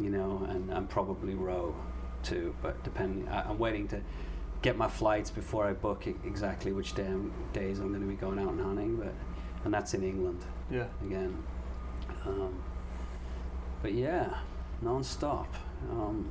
you 0.00 0.08
know, 0.08 0.46
and, 0.48 0.70
and 0.70 0.88
probably 0.88 1.34
roe 1.34 1.74
too. 2.22 2.54
But 2.62 2.82
depending, 2.82 3.28
I, 3.28 3.42
I'm 3.42 3.58
waiting 3.58 3.88
to 3.88 4.00
get 4.62 4.78
my 4.78 4.88
flights 4.88 5.28
before 5.30 5.66
I 5.66 5.74
book 5.74 6.06
e- 6.06 6.14
exactly 6.24 6.72
which 6.72 6.94
day, 6.94 7.12
days 7.52 7.78
I'm 7.78 7.88
going 7.90 8.00
to 8.00 8.06
be 8.06 8.14
going 8.14 8.38
out 8.38 8.48
and 8.52 8.60
hunting. 8.62 8.96
But 8.96 9.12
and 9.66 9.74
that's 9.74 9.92
in 9.92 10.02
England 10.02 10.42
Yeah. 10.70 10.86
again. 11.04 11.36
Um, 12.24 12.54
but 13.82 13.92
yeah, 13.92 14.32
non-stop. 14.80 15.52
Um, 15.90 16.30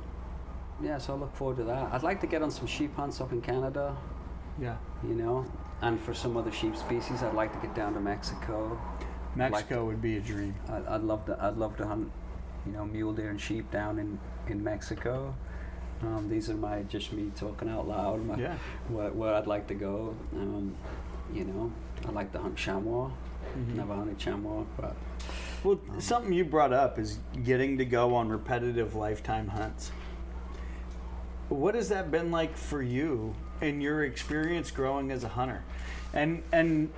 yeah, 0.82 0.98
so 0.98 1.14
I 1.14 1.16
look 1.18 1.36
forward 1.36 1.58
to 1.58 1.64
that. 1.64 1.92
I'd 1.92 2.02
like 2.02 2.20
to 2.22 2.26
get 2.26 2.42
on 2.42 2.50
some 2.50 2.66
sheep 2.66 2.96
hunts 2.96 3.20
up 3.20 3.30
in 3.32 3.40
Canada, 3.40 3.96
Yeah. 4.60 4.76
you 5.06 5.14
know, 5.14 5.46
and 5.82 6.00
for 6.00 6.14
some 6.14 6.36
other 6.36 6.50
sheep 6.52 6.76
species, 6.76 7.22
I'd 7.22 7.34
like 7.34 7.52
to 7.52 7.66
get 7.66 7.74
down 7.74 7.94
to 7.94 8.00
Mexico. 8.00 8.80
Mexico 9.34 9.84
would 9.86 10.00
be 10.00 10.16
a 10.16 10.20
dream. 10.20 10.54
I'd, 10.70 10.86
I'd 10.86 11.02
love 11.02 11.26
to. 11.26 11.36
I'd 11.42 11.56
love 11.56 11.76
to 11.78 11.86
hunt, 11.86 12.10
you 12.66 12.72
know, 12.72 12.84
mule 12.84 13.12
deer 13.12 13.30
and 13.30 13.40
sheep 13.40 13.70
down 13.70 13.98
in 13.98 14.18
in 14.48 14.62
Mexico. 14.62 15.34
Um, 16.02 16.28
these 16.28 16.50
are 16.50 16.54
my 16.54 16.82
just 16.84 17.12
me 17.12 17.30
talking 17.36 17.68
out 17.68 17.86
loud. 17.86 18.24
My, 18.26 18.36
Yeah. 18.36 18.56
where, 18.88 19.10
where 19.12 19.34
I'd 19.34 19.46
like 19.46 19.66
to 19.68 19.74
go. 19.74 20.14
Um, 20.34 20.74
you 21.32 21.44
know, 21.44 21.72
I'd 22.06 22.14
like 22.14 22.32
to 22.32 22.38
hunt 22.38 22.56
chamois. 22.56 23.10
Mhm. 23.56 23.74
Never 23.76 23.94
hunted 23.94 24.18
chamois, 24.18 24.64
but 24.76 24.94
Well, 25.64 25.78
something 25.98 26.32
you 26.32 26.44
brought 26.44 26.72
up 26.72 26.98
is 26.98 27.18
getting 27.44 27.78
to 27.78 27.84
go 27.84 28.14
on 28.14 28.28
repetitive 28.28 28.94
lifetime 28.96 29.48
hunts. 29.48 29.92
What 31.48 31.74
has 31.74 31.88
that 31.90 32.10
been 32.10 32.30
like 32.30 32.56
for 32.56 32.82
you 32.82 33.34
in 33.62 33.80
your 33.80 34.04
experience 34.04 34.70
growing 34.70 35.10
as 35.10 35.24
a 35.24 35.28
hunter? 35.28 35.64
And 36.12 36.42
and 36.52 36.90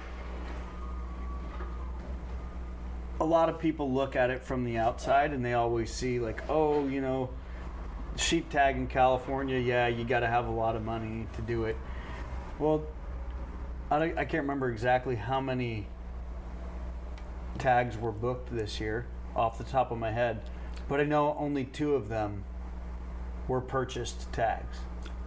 a 3.20 3.24
lot 3.24 3.48
of 3.48 3.60
people 3.60 3.92
look 3.92 4.16
at 4.16 4.30
it 4.30 4.42
from 4.42 4.64
the 4.64 4.78
outside 4.78 5.32
and 5.32 5.44
they 5.44 5.54
always 5.54 5.92
see 5.92 6.18
like, 6.18 6.42
oh, 6.48 6.86
you 6.88 7.00
know, 7.00 7.30
sheep 8.16 8.50
tag 8.50 8.76
in 8.76 8.86
California, 8.86 9.58
yeah, 9.58 9.86
you 9.86 10.04
got 10.04 10.20
to 10.20 10.26
have 10.26 10.46
a 10.46 10.50
lot 10.50 10.74
of 10.74 10.84
money 10.84 11.26
to 11.36 11.42
do 11.42 11.64
it. 11.64 11.76
Well, 12.58 12.84
I, 13.90 14.02
I 14.02 14.24
can't 14.24 14.42
remember 14.42 14.68
exactly 14.70 15.14
how 15.14 15.40
many 15.40 15.86
tags 17.58 17.96
were 17.96 18.12
booked 18.12 18.54
this 18.54 18.80
year 18.80 19.06
off 19.36 19.58
the 19.58 19.64
top 19.64 19.90
of 19.90 19.98
my 19.98 20.10
head, 20.10 20.42
but 20.88 21.00
I 21.00 21.04
know 21.04 21.36
only 21.38 21.64
two 21.64 21.94
of 21.94 22.08
them 22.08 22.44
were 23.46 23.60
purchased 23.60 24.32
tags. 24.32 24.78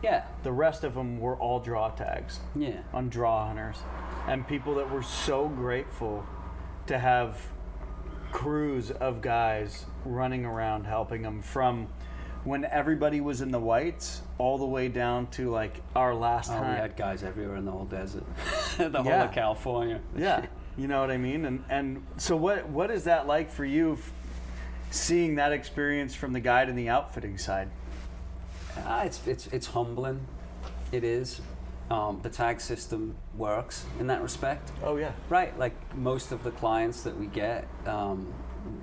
Yeah, 0.03 0.25
The 0.43 0.51
rest 0.51 0.83
of 0.83 0.93
them 0.93 1.19
were 1.19 1.35
all 1.35 1.59
draw 1.59 1.89
tags 1.89 2.39
yeah. 2.55 2.81
on 2.93 3.09
draw 3.09 3.47
hunters 3.47 3.77
and 4.27 4.47
people 4.47 4.75
that 4.75 4.89
were 4.91 5.01
so 5.03 5.47
grateful 5.47 6.25
to 6.87 6.97
have 6.99 7.37
crews 8.31 8.91
of 8.91 9.21
guys 9.21 9.85
running 10.05 10.45
around 10.45 10.85
helping 10.85 11.21
them 11.21 11.41
from 11.41 11.87
when 12.43 12.63
everybody 12.65 13.19
was 13.19 13.41
in 13.41 13.51
the 13.51 13.59
whites 13.59 14.21
all 14.37 14.57
the 14.57 14.65
way 14.65 14.87
down 14.87 15.27
to 15.27 15.49
like 15.49 15.81
our 15.95 16.13
last 16.13 16.51
Oh, 16.51 16.59
we 16.61 16.67
had 16.67 16.95
guys 16.95 17.23
everywhere 17.23 17.55
in 17.57 17.65
the 17.65 17.71
whole 17.71 17.85
desert, 17.85 18.23
the 18.77 18.89
whole 19.01 19.05
Yeah. 19.11 19.23
of 19.25 19.31
California. 19.33 19.99
Yeah, 20.15 20.45
you 20.77 20.87
know 20.87 21.01
what 21.01 21.11
I 21.11 21.17
mean. 21.17 21.43
And 21.45 21.63
and 21.69 22.05
so 22.17 22.35
what 22.37 22.69
what 22.69 22.91
is 22.91 23.05
that 23.05 23.27
like 23.27 23.49
for 23.51 23.65
you, 23.65 23.97
seeing 24.91 25.35
that 25.35 25.51
experience 25.51 26.15
from 26.15 26.31
the 26.33 26.39
guide 26.39 26.69
and 26.69 26.77
the 26.77 26.87
outfitting 26.89 27.37
side? 27.37 27.69
Ah, 28.85 29.03
it's 29.03 29.25
it's 29.27 29.47
it's 29.47 29.67
humbling. 29.67 30.25
It 30.91 31.03
is. 31.03 31.41
Um, 31.89 32.19
the 32.21 32.29
tag 32.29 32.59
system 32.59 33.15
works 33.37 33.85
in 33.99 34.07
that 34.07 34.21
respect. 34.21 34.71
Oh 34.83 34.97
yeah, 34.97 35.13
Right, 35.29 35.57
like 35.57 35.73
most 35.95 36.33
of 36.33 36.43
the 36.43 36.51
clients 36.51 37.03
that 37.03 37.17
we 37.17 37.27
get, 37.27 37.65
um, 37.85 38.33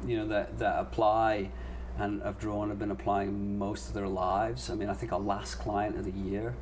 you 0.07 0.16
know, 0.16 0.26
that, 0.28 0.59
that 0.59 0.78
apply 0.78 1.51
and 1.99 2.22
have 2.22 2.38
drawn 2.38 2.70
have 2.70 2.78
been 2.78 2.90
applying 2.90 3.59
most 3.59 3.88
of 3.88 3.95
their 3.95 4.09
lives. 4.09 4.70
I 4.70 4.74
mean, 4.74 4.88
I 4.88 4.95
think 4.95 5.12
our 5.12 5.20
last 5.20 5.57
client 5.57 5.97
of 5.99 6.05
the 6.07 6.12
year 6.12 6.55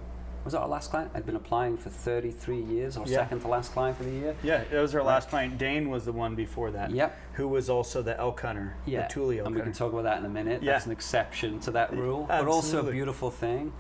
was 0.45 0.55
our 0.55 0.66
last 0.66 0.90
client? 0.90 1.11
I'd 1.14 1.24
been 1.26 1.36
applying 1.36 1.76
for 1.76 1.90
33 1.90 2.61
years, 2.61 2.97
our 2.97 3.07
Yeah. 3.07 3.18
second 3.18 3.40
to 3.40 3.49
last 3.49 3.72
client 3.72 3.97
for 3.97 4.05
the 4.05 4.11
year. 4.11 4.34
yeah. 4.43 4.62
it 4.70 4.78
was 4.78 4.95
our 4.95 5.03
last 5.03 5.28
client. 5.28 5.59
Dane 5.59 5.88
was 5.90 6.05
the 6.05 6.12
one 6.12 6.34
before 6.34 6.70
that. 6.72 6.90
Yep. 6.90 7.16
Who 7.34 7.49
was 7.49 7.70
also 7.70 8.03
the 8.03 8.18
elk 8.18 8.40
hunter, 8.40 8.74
Yeah, 8.84 9.07
the 9.07 9.12
Tule 9.12 9.30
elk 9.38 9.47
and 9.47 9.55
we 9.55 9.61
can 9.62 9.72
talk 9.72 9.93
about 9.93 10.03
that 10.05 10.18
in 10.18 10.24
a 10.24 10.28
minute. 10.28 10.62
Yeah. 10.62 10.72
That's 10.72 10.86
an 10.86 10.93
exception 10.93 11.61
to 11.61 11.70
that 11.72 11.93
rule, 11.93 12.24
but 12.28 12.47
also 12.49 12.86
a 12.86 12.90
beautiful 12.90 13.30
thing. 13.30 13.72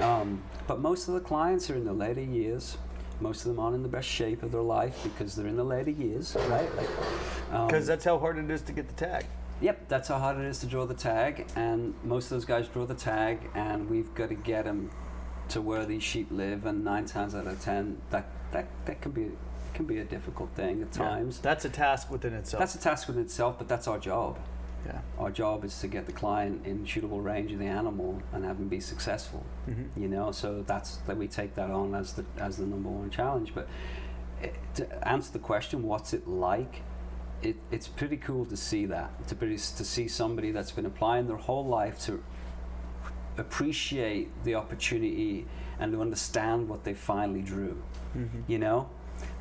Um, 0.00 0.42
but 0.66 0.80
most 0.80 1.08
of 1.08 1.14
the 1.14 1.20
clients 1.20 1.70
are 1.70 1.74
in 1.76 1.84
the 1.84 1.92
later 1.92 2.22
years. 2.22 2.78
Most 3.20 3.42
of 3.42 3.48
them 3.48 3.60
aren't 3.60 3.76
in 3.76 3.82
the 3.82 3.88
best 3.88 4.08
shape 4.08 4.42
of 4.42 4.50
their 4.50 4.60
life 4.62 5.02
because 5.04 5.36
they're 5.36 5.46
in 5.46 5.56
the 5.56 5.64
later 5.64 5.90
years, 5.92 6.36
right? 6.48 6.74
Like, 6.76 6.88
um, 7.52 7.66
Because 7.68 7.86
that's 7.86 8.04
how 8.04 8.18
hard 8.18 8.38
it 8.38 8.50
is 8.50 8.60
to 8.62 8.72
get 8.72 8.88
the 8.88 8.94
tag. 8.94 9.24
Yep, 9.60 9.88
that's 9.88 10.08
how 10.08 10.18
hard 10.18 10.36
it 10.38 10.44
is 10.46 10.58
to 10.60 10.66
draw 10.66 10.84
the 10.84 10.94
tag, 10.94 11.46
and 11.54 11.94
most 12.02 12.24
of 12.24 12.30
those 12.30 12.44
guys 12.44 12.66
draw 12.66 12.84
the 12.84 12.94
tag, 12.94 13.38
and 13.54 13.88
we've 13.88 14.12
got 14.16 14.30
to 14.30 14.34
get 14.34 14.64
them 14.64 14.90
to 15.48 15.60
where 15.60 15.84
these 15.84 16.02
sheep 16.02 16.28
live, 16.30 16.66
and 16.66 16.84
nine 16.84 17.04
times 17.06 17.34
out 17.34 17.46
of 17.46 17.60
ten, 17.60 17.98
that 18.10 18.26
that, 18.52 18.66
that 18.86 19.00
can 19.00 19.12
be 19.12 19.30
can 19.74 19.84
be 19.86 19.98
a 19.98 20.04
difficult 20.04 20.50
thing 20.54 20.82
at 20.82 20.88
Yeah. 20.96 21.08
times. 21.08 21.40
That's 21.40 21.64
a 21.64 21.68
task 21.70 22.10
within 22.10 22.32
itself. 22.34 22.60
That's 22.60 22.74
a 22.76 22.78
task 22.80 23.08
within 23.08 23.24
itself, 23.24 23.56
but 23.58 23.68
that's 23.68 23.88
our 23.88 23.98
job. 23.98 24.38
yeah. 24.86 25.00
Our 25.18 25.30
job 25.30 25.64
is 25.64 25.80
to 25.80 25.88
get 25.88 26.04
the 26.06 26.12
client 26.12 26.64
in 26.66 26.84
shootable 26.84 27.24
range 27.24 27.50
of 27.52 27.58
the 27.58 27.64
animal 27.66 28.20
and 28.32 28.44
have 28.44 28.58
them 28.58 28.68
be 28.68 28.80
successful. 28.80 29.42
Mhm. 29.68 29.88
You 29.96 30.08
know, 30.08 30.30
so 30.30 30.62
that's 30.62 30.98
that 31.06 31.16
we 31.16 31.26
take 31.26 31.54
that 31.54 31.70
on 31.70 31.94
as 31.94 32.12
the 32.12 32.24
as 32.38 32.58
the 32.58 32.66
number 32.66 32.90
one 32.90 33.08
challenge. 33.10 33.52
But 33.54 33.66
eh, 34.42 34.50
to 34.74 35.08
answer 35.08 35.32
the 35.32 35.38
question, 35.38 35.82
what's 35.82 36.12
it 36.12 36.28
like? 36.28 36.82
It, 37.42 37.56
it's 37.70 37.88
pretty 37.88 38.16
cool 38.18 38.44
to 38.46 38.56
see 38.56 38.86
that 38.86 39.26
to 39.28 39.34
pretty, 39.34 39.56
to 39.56 39.84
see 39.84 40.06
somebody 40.08 40.50
that's 40.52 40.70
been 40.72 40.86
applying 40.86 41.26
their 41.28 41.36
whole 41.36 41.66
life 41.66 41.98
to 42.06 42.22
appreciate 43.38 44.30
the 44.44 44.54
opportunity 44.54 45.46
and 45.78 45.92
to 45.92 46.00
understand 46.00 46.68
what 46.68 46.84
they 46.84 46.94
finally 46.94 47.42
drew. 47.42 47.82
Mm-hmm. 48.16 48.40
You 48.46 48.58
know, 48.58 48.88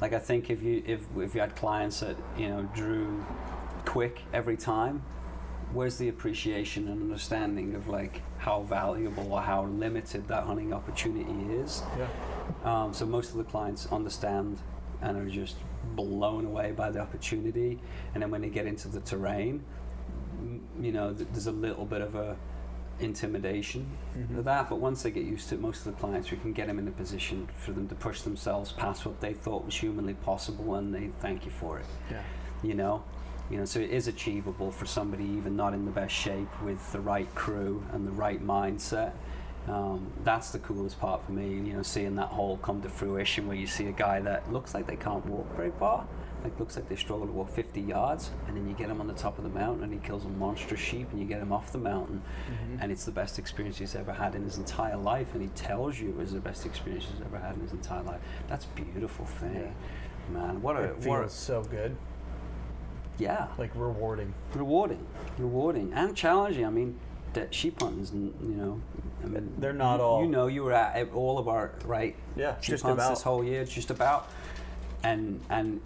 like 0.02 0.14
I 0.14 0.20
think 0.20 0.50
if 0.50 0.62
you 0.64 0.84
if 0.86 1.02
if 1.18 1.36
you 1.36 1.42
had 1.42 1.56
clients 1.56 2.00
that 2.00 2.16
you 2.38 2.50
know 2.50 2.64
drew 2.74 3.24
quick 3.86 4.22
every 4.34 4.58
time, 4.58 5.04
where's 5.74 5.98
the 5.98 6.10
appreciation 6.10 6.88
and 6.88 7.02
understanding 7.02 7.76
of 7.76 7.88
like 7.88 8.22
how 8.38 8.62
valuable 8.62 9.32
or 9.32 9.42
how 9.42 9.66
limited 9.66 10.28
that 10.28 10.44
hunting 10.44 10.74
opportunity 10.74 11.54
is? 11.54 11.84
Yeah. 11.98 12.08
Um, 12.64 12.94
so 12.94 13.06
most 13.06 13.32
of 13.32 13.38
the 13.38 13.44
clients 13.44 13.88
understand 13.92 14.58
and 15.02 15.18
are 15.18 15.30
just 15.30 15.58
blown 15.96 16.46
away 16.46 16.72
by 16.72 16.90
the 16.90 17.00
opportunity, 17.00 17.80
and 18.14 18.24
then 18.24 18.32
when 18.32 18.42
they 18.42 18.50
get 18.50 18.66
into 18.66 18.88
the 18.88 19.02
terrain, 19.02 19.64
you 20.80 20.92
know, 20.92 21.14
th- 21.14 21.28
there's 21.32 21.48
a 21.48 21.52
little 21.52 21.86
bit 21.86 22.02
of 22.02 22.16
a 22.16 22.38
intimidation 23.00 23.86
Mhm. 24.16 24.38
of 24.40 24.46
that. 24.46 24.70
But 24.70 24.78
once 24.80 25.04
they 25.04 25.12
get 25.12 25.26
used 25.26 25.50
to 25.50 25.56
it, 25.56 25.62
most 25.62 25.86
of 25.86 25.94
the 25.94 26.00
clients, 26.00 26.32
we 26.32 26.38
can 26.38 26.54
get 26.54 26.68
them 26.68 26.80
in 26.80 26.88
a 26.88 26.92
position 26.92 27.48
for 27.58 27.72
them 27.72 27.88
to 27.90 27.96
push 27.96 28.22
themselves 28.22 28.72
past 28.72 29.06
what 29.06 29.20
they 29.22 29.34
thought 29.34 29.66
was 29.66 29.76
humanly 29.76 30.14
possible, 30.14 30.76
and 30.76 30.94
they 30.94 31.08
thank 31.20 31.46
you 31.46 31.52
for 31.52 31.80
it. 31.80 31.86
Yeah. 32.12 32.22
You 32.62 32.76
know, 32.76 33.04
you 33.50 33.58
know, 33.58 33.66
so 33.66 33.80
it 33.80 33.90
is 33.90 34.08
achievable 34.08 34.72
for 34.72 34.86
somebody 34.86 35.26
even 35.26 35.56
not 35.56 35.74
in 35.74 35.86
the 35.86 35.92
best 35.92 36.14
shape 36.14 36.48
with 36.64 36.92
the 36.92 37.00
right 37.02 37.34
crew 37.36 37.84
and 37.92 38.08
the 38.08 38.12
right 38.12 38.42
mindset. 38.46 39.12
Um, 39.68 40.08
that's 40.24 40.52
the 40.52 40.60
coolest 40.60 41.00
part 41.00 41.24
for 41.26 41.32
me, 41.32 41.48
you 41.50 41.74
know, 41.74 41.84
seeing 41.84 42.16
that 42.16 42.28
whole 42.28 42.58
come 42.58 42.82
to 42.82 42.90
fruition 42.90 43.48
where 43.48 43.56
you 43.56 43.68
see 43.68 43.88
a 43.88 43.92
guy 43.94 44.20
that 44.22 44.52
looks 44.52 44.74
like 44.74 44.88
they 44.88 44.98
can't 44.98 45.26
walk 45.26 45.48
very 45.56 45.72
far, 45.72 46.06
like 46.44 46.60
looks 46.60 46.76
like 46.76 46.90
they 46.90 46.96
struggle 46.96 47.26
to 47.26 47.32
walk 47.32 47.50
50 47.50 47.82
yards, 47.82 48.32
and 48.48 48.58
then 48.58 48.68
you 48.68 48.76
get 48.76 48.90
him 48.90 49.00
on 49.00 49.08
the 49.08 49.14
top 49.14 49.38
of 49.38 49.44
the 49.44 49.50
mountain 49.50 49.84
and 49.84 49.94
he 49.94 50.00
kills 50.00 50.26
a 50.26 50.30
monstrous 50.30 50.80
sheep, 50.80 51.08
and 51.12 51.20
you 51.22 51.26
get 51.26 51.42
him 51.42 51.52
off 51.52 51.72
the 51.72 51.78
mountain, 51.78 52.22
mm-hmm. 52.52 52.78
and 52.82 52.92
it's 52.92 53.06
the 53.06 53.12
best 53.12 53.40
experience 53.40 53.78
he's 53.78 53.96
ever 53.96 54.12
had 54.14 54.36
in 54.36 54.44
his 54.44 54.58
entire 54.58 54.98
life, 54.98 55.34
and 55.34 55.42
he 55.42 55.48
tells 55.50 56.00
you 56.00 56.10
it 56.10 56.18
was 56.18 56.34
the 56.34 56.40
best 56.40 56.66
experience 56.66 57.06
he's 57.12 57.22
ever 57.26 57.38
had 57.40 57.56
in 57.56 57.62
his 57.62 57.72
entire 57.72 58.04
life. 58.04 58.20
That's 58.48 58.66
a 58.66 58.82
beautiful 58.82 59.26
thing, 59.26 59.74
man. 60.32 60.62
What 60.62 60.76
a 60.78 60.84
It 60.84 60.98
what 61.00 61.18
a, 61.20 61.22
feels 61.24 61.34
so 61.34 61.64
good, 61.64 61.96
yeah, 63.18 63.48
like 63.58 63.72
rewarding. 63.76 64.34
rewarding, 64.54 65.06
rewarding, 65.38 65.94
and 65.94 66.16
challenging. 66.16 66.66
I 66.66 66.70
mean, 66.70 67.00
that 67.34 67.54
sheep 67.54 67.82
hunting's, 67.82 68.12
you 68.14 68.34
know, 68.42 68.82
I 69.24 69.28
mean, 69.28 69.54
They're 69.58 69.74
not 69.74 70.00
all- 70.00 70.22
You 70.22 70.28
know, 70.30 70.48
you 70.48 70.64
were 70.64 70.74
at 70.74 71.12
all 71.14 71.38
of 71.40 71.48
our 71.48 71.72
right. 71.86 72.16
Yeah, 72.36 72.56
sheep 72.60 72.72
just 72.74 72.84
hunts 72.84 73.02
about. 73.02 73.10
this 73.12 73.22
whole 73.24 73.44
year, 73.44 73.66
just 73.66 73.90
about, 73.90 74.30
and 75.04 75.40
and 75.50 75.82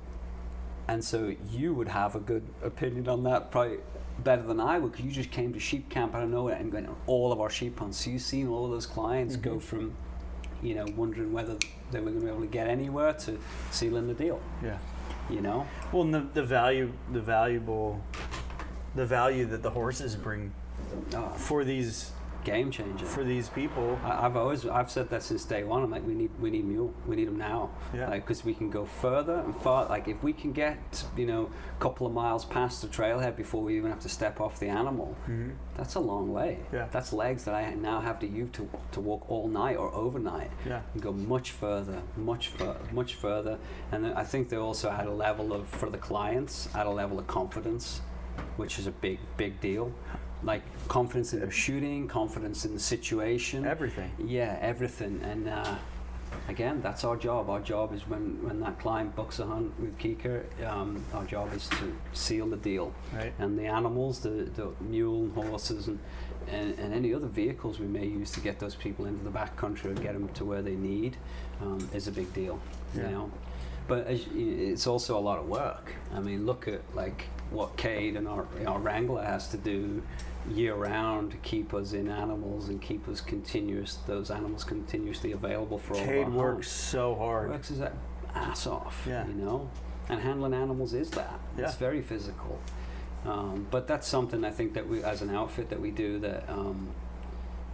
and 0.88 1.04
so 1.04 1.34
you 1.52 1.74
would 1.74 1.88
have 1.88 2.16
a 2.16 2.20
good 2.20 2.44
opinion 2.64 3.08
on 3.10 3.24
that, 3.24 3.52
probably 3.52 3.78
better 4.24 4.42
than 4.42 4.60
I 4.60 4.80
would, 4.80 4.92
because 4.92 5.06
you 5.06 5.12
just 5.12 5.32
came 5.32 5.54
to 5.54 5.60
sheep 5.60 5.90
camp 5.90 6.16
out 6.16 6.24
of 6.24 6.30
nowhere 6.30 6.56
and 6.56 6.72
going 6.72 6.88
all 7.06 7.32
of 7.32 7.40
our 7.42 7.50
sheep 7.50 7.78
hunts. 7.80 8.04
So 8.04 8.10
you've 8.12 8.22
seen 8.22 8.48
all 8.48 8.66
of 8.66 8.72
those 8.72 8.86
clients 8.86 9.36
Mm-hmm. 9.36 9.50
go 9.50 9.60
from, 9.60 9.94
you 10.62 10.76
know, 10.76 10.86
wondering 10.96 11.34
whether 11.34 11.58
they 11.92 12.00
were 12.00 12.10
going 12.12 12.20
to 12.20 12.26
be 12.26 12.32
able 12.32 12.42
to 12.42 12.48
get 12.48 12.68
anywhere 12.68 13.14
to 13.14 13.38
sealing 13.72 14.08
the 14.08 14.14
deal. 14.14 14.42
Yeah. 14.64 14.78
You 15.30 15.42
know. 15.42 15.68
Well, 15.92 16.04
and 16.04 16.14
the, 16.14 16.26
the 16.34 16.44
value, 16.44 16.92
the 17.12 17.22
valuable, 17.22 18.02
the 18.96 19.06
value 19.06 19.46
that 19.48 19.62
the 19.62 19.70
horses 19.72 20.16
bring 20.16 20.54
Oh, 21.14 21.28
for 21.30 21.64
these 21.66 22.12
game 22.52 22.70
changer. 22.72 23.06
for 23.06 23.24
these 23.24 23.50
people. 23.50 24.00
I- 24.04 24.26
I've 24.26 24.36
always 24.42 24.66
I've 24.66 24.90
said 24.98 25.10
that 25.10 25.22
since 25.24 25.44
day 25.46 25.64
one. 25.64 25.84
I'm 25.84 25.92
like, 25.92 26.06
we 26.12 26.14
need 26.22 26.32
we 26.40 26.50
need 26.50 26.66
mule, 26.66 26.92
we 27.06 27.16
need 27.16 27.28
them 27.28 27.38
now, 27.38 27.70
Yeah. 27.94 28.10
like 28.10 28.22
because 28.26 28.42
we 28.50 28.54
can 28.54 28.70
go 28.70 28.84
further 28.86 29.38
and 29.46 29.54
far. 29.66 29.80
Like 29.96 30.08
if 30.08 30.20
we 30.24 30.34
can 30.34 30.52
get 30.54 30.78
you 31.16 31.26
know 31.32 31.44
a 31.78 31.82
couple 31.86 32.08
of 32.08 32.14
miles 32.14 32.44
past 32.46 32.82
the 32.82 32.88
trailhead 32.88 33.36
before 33.36 33.62
we 33.68 33.78
even 33.78 33.90
have 33.92 34.00
to 34.02 34.10
step 34.10 34.40
off 34.42 34.60
the 34.60 34.70
animal, 34.70 35.10
Mhm. 35.28 35.52
that's 35.78 35.96
a 35.96 36.00
long 36.12 36.32
way. 36.40 36.52
Yeah. 36.74 36.88
That's 36.92 37.12
legs 37.14 37.44
that 37.46 37.56
I 37.56 37.74
now 37.76 38.00
have 38.02 38.20
to 38.20 38.28
use 38.28 38.50
to 38.54 38.64
to 38.94 39.00
walk 39.02 39.30
all 39.30 39.48
night 39.48 39.78
or 39.78 39.90
overnight. 39.94 40.52
Yeah. 40.66 40.82
And 40.94 41.02
go 41.02 41.12
much 41.12 41.52
further, 41.52 42.02
much 42.16 42.48
further, 42.50 42.80
much 42.92 43.16
further. 43.16 43.58
And 43.92 44.04
then 44.04 44.14
I 44.14 44.24
think 44.24 44.50
they 44.50 44.58
also 44.58 44.90
add 44.90 45.08
a 45.08 45.12
level 45.28 45.54
of 45.54 45.68
for 45.68 45.90
the 45.90 45.98
clients, 45.98 46.70
add 46.76 46.88
a 46.88 46.96
level 47.02 47.18
of 47.20 47.28
confidence, 47.28 48.02
which 48.58 48.80
is 48.80 48.88
a 48.88 48.92
big 48.92 49.20
big 49.38 49.60
deal. 49.60 49.92
Like 50.44 50.62
confidence 50.88 51.34
in 51.34 51.40
the 51.40 51.52
shooting, 51.52 52.08
confidence 52.08 52.66
in 52.66 52.74
the 52.74 52.80
situation. 52.80 53.66
Everything. 53.66 54.12
Yeah, 54.24 54.58
everything. 54.62 55.22
And 55.24 55.50
uh, 55.50 55.76
again, 56.48 56.82
that's 56.82 57.04
our 57.04 57.16
job. 57.16 57.50
Our 57.50 57.60
job 57.60 57.94
is 57.94 58.08
when, 58.08 58.42
when 58.44 58.60
that 58.60 58.80
client 58.80 59.16
books 59.16 59.40
a 59.40 59.46
hunt 59.46 59.78
with 59.80 59.98
Kika, 59.98 60.44
um, 60.68 61.04
our 61.14 61.26
job 61.26 61.54
is 61.54 61.68
to 61.70 61.96
seal 62.14 62.48
the 62.48 62.58
deal. 62.58 62.94
Right. 63.14 63.34
And 63.40 63.58
the 63.58 63.66
animals, 63.66 64.20
the, 64.20 64.30
the 64.30 64.72
mule 64.82 65.24
and 65.24 65.34
horses 65.34 65.88
and, 65.88 66.00
and, 66.50 66.78
and 66.80 66.94
any 66.94 67.14
other 67.14 67.28
vehicles 67.28 67.80
we 67.80 67.88
may 67.88 68.06
use 68.06 68.32
to 68.32 68.40
get 68.40 68.60
those 68.60 68.76
people 68.76 69.06
into 69.06 69.24
the 69.24 69.32
back 69.32 69.56
country 69.56 69.92
or 69.92 69.96
get 69.96 70.14
them 70.14 70.30
to 70.30 70.46
where 70.46 70.62
they 70.62 70.76
need 70.76 71.18
um, 71.62 71.90
is 71.94 72.08
a 72.08 72.12
big 72.12 72.32
deal. 72.34 72.60
Yeah. 72.96 73.04
You 73.04 73.12
know? 73.12 73.32
But 73.88 74.08
as, 74.08 74.26
it's 74.36 74.86
also 74.86 75.18
a 75.18 75.20
lot 75.20 75.40
of 75.40 75.48
work. 75.48 75.94
I 76.14 76.20
mean, 76.20 76.46
look 76.46 76.68
at 76.68 76.82
like 76.94 77.26
what 77.52 77.78
Cade 77.78 78.16
and 78.16 78.28
our, 78.28 78.46
our 78.66 78.80
Wrangler 78.80 79.24
has 79.24 79.48
to 79.50 79.58
do 79.58 80.02
year 80.50 80.76
round 80.76 81.32
to 81.32 81.38
keep 81.38 81.74
us 81.74 81.94
in 81.94 82.08
animals 82.08 82.70
and 82.70 82.82
keep 82.82 83.08
us 83.08 83.20
continuous, 83.22 83.98
those 84.08 84.32
animals 84.32 84.64
continuously 84.64 85.32
available 85.34 85.78
for 85.78 85.94
all 85.96 86.00
of 86.02 86.06
Cade 86.08 86.30
works 86.30 86.70
so 86.72 87.16
hard. 87.16 87.50
Works 87.50 87.70
his 87.70 87.82
ass 88.34 88.68
off, 88.68 89.06
Yeah. 89.08 89.26
you 89.28 89.34
know? 89.34 89.70
And 90.10 90.22
handling 90.22 90.54
animals 90.54 90.94
is 90.94 91.10
that. 91.12 91.40
It's 91.58 91.76
very 91.76 92.02
physical. 92.02 92.60
Um, 93.26 93.68
but 93.70 93.88
that's 93.88 94.08
something 94.08 94.46
I 94.46 94.52
think 94.52 94.74
that 94.76 94.88
we, 94.88 95.04
as 95.04 95.22
an 95.22 95.30
outfit, 95.36 95.70
that 95.70 95.82
we 95.82 95.92
do 95.92 96.20
that, 96.20 96.48
um, 96.50 96.88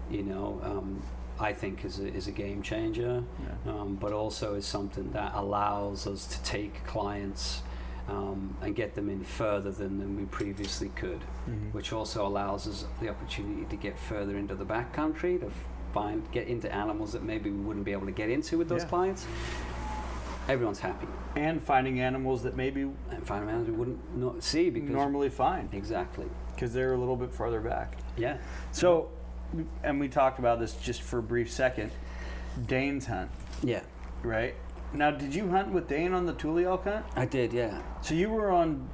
you 0.10 0.24
know, 0.24 0.60
um, 0.64 1.04
I 1.40 1.54
think 1.54 1.86
is 1.86 2.00
a, 2.00 2.08
is 2.08 2.28
a 2.28 2.32
game 2.32 2.64
changer, 2.64 3.24
Yeah. 3.66 3.72
um, 3.74 3.96
but 4.00 4.14
also 4.14 4.56
is 4.56 4.66
something 4.66 5.12
that 5.12 5.34
allows 5.36 6.08
us 6.08 6.26
to 6.28 6.42
take 6.44 6.84
clients 6.86 7.62
um, 8.10 8.56
and 8.62 8.76
get 8.76 8.96
them 8.96 9.10
in 9.10 9.24
further 9.24 9.72
than, 9.72 9.98
than 10.00 10.16
we 10.18 10.26
previously 10.26 10.90
could, 10.96 11.22
Mhm. 11.50 11.74
which 11.74 11.94
also 11.94 12.26
allows 12.28 12.68
us 12.68 12.86
the 13.02 13.10
opportunity 13.10 13.66
to 13.66 13.76
get 13.76 13.98
further 13.98 14.36
into 14.38 14.56
the 14.56 14.66
backcountry, 14.66 15.40
to 15.40 15.50
find, 15.94 16.30
get 16.32 16.48
into 16.48 16.72
animals 16.74 17.14
that 17.14 17.24
maybe 17.24 17.50
we 17.50 17.60
wouldn't 17.62 17.86
be 17.86 17.92
able 17.94 18.06
to 18.06 18.12
get 18.12 18.30
into 18.30 18.58
with 18.58 18.68
those 18.68 18.84
Yeah. 18.84 18.90
clients. 18.90 19.26
Everyone's 20.50 20.80
happy. 20.80 21.08
And 21.38 21.62
finding 21.62 22.02
animals 22.02 22.44
that 22.44 22.56
maybe 22.58 22.82
And 22.82 23.26
find 23.26 23.48
animals 23.50 23.70
we 23.70 23.74
wouldn't 23.76 24.18
not 24.18 24.44
see 24.44 24.70
because 24.70 24.90
normally 24.90 25.30
find 25.30 25.74
exactly. 25.74 26.28
because 26.54 26.74
they're 26.74 26.94
a 26.94 26.98
little 26.98 27.16
bit 27.16 27.34
farther 27.34 27.62
back. 27.62 27.96
Yeah. 28.18 28.38
So, 28.74 29.10
and 29.84 30.00
we 30.00 30.10
talked 30.10 30.40
about 30.40 30.60
this 30.60 30.74
just 30.76 31.02
for 31.02 31.20
a 31.20 31.24
brief 31.24 31.50
second. 31.50 31.92
Dane's 32.68 33.06
hunt, 33.06 33.30
Yeah. 33.64 33.82
right? 34.24 34.56
Now, 34.94 35.10
did 35.12 35.34
you 35.34 35.50
hunt 35.50 35.72
with 35.72 35.88
Dane 35.88 36.14
on 36.14 36.26
the 36.26 36.34
Tule 36.34 36.60
elk 36.68 36.84
hunt? 36.84 37.06
I 37.16 37.26
did, 37.26 37.52
yeah. 37.52 37.82
So 38.02 38.14
you 38.14 38.30
were 38.30 38.52
on 38.52 38.88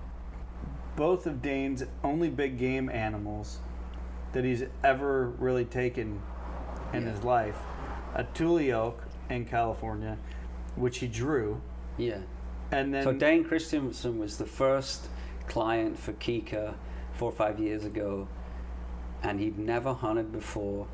both 0.96 1.26
of 1.28 1.42
Dane's 1.42 1.84
only 2.04 2.30
big 2.30 2.58
game 2.58 2.90
animals 2.90 3.60
that 4.34 4.44
he's 4.46 4.64
ever 4.84 5.28
really 5.40 5.66
taken 5.66 6.22
in 6.94 7.04
Yeah. 7.04 7.10
his 7.12 7.24
life. 7.24 7.58
A 8.16 8.24
Tule 8.24 8.60
elk 8.72 9.04
in 9.30 9.46
California, 9.46 10.18
which 10.76 11.00
he 11.00 11.08
drew, 11.08 11.62
Yeah. 11.98 12.20
and 12.72 12.94
then 12.94 13.04
So 13.04 13.14
Dane 13.14 13.44
Christensen 13.44 14.20
was 14.20 14.38
the 14.38 14.46
first 14.46 15.10
client 15.48 16.00
for 16.00 16.14
Kika 16.14 16.76
four 17.14 17.30
or 17.30 17.36
five 17.36 17.60
years 17.60 17.84
ago, 17.86 18.28
and 19.22 19.40
he'd 19.40 19.60
never 19.60 19.94
hunted 19.94 20.32
before. 20.32 20.88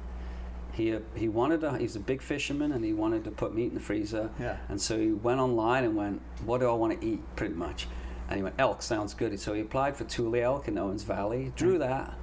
He 0.76 0.98
he 1.16 1.30
wanted 1.30 1.62
to. 1.62 1.78
He's 1.78 1.96
a 1.96 2.00
big 2.02 2.22
fisherman, 2.22 2.72
and 2.74 2.84
he 2.84 2.92
wanted 2.94 3.24
to 3.24 3.32
put 3.32 3.56
meat 3.56 3.68
in 3.70 3.74
the 3.76 3.80
freezer. 3.80 4.30
Yeah. 4.40 4.58
And 4.70 4.80
so 4.80 5.00
he 5.00 5.12
went 5.12 5.40
online 5.40 5.84
and 5.86 5.96
went, 5.96 6.22
"What 6.46 6.60
do 6.60 6.70
I 6.70 6.74
want 6.74 7.00
to 7.00 7.08
eat?" 7.08 7.22
Pretty 7.36 7.56
much. 7.56 7.88
And 8.28 8.36
he 8.38 8.44
went, 8.44 8.56
"Elk 8.60 8.82
sounds 8.82 9.14
good." 9.14 9.40
So 9.40 9.54
he 9.54 9.62
applied 9.62 9.96
for 9.96 10.04
Tule 10.04 10.36
elk 10.36 10.68
in 10.68 10.78
Owens 10.78 11.04
Valley, 11.04 11.54
drew 11.56 11.78
that, 11.78 12.14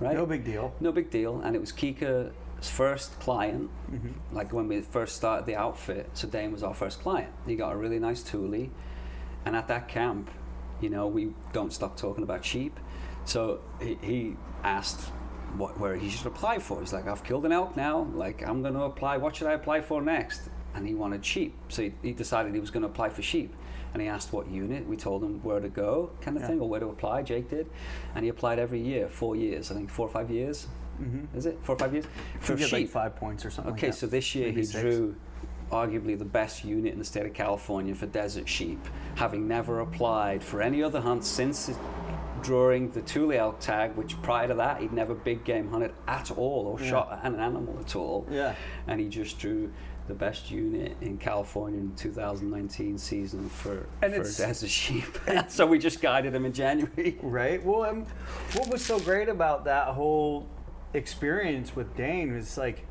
right? 0.00 0.14
no 0.14 0.26
big 0.26 0.44
deal. 0.44 0.74
No 0.80 0.92
big 0.92 1.08
deal. 1.10 1.40
And 1.40 1.56
it 1.56 1.60
was 1.60 1.72
Kika's 1.72 2.32
first 2.68 3.18
client, 3.20 3.70
Mm-hmm. 3.90 4.36
like 4.36 4.52
when 4.52 4.68
we 4.68 4.80
first 4.82 5.16
started 5.16 5.46
the 5.46 5.56
outfit. 5.56 6.10
So 6.14 6.28
Dane 6.28 6.52
was 6.52 6.62
our 6.62 6.74
first 6.74 7.00
client. 7.00 7.32
He 7.46 7.56
got 7.56 7.72
a 7.72 7.76
really 7.76 7.98
nice 7.98 8.22
Tule. 8.22 8.68
And 9.44 9.56
at 9.56 9.68
that 9.68 9.88
camp, 9.88 10.30
you 10.80 10.90
know, 10.90 11.06
we 11.06 11.32
don't 11.52 11.72
stop 11.72 11.96
talking 11.96 12.22
about 12.24 12.44
sheep. 12.44 12.78
So 13.24 13.60
he, 13.80 13.96
he 14.02 14.36
asked 14.64 15.10
what, 15.56 15.78
where 15.78 15.94
he 15.96 16.08
should 16.08 16.26
apply 16.26 16.58
for. 16.58 16.80
He's 16.80 16.92
like, 16.92 17.06
I've 17.06 17.24
killed 17.24 17.44
an 17.44 17.52
elk 17.52 17.76
now. 17.76 18.08
Like, 18.14 18.46
I'm 18.46 18.62
going 18.62 18.74
to 18.74 18.82
apply. 18.82 19.16
What 19.18 19.36
should 19.36 19.46
I 19.46 19.52
apply 19.52 19.80
for 19.80 20.00
next? 20.02 20.48
And 20.74 20.86
he 20.86 20.94
wanted 20.94 21.24
sheep. 21.24 21.54
So 21.68 21.82
he, 21.82 21.92
he 22.02 22.12
decided 22.12 22.54
he 22.54 22.60
was 22.60 22.70
going 22.70 22.82
to 22.82 22.88
apply 22.88 23.10
for 23.10 23.22
sheep. 23.22 23.54
And 23.92 24.00
he 24.00 24.08
asked 24.08 24.32
what 24.32 24.48
unit. 24.48 24.86
We 24.86 24.96
told 24.96 25.22
him 25.22 25.42
where 25.42 25.60
to 25.60 25.68
go, 25.68 26.10
kind 26.22 26.36
of 26.36 26.42
Yeah. 26.42 26.48
thing, 26.48 26.60
or 26.60 26.68
where 26.68 26.80
to 26.80 26.86
apply. 26.86 27.22
Jake 27.22 27.50
did. 27.50 27.68
And 28.14 28.24
he 28.24 28.30
applied 28.30 28.58
every 28.58 28.80
year, 28.80 29.08
four 29.08 29.36
years, 29.36 29.70
I 29.70 29.74
think, 29.74 29.90
four 29.90 30.06
or 30.06 30.10
five 30.10 30.30
years. 30.30 30.66
Mm-hmm. 31.00 31.36
Is 31.36 31.44
it 31.46 31.58
four 31.62 31.74
or 31.74 31.78
five 31.78 31.92
years? 31.92 32.06
For 32.40 32.56
sheep. 32.56 32.72
like 32.72 32.88
five 32.88 33.16
points 33.16 33.44
or 33.44 33.50
something. 33.50 33.74
Okay, 33.74 33.88
like 33.88 33.94
that. 33.94 33.98
so 34.00 34.06
this 34.06 34.34
year 34.34 34.46
Maybe 34.46 34.60
he 34.62 34.66
six. 34.66 34.80
drew 34.80 35.14
arguably 35.70 36.18
the 36.18 36.24
best 36.24 36.64
unit 36.64 36.92
in 36.92 36.98
the 36.98 37.04
state 37.04 37.24
of 37.26 37.32
California 37.34 37.94
for 37.94 38.06
desert 38.06 38.48
sheep, 38.48 38.78
having 39.14 39.48
never 39.48 39.80
applied 39.80 40.42
for 40.44 40.60
any 40.62 40.82
other 40.82 41.00
hunt 41.00 41.24
since 41.24 41.70
drawing 42.42 42.90
the 42.90 43.02
Tule 43.02 43.32
elk 43.32 43.60
tag, 43.60 43.94
which 43.96 44.20
prior 44.22 44.48
to 44.48 44.54
that 44.54 44.80
he'd 44.80 44.92
never 44.92 45.14
big 45.14 45.44
game 45.44 45.68
hunted 45.70 45.92
at 46.06 46.30
all 46.30 46.66
or 46.66 46.80
Yeah. 46.82 46.90
shot 46.90 47.20
an 47.22 47.36
animal 47.36 47.76
at 47.80 47.94
all. 47.96 48.26
Yeah. 48.30 48.54
And 48.86 49.00
he 49.00 49.08
just 49.08 49.38
drew 49.38 49.72
the 50.08 50.14
best 50.14 50.50
unit 50.50 50.96
in 51.00 51.16
California 51.16 51.78
in 51.78 51.94
2019 51.94 52.98
season 52.98 53.48
for, 53.48 53.86
And 54.02 54.12
for 54.14 54.22
desert 54.24 54.68
sheep. 54.68 55.04
so 55.48 55.64
we 55.66 55.78
just 55.78 56.00
guided 56.00 56.34
him 56.34 56.44
in 56.44 56.52
January. 56.52 57.18
Right. 57.22 57.64
Well, 57.64 57.84
um, 57.84 58.06
what 58.54 58.68
was 58.68 58.84
so 58.84 58.98
great 58.98 59.28
about 59.28 59.64
that 59.66 59.88
whole 59.88 60.48
experience 60.92 61.74
with 61.76 61.96
Dane 61.96 62.34
was 62.34 62.58
like 62.58 62.84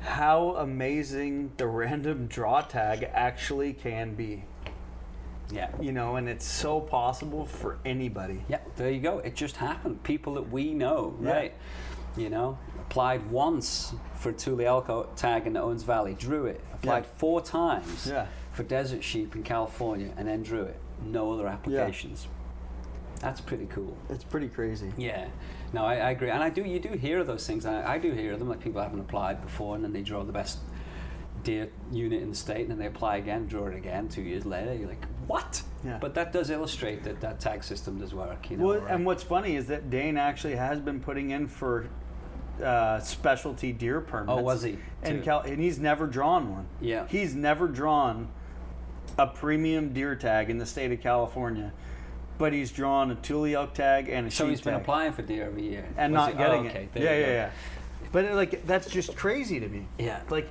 how 0.00 0.54
amazing 0.56 1.52
the 1.56 1.66
random 1.66 2.26
draw 2.26 2.60
tag 2.60 3.04
actually 3.12 3.72
can 3.72 4.14
be. 4.14 4.44
Yeah. 5.50 5.70
You 5.80 5.92
know, 5.92 6.16
and 6.16 6.28
it's 6.28 6.46
so 6.46 6.80
possible 6.80 7.44
for 7.44 7.78
anybody. 7.84 8.42
Yeah, 8.48 8.60
there 8.76 8.90
you 8.90 9.00
go. 9.00 9.18
It 9.18 9.34
just 9.34 9.56
happened. 9.56 10.02
People 10.02 10.34
that 10.34 10.50
we 10.50 10.72
know, 10.72 11.14
Yeah. 11.20 11.30
right? 11.32 11.54
You 12.16 12.30
know, 12.30 12.58
applied 12.80 13.30
once 13.30 13.94
for 14.14 14.32
Tule 14.32 14.60
Elko 14.62 15.08
tag 15.16 15.46
in 15.46 15.54
the 15.54 15.60
Owens 15.60 15.82
Valley, 15.82 16.14
drew 16.14 16.46
it. 16.46 16.60
Applied 16.74 17.04
Yeah. 17.04 17.10
four 17.16 17.40
times 17.40 18.06
Yeah. 18.06 18.26
for 18.52 18.62
desert 18.62 19.02
sheep 19.02 19.34
in 19.34 19.42
California, 19.42 20.12
and 20.16 20.28
then 20.28 20.42
drew 20.42 20.62
it. 20.62 20.78
No 21.04 21.32
other 21.32 21.46
applications. 21.46 22.28
That's 23.20 23.40
pretty 23.40 23.66
cool. 23.66 23.96
It's 24.10 24.24
pretty 24.24 24.48
crazy. 24.48 24.92
Yeah, 24.96 25.28
no, 25.72 25.84
I, 25.84 25.94
I 25.94 26.10
agree, 26.10 26.28
and 26.30 26.42
I 26.42 26.50
do. 26.50 26.62
You 26.64 26.80
do 26.80 26.90
hear 26.90 27.22
those 27.24 27.46
things. 27.46 27.64
I, 27.64 27.94
I 27.94 27.98
do 27.98 28.10
hear 28.12 28.36
them. 28.36 28.48
Like 28.48 28.60
people 28.60 28.82
haven't 28.82 28.98
applied 29.00 29.40
before, 29.40 29.74
and 29.76 29.84
then 29.84 29.92
they 29.92 30.02
draw 30.02 30.24
the 30.24 30.32
best 30.32 30.58
deer 31.44 31.68
unit 31.92 32.20
in 32.22 32.30
the 32.30 32.36
state, 32.36 32.62
and 32.62 32.70
then 32.70 32.78
they 32.78 32.86
apply 32.86 33.16
again, 33.18 33.46
draw 33.46 33.66
it 33.66 33.76
again. 33.76 34.08
Two 34.08 34.22
years 34.22 34.44
later, 34.44 34.74
you're 34.74 34.88
like, 34.88 35.04
what? 35.26 35.62
Yeah. 35.84 35.98
But 36.00 36.14
that 36.14 36.32
does 36.32 36.50
illustrate 36.50 37.02
that 37.04 37.20
that 37.20 37.40
tag 37.40 37.64
system 37.64 37.98
does 37.98 38.14
work. 38.14 38.50
You 38.50 38.56
know, 38.56 38.64
Well, 38.66 38.80
right? 38.80 38.94
and 38.94 39.04
what's 39.06 39.22
funny 39.22 39.56
is 39.56 39.66
that 39.66 39.90
Dane 39.90 40.16
actually 40.16 40.56
has 40.56 40.78
been 40.80 41.00
putting 41.00 41.30
in 41.30 41.48
for 41.48 41.88
uh, 42.62 43.00
specialty 43.00 43.72
deer 43.72 44.00
permits. 44.00 44.30
Oh, 44.38 44.42
was 44.42 44.62
he? 44.62 44.78
And, 45.02 45.22
Cal- 45.24 45.40
and 45.40 45.60
he's 45.60 45.78
never 45.78 46.06
drawn 46.06 46.52
one. 46.52 46.66
Yeah. 46.80 47.06
He's 47.08 47.34
never 47.34 47.66
drawn 47.66 48.28
a 49.18 49.26
premium 49.26 49.92
deer 49.92 50.14
tag 50.14 50.50
in 50.50 50.58
the 50.58 50.66
state 50.66 50.92
of 50.92 51.00
California, 51.00 51.72
but 52.38 52.52
he's 52.52 52.70
drawn 52.70 53.10
a 53.10 53.14
Tule 53.16 53.46
elk 53.56 53.74
tag 53.74 54.08
and 54.08 54.28
a 54.28 54.30
So 54.30 54.46
he's 54.48 54.60
been 54.60 54.74
applying 54.74 55.12
for 55.12 55.22
deer 55.22 55.44
every 55.46 55.62
year 55.68 55.86
and 55.96 56.12
Was 56.12 56.18
not 56.20 56.30
he- 56.32 56.38
getting 56.38 56.66
oh, 56.66 56.70
okay, 56.70 56.82
it. 56.84 56.92
there 56.94 57.02
Yeah, 57.20 57.26
yeah, 57.26 57.32
yeah. 57.32 57.50
But 58.12 58.32
like 58.34 58.66
that's 58.66 58.88
just 58.88 59.16
crazy 59.16 59.58
to 59.58 59.68
me. 59.68 59.86
Yeah. 59.98 60.20
Like, 60.30 60.48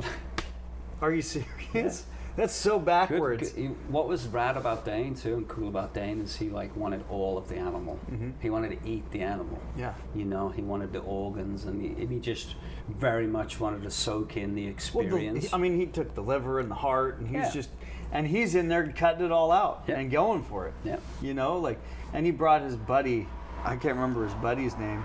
are 1.02 1.12
you 1.12 1.22
serious? 1.22 2.06
That's 2.36 2.54
so 2.54 2.78
backwards. 2.78 3.52
good. 3.52 3.76
What 3.90 4.08
was 4.08 4.26
rad 4.26 4.56
about 4.56 4.84
Dane 4.84 5.14
too, 5.14 5.34
and 5.34 5.46
cool 5.48 5.68
about 5.68 5.92
Dane, 5.92 6.20
is 6.20 6.36
he 6.36 6.48
like 6.48 6.74
wanted 6.76 7.04
all 7.10 7.36
of 7.36 7.48
the 7.48 7.56
animal. 7.56 7.98
He 8.40 8.48
wanted 8.50 8.82
to 8.82 8.88
eat 8.88 9.10
the 9.10 9.20
animal. 9.20 9.58
Mm-hmm. 9.70 9.80
Yeah. 9.80 9.94
You 10.14 10.24
know, 10.24 10.48
he 10.48 10.62
wanted 10.62 10.92
the 10.92 11.00
organs, 11.00 11.64
and 11.64 11.80
he, 11.82 11.88
and 12.02 12.10
he 12.10 12.18
just 12.18 12.54
very 12.88 13.26
much 13.26 13.60
wanted 13.60 13.82
to 13.82 13.90
soak 13.90 14.36
in 14.36 14.54
the 14.54 14.62
Well, 14.62 14.70
the- 14.70 14.70
experience. 14.74 15.52
I 15.52 15.58
mean, 15.58 15.78
he 15.78 15.86
took 15.86 16.14
the 16.14 16.22
liver 16.22 16.58
and 16.58 16.70
the 16.70 16.74
heart, 16.76 17.18
and 17.18 17.26
he's 17.28 17.36
Yeah. 17.36 17.50
just, 17.50 17.68
and 18.12 18.26
he's 18.26 18.54
in 18.54 18.68
there 18.68 18.86
cutting 18.96 19.24
it 19.26 19.32
all 19.32 19.52
out 19.52 19.84
Yeah. 19.86 19.98
and 19.98 20.10
going 20.10 20.42
for 20.42 20.66
it. 20.68 20.74
Yeah. 20.84 20.96
You 21.20 21.34
know, 21.34 21.58
like, 21.58 21.78
and 22.14 22.24
he 22.26 22.32
brought 22.32 22.62
his 22.62 22.76
buddy. 22.76 23.26
I 23.64 23.76
can't 23.76 23.94
remember 23.94 24.24
his 24.24 24.34
buddy's 24.34 24.76
name, 24.78 25.04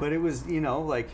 but 0.00 0.12
it 0.12 0.18
was, 0.18 0.46
you 0.46 0.60
know, 0.60 0.80
like, 0.80 1.10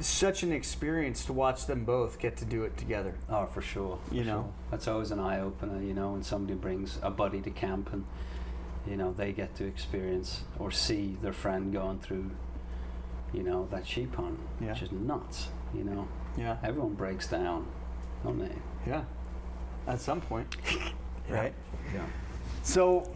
such 0.00 0.42
an 0.42 0.52
experience 0.52 1.24
to 1.26 1.32
watch 1.32 1.66
them 1.66 1.84
both 1.84 2.18
get 2.18 2.36
to 2.38 2.44
do 2.44 2.64
it 2.64 2.76
together. 2.76 3.14
Oh, 3.28 3.46
for 3.46 3.62
sure. 3.62 3.98
for 4.08 4.14
You 4.14 4.24
know. 4.24 4.42
sure. 4.42 4.52
that's 4.70 4.88
always 4.88 5.10
an 5.10 5.20
eye 5.20 5.40
opener. 5.40 5.80
You 5.82 5.94
know, 5.94 6.12
when 6.12 6.22
somebody 6.22 6.54
brings 6.58 6.98
a 7.02 7.10
buddy 7.10 7.40
to 7.42 7.50
camp 7.50 7.92
and 7.92 8.04
you 8.86 8.96
know 8.96 9.12
they 9.12 9.32
get 9.32 9.54
to 9.56 9.66
experience 9.66 10.42
or 10.58 10.70
see 10.70 11.16
their 11.22 11.32
friend 11.32 11.72
going 11.72 11.98
through, 12.00 12.30
you 13.32 13.42
know, 13.42 13.68
that 13.70 13.86
sheep 13.86 14.14
hunt, 14.16 14.38
Yeah. 14.60 14.72
which 14.72 14.82
is 14.82 14.92
nuts. 14.92 15.48
You 15.74 15.84
know, 15.84 16.08
Yeah. 16.36 16.56
everyone 16.64 16.94
breaks 16.94 17.28
down, 17.28 17.66
don't 18.24 18.38
they? 18.38 18.54
Yeah. 18.86 19.04
At 19.86 20.00
some 20.00 20.20
point. 20.20 20.56
right? 21.28 21.54
Yeah. 21.94 22.04
So 22.64 23.08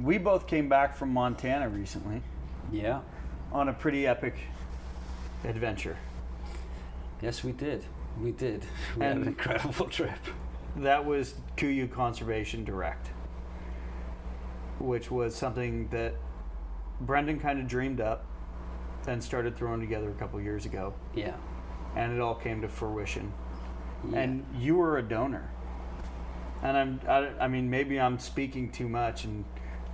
we 0.00 0.18
both 0.18 0.46
came 0.46 0.68
back 0.68 0.94
from 0.94 1.12
Montana 1.12 1.68
recently 1.68 2.22
Yeah. 2.70 3.00
on 3.50 3.68
a 3.68 3.72
pretty 3.72 4.06
epic 4.06 4.34
adventure. 5.46 5.96
Yes, 7.22 7.42
we 7.42 7.52
did. 7.52 7.84
We 8.20 8.32
did. 8.32 8.64
We 8.96 9.04
had 9.04 9.16
an 9.16 9.26
incredible 9.26 9.86
trip. 9.86 10.18
That 10.76 11.04
was 11.06 11.34
KUIU 11.56 11.90
Conservation 11.90 12.64
Direct, 12.64 13.08
which 14.78 15.10
was 15.10 15.34
something 15.34 15.88
that 15.88 16.14
Brendan 17.00 17.40
kind 17.40 17.58
of 17.58 17.66
dreamed 17.66 18.00
up 18.00 18.24
and 19.06 19.22
started 19.22 19.56
throwing 19.56 19.80
together 19.80 20.10
a 20.10 20.14
couple 20.14 20.40
years 20.40 20.66
ago, 20.66 20.92
Yeah. 21.14 21.34
and 21.94 22.12
it 22.12 22.20
all 22.20 22.34
came 22.34 22.60
to 22.62 22.68
fruition. 22.68 23.32
yeah. 24.10 24.18
And 24.20 24.44
you 24.58 24.76
were 24.76 24.98
a 24.98 25.02
donor. 25.02 25.50
And 26.62 26.76
I'm, 26.76 27.00
I, 27.08 27.44
I 27.44 27.48
mean, 27.48 27.70
maybe 27.70 28.00
I'm 28.00 28.18
speaking 28.18 28.70
too 28.70 28.88
much 28.88 29.24
and 29.24 29.44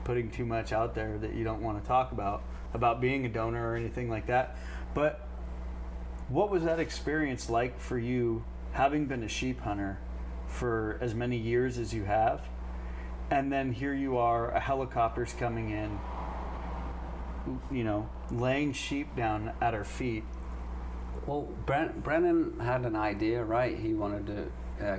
putting 0.04 0.30
too 0.30 0.44
much 0.46 0.72
out 0.72 0.94
there 0.94 1.18
that 1.18 1.34
you 1.34 1.44
don't 1.44 1.60
want 1.62 1.80
to 1.82 1.86
talk 1.86 2.12
about, 2.12 2.42
about 2.74 3.00
being 3.00 3.26
a 3.26 3.28
donor 3.28 3.70
or 3.72 3.76
anything 3.76 4.08
like 4.10 4.26
that. 4.26 4.56
But 4.94 5.21
what 6.32 6.50
was 6.50 6.64
that 6.64 6.80
experience 6.80 7.50
like 7.50 7.78
for 7.78 7.98
you, 7.98 8.42
having 8.72 9.04
been 9.04 9.22
a 9.22 9.28
sheep 9.28 9.60
hunter 9.60 9.98
for 10.46 10.96
as 11.02 11.14
many 11.14 11.36
years 11.36 11.76
as 11.76 11.92
you 11.92 12.04
have? 12.04 12.48
And 13.30 13.52
then 13.52 13.72
here 13.72 13.92
you 13.92 14.16
are, 14.16 14.50
a 14.50 14.60
helicopter's 14.60 15.34
coming 15.34 15.70
in, 15.70 16.00
you 17.70 17.84
know, 17.84 18.08
laying 18.30 18.72
sheep 18.72 19.14
down 19.14 19.52
at 19.60 19.74
our 19.74 19.84
feet. 19.84 20.24
Well, 21.26 21.48
Bren- 21.66 22.02
Brendan 22.02 22.58
had 22.60 22.86
an 22.86 22.96
idea, 22.96 23.44
right? 23.44 23.78
He 23.78 23.92
wanted 23.92 24.26
to 24.26 24.86
uh, 24.86 24.98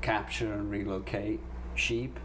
capture 0.00 0.52
and 0.52 0.70
relocate 0.70 1.40
sheep, 1.78 2.18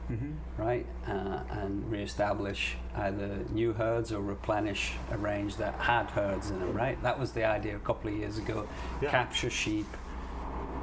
right? 0.58 0.86
Uh, 1.08 1.40
and 1.52 1.90
reestablish 1.92 2.76
either 2.96 3.40
new 3.52 3.74
herds 3.74 4.12
or 4.12 4.22
replenish 4.22 4.94
a 5.12 5.18
range 5.18 5.58
that 5.58 5.76
had 5.76 6.10
herds 6.12 6.50
in 6.50 6.60
them, 6.60 6.74
right? 6.74 7.02
That 7.04 7.20
was 7.20 7.32
the 7.32 7.46
idea 7.46 7.76
a 7.76 7.80
couple 7.80 8.10
of 8.12 8.18
years 8.18 8.38
ago. 8.38 8.68
Yeah. 9.02 9.12
Capture 9.12 9.50
sheep, 9.50 9.88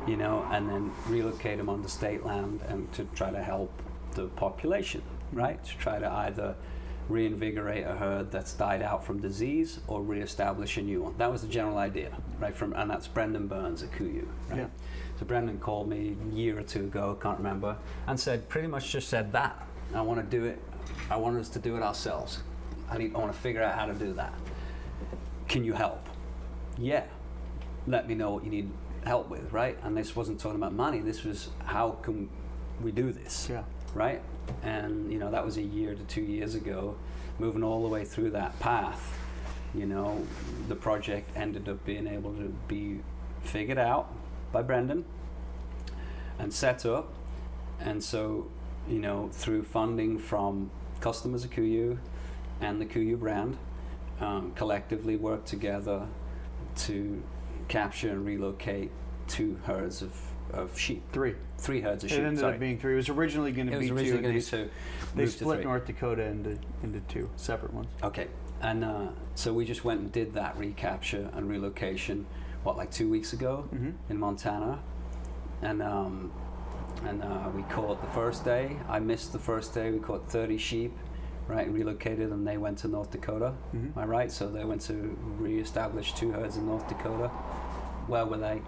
you 0.06 0.16
know, 0.16 0.46
and 0.50 0.68
then 0.68 0.92
relocate 1.08 1.58
them 1.58 1.68
onto 1.68 1.88
state 1.88 2.24
land 2.24 2.60
and 2.68 2.90
to 2.92 3.04
try 3.14 3.30
to 3.30 3.42
help 3.42 3.72
the 4.14 4.26
population, 4.28 5.02
right? 5.32 5.62
To 5.64 5.76
try 5.78 5.98
to 5.98 6.10
either 6.10 6.54
reinvigorate 7.08 7.84
a 7.84 7.94
herd 7.96 8.30
that's 8.30 8.52
died 8.54 8.82
out 8.82 9.04
from 9.04 9.20
disease 9.20 9.80
or 9.88 10.00
reestablish 10.02 10.76
a 10.76 10.82
new 10.82 11.02
one. 11.02 11.14
That 11.18 11.30
was 11.30 11.42
the 11.42 11.48
general 11.48 11.76
idea, 11.78 12.16
right? 12.38 12.54
From 12.54 12.72
and 12.72 12.88
that's 12.90 13.08
Brendan 13.08 13.48
Burns 13.48 13.82
at 13.82 13.90
KUIU, 13.92 14.26
right? 14.48 14.58
Yeah. 14.58 14.66
So 15.20 15.26
Brendan 15.26 15.58
called 15.58 15.86
me 15.86 16.16
a 16.32 16.34
year 16.34 16.58
or 16.58 16.62
two 16.62 16.84
ago, 16.84 17.18
can't 17.20 17.36
remember, 17.36 17.76
and 18.06 18.18
said 18.18 18.48
pretty 18.48 18.68
much 18.68 18.90
just 18.90 19.10
said 19.10 19.32
that. 19.32 19.66
I 19.94 20.00
want 20.00 20.18
to 20.18 20.24
do 20.24 20.46
it. 20.46 20.58
I 21.10 21.16
want 21.16 21.36
us 21.36 21.50
to 21.50 21.58
do 21.58 21.76
it 21.76 21.82
ourselves. 21.82 22.42
I 22.90 22.96
need. 22.96 23.14
I 23.14 23.18
want 23.18 23.30
to 23.30 23.38
figure 23.38 23.62
out 23.62 23.78
how 23.78 23.84
to 23.84 23.92
do 23.92 24.14
that. 24.14 24.32
Can 25.46 25.62
you 25.62 25.74
help? 25.74 26.08
Yeah. 26.78 27.04
Let 27.86 28.08
me 28.08 28.14
know 28.14 28.30
what 28.30 28.44
you 28.44 28.50
need 28.50 28.70
help 29.04 29.28
with, 29.28 29.52
right? 29.52 29.76
And 29.82 29.94
this 29.94 30.16
wasn't 30.16 30.40
talking 30.40 30.56
about 30.56 30.72
money. 30.72 31.00
This 31.00 31.22
was 31.22 31.50
how 31.66 31.98
can 32.02 32.30
we 32.82 32.90
do 32.90 33.12
this? 33.12 33.46
Yeah. 33.50 33.64
right? 33.92 34.22
And 34.62 35.12
you 35.12 35.18
know 35.18 35.30
that 35.30 35.44
was 35.44 35.58
a 35.58 35.62
year 35.62 35.94
to 35.94 36.02
two 36.04 36.22
years 36.22 36.54
ago. 36.54 36.96
Moving 37.38 37.62
all 37.62 37.82
the 37.82 37.88
way 37.88 38.06
through 38.06 38.30
that 38.30 38.58
path, 38.58 39.18
you 39.74 39.84
know, 39.84 40.26
the 40.68 40.76
project 40.76 41.36
ended 41.36 41.68
up 41.68 41.84
being 41.84 42.06
able 42.06 42.32
to 42.36 42.54
be 42.68 43.00
figured 43.42 43.78
out 43.78 44.14
by 44.52 44.62
Brendan 44.62 45.04
and 46.38 46.52
set 46.52 46.86
up, 46.86 47.12
and 47.80 48.02
so 48.02 48.48
you 48.88 48.98
know 48.98 49.28
through 49.32 49.62
funding 49.64 50.18
from 50.18 50.70
customers 51.00 51.44
of 51.44 51.50
KUIU 51.50 51.98
and 52.60 52.80
the 52.80 52.86
KUIU 52.86 53.18
brand, 53.18 53.56
um, 54.20 54.52
collectively 54.54 55.16
worked 55.16 55.46
together 55.46 56.06
to 56.76 57.22
capture 57.68 58.10
and 58.10 58.24
relocate 58.24 58.90
two 59.28 59.58
herds 59.64 60.02
of, 60.02 60.12
of 60.52 60.78
sheep, 60.78 61.02
Three. 61.12 61.34
three 61.58 61.80
herds 61.80 62.04
of 62.04 62.10
It 62.10 62.14
sheep. 62.14 62.22
It 62.22 62.26
ended 62.26 62.40
sorry. 62.40 62.54
up 62.54 62.60
being 62.60 62.78
three. 62.78 62.94
It 62.94 62.96
was 62.96 63.08
originally 63.08 63.52
going 63.52 63.68
It 63.68 63.72
to 63.72 63.76
was 63.78 63.86
be 63.86 63.92
originally 63.92 64.16
two. 64.18 64.22
Gonna 64.22 64.34
be 64.34 64.42
two. 64.42 64.70
they 65.14 65.26
split. 65.26 65.64
North 65.64 65.86
Dakota 65.86 66.24
into 66.24 66.58
into 66.82 67.00
two 67.08 67.28
separate 67.36 67.72
ones. 67.72 67.88
Okay, 68.02 68.26
and 68.60 68.84
uh, 68.84 69.08
so 69.34 69.52
we 69.52 69.64
just 69.64 69.84
went 69.84 70.00
and 70.00 70.12
did 70.12 70.34
that 70.34 70.56
recapture 70.58 71.30
and 71.34 71.48
relocation. 71.48 72.26
What, 72.62 72.76
like 72.76 72.90
two 72.90 73.08
weeks 73.08 73.32
ago 73.32 73.64
Mhm. 73.72 73.94
in 74.10 74.18
Montana, 74.18 74.80
and 75.62 75.82
um, 75.82 76.30
and 77.06 77.22
uh, 77.22 77.48
we 77.54 77.62
caught 77.64 78.00
the 78.02 78.06
first 78.08 78.44
day. 78.44 78.76
I 78.88 78.98
missed 78.98 79.32
the 79.32 79.38
first 79.38 79.72
day. 79.72 79.90
We 79.90 79.98
caught 79.98 80.26
30 80.28 80.58
sheep, 80.58 80.92
right, 81.48 81.70
relocated, 81.72 82.30
and 82.30 82.46
they 82.46 82.58
went 82.58 82.76
to 82.78 82.88
North 82.88 83.10
Dakota. 83.12 83.54
Mhm. 83.74 83.96
Am 83.96 84.02
I 84.02 84.04
right? 84.04 84.30
So 84.30 84.50
they 84.50 84.64
went 84.64 84.82
to 84.82 85.16
reestablish 85.38 86.12
two 86.12 86.32
herds 86.32 86.58
in 86.58 86.66
North 86.66 86.86
Dakota. 86.88 87.28
Where 88.08 88.26
were 88.26 88.36
they? 88.36 88.60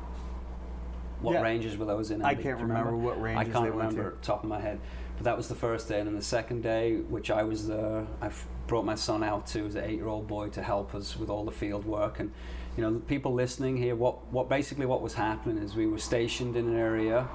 What 1.21 1.33
Yeah. 1.35 1.43
ranges 1.43 1.77
were 1.77 1.85
those 1.85 2.11
in? 2.11 2.23
I 2.23 2.35
can't 2.35 2.59
you 2.59 2.67
remember 2.67 2.97
what 2.97 3.21
ranges 3.21 3.49
I 3.49 3.53
can't 3.53 3.65
they 3.67 3.71
went 3.71 3.91
to. 3.91 3.97
remember 3.99 4.17
top 4.23 4.43
of 4.43 4.49
my 4.49 4.59
head. 4.61 4.81
But 5.17 5.25
that 5.25 5.37
was 5.37 5.49
the 5.49 5.55
first 5.55 5.89
day, 5.89 5.99
and 5.99 6.09
then 6.09 6.17
the 6.17 6.23
second 6.23 6.63
day, 6.63 6.97
which 6.97 7.31
I 7.31 7.43
was 7.43 7.69
there, 7.69 8.07
I 8.21 8.27
f- 8.27 8.47
brought 8.67 8.85
my 8.85 8.95
son 8.95 9.23
out 9.23 9.47
to 9.49 9.67
as 9.67 9.75
an 9.75 9.85
eight-year-old 9.85 10.27
boy 10.27 10.49
to 10.51 10.63
help 10.63 10.95
us 10.95 11.17
with 11.17 11.29
all 11.31 11.45
the 11.45 11.53
field 11.53 11.85
work. 11.85 12.19
And 12.19 12.33
you 12.77 12.83
know, 12.83 12.93
the 12.93 13.01
people 13.01 13.35
listening 13.35 13.77
here, 13.77 13.95
what 13.95 14.33
what 14.33 14.49
basically 14.49 14.87
what 14.87 15.03
was 15.03 15.15
happening 15.15 15.59
is 15.63 15.77
we 15.77 15.87
were 15.87 15.99
stationed 15.99 16.57
in 16.57 16.67
an 16.67 16.77
area. 16.77 17.29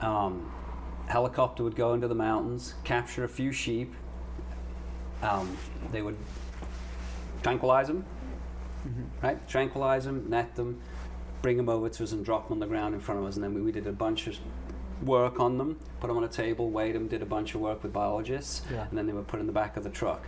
Um, 0.00 0.50
helicopter 1.06 1.62
would 1.62 1.76
go 1.76 1.94
into 1.94 2.08
the 2.08 2.14
mountains, 2.14 2.74
capture 2.82 3.24
a 3.24 3.28
few 3.28 3.52
sheep. 3.52 3.94
Um, 5.22 5.56
they 5.92 6.02
would 6.02 6.16
tranquilize 7.42 7.86
them, 7.86 8.04
right? 9.22 9.46
Tranquilize 9.48 10.04
them, 10.04 10.28
net 10.28 10.54
them, 10.56 10.80
bring 11.42 11.56
them 11.56 11.68
over 11.68 11.88
to 11.88 12.02
us, 12.02 12.12
and 12.12 12.24
drop 12.24 12.48
them 12.48 12.54
on 12.54 12.58
the 12.58 12.66
ground 12.66 12.94
in 12.94 13.00
front 13.00 13.20
of 13.20 13.26
us. 13.26 13.36
And 13.36 13.44
then 13.44 13.54
we, 13.54 13.60
we 13.60 13.72
did 13.72 13.86
a 13.86 13.92
bunch 13.92 14.26
of 14.26 14.36
work 15.02 15.40
on 15.40 15.58
them, 15.58 15.78
put 16.00 16.08
them 16.08 16.16
on 16.16 16.24
a 16.24 16.28
table, 16.28 16.70
weighed 16.70 16.94
them, 16.94 17.06
did 17.08 17.22
a 17.22 17.26
bunch 17.26 17.54
of 17.54 17.60
work 17.60 17.82
with 17.82 17.92
biologists, 17.92 18.62
Yeah. 18.70 18.86
and 18.88 18.96
then 18.96 19.06
they 19.06 19.12
were 19.12 19.22
put 19.22 19.40
in 19.40 19.46
the 19.46 19.52
back 19.52 19.76
of 19.76 19.84
the 19.84 19.90
truck. 19.90 20.22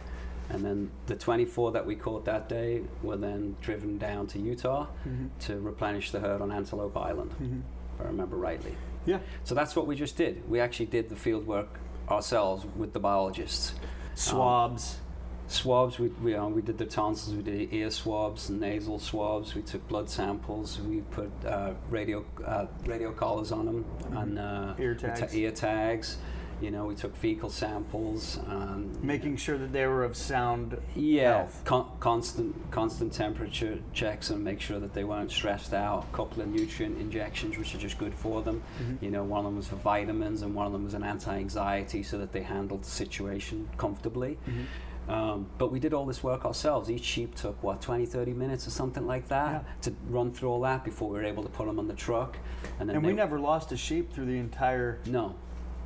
And 0.50 0.64
then 0.64 0.90
the 1.06 1.14
24 1.16 1.72
that 1.72 1.84
we 1.86 1.94
caught 1.94 2.24
that 2.24 2.48
day 2.48 2.82
were 3.02 3.16
then 3.16 3.56
driven 3.60 3.98
down 3.98 4.26
to 4.28 4.38
Utah 4.38 4.86
Mhm. 5.06 5.28
to 5.40 5.58
replenish 5.60 6.10
the 6.10 6.20
herd 6.20 6.40
on 6.40 6.50
Antelope 6.50 6.96
Island, 6.96 7.32
Mhm. 7.40 7.60
if 7.94 8.00
I 8.00 8.04
remember 8.08 8.36
rightly. 8.36 8.74
Yeah. 9.04 9.18
So 9.44 9.54
that's 9.54 9.76
what 9.76 9.86
we 9.86 9.94
just 9.94 10.16
did. 10.16 10.48
We 10.48 10.58
actually 10.60 10.86
did 10.86 11.08
the 11.10 11.16
field 11.16 11.46
work 11.46 11.78
ourselves 12.10 12.66
with 12.76 12.92
the 12.94 13.00
biologists. 13.00 13.74
Swabs. 14.14 15.00
Swabs, 15.48 15.98
we, 15.98 16.08
we, 16.22 16.34
uh, 16.34 16.46
we 16.46 16.60
did 16.60 16.76
the 16.76 16.84
tonsils, 16.84 17.34
we 17.34 17.42
did 17.42 17.72
ear 17.72 17.90
swabs 17.90 18.50
and 18.50 18.60
nasal 18.60 18.98
swabs, 18.98 19.54
we 19.54 19.62
took 19.62 19.86
blood 19.88 20.10
samples, 20.10 20.78
we 20.80 21.00
put 21.10 21.30
uh, 21.46 21.72
radio, 21.88 22.24
uh, 22.44 22.66
radio 22.84 23.12
collars 23.12 23.50
on 23.50 23.64
them, 23.64 23.84
and 24.12 24.38
uh, 24.38 24.74
Ear 24.78 24.94
tags. 24.94 25.34
ear 25.34 25.50
tags. 25.50 26.18
You 26.60 26.72
know, 26.72 26.86
we 26.86 26.96
took 26.96 27.14
fecal 27.14 27.50
samples. 27.50 28.40
Um, 28.48 28.90
making 29.00 29.36
sure 29.36 29.56
that 29.58 29.72
they 29.72 29.86
were 29.86 30.02
of 30.02 30.16
sound 30.16 30.76
yeah, 30.96 31.38
health. 31.38 31.62
con- 31.64 31.88
constant 32.00 32.72
constant 32.72 33.12
temperature 33.12 33.78
checks 33.92 34.30
and 34.30 34.42
make 34.42 34.60
sure 34.60 34.80
that 34.80 34.92
they 34.92 35.04
weren't 35.04 35.30
stressed 35.30 35.72
out. 35.72 36.08
A 36.12 36.16
couple 36.16 36.42
of 36.42 36.48
nutrient 36.48 37.00
injections, 37.00 37.56
which 37.56 37.76
are 37.76 37.78
just 37.78 37.96
good 37.96 38.12
for 38.12 38.42
them. 38.42 38.60
Mm-hmm. 38.82 39.04
You 39.04 39.10
know, 39.12 39.22
one 39.22 39.38
of 39.38 39.44
them 39.44 39.56
was 39.56 39.68
for 39.68 39.76
vitamins 39.76 40.42
and 40.42 40.52
one 40.52 40.66
of 40.66 40.72
them 40.72 40.82
was 40.82 40.94
an 40.94 41.04
anti-anxiety, 41.04 42.02
so 42.02 42.18
that 42.18 42.32
they 42.32 42.42
handled 42.42 42.82
the 42.82 42.90
situation 42.90 43.68
comfortably. 43.76 44.36
Mm-hmm. 44.48 44.62
Um, 45.08 45.46
but 45.56 45.72
we 45.72 45.80
did 45.80 45.94
all 45.94 46.04
this 46.04 46.22
work 46.22 46.44
ourselves. 46.44 46.90
Each 46.90 47.04
sheep 47.04 47.34
took 47.34 47.62
what 47.62 47.80
20, 47.80 48.04
30 48.06 48.32
minutes 48.34 48.66
or 48.66 48.70
something 48.70 49.06
like 49.06 49.28
that 49.28 49.52
Yeah. 49.52 49.72
to 49.82 49.94
run 50.10 50.30
through 50.32 50.50
all 50.50 50.60
that 50.62 50.84
before 50.84 51.08
we 51.08 51.16
were 51.18 51.24
able 51.24 51.42
to 51.42 51.48
put 51.48 51.66
them 51.66 51.78
on 51.78 51.88
the 51.88 51.94
truck. 51.94 52.36
And 52.78 52.88
then 52.88 52.96
And 52.96 53.06
we 53.06 53.12
never 53.14 53.38
lost 53.40 53.72
a 53.72 53.76
sheep 53.76 54.12
through 54.12 54.26
the 54.26 54.38
entire. 54.38 54.98
no. 55.06 55.34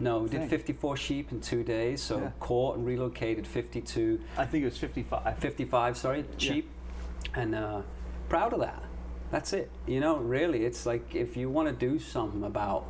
No, 0.00 0.20
we 0.20 0.30
did 0.30 0.48
54 0.48 0.96
sheep 0.96 1.30
in 1.30 1.40
two 1.40 1.62
days, 1.62 2.02
so 2.02 2.18
Yeah. 2.18 2.30
caught 2.40 2.76
and 2.76 2.84
relocated 2.84 3.46
52 3.46 4.18
I 4.36 4.44
think 4.46 4.62
it 4.62 4.64
was 4.64 4.78
55. 4.78 5.38
55 5.38 5.96
sorry 5.96 6.24
cheap 6.38 6.68
and 7.34 7.54
uh, 7.54 7.82
proud 8.28 8.52
of 8.52 8.60
that 8.60 8.82
that's 9.30 9.52
it 9.52 9.70
you 9.86 10.00
know 10.00 10.16
really 10.18 10.64
it's 10.64 10.86
like 10.86 11.14
if 11.14 11.36
you 11.36 11.48
want 11.48 11.68
to 11.68 11.74
do 11.74 11.98
something 12.00 12.42
about 12.42 12.86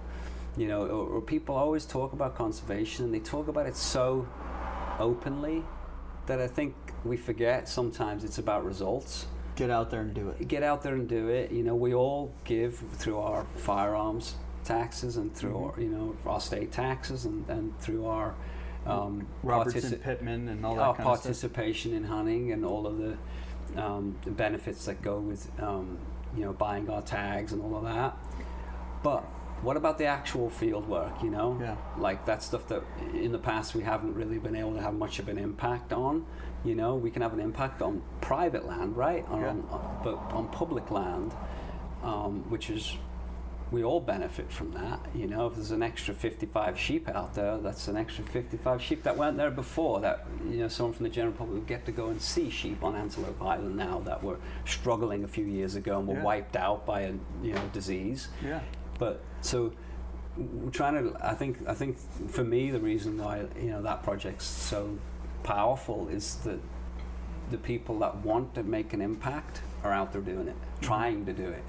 you 0.56 0.66
know 0.68 0.82
or, 0.86 1.16
or 1.16 1.20
people 1.20 1.54
always 1.54 1.84
talk 1.84 2.14
about 2.14 2.34
conservation 2.34 3.04
and 3.04 3.12
they 3.12 3.20
talk 3.20 3.46
about 3.48 3.66
it 3.66 3.76
so 3.76 4.26
openly 4.98 5.62
that 6.26 6.40
i 6.40 6.46
think 6.46 6.74
we 7.04 7.16
forget 7.16 7.68
sometimes 7.68 8.24
it's 8.24 8.38
about 8.38 8.64
results 8.64 9.26
Get 9.54 9.68
out 9.68 9.90
there 9.90 10.00
and 10.00 10.14
do 10.14 10.30
it. 10.30 10.48
get 10.48 10.62
out 10.62 10.82
there 10.82 10.94
and 10.94 11.06
do 11.06 11.28
it. 11.28 11.52
You 11.52 11.62
know, 11.62 11.74
we 11.74 11.92
all 11.92 12.32
give 12.44 12.74
through 12.94 13.18
our 13.18 13.44
firearms 13.56 14.36
taxes 14.64 15.18
and 15.18 15.34
through 15.34 15.50
Mm-hmm. 15.52 15.78
our, 15.78 15.80
you 15.80 15.88
know 15.90 16.16
our 16.24 16.40
state 16.40 16.72
taxes 16.72 17.26
and, 17.26 17.46
and 17.50 17.78
through 17.78 18.06
our 18.06 18.34
um, 18.86 19.26
Robertson 19.42 19.82
partici- 19.92 20.02
Pittman 20.02 20.48
and 20.48 20.64
all 20.64 20.76
that 20.76 20.80
our 20.80 20.94
kind 20.94 21.06
of 21.06 21.16
stuff. 21.18 21.22
participation 21.24 21.92
in 21.92 22.02
hunting 22.04 22.50
and 22.52 22.64
all 22.64 22.86
of 22.86 22.96
the, 22.96 23.16
um, 23.76 24.16
the 24.24 24.30
benefits 24.30 24.86
that 24.86 25.02
go 25.02 25.18
with 25.20 25.50
um, 25.60 25.98
you 26.34 26.44
know 26.46 26.54
buying 26.54 26.88
our 26.88 27.02
tags 27.02 27.52
and 27.52 27.60
all 27.60 27.76
of 27.76 27.84
that. 27.84 28.16
But 29.02 29.22
what 29.62 29.76
about 29.76 29.96
the 29.98 30.06
actual 30.06 30.50
field 30.50 30.88
work? 30.88 31.22
You 31.22 31.30
know, 31.30 31.56
Yeah. 31.60 31.76
like 31.98 32.24
that 32.26 32.42
stuff 32.42 32.66
that 32.68 32.82
in 33.14 33.32
the 33.32 33.38
past 33.38 33.74
we 33.74 33.82
haven't 33.82 34.14
really 34.14 34.38
been 34.38 34.56
able 34.56 34.74
to 34.74 34.80
have 34.80 34.94
much 34.94 35.18
of 35.18 35.28
an 35.28 35.38
impact 35.38 35.92
on. 35.92 36.24
You 36.64 36.74
know, 36.74 36.94
we 36.96 37.10
can 37.10 37.22
have 37.22 37.32
an 37.32 37.40
impact 37.40 37.82
on 37.82 38.02
private 38.20 38.66
land, 38.66 38.96
right? 38.96 39.24
On, 39.28 39.40
Yeah. 39.40 39.48
on, 39.50 40.00
but 40.04 40.14
on 40.32 40.48
public 40.48 40.90
land, 40.90 41.32
um, 42.02 42.44
which 42.50 42.70
is 42.70 42.96
we 43.70 43.82
all 43.82 44.00
benefit 44.00 44.52
from 44.52 44.70
that. 44.72 45.00
You 45.14 45.26
know, 45.26 45.46
if 45.46 45.54
there's 45.54 45.70
an 45.70 45.82
extra 45.82 46.12
55 46.12 46.78
sheep 46.78 47.08
out 47.08 47.32
there, 47.32 47.56
that's 47.56 47.88
an 47.88 47.96
extra 47.96 48.22
55 48.22 48.82
sheep 48.82 49.02
that 49.04 49.16
weren't 49.16 49.38
there 49.38 49.50
before. 49.50 50.00
That 50.00 50.26
you 50.46 50.58
know, 50.58 50.68
someone 50.68 50.92
from 50.92 51.04
the 51.04 51.10
general 51.10 51.32
public 51.34 51.54
would 51.60 51.66
get 51.66 51.86
to 51.86 51.92
go 51.92 52.08
and 52.08 52.20
see 52.20 52.50
sheep 52.50 52.84
on 52.84 52.94
Antelope 52.94 53.40
Island 53.42 53.76
now 53.76 54.00
that 54.00 54.22
were 54.22 54.36
struggling 54.66 55.24
a 55.24 55.28
few 55.28 55.46
years 55.46 55.74
ago 55.74 55.98
and 55.98 56.06
were 56.06 56.16
Yeah. 56.16 56.22
wiped 56.22 56.54
out 56.56 56.84
by 56.84 57.00
a 57.02 57.12
you 57.42 57.54
know 57.54 57.62
disease. 57.72 58.28
Yeah. 58.44 58.60
But 58.98 59.22
so 59.40 59.72
trying 60.70 60.94
to. 60.94 61.16
I 61.20 61.34
think. 61.34 61.58
I 61.68 61.74
think 61.74 61.98
for 62.30 62.44
me, 62.44 62.70
the 62.70 62.80
reason 62.80 63.18
why 63.18 63.46
you 63.56 63.70
know 63.70 63.82
that 63.82 64.02
project's 64.02 64.46
so 64.46 64.98
powerful 65.42 66.08
is 66.08 66.36
that 66.44 66.58
the 67.50 67.58
people 67.58 67.98
that 67.98 68.16
want 68.16 68.54
to 68.54 68.62
make 68.62 68.92
an 68.92 69.00
impact 69.00 69.62
are 69.84 69.92
out 69.92 70.12
there 70.12 70.22
doing 70.22 70.48
it, 70.48 70.56
trying 70.80 71.26
to 71.26 71.32
do 71.32 71.48
it. 71.48 71.62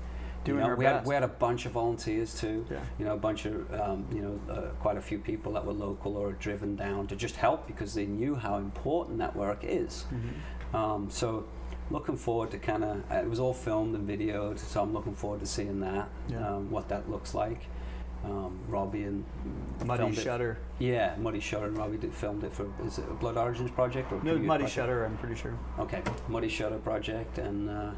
Doing 0.43 0.57
you 0.57 0.63
know, 0.63 0.69
our 0.69 0.75
we 0.75 0.85
had 0.85 1.05
we 1.05 1.13
had 1.13 1.23
a 1.23 1.27
bunch 1.27 1.65
of 1.65 1.71
volunteers 1.71 2.37
too. 2.39 2.65
Yeah. 2.69 2.79
You 2.99 3.05
know, 3.05 3.13
a 3.13 3.17
bunch 3.17 3.45
of 3.45 3.73
um, 3.73 4.05
you 4.13 4.21
know, 4.21 4.53
uh, 4.53 4.61
quite 4.79 4.97
a 4.97 5.01
few 5.01 5.19
people 5.19 5.53
that 5.53 5.65
were 5.65 5.73
local 5.73 6.17
or 6.17 6.33
driven 6.33 6.75
down 6.75 7.07
to 7.07 7.15
just 7.15 7.35
help 7.35 7.65
because 7.65 7.93
they 7.93 8.05
knew 8.05 8.35
how 8.35 8.57
important 8.57 9.19
that 9.19 9.35
work 9.35 9.59
is. 9.63 10.05
Mm-hmm. 10.13 10.75
Um, 10.75 11.09
so, 11.09 11.45
looking 11.93 12.17
forward 12.17 12.49
to 12.51 12.57
kind 12.57 12.83
of 12.83 13.03
it 13.11 13.29
was 13.29 13.39
all 13.39 13.53
filmed 13.53 13.95
and 13.95 14.09
videoed, 14.09 14.57
so 14.59 14.81
I'm 14.81 14.91
looking 14.93 15.13
forward 15.13 15.39
to 15.41 15.45
seeing 15.45 15.79
that, 15.81 16.09
Yeah. 16.27 16.55
um, 16.55 16.69
what 16.71 16.89
that 16.89 17.09
looks 17.09 17.33
like. 17.35 17.67
Um, 18.25 18.57
Robbie 18.67 19.03
and 19.03 19.25
Muddy 19.85 19.99
filmed 19.99 20.17
it- 20.17 20.21
Shutter. 20.21 20.57
Yeah, 20.79 21.13
Muddy 21.19 21.39
Shutter 21.39 21.65
and 21.67 21.77
Robbie 21.77 21.97
did 21.97 22.13
filmed 22.13 22.43
it 22.43 22.51
for 22.53 22.65
is 22.85 22.97
it 22.97 23.05
a 23.09 23.13
Blood 23.13 23.37
Origins 23.37 23.69
project 23.71 24.11
or 24.11 24.23
No, 24.23 24.33
Muddy 24.35 24.45
project? 24.47 24.71
Shutter. 24.71 25.05
I'm 25.05 25.17
pretty 25.17 25.35
sure. 25.35 25.57
Okay, 25.77 26.01
Muddy 26.27 26.49
Shutter 26.49 26.77
project, 26.79 27.37
and 27.37 27.69
uh, 27.69 27.91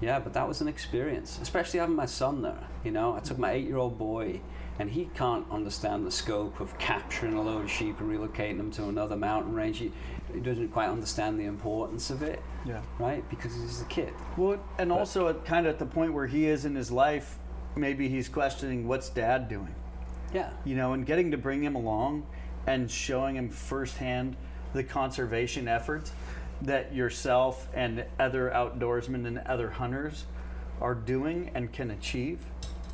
yeah, 0.00 0.20
but 0.20 0.32
that 0.34 0.46
was 0.46 0.60
an 0.60 0.68
experience, 0.68 1.38
especially 1.42 1.80
having 1.80 1.96
my 1.96 2.06
son 2.06 2.42
there. 2.42 2.68
You 2.84 2.92
know, 2.92 3.14
I 3.16 3.20
took 3.20 3.38
my 3.38 3.50
eight-year-old 3.52 3.98
boy, 3.98 4.40
and 4.78 4.90
he 4.90 5.06
can't 5.14 5.46
understand 5.50 6.06
the 6.06 6.10
scope 6.12 6.60
of 6.60 6.78
capturing 6.78 7.32
a 7.34 7.42
load 7.42 7.64
of 7.64 7.70
sheep 7.70 7.98
and 8.00 8.08
relocating 8.08 8.58
them 8.58 8.70
to 8.72 8.84
another 8.88 9.16
mountain 9.16 9.54
range. 9.54 9.78
He, 9.78 9.90
he 10.32 10.40
doesn't 10.40 10.68
quite 10.68 10.88
understand 10.88 11.38
the 11.38 11.44
importance 11.46 12.10
of 12.10 12.22
it, 12.22 12.42
Yeah. 12.64 12.80
right? 12.98 13.28
Because 13.30 13.54
he's 13.54 13.80
a 13.82 13.84
kid. 13.86 14.12
Well, 14.36 14.58
and 14.78 14.90
But- 14.90 14.98
also 14.98 15.28
at 15.28 15.44
kind 15.44 15.66
of 15.66 15.72
at 15.72 15.78
the 15.78 15.86
point 15.86 16.12
where 16.12 16.26
he 16.26 16.46
is 16.46 16.64
in 16.64 16.74
his 16.74 16.90
life, 16.90 17.38
maybe 17.76 18.08
he's 18.08 18.28
questioning 18.28 18.86
what's 18.88 19.08
dad 19.08 19.48
doing, 19.48 19.74
Yeah, 20.32 20.50
you 20.64 20.76
know, 20.76 20.92
and 20.92 21.06
getting 21.06 21.30
to 21.30 21.38
bring 21.38 21.62
him 21.62 21.74
along 21.74 22.26
and 22.66 22.90
showing 22.90 23.36
him 23.36 23.48
firsthand 23.48 24.36
the 24.74 24.84
conservation 24.84 25.68
efforts 25.68 26.12
that 26.60 26.92
yourself 26.94 27.68
and 27.72 28.04
other 28.18 28.50
outdoorsmen 28.50 29.26
and 29.26 29.38
other 29.46 29.70
hunters 29.70 30.26
are 30.80 30.94
doing 30.94 31.50
and 31.54 31.72
can 31.72 31.90
achieve 31.90 32.40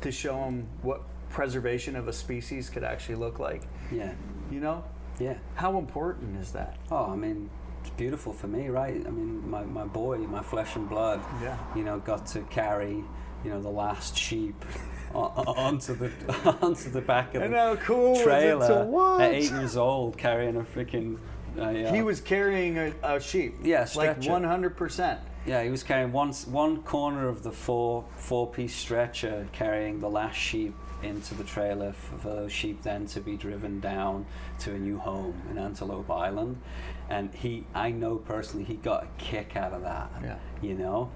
to 0.01 0.11
show 0.11 0.43
him 0.45 0.67
what 0.81 1.01
preservation 1.29 1.95
of 1.95 2.07
a 2.07 2.13
species 2.13 2.69
could 2.69 2.83
actually 2.83 3.15
look 3.15 3.39
like. 3.39 3.63
yeah, 3.91 4.13
You 4.51 4.59
know, 4.59 4.83
yeah. 5.19 5.35
how 5.55 5.77
important 5.77 6.39
is 6.41 6.51
that? 6.51 6.77
Oh, 6.91 7.05
I 7.11 7.15
mean, 7.15 7.49
it's 7.81 7.89
beautiful 7.91 8.33
for 8.33 8.47
me, 8.47 8.69
right? 8.69 8.95
I 9.05 9.09
mean, 9.09 9.47
my, 9.49 9.63
my 9.63 9.85
boy, 9.85 10.17
my 10.19 10.41
flesh 10.41 10.75
and 10.75 10.89
blood, 10.89 11.21
Yeah. 11.41 11.57
you 11.75 11.83
know, 11.83 11.99
got 11.99 12.25
to 12.27 12.41
carry, 12.43 13.03
you 13.43 13.49
know, 13.49 13.61
the 13.61 13.69
last 13.69 14.17
sheep 14.17 14.55
onto 15.13 15.95
the 15.95 16.11
onto 16.61 16.89
the 16.89 17.01
back 17.01 17.35
of 17.35 17.43
And 17.43 17.53
the 17.53 17.79
cool 17.83 18.11
was 18.11 18.19
it 18.19 18.23
to 18.23 18.29
trailer 18.29 19.21
at 19.21 19.33
eight 19.33 19.51
years 19.51 19.77
old, 19.77 20.17
carrying 20.17 20.57
a 20.57 20.61
freaking. 20.61 21.17
Uh, 21.57 21.69
yeah. 21.69 21.93
He 21.93 22.01
was 22.01 22.19
carrying 22.19 22.77
a, 22.77 22.93
a 23.03 23.19
sheep. 23.19 23.55
Yeah, 23.63 23.87
like 23.95 24.23
one 24.25 24.43
hundred 24.43 24.75
percent. 24.75 25.19
Yeah, 25.45 25.63
he 25.63 25.69
was 25.69 25.83
carrying 25.83 26.11
one 26.11 26.33
one 26.33 26.81
corner 26.81 27.29
of 27.29 27.43
the 27.43 27.51
four 27.51 28.03
four 28.17 28.47
piece 28.51 28.75
stretcher, 28.75 29.47
carrying 29.53 29.99
the 29.99 30.09
last 30.09 30.35
sheep 30.35 30.75
into 31.05 31.35
the 31.35 31.43
trailer 31.43 31.93
for, 31.93 32.29
those 32.29 32.51
sheep 32.51 32.81
then 32.83 33.05
to 33.07 33.19
be 33.19 33.37
driven 33.37 33.79
down 33.79 34.25
to 34.59 34.73
a 34.73 34.77
new 34.77 34.97
home 34.97 35.41
in 35.49 35.57
Antelope 35.57 36.09
Island. 36.09 36.57
And 37.09 37.33
he, 37.33 37.65
I 37.73 37.91
know 37.91 38.17
personally, 38.17 38.65
he 38.65 38.75
got 38.75 39.03
a 39.03 39.07
kick 39.17 39.55
out 39.55 39.73
of 39.73 39.83
that. 39.83 40.11
Yeah. 40.23 40.37
You 40.61 40.73
know, 40.73 41.11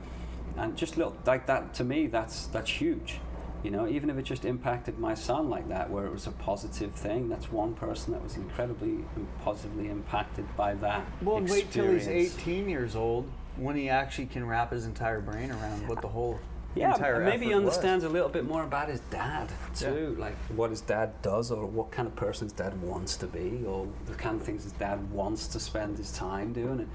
and 0.57 0.75
just 0.77 0.97
look 0.97 1.17
like 1.25 1.47
that 1.47 1.73
to 1.75 1.83
me. 1.83 2.07
That's 2.07 2.47
that's 2.47 2.69
huge. 2.69 3.19
You 3.63 3.71
know, 3.71 3.87
even 3.87 4.09
if 4.09 4.17
it 4.17 4.23
just 4.23 4.45
impacted 4.45 4.99
my 4.99 5.15
son 5.15 5.49
like 5.49 5.67
that, 5.67 5.89
where 5.89 6.05
it 6.05 6.13
was 6.13 6.27
a 6.27 6.31
positive 6.31 6.93
thing, 6.93 7.27
that's 7.27 7.51
one 7.51 7.73
person 7.73 8.13
that 8.13 8.23
was 8.23 8.37
incredibly 8.37 9.03
um, 9.17 9.27
positively 9.43 9.89
impacted 9.89 10.45
by 10.55 10.75
that. 10.75 11.05
Well, 11.21 11.37
and 11.37 11.49
wait 11.49 11.69
till 11.71 11.91
he's 11.91 12.07
eighteen 12.07 12.69
years 12.69 12.95
old 12.95 13.29
when 13.57 13.75
he 13.75 13.89
actually 13.89 14.27
can 14.27 14.47
wrap 14.47 14.71
his 14.71 14.85
entire 14.85 15.19
brain 15.19 15.51
around 15.51 15.87
what 15.89 16.01
the 16.01 16.07
whole 16.07 16.39
Yeah, 16.75 16.93
entire 16.93 17.19
maybe 17.25 17.45
he 17.45 17.51
effort 17.51 17.63
was. 17.63 17.73
understands 17.75 18.03
a 18.05 18.09
little 18.09 18.29
bit 18.29 18.45
more 18.45 18.63
about 18.63 18.89
his 18.89 18.99
dad 19.11 19.49
too, 19.75 20.15
like 20.19 20.35
what 20.55 20.69
his 20.69 20.81
dad 20.81 21.19
does, 21.21 21.51
or 21.51 21.65
what 21.65 21.91
kind 21.91 22.07
of 22.07 22.15
person 22.15 22.45
his 22.45 22.53
dad 22.53 22.79
wants 22.81 23.17
to 23.17 23.27
be, 23.27 23.63
or 23.67 23.87
the 24.05 24.13
kind 24.13 24.35
of 24.39 24.45
things 24.45 24.63
his 24.63 24.73
dad 24.73 25.11
wants 25.11 25.47
to 25.47 25.59
spend 25.59 25.97
his 25.97 26.11
time 26.11 26.53
doing, 26.53 26.79
and 26.79 26.89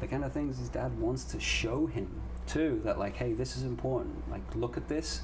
the 0.00 0.06
kind 0.08 0.24
of 0.24 0.32
things 0.32 0.58
his 0.58 0.68
dad 0.68 0.98
wants 0.98 1.24
to 1.24 1.38
show 1.40 1.86
him 1.86 2.08
too. 2.46 2.80
That 2.84 2.98
like, 2.98 3.16
hey, 3.16 3.32
this 3.32 3.56
is 3.56 3.62
important. 3.62 4.28
Like, 4.30 4.42
look 4.54 4.76
at 4.76 4.88
this. 4.88 5.22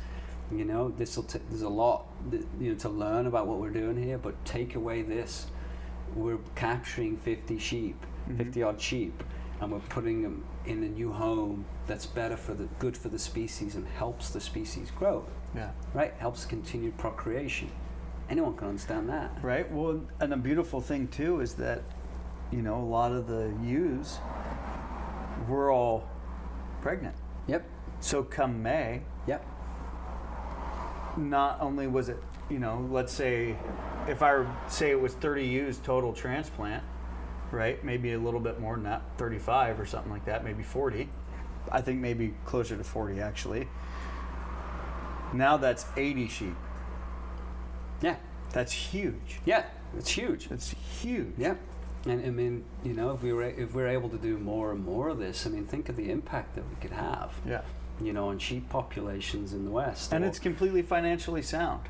You 0.52 0.64
know, 0.64 0.90
this 0.90 1.16
will. 1.16 1.24
T- 1.24 1.40
there's 1.50 1.62
a 1.62 1.68
lot, 1.68 2.06
th- 2.30 2.44
you 2.60 2.72
know, 2.72 2.78
to 2.78 2.88
learn 2.88 3.26
about 3.26 3.48
what 3.48 3.58
we're 3.58 3.70
doing 3.70 4.00
here, 4.00 4.18
but 4.18 4.42
take 4.44 4.76
away 4.76 5.02
this. 5.02 5.46
We're 6.14 6.38
capturing 6.54 7.16
50 7.16 7.58
sheep, 7.58 7.96
Mm-hmm. 8.28 8.36
50 8.38 8.62
odd 8.62 8.80
sheep, 8.80 9.22
and 9.60 9.72
we're 9.72 9.78
putting 9.80 10.22
them 10.22 10.44
in 10.66 10.82
a 10.82 10.88
new 10.88 11.12
home 11.12 11.64
that's 11.86 12.06
better 12.06 12.36
for 12.36 12.54
the 12.54 12.64
good 12.78 12.96
for 12.96 13.08
the 13.08 13.18
species 13.18 13.74
and 13.74 13.86
helps 13.86 14.30
the 14.30 14.40
species 14.40 14.90
grow. 14.90 15.24
Yeah. 15.54 15.70
Right? 15.94 16.12
Helps 16.18 16.44
continued 16.44 16.96
procreation. 16.98 17.70
Anyone 18.28 18.56
can 18.56 18.68
understand 18.68 19.08
that. 19.08 19.30
Right. 19.42 19.70
Well, 19.70 20.02
and 20.20 20.32
the 20.32 20.36
beautiful 20.36 20.80
thing 20.80 21.08
too 21.08 21.40
is 21.40 21.54
that, 21.54 21.82
you 22.50 22.60
know, 22.60 22.76
a 22.80 22.84
lot 22.84 23.12
of 23.12 23.28
the 23.28 23.54
ewes 23.62 24.18
were 25.48 25.70
all 25.70 26.08
pregnant. 26.82 27.14
Yep. 27.46 27.64
So 28.00 28.22
come 28.22 28.62
May, 28.62 29.02
Yep. 29.26 29.44
not 31.16 31.58
only 31.60 31.86
was 31.86 32.08
it, 32.08 32.22
you 32.50 32.58
know, 32.58 32.86
let's 32.90 33.12
say, 33.12 33.56
if 34.06 34.22
I 34.22 34.44
say 34.68 34.90
it 34.90 35.00
was 35.00 35.14
30 35.14 35.44
ewes 35.44 35.78
total 35.78 36.12
transplant, 36.12 36.82
right? 37.56 37.82
Maybe 37.82 38.12
a 38.12 38.18
little 38.18 38.40
bit 38.40 38.60
more 38.60 38.74
than 38.74 38.84
that, 38.84 39.02
35 39.16 39.80
or 39.80 39.86
something 39.86 40.12
like 40.12 40.26
that, 40.26 40.44
maybe 40.44 40.62
40. 40.62 41.08
I 41.72 41.80
think 41.80 42.00
maybe 42.00 42.34
closer 42.44 42.76
to 42.76 42.84
40 42.84 43.20
actually. 43.20 43.66
Now 45.32 45.56
that's 45.56 45.86
80 45.96 46.28
sheep. 46.28 46.54
Yeah. 48.00 48.16
That's 48.52 48.72
huge. 48.72 49.40
Yeah. 49.44 49.64
It's 49.96 50.10
huge. 50.10 50.48
It's 50.50 50.74
huge. 51.02 51.34
Yeah. 51.36 51.54
And 52.04 52.24
I 52.24 52.30
mean, 52.30 52.64
you 52.84 52.92
know, 52.92 53.10
if 53.12 53.22
we 53.22 53.32
were 53.32 53.42
if 53.42 53.74
we're 53.74 53.88
able 53.88 54.08
to 54.10 54.18
do 54.18 54.38
more 54.38 54.70
and 54.70 54.84
more 54.84 55.08
of 55.08 55.18
this, 55.18 55.44
I 55.46 55.50
mean, 55.50 55.64
think 55.64 55.88
of 55.88 55.96
the 55.96 56.10
impact 56.10 56.54
that 56.54 56.64
we 56.68 56.76
could 56.80 56.92
have. 56.92 57.34
Yeah. 57.44 57.62
You 58.00 58.12
know, 58.12 58.28
on 58.28 58.38
sheep 58.38 58.68
populations 58.68 59.52
in 59.52 59.64
the 59.64 59.70
West. 59.70 60.12
And 60.12 60.24
it's 60.24 60.38
completely 60.38 60.82
financially 60.82 61.42
sound. 61.42 61.88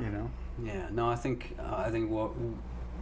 You 0.00 0.06
know? 0.06 0.30
Yeah, 0.64 0.88
no, 0.90 1.08
I 1.08 1.16
think 1.16 1.56
uh, 1.58 1.76
I 1.86 1.90
think 1.90 2.10
what 2.10 2.32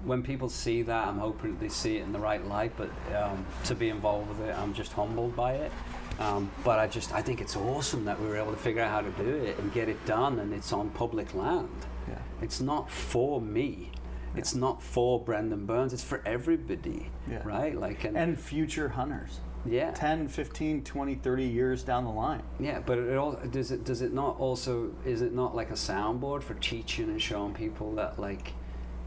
when 0.05 0.23
people 0.23 0.49
see 0.49 0.83
that, 0.83 1.07
I'm 1.09 1.19
hoping 1.19 1.53
that 1.53 1.61
they 1.61 1.69
see 1.69 1.97
it 1.99 2.03
in 2.03 2.13
the 2.13 2.19
right 2.19 2.45
light. 2.47 2.73
But 2.77 2.91
um, 3.17 3.45
to 3.65 3.75
be 3.75 3.89
involved 3.89 4.29
with 4.29 4.49
it, 4.49 4.57
I'm 4.59 4.73
just 4.75 4.93
humbled 4.93 5.35
by 5.37 5.55
it. 5.55 5.73
Um, 6.19 6.51
but 6.65 6.79
I 6.81 6.87
just 6.89 7.13
I 7.15 7.23
think 7.23 7.41
it's 7.41 7.55
awesome 7.57 8.05
that 8.07 8.21
we 8.21 8.27
were 8.27 8.37
able 8.37 8.51
to 8.53 8.57
figure 8.59 8.83
out 8.83 8.91
how 8.91 9.01
to 9.03 9.11
do 9.23 9.37
it 9.37 9.59
and 9.59 9.73
get 9.73 9.89
it 9.89 10.05
done, 10.07 10.39
and 10.41 10.53
it's 10.53 10.73
on 10.73 10.91
public 10.91 11.35
land. 11.35 11.69
Yeah. 12.09 12.19
It's 12.43 12.61
not 12.61 12.91
for 12.91 13.41
me. 13.41 13.93
It's 14.37 14.55
not 14.55 14.83
for 14.83 15.21
Brendan 15.23 15.65
Burns. 15.67 15.93
It's 15.93 16.05
for 16.05 16.21
everybody, 16.27 17.11
Yeah. 17.31 17.41
right? 17.45 17.79
Like 17.79 18.05
and, 18.05 18.17
And 18.17 18.39
future 18.39 18.89
hunters. 18.91 19.41
yeah, 19.65 19.91
10, 19.93 20.29
15, 20.29 20.85
20, 20.85 21.15
30 21.17 21.45
years 21.45 21.83
down 21.83 22.05
the 22.05 22.11
line. 22.11 22.43
Yeah, 22.61 22.81
but 22.85 22.99
it 22.99 23.17
all 23.17 23.33
does 23.51 23.71
it 23.71 23.85
does 23.85 24.03
it 24.03 24.13
not 24.13 24.39
also 24.39 24.91
is 25.05 25.23
it 25.23 25.33
not 25.33 25.55
like 25.57 25.71
a 25.71 25.75
soundboard 25.75 26.43
for 26.43 26.55
teaching 26.55 27.09
and 27.11 27.21
showing 27.23 27.55
people 27.55 27.95
that 27.95 28.19
like 28.19 28.53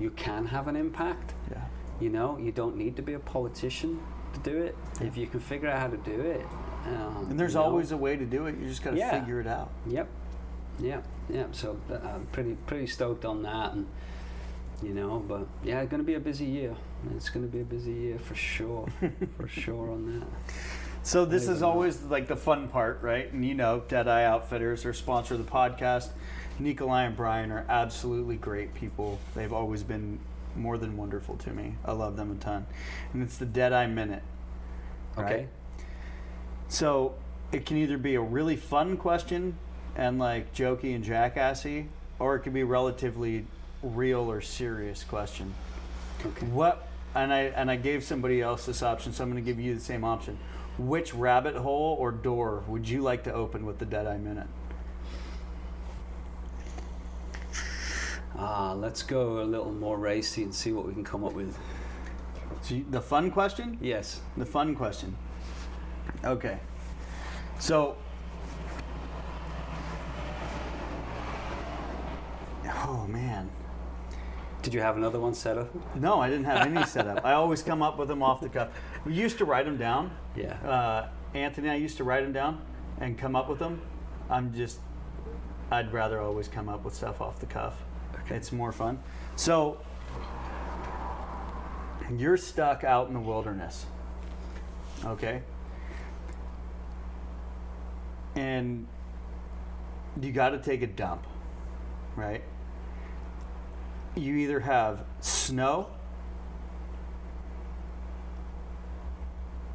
you 0.01 0.09
can 0.11 0.45
have 0.47 0.67
an 0.67 0.75
impact? 0.75 1.33
Yeah. 1.51 1.61
You 1.99 2.09
know, 2.09 2.37
you 2.37 2.51
don't 2.51 2.75
need 2.75 2.95
to 2.95 3.01
be 3.01 3.13
a 3.13 3.19
politician. 3.19 3.99
to 4.33 4.39
do 4.49 4.57
it, 4.59 4.77
if 5.01 5.17
you 5.17 5.27
can 5.27 5.41
figure 5.41 5.67
out 5.67 5.77
how 5.77 5.87
to 5.87 5.97
do 5.97 6.21
it, 6.21 6.45
um, 6.85 7.27
And 7.29 7.37
there's 7.37 7.53
you 7.53 7.59
know, 7.59 7.65
always 7.65 7.91
a 7.91 7.97
way 7.97 8.15
to 8.15 8.25
do 8.25 8.45
it. 8.45 8.57
You 8.57 8.65
just 8.69 8.81
got 8.81 8.91
to 8.91 8.97
Yeah. 8.97 9.19
figure 9.19 9.41
it 9.41 9.47
out. 9.47 9.71
Yep. 9.85 10.07
Yep. 10.79 11.03
Yep. 11.29 11.53
So 11.53 11.77
uh, 11.91 11.95
I'm 12.07 12.25
pretty 12.31 12.55
pretty 12.65 12.87
stoked 12.87 13.25
on 13.25 13.43
that, 13.43 13.73
and 13.73 13.87
you 14.81 14.93
know, 14.93 15.19
but 15.27 15.47
yeah, 15.65 15.81
it's 15.81 15.91
going 15.91 15.99
to 16.01 16.05
be 16.07 16.13
a 16.15 16.19
busy 16.21 16.45
year. 16.45 16.73
It's 17.13 17.29
going 17.29 17.45
to 17.45 17.51
be 17.51 17.59
a 17.59 17.65
busy 17.65 17.91
year 17.91 18.19
for 18.19 18.35
sure, 18.35 18.87
for 19.37 19.49
sure 19.49 19.91
on 19.91 20.19
that. 20.21 20.27
So 21.03 21.25
this 21.25 21.49
is 21.49 21.61
always 21.61 22.01
like 22.03 22.27
the 22.27 22.37
fun 22.37 22.69
part, 22.69 23.01
right? 23.01 23.31
And 23.33 23.43
you 23.45 23.53
know, 23.53 23.83
Deadeye 23.89 24.23
Outfitters 24.23 24.85
are 24.85 24.93
sponsor 24.93 25.33
of 25.33 25.45
the 25.45 25.51
podcast. 25.51 26.09
Nikolai 26.61 27.03
and 27.03 27.15
Brian 27.15 27.51
are 27.51 27.65
absolutely 27.67 28.35
great 28.35 28.73
people. 28.73 29.19
They've 29.35 29.51
always 29.51 29.83
been 29.83 30.19
more 30.55 30.77
than 30.77 30.97
wonderful 30.97 31.37
to 31.37 31.51
me. 31.51 31.75
I 31.85 31.93
love 31.93 32.15
them 32.15 32.31
a 32.31 32.35
ton. 32.35 32.65
And 33.13 33.23
it's 33.23 33.37
the 33.37 33.45
Deadeye 33.45 33.87
Minute. 33.87 34.23
Okay. 35.17 35.47
So 36.67 37.15
it 37.51 37.65
can 37.65 37.77
either 37.77 37.97
be 37.97 38.15
a 38.15 38.21
really 38.21 38.55
fun 38.55 38.97
question 38.97 39.57
and 39.95 40.19
like 40.19 40.53
jokey 40.53 40.95
and 40.95 41.03
jackassy, 41.03 41.87
or 42.19 42.35
it 42.35 42.41
could 42.41 42.53
be 42.53 42.63
relatively 42.63 43.45
real 43.83 44.31
or 44.31 44.41
serious 44.41 45.03
question. 45.03 45.53
Okay. 46.25 46.45
What 46.47 46.87
and 47.13 47.33
I 47.33 47.41
and 47.41 47.69
I 47.69 47.75
gave 47.75 48.03
somebody 48.03 48.41
else 48.41 48.65
this 48.65 48.83
option, 48.83 49.11
so 49.11 49.23
I'm 49.23 49.31
going 49.31 49.43
to 49.43 49.49
give 49.49 49.59
you 49.59 49.75
the 49.75 49.81
same 49.81 50.03
option. 50.03 50.37
Which 50.77 51.13
rabbit 51.13 51.55
hole 51.55 51.97
or 51.99 52.11
door 52.11 52.63
would 52.67 52.87
you 52.87 53.01
like 53.01 53.23
to 53.25 53.33
open 53.33 53.65
with 53.65 53.79
the 53.79 53.85
Deadeye 53.85 54.17
Minute? 54.17 54.47
Ah, 58.37 58.73
let's 58.73 59.03
go 59.03 59.41
a 59.41 59.43
little 59.43 59.71
more 59.71 59.97
racy 59.97 60.43
and 60.43 60.53
see 60.53 60.71
what 60.71 60.85
we 60.87 60.93
can 60.93 61.03
come 61.03 61.23
up 61.23 61.33
with. 61.33 61.57
So 62.61 62.75
you- 62.75 62.85
the 62.89 63.01
fun 63.01 63.31
question? 63.31 63.77
Yes. 63.81 64.21
The 64.37 64.45
fun 64.45 64.75
question. 64.75 65.15
Okay. 66.23 66.59
So. 67.59 67.97
Oh 72.65 73.05
man. 73.07 73.49
Did 74.61 74.73
you 74.75 74.81
have 74.81 74.95
another 74.95 75.19
one 75.19 75.33
set 75.33 75.57
up? 75.57 75.69
No, 75.95 76.21
I 76.21 76.29
didn't 76.29 76.45
have 76.45 76.67
any 76.67 76.85
set 76.85 77.07
up. 77.07 77.25
I 77.25 77.33
always 77.33 77.63
come 77.63 77.81
up 77.81 77.97
with 77.97 78.07
them 78.07 78.21
off 78.21 78.41
the 78.41 78.49
cuff. 78.49 78.69
We 79.05 79.13
used 79.13 79.39
to 79.39 79.45
write 79.45 79.65
them 79.65 79.77
down. 79.77 80.11
Yeah. 80.35 80.53
Uh, 80.63 81.07
Anthony, 81.33 81.69
I 81.69 81.75
used 81.75 81.97
to 81.97 82.03
write 82.03 82.21
them 82.23 82.31
down 82.31 82.61
and 82.99 83.17
come 83.17 83.35
up 83.35 83.49
with 83.49 83.57
them. 83.57 83.81
I'm 84.29 84.53
just, 84.53 84.79
I'd 85.71 85.91
rather 85.91 86.19
always 86.19 86.47
come 86.47 86.69
up 86.69 86.83
with 86.85 86.93
stuff 86.93 87.21
off 87.21 87.39
the 87.39 87.47
cuff. 87.47 87.81
It's 88.31 88.51
more 88.51 88.71
fun. 88.71 88.99
So, 89.35 89.79
you're 92.17 92.37
stuck 92.37 92.83
out 92.83 93.07
in 93.07 93.13
the 93.13 93.19
wilderness. 93.19 93.85
Okay? 95.05 95.41
And 98.35 98.87
you 100.21 100.31
got 100.31 100.49
to 100.49 100.59
take 100.59 100.81
a 100.81 100.87
dump, 100.87 101.25
right? 102.15 102.43
You 104.15 104.35
either 104.35 104.59
have 104.59 105.05
snow 105.21 105.87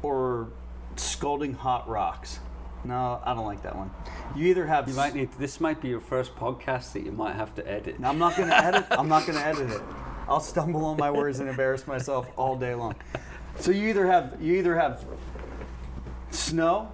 or 0.01 0.49
scalding 0.95 1.53
hot 1.53 1.87
rocks. 1.89 2.39
No, 2.83 3.21
I 3.25 3.33
don't 3.33 3.45
like 3.45 3.63
that 3.63 3.75
one. 3.75 3.91
You 4.35 4.47
either 4.47 4.65
have 4.65 4.87
You 4.87 4.93
might 4.93 5.15
need. 5.15 5.31
This 5.33 5.59
might 5.59 5.81
be 5.81 5.89
your 5.89 5.99
first 5.99 6.35
podcast 6.35 6.93
that 6.93 7.03
you 7.03 7.11
might 7.11 7.35
have 7.35 7.53
to 7.55 7.67
edit. 7.69 7.95
I'm 8.03 8.17
not 8.17 8.35
going 8.37 8.49
to 8.53 8.57
edit. 8.57 8.85
I'm 8.91 9.09
not 9.09 9.25
going 9.25 9.37
to 9.37 9.45
edit 9.45 9.69
it. 9.71 9.81
I'll 10.27 10.39
stumble 10.39 10.85
on 10.85 10.97
my 10.97 11.09
words 11.09 11.39
and 11.39 11.49
embarrass 11.49 11.87
myself 11.87 12.29
all 12.37 12.55
day 12.55 12.75
long. 12.75 12.95
So 13.59 13.71
you 13.71 13.89
either 13.89 14.05
have 14.05 14.37
you 14.41 14.55
either 14.55 14.75
have 14.75 15.03
snow, 16.29 16.91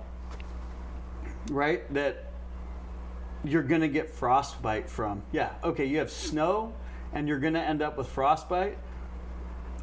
right? 1.49 1.91
That 1.93 2.31
you're 3.43 3.63
going 3.63 3.81
to 3.81 3.87
get 3.87 4.09
frostbite 4.09 4.89
from. 4.89 5.23
Yeah. 5.31 5.51
Okay. 5.63 5.85
You 5.85 5.97
have 5.99 6.11
snow, 6.11 6.73
and 7.11 7.27
you're 7.27 7.39
going 7.39 7.55
to 7.55 7.61
end 7.61 7.81
up 7.81 7.97
with 7.97 8.07
frostbite, 8.07 8.77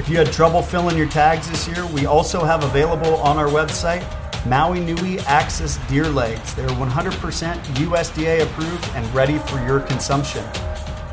If 0.00 0.08
you 0.08 0.16
had 0.16 0.32
trouble 0.32 0.62
filling 0.62 0.96
your 0.96 1.10
tags 1.10 1.50
this 1.50 1.68
year, 1.68 1.86
we 1.88 2.06
also 2.06 2.42
have 2.42 2.64
available 2.64 3.16
on 3.16 3.36
our 3.36 3.48
website 3.48 4.02
Maui 4.46 4.80
Nui 4.80 5.18
Axis 5.20 5.76
deer 5.88 6.08
legs. 6.08 6.54
They're 6.54 6.66
100% 6.68 7.60
USDA 7.74 8.42
approved 8.42 8.88
and 8.94 9.14
ready 9.14 9.36
for 9.36 9.62
your 9.66 9.80
consumption. 9.80 10.42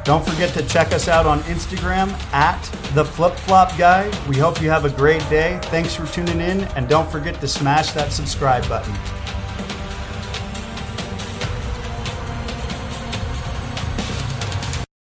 Don't 0.05 0.25
forget 0.25 0.53
to 0.53 0.65
check 0.65 0.93
us 0.93 1.09
out 1.09 1.25
on 1.25 1.41
Instagram 1.41 2.13
at 2.31 2.63
the 2.93 3.03
Flip 3.03 3.33
Flop 3.33 3.77
Guy. 3.77 4.09
We 4.25 4.37
hope 4.37 4.61
you 4.61 4.69
have 4.69 4.85
a 4.85 4.89
great 4.89 5.19
day. 5.29 5.59
Thanks 5.63 5.93
for 5.93 6.05
tuning 6.05 6.39
in, 6.39 6.61
and 6.77 6.87
don't 6.87 7.11
forget 7.11 7.41
to 7.41 7.47
smash 7.49 7.91
that 7.91 8.13
subscribe 8.13 8.65
button. 8.69 8.93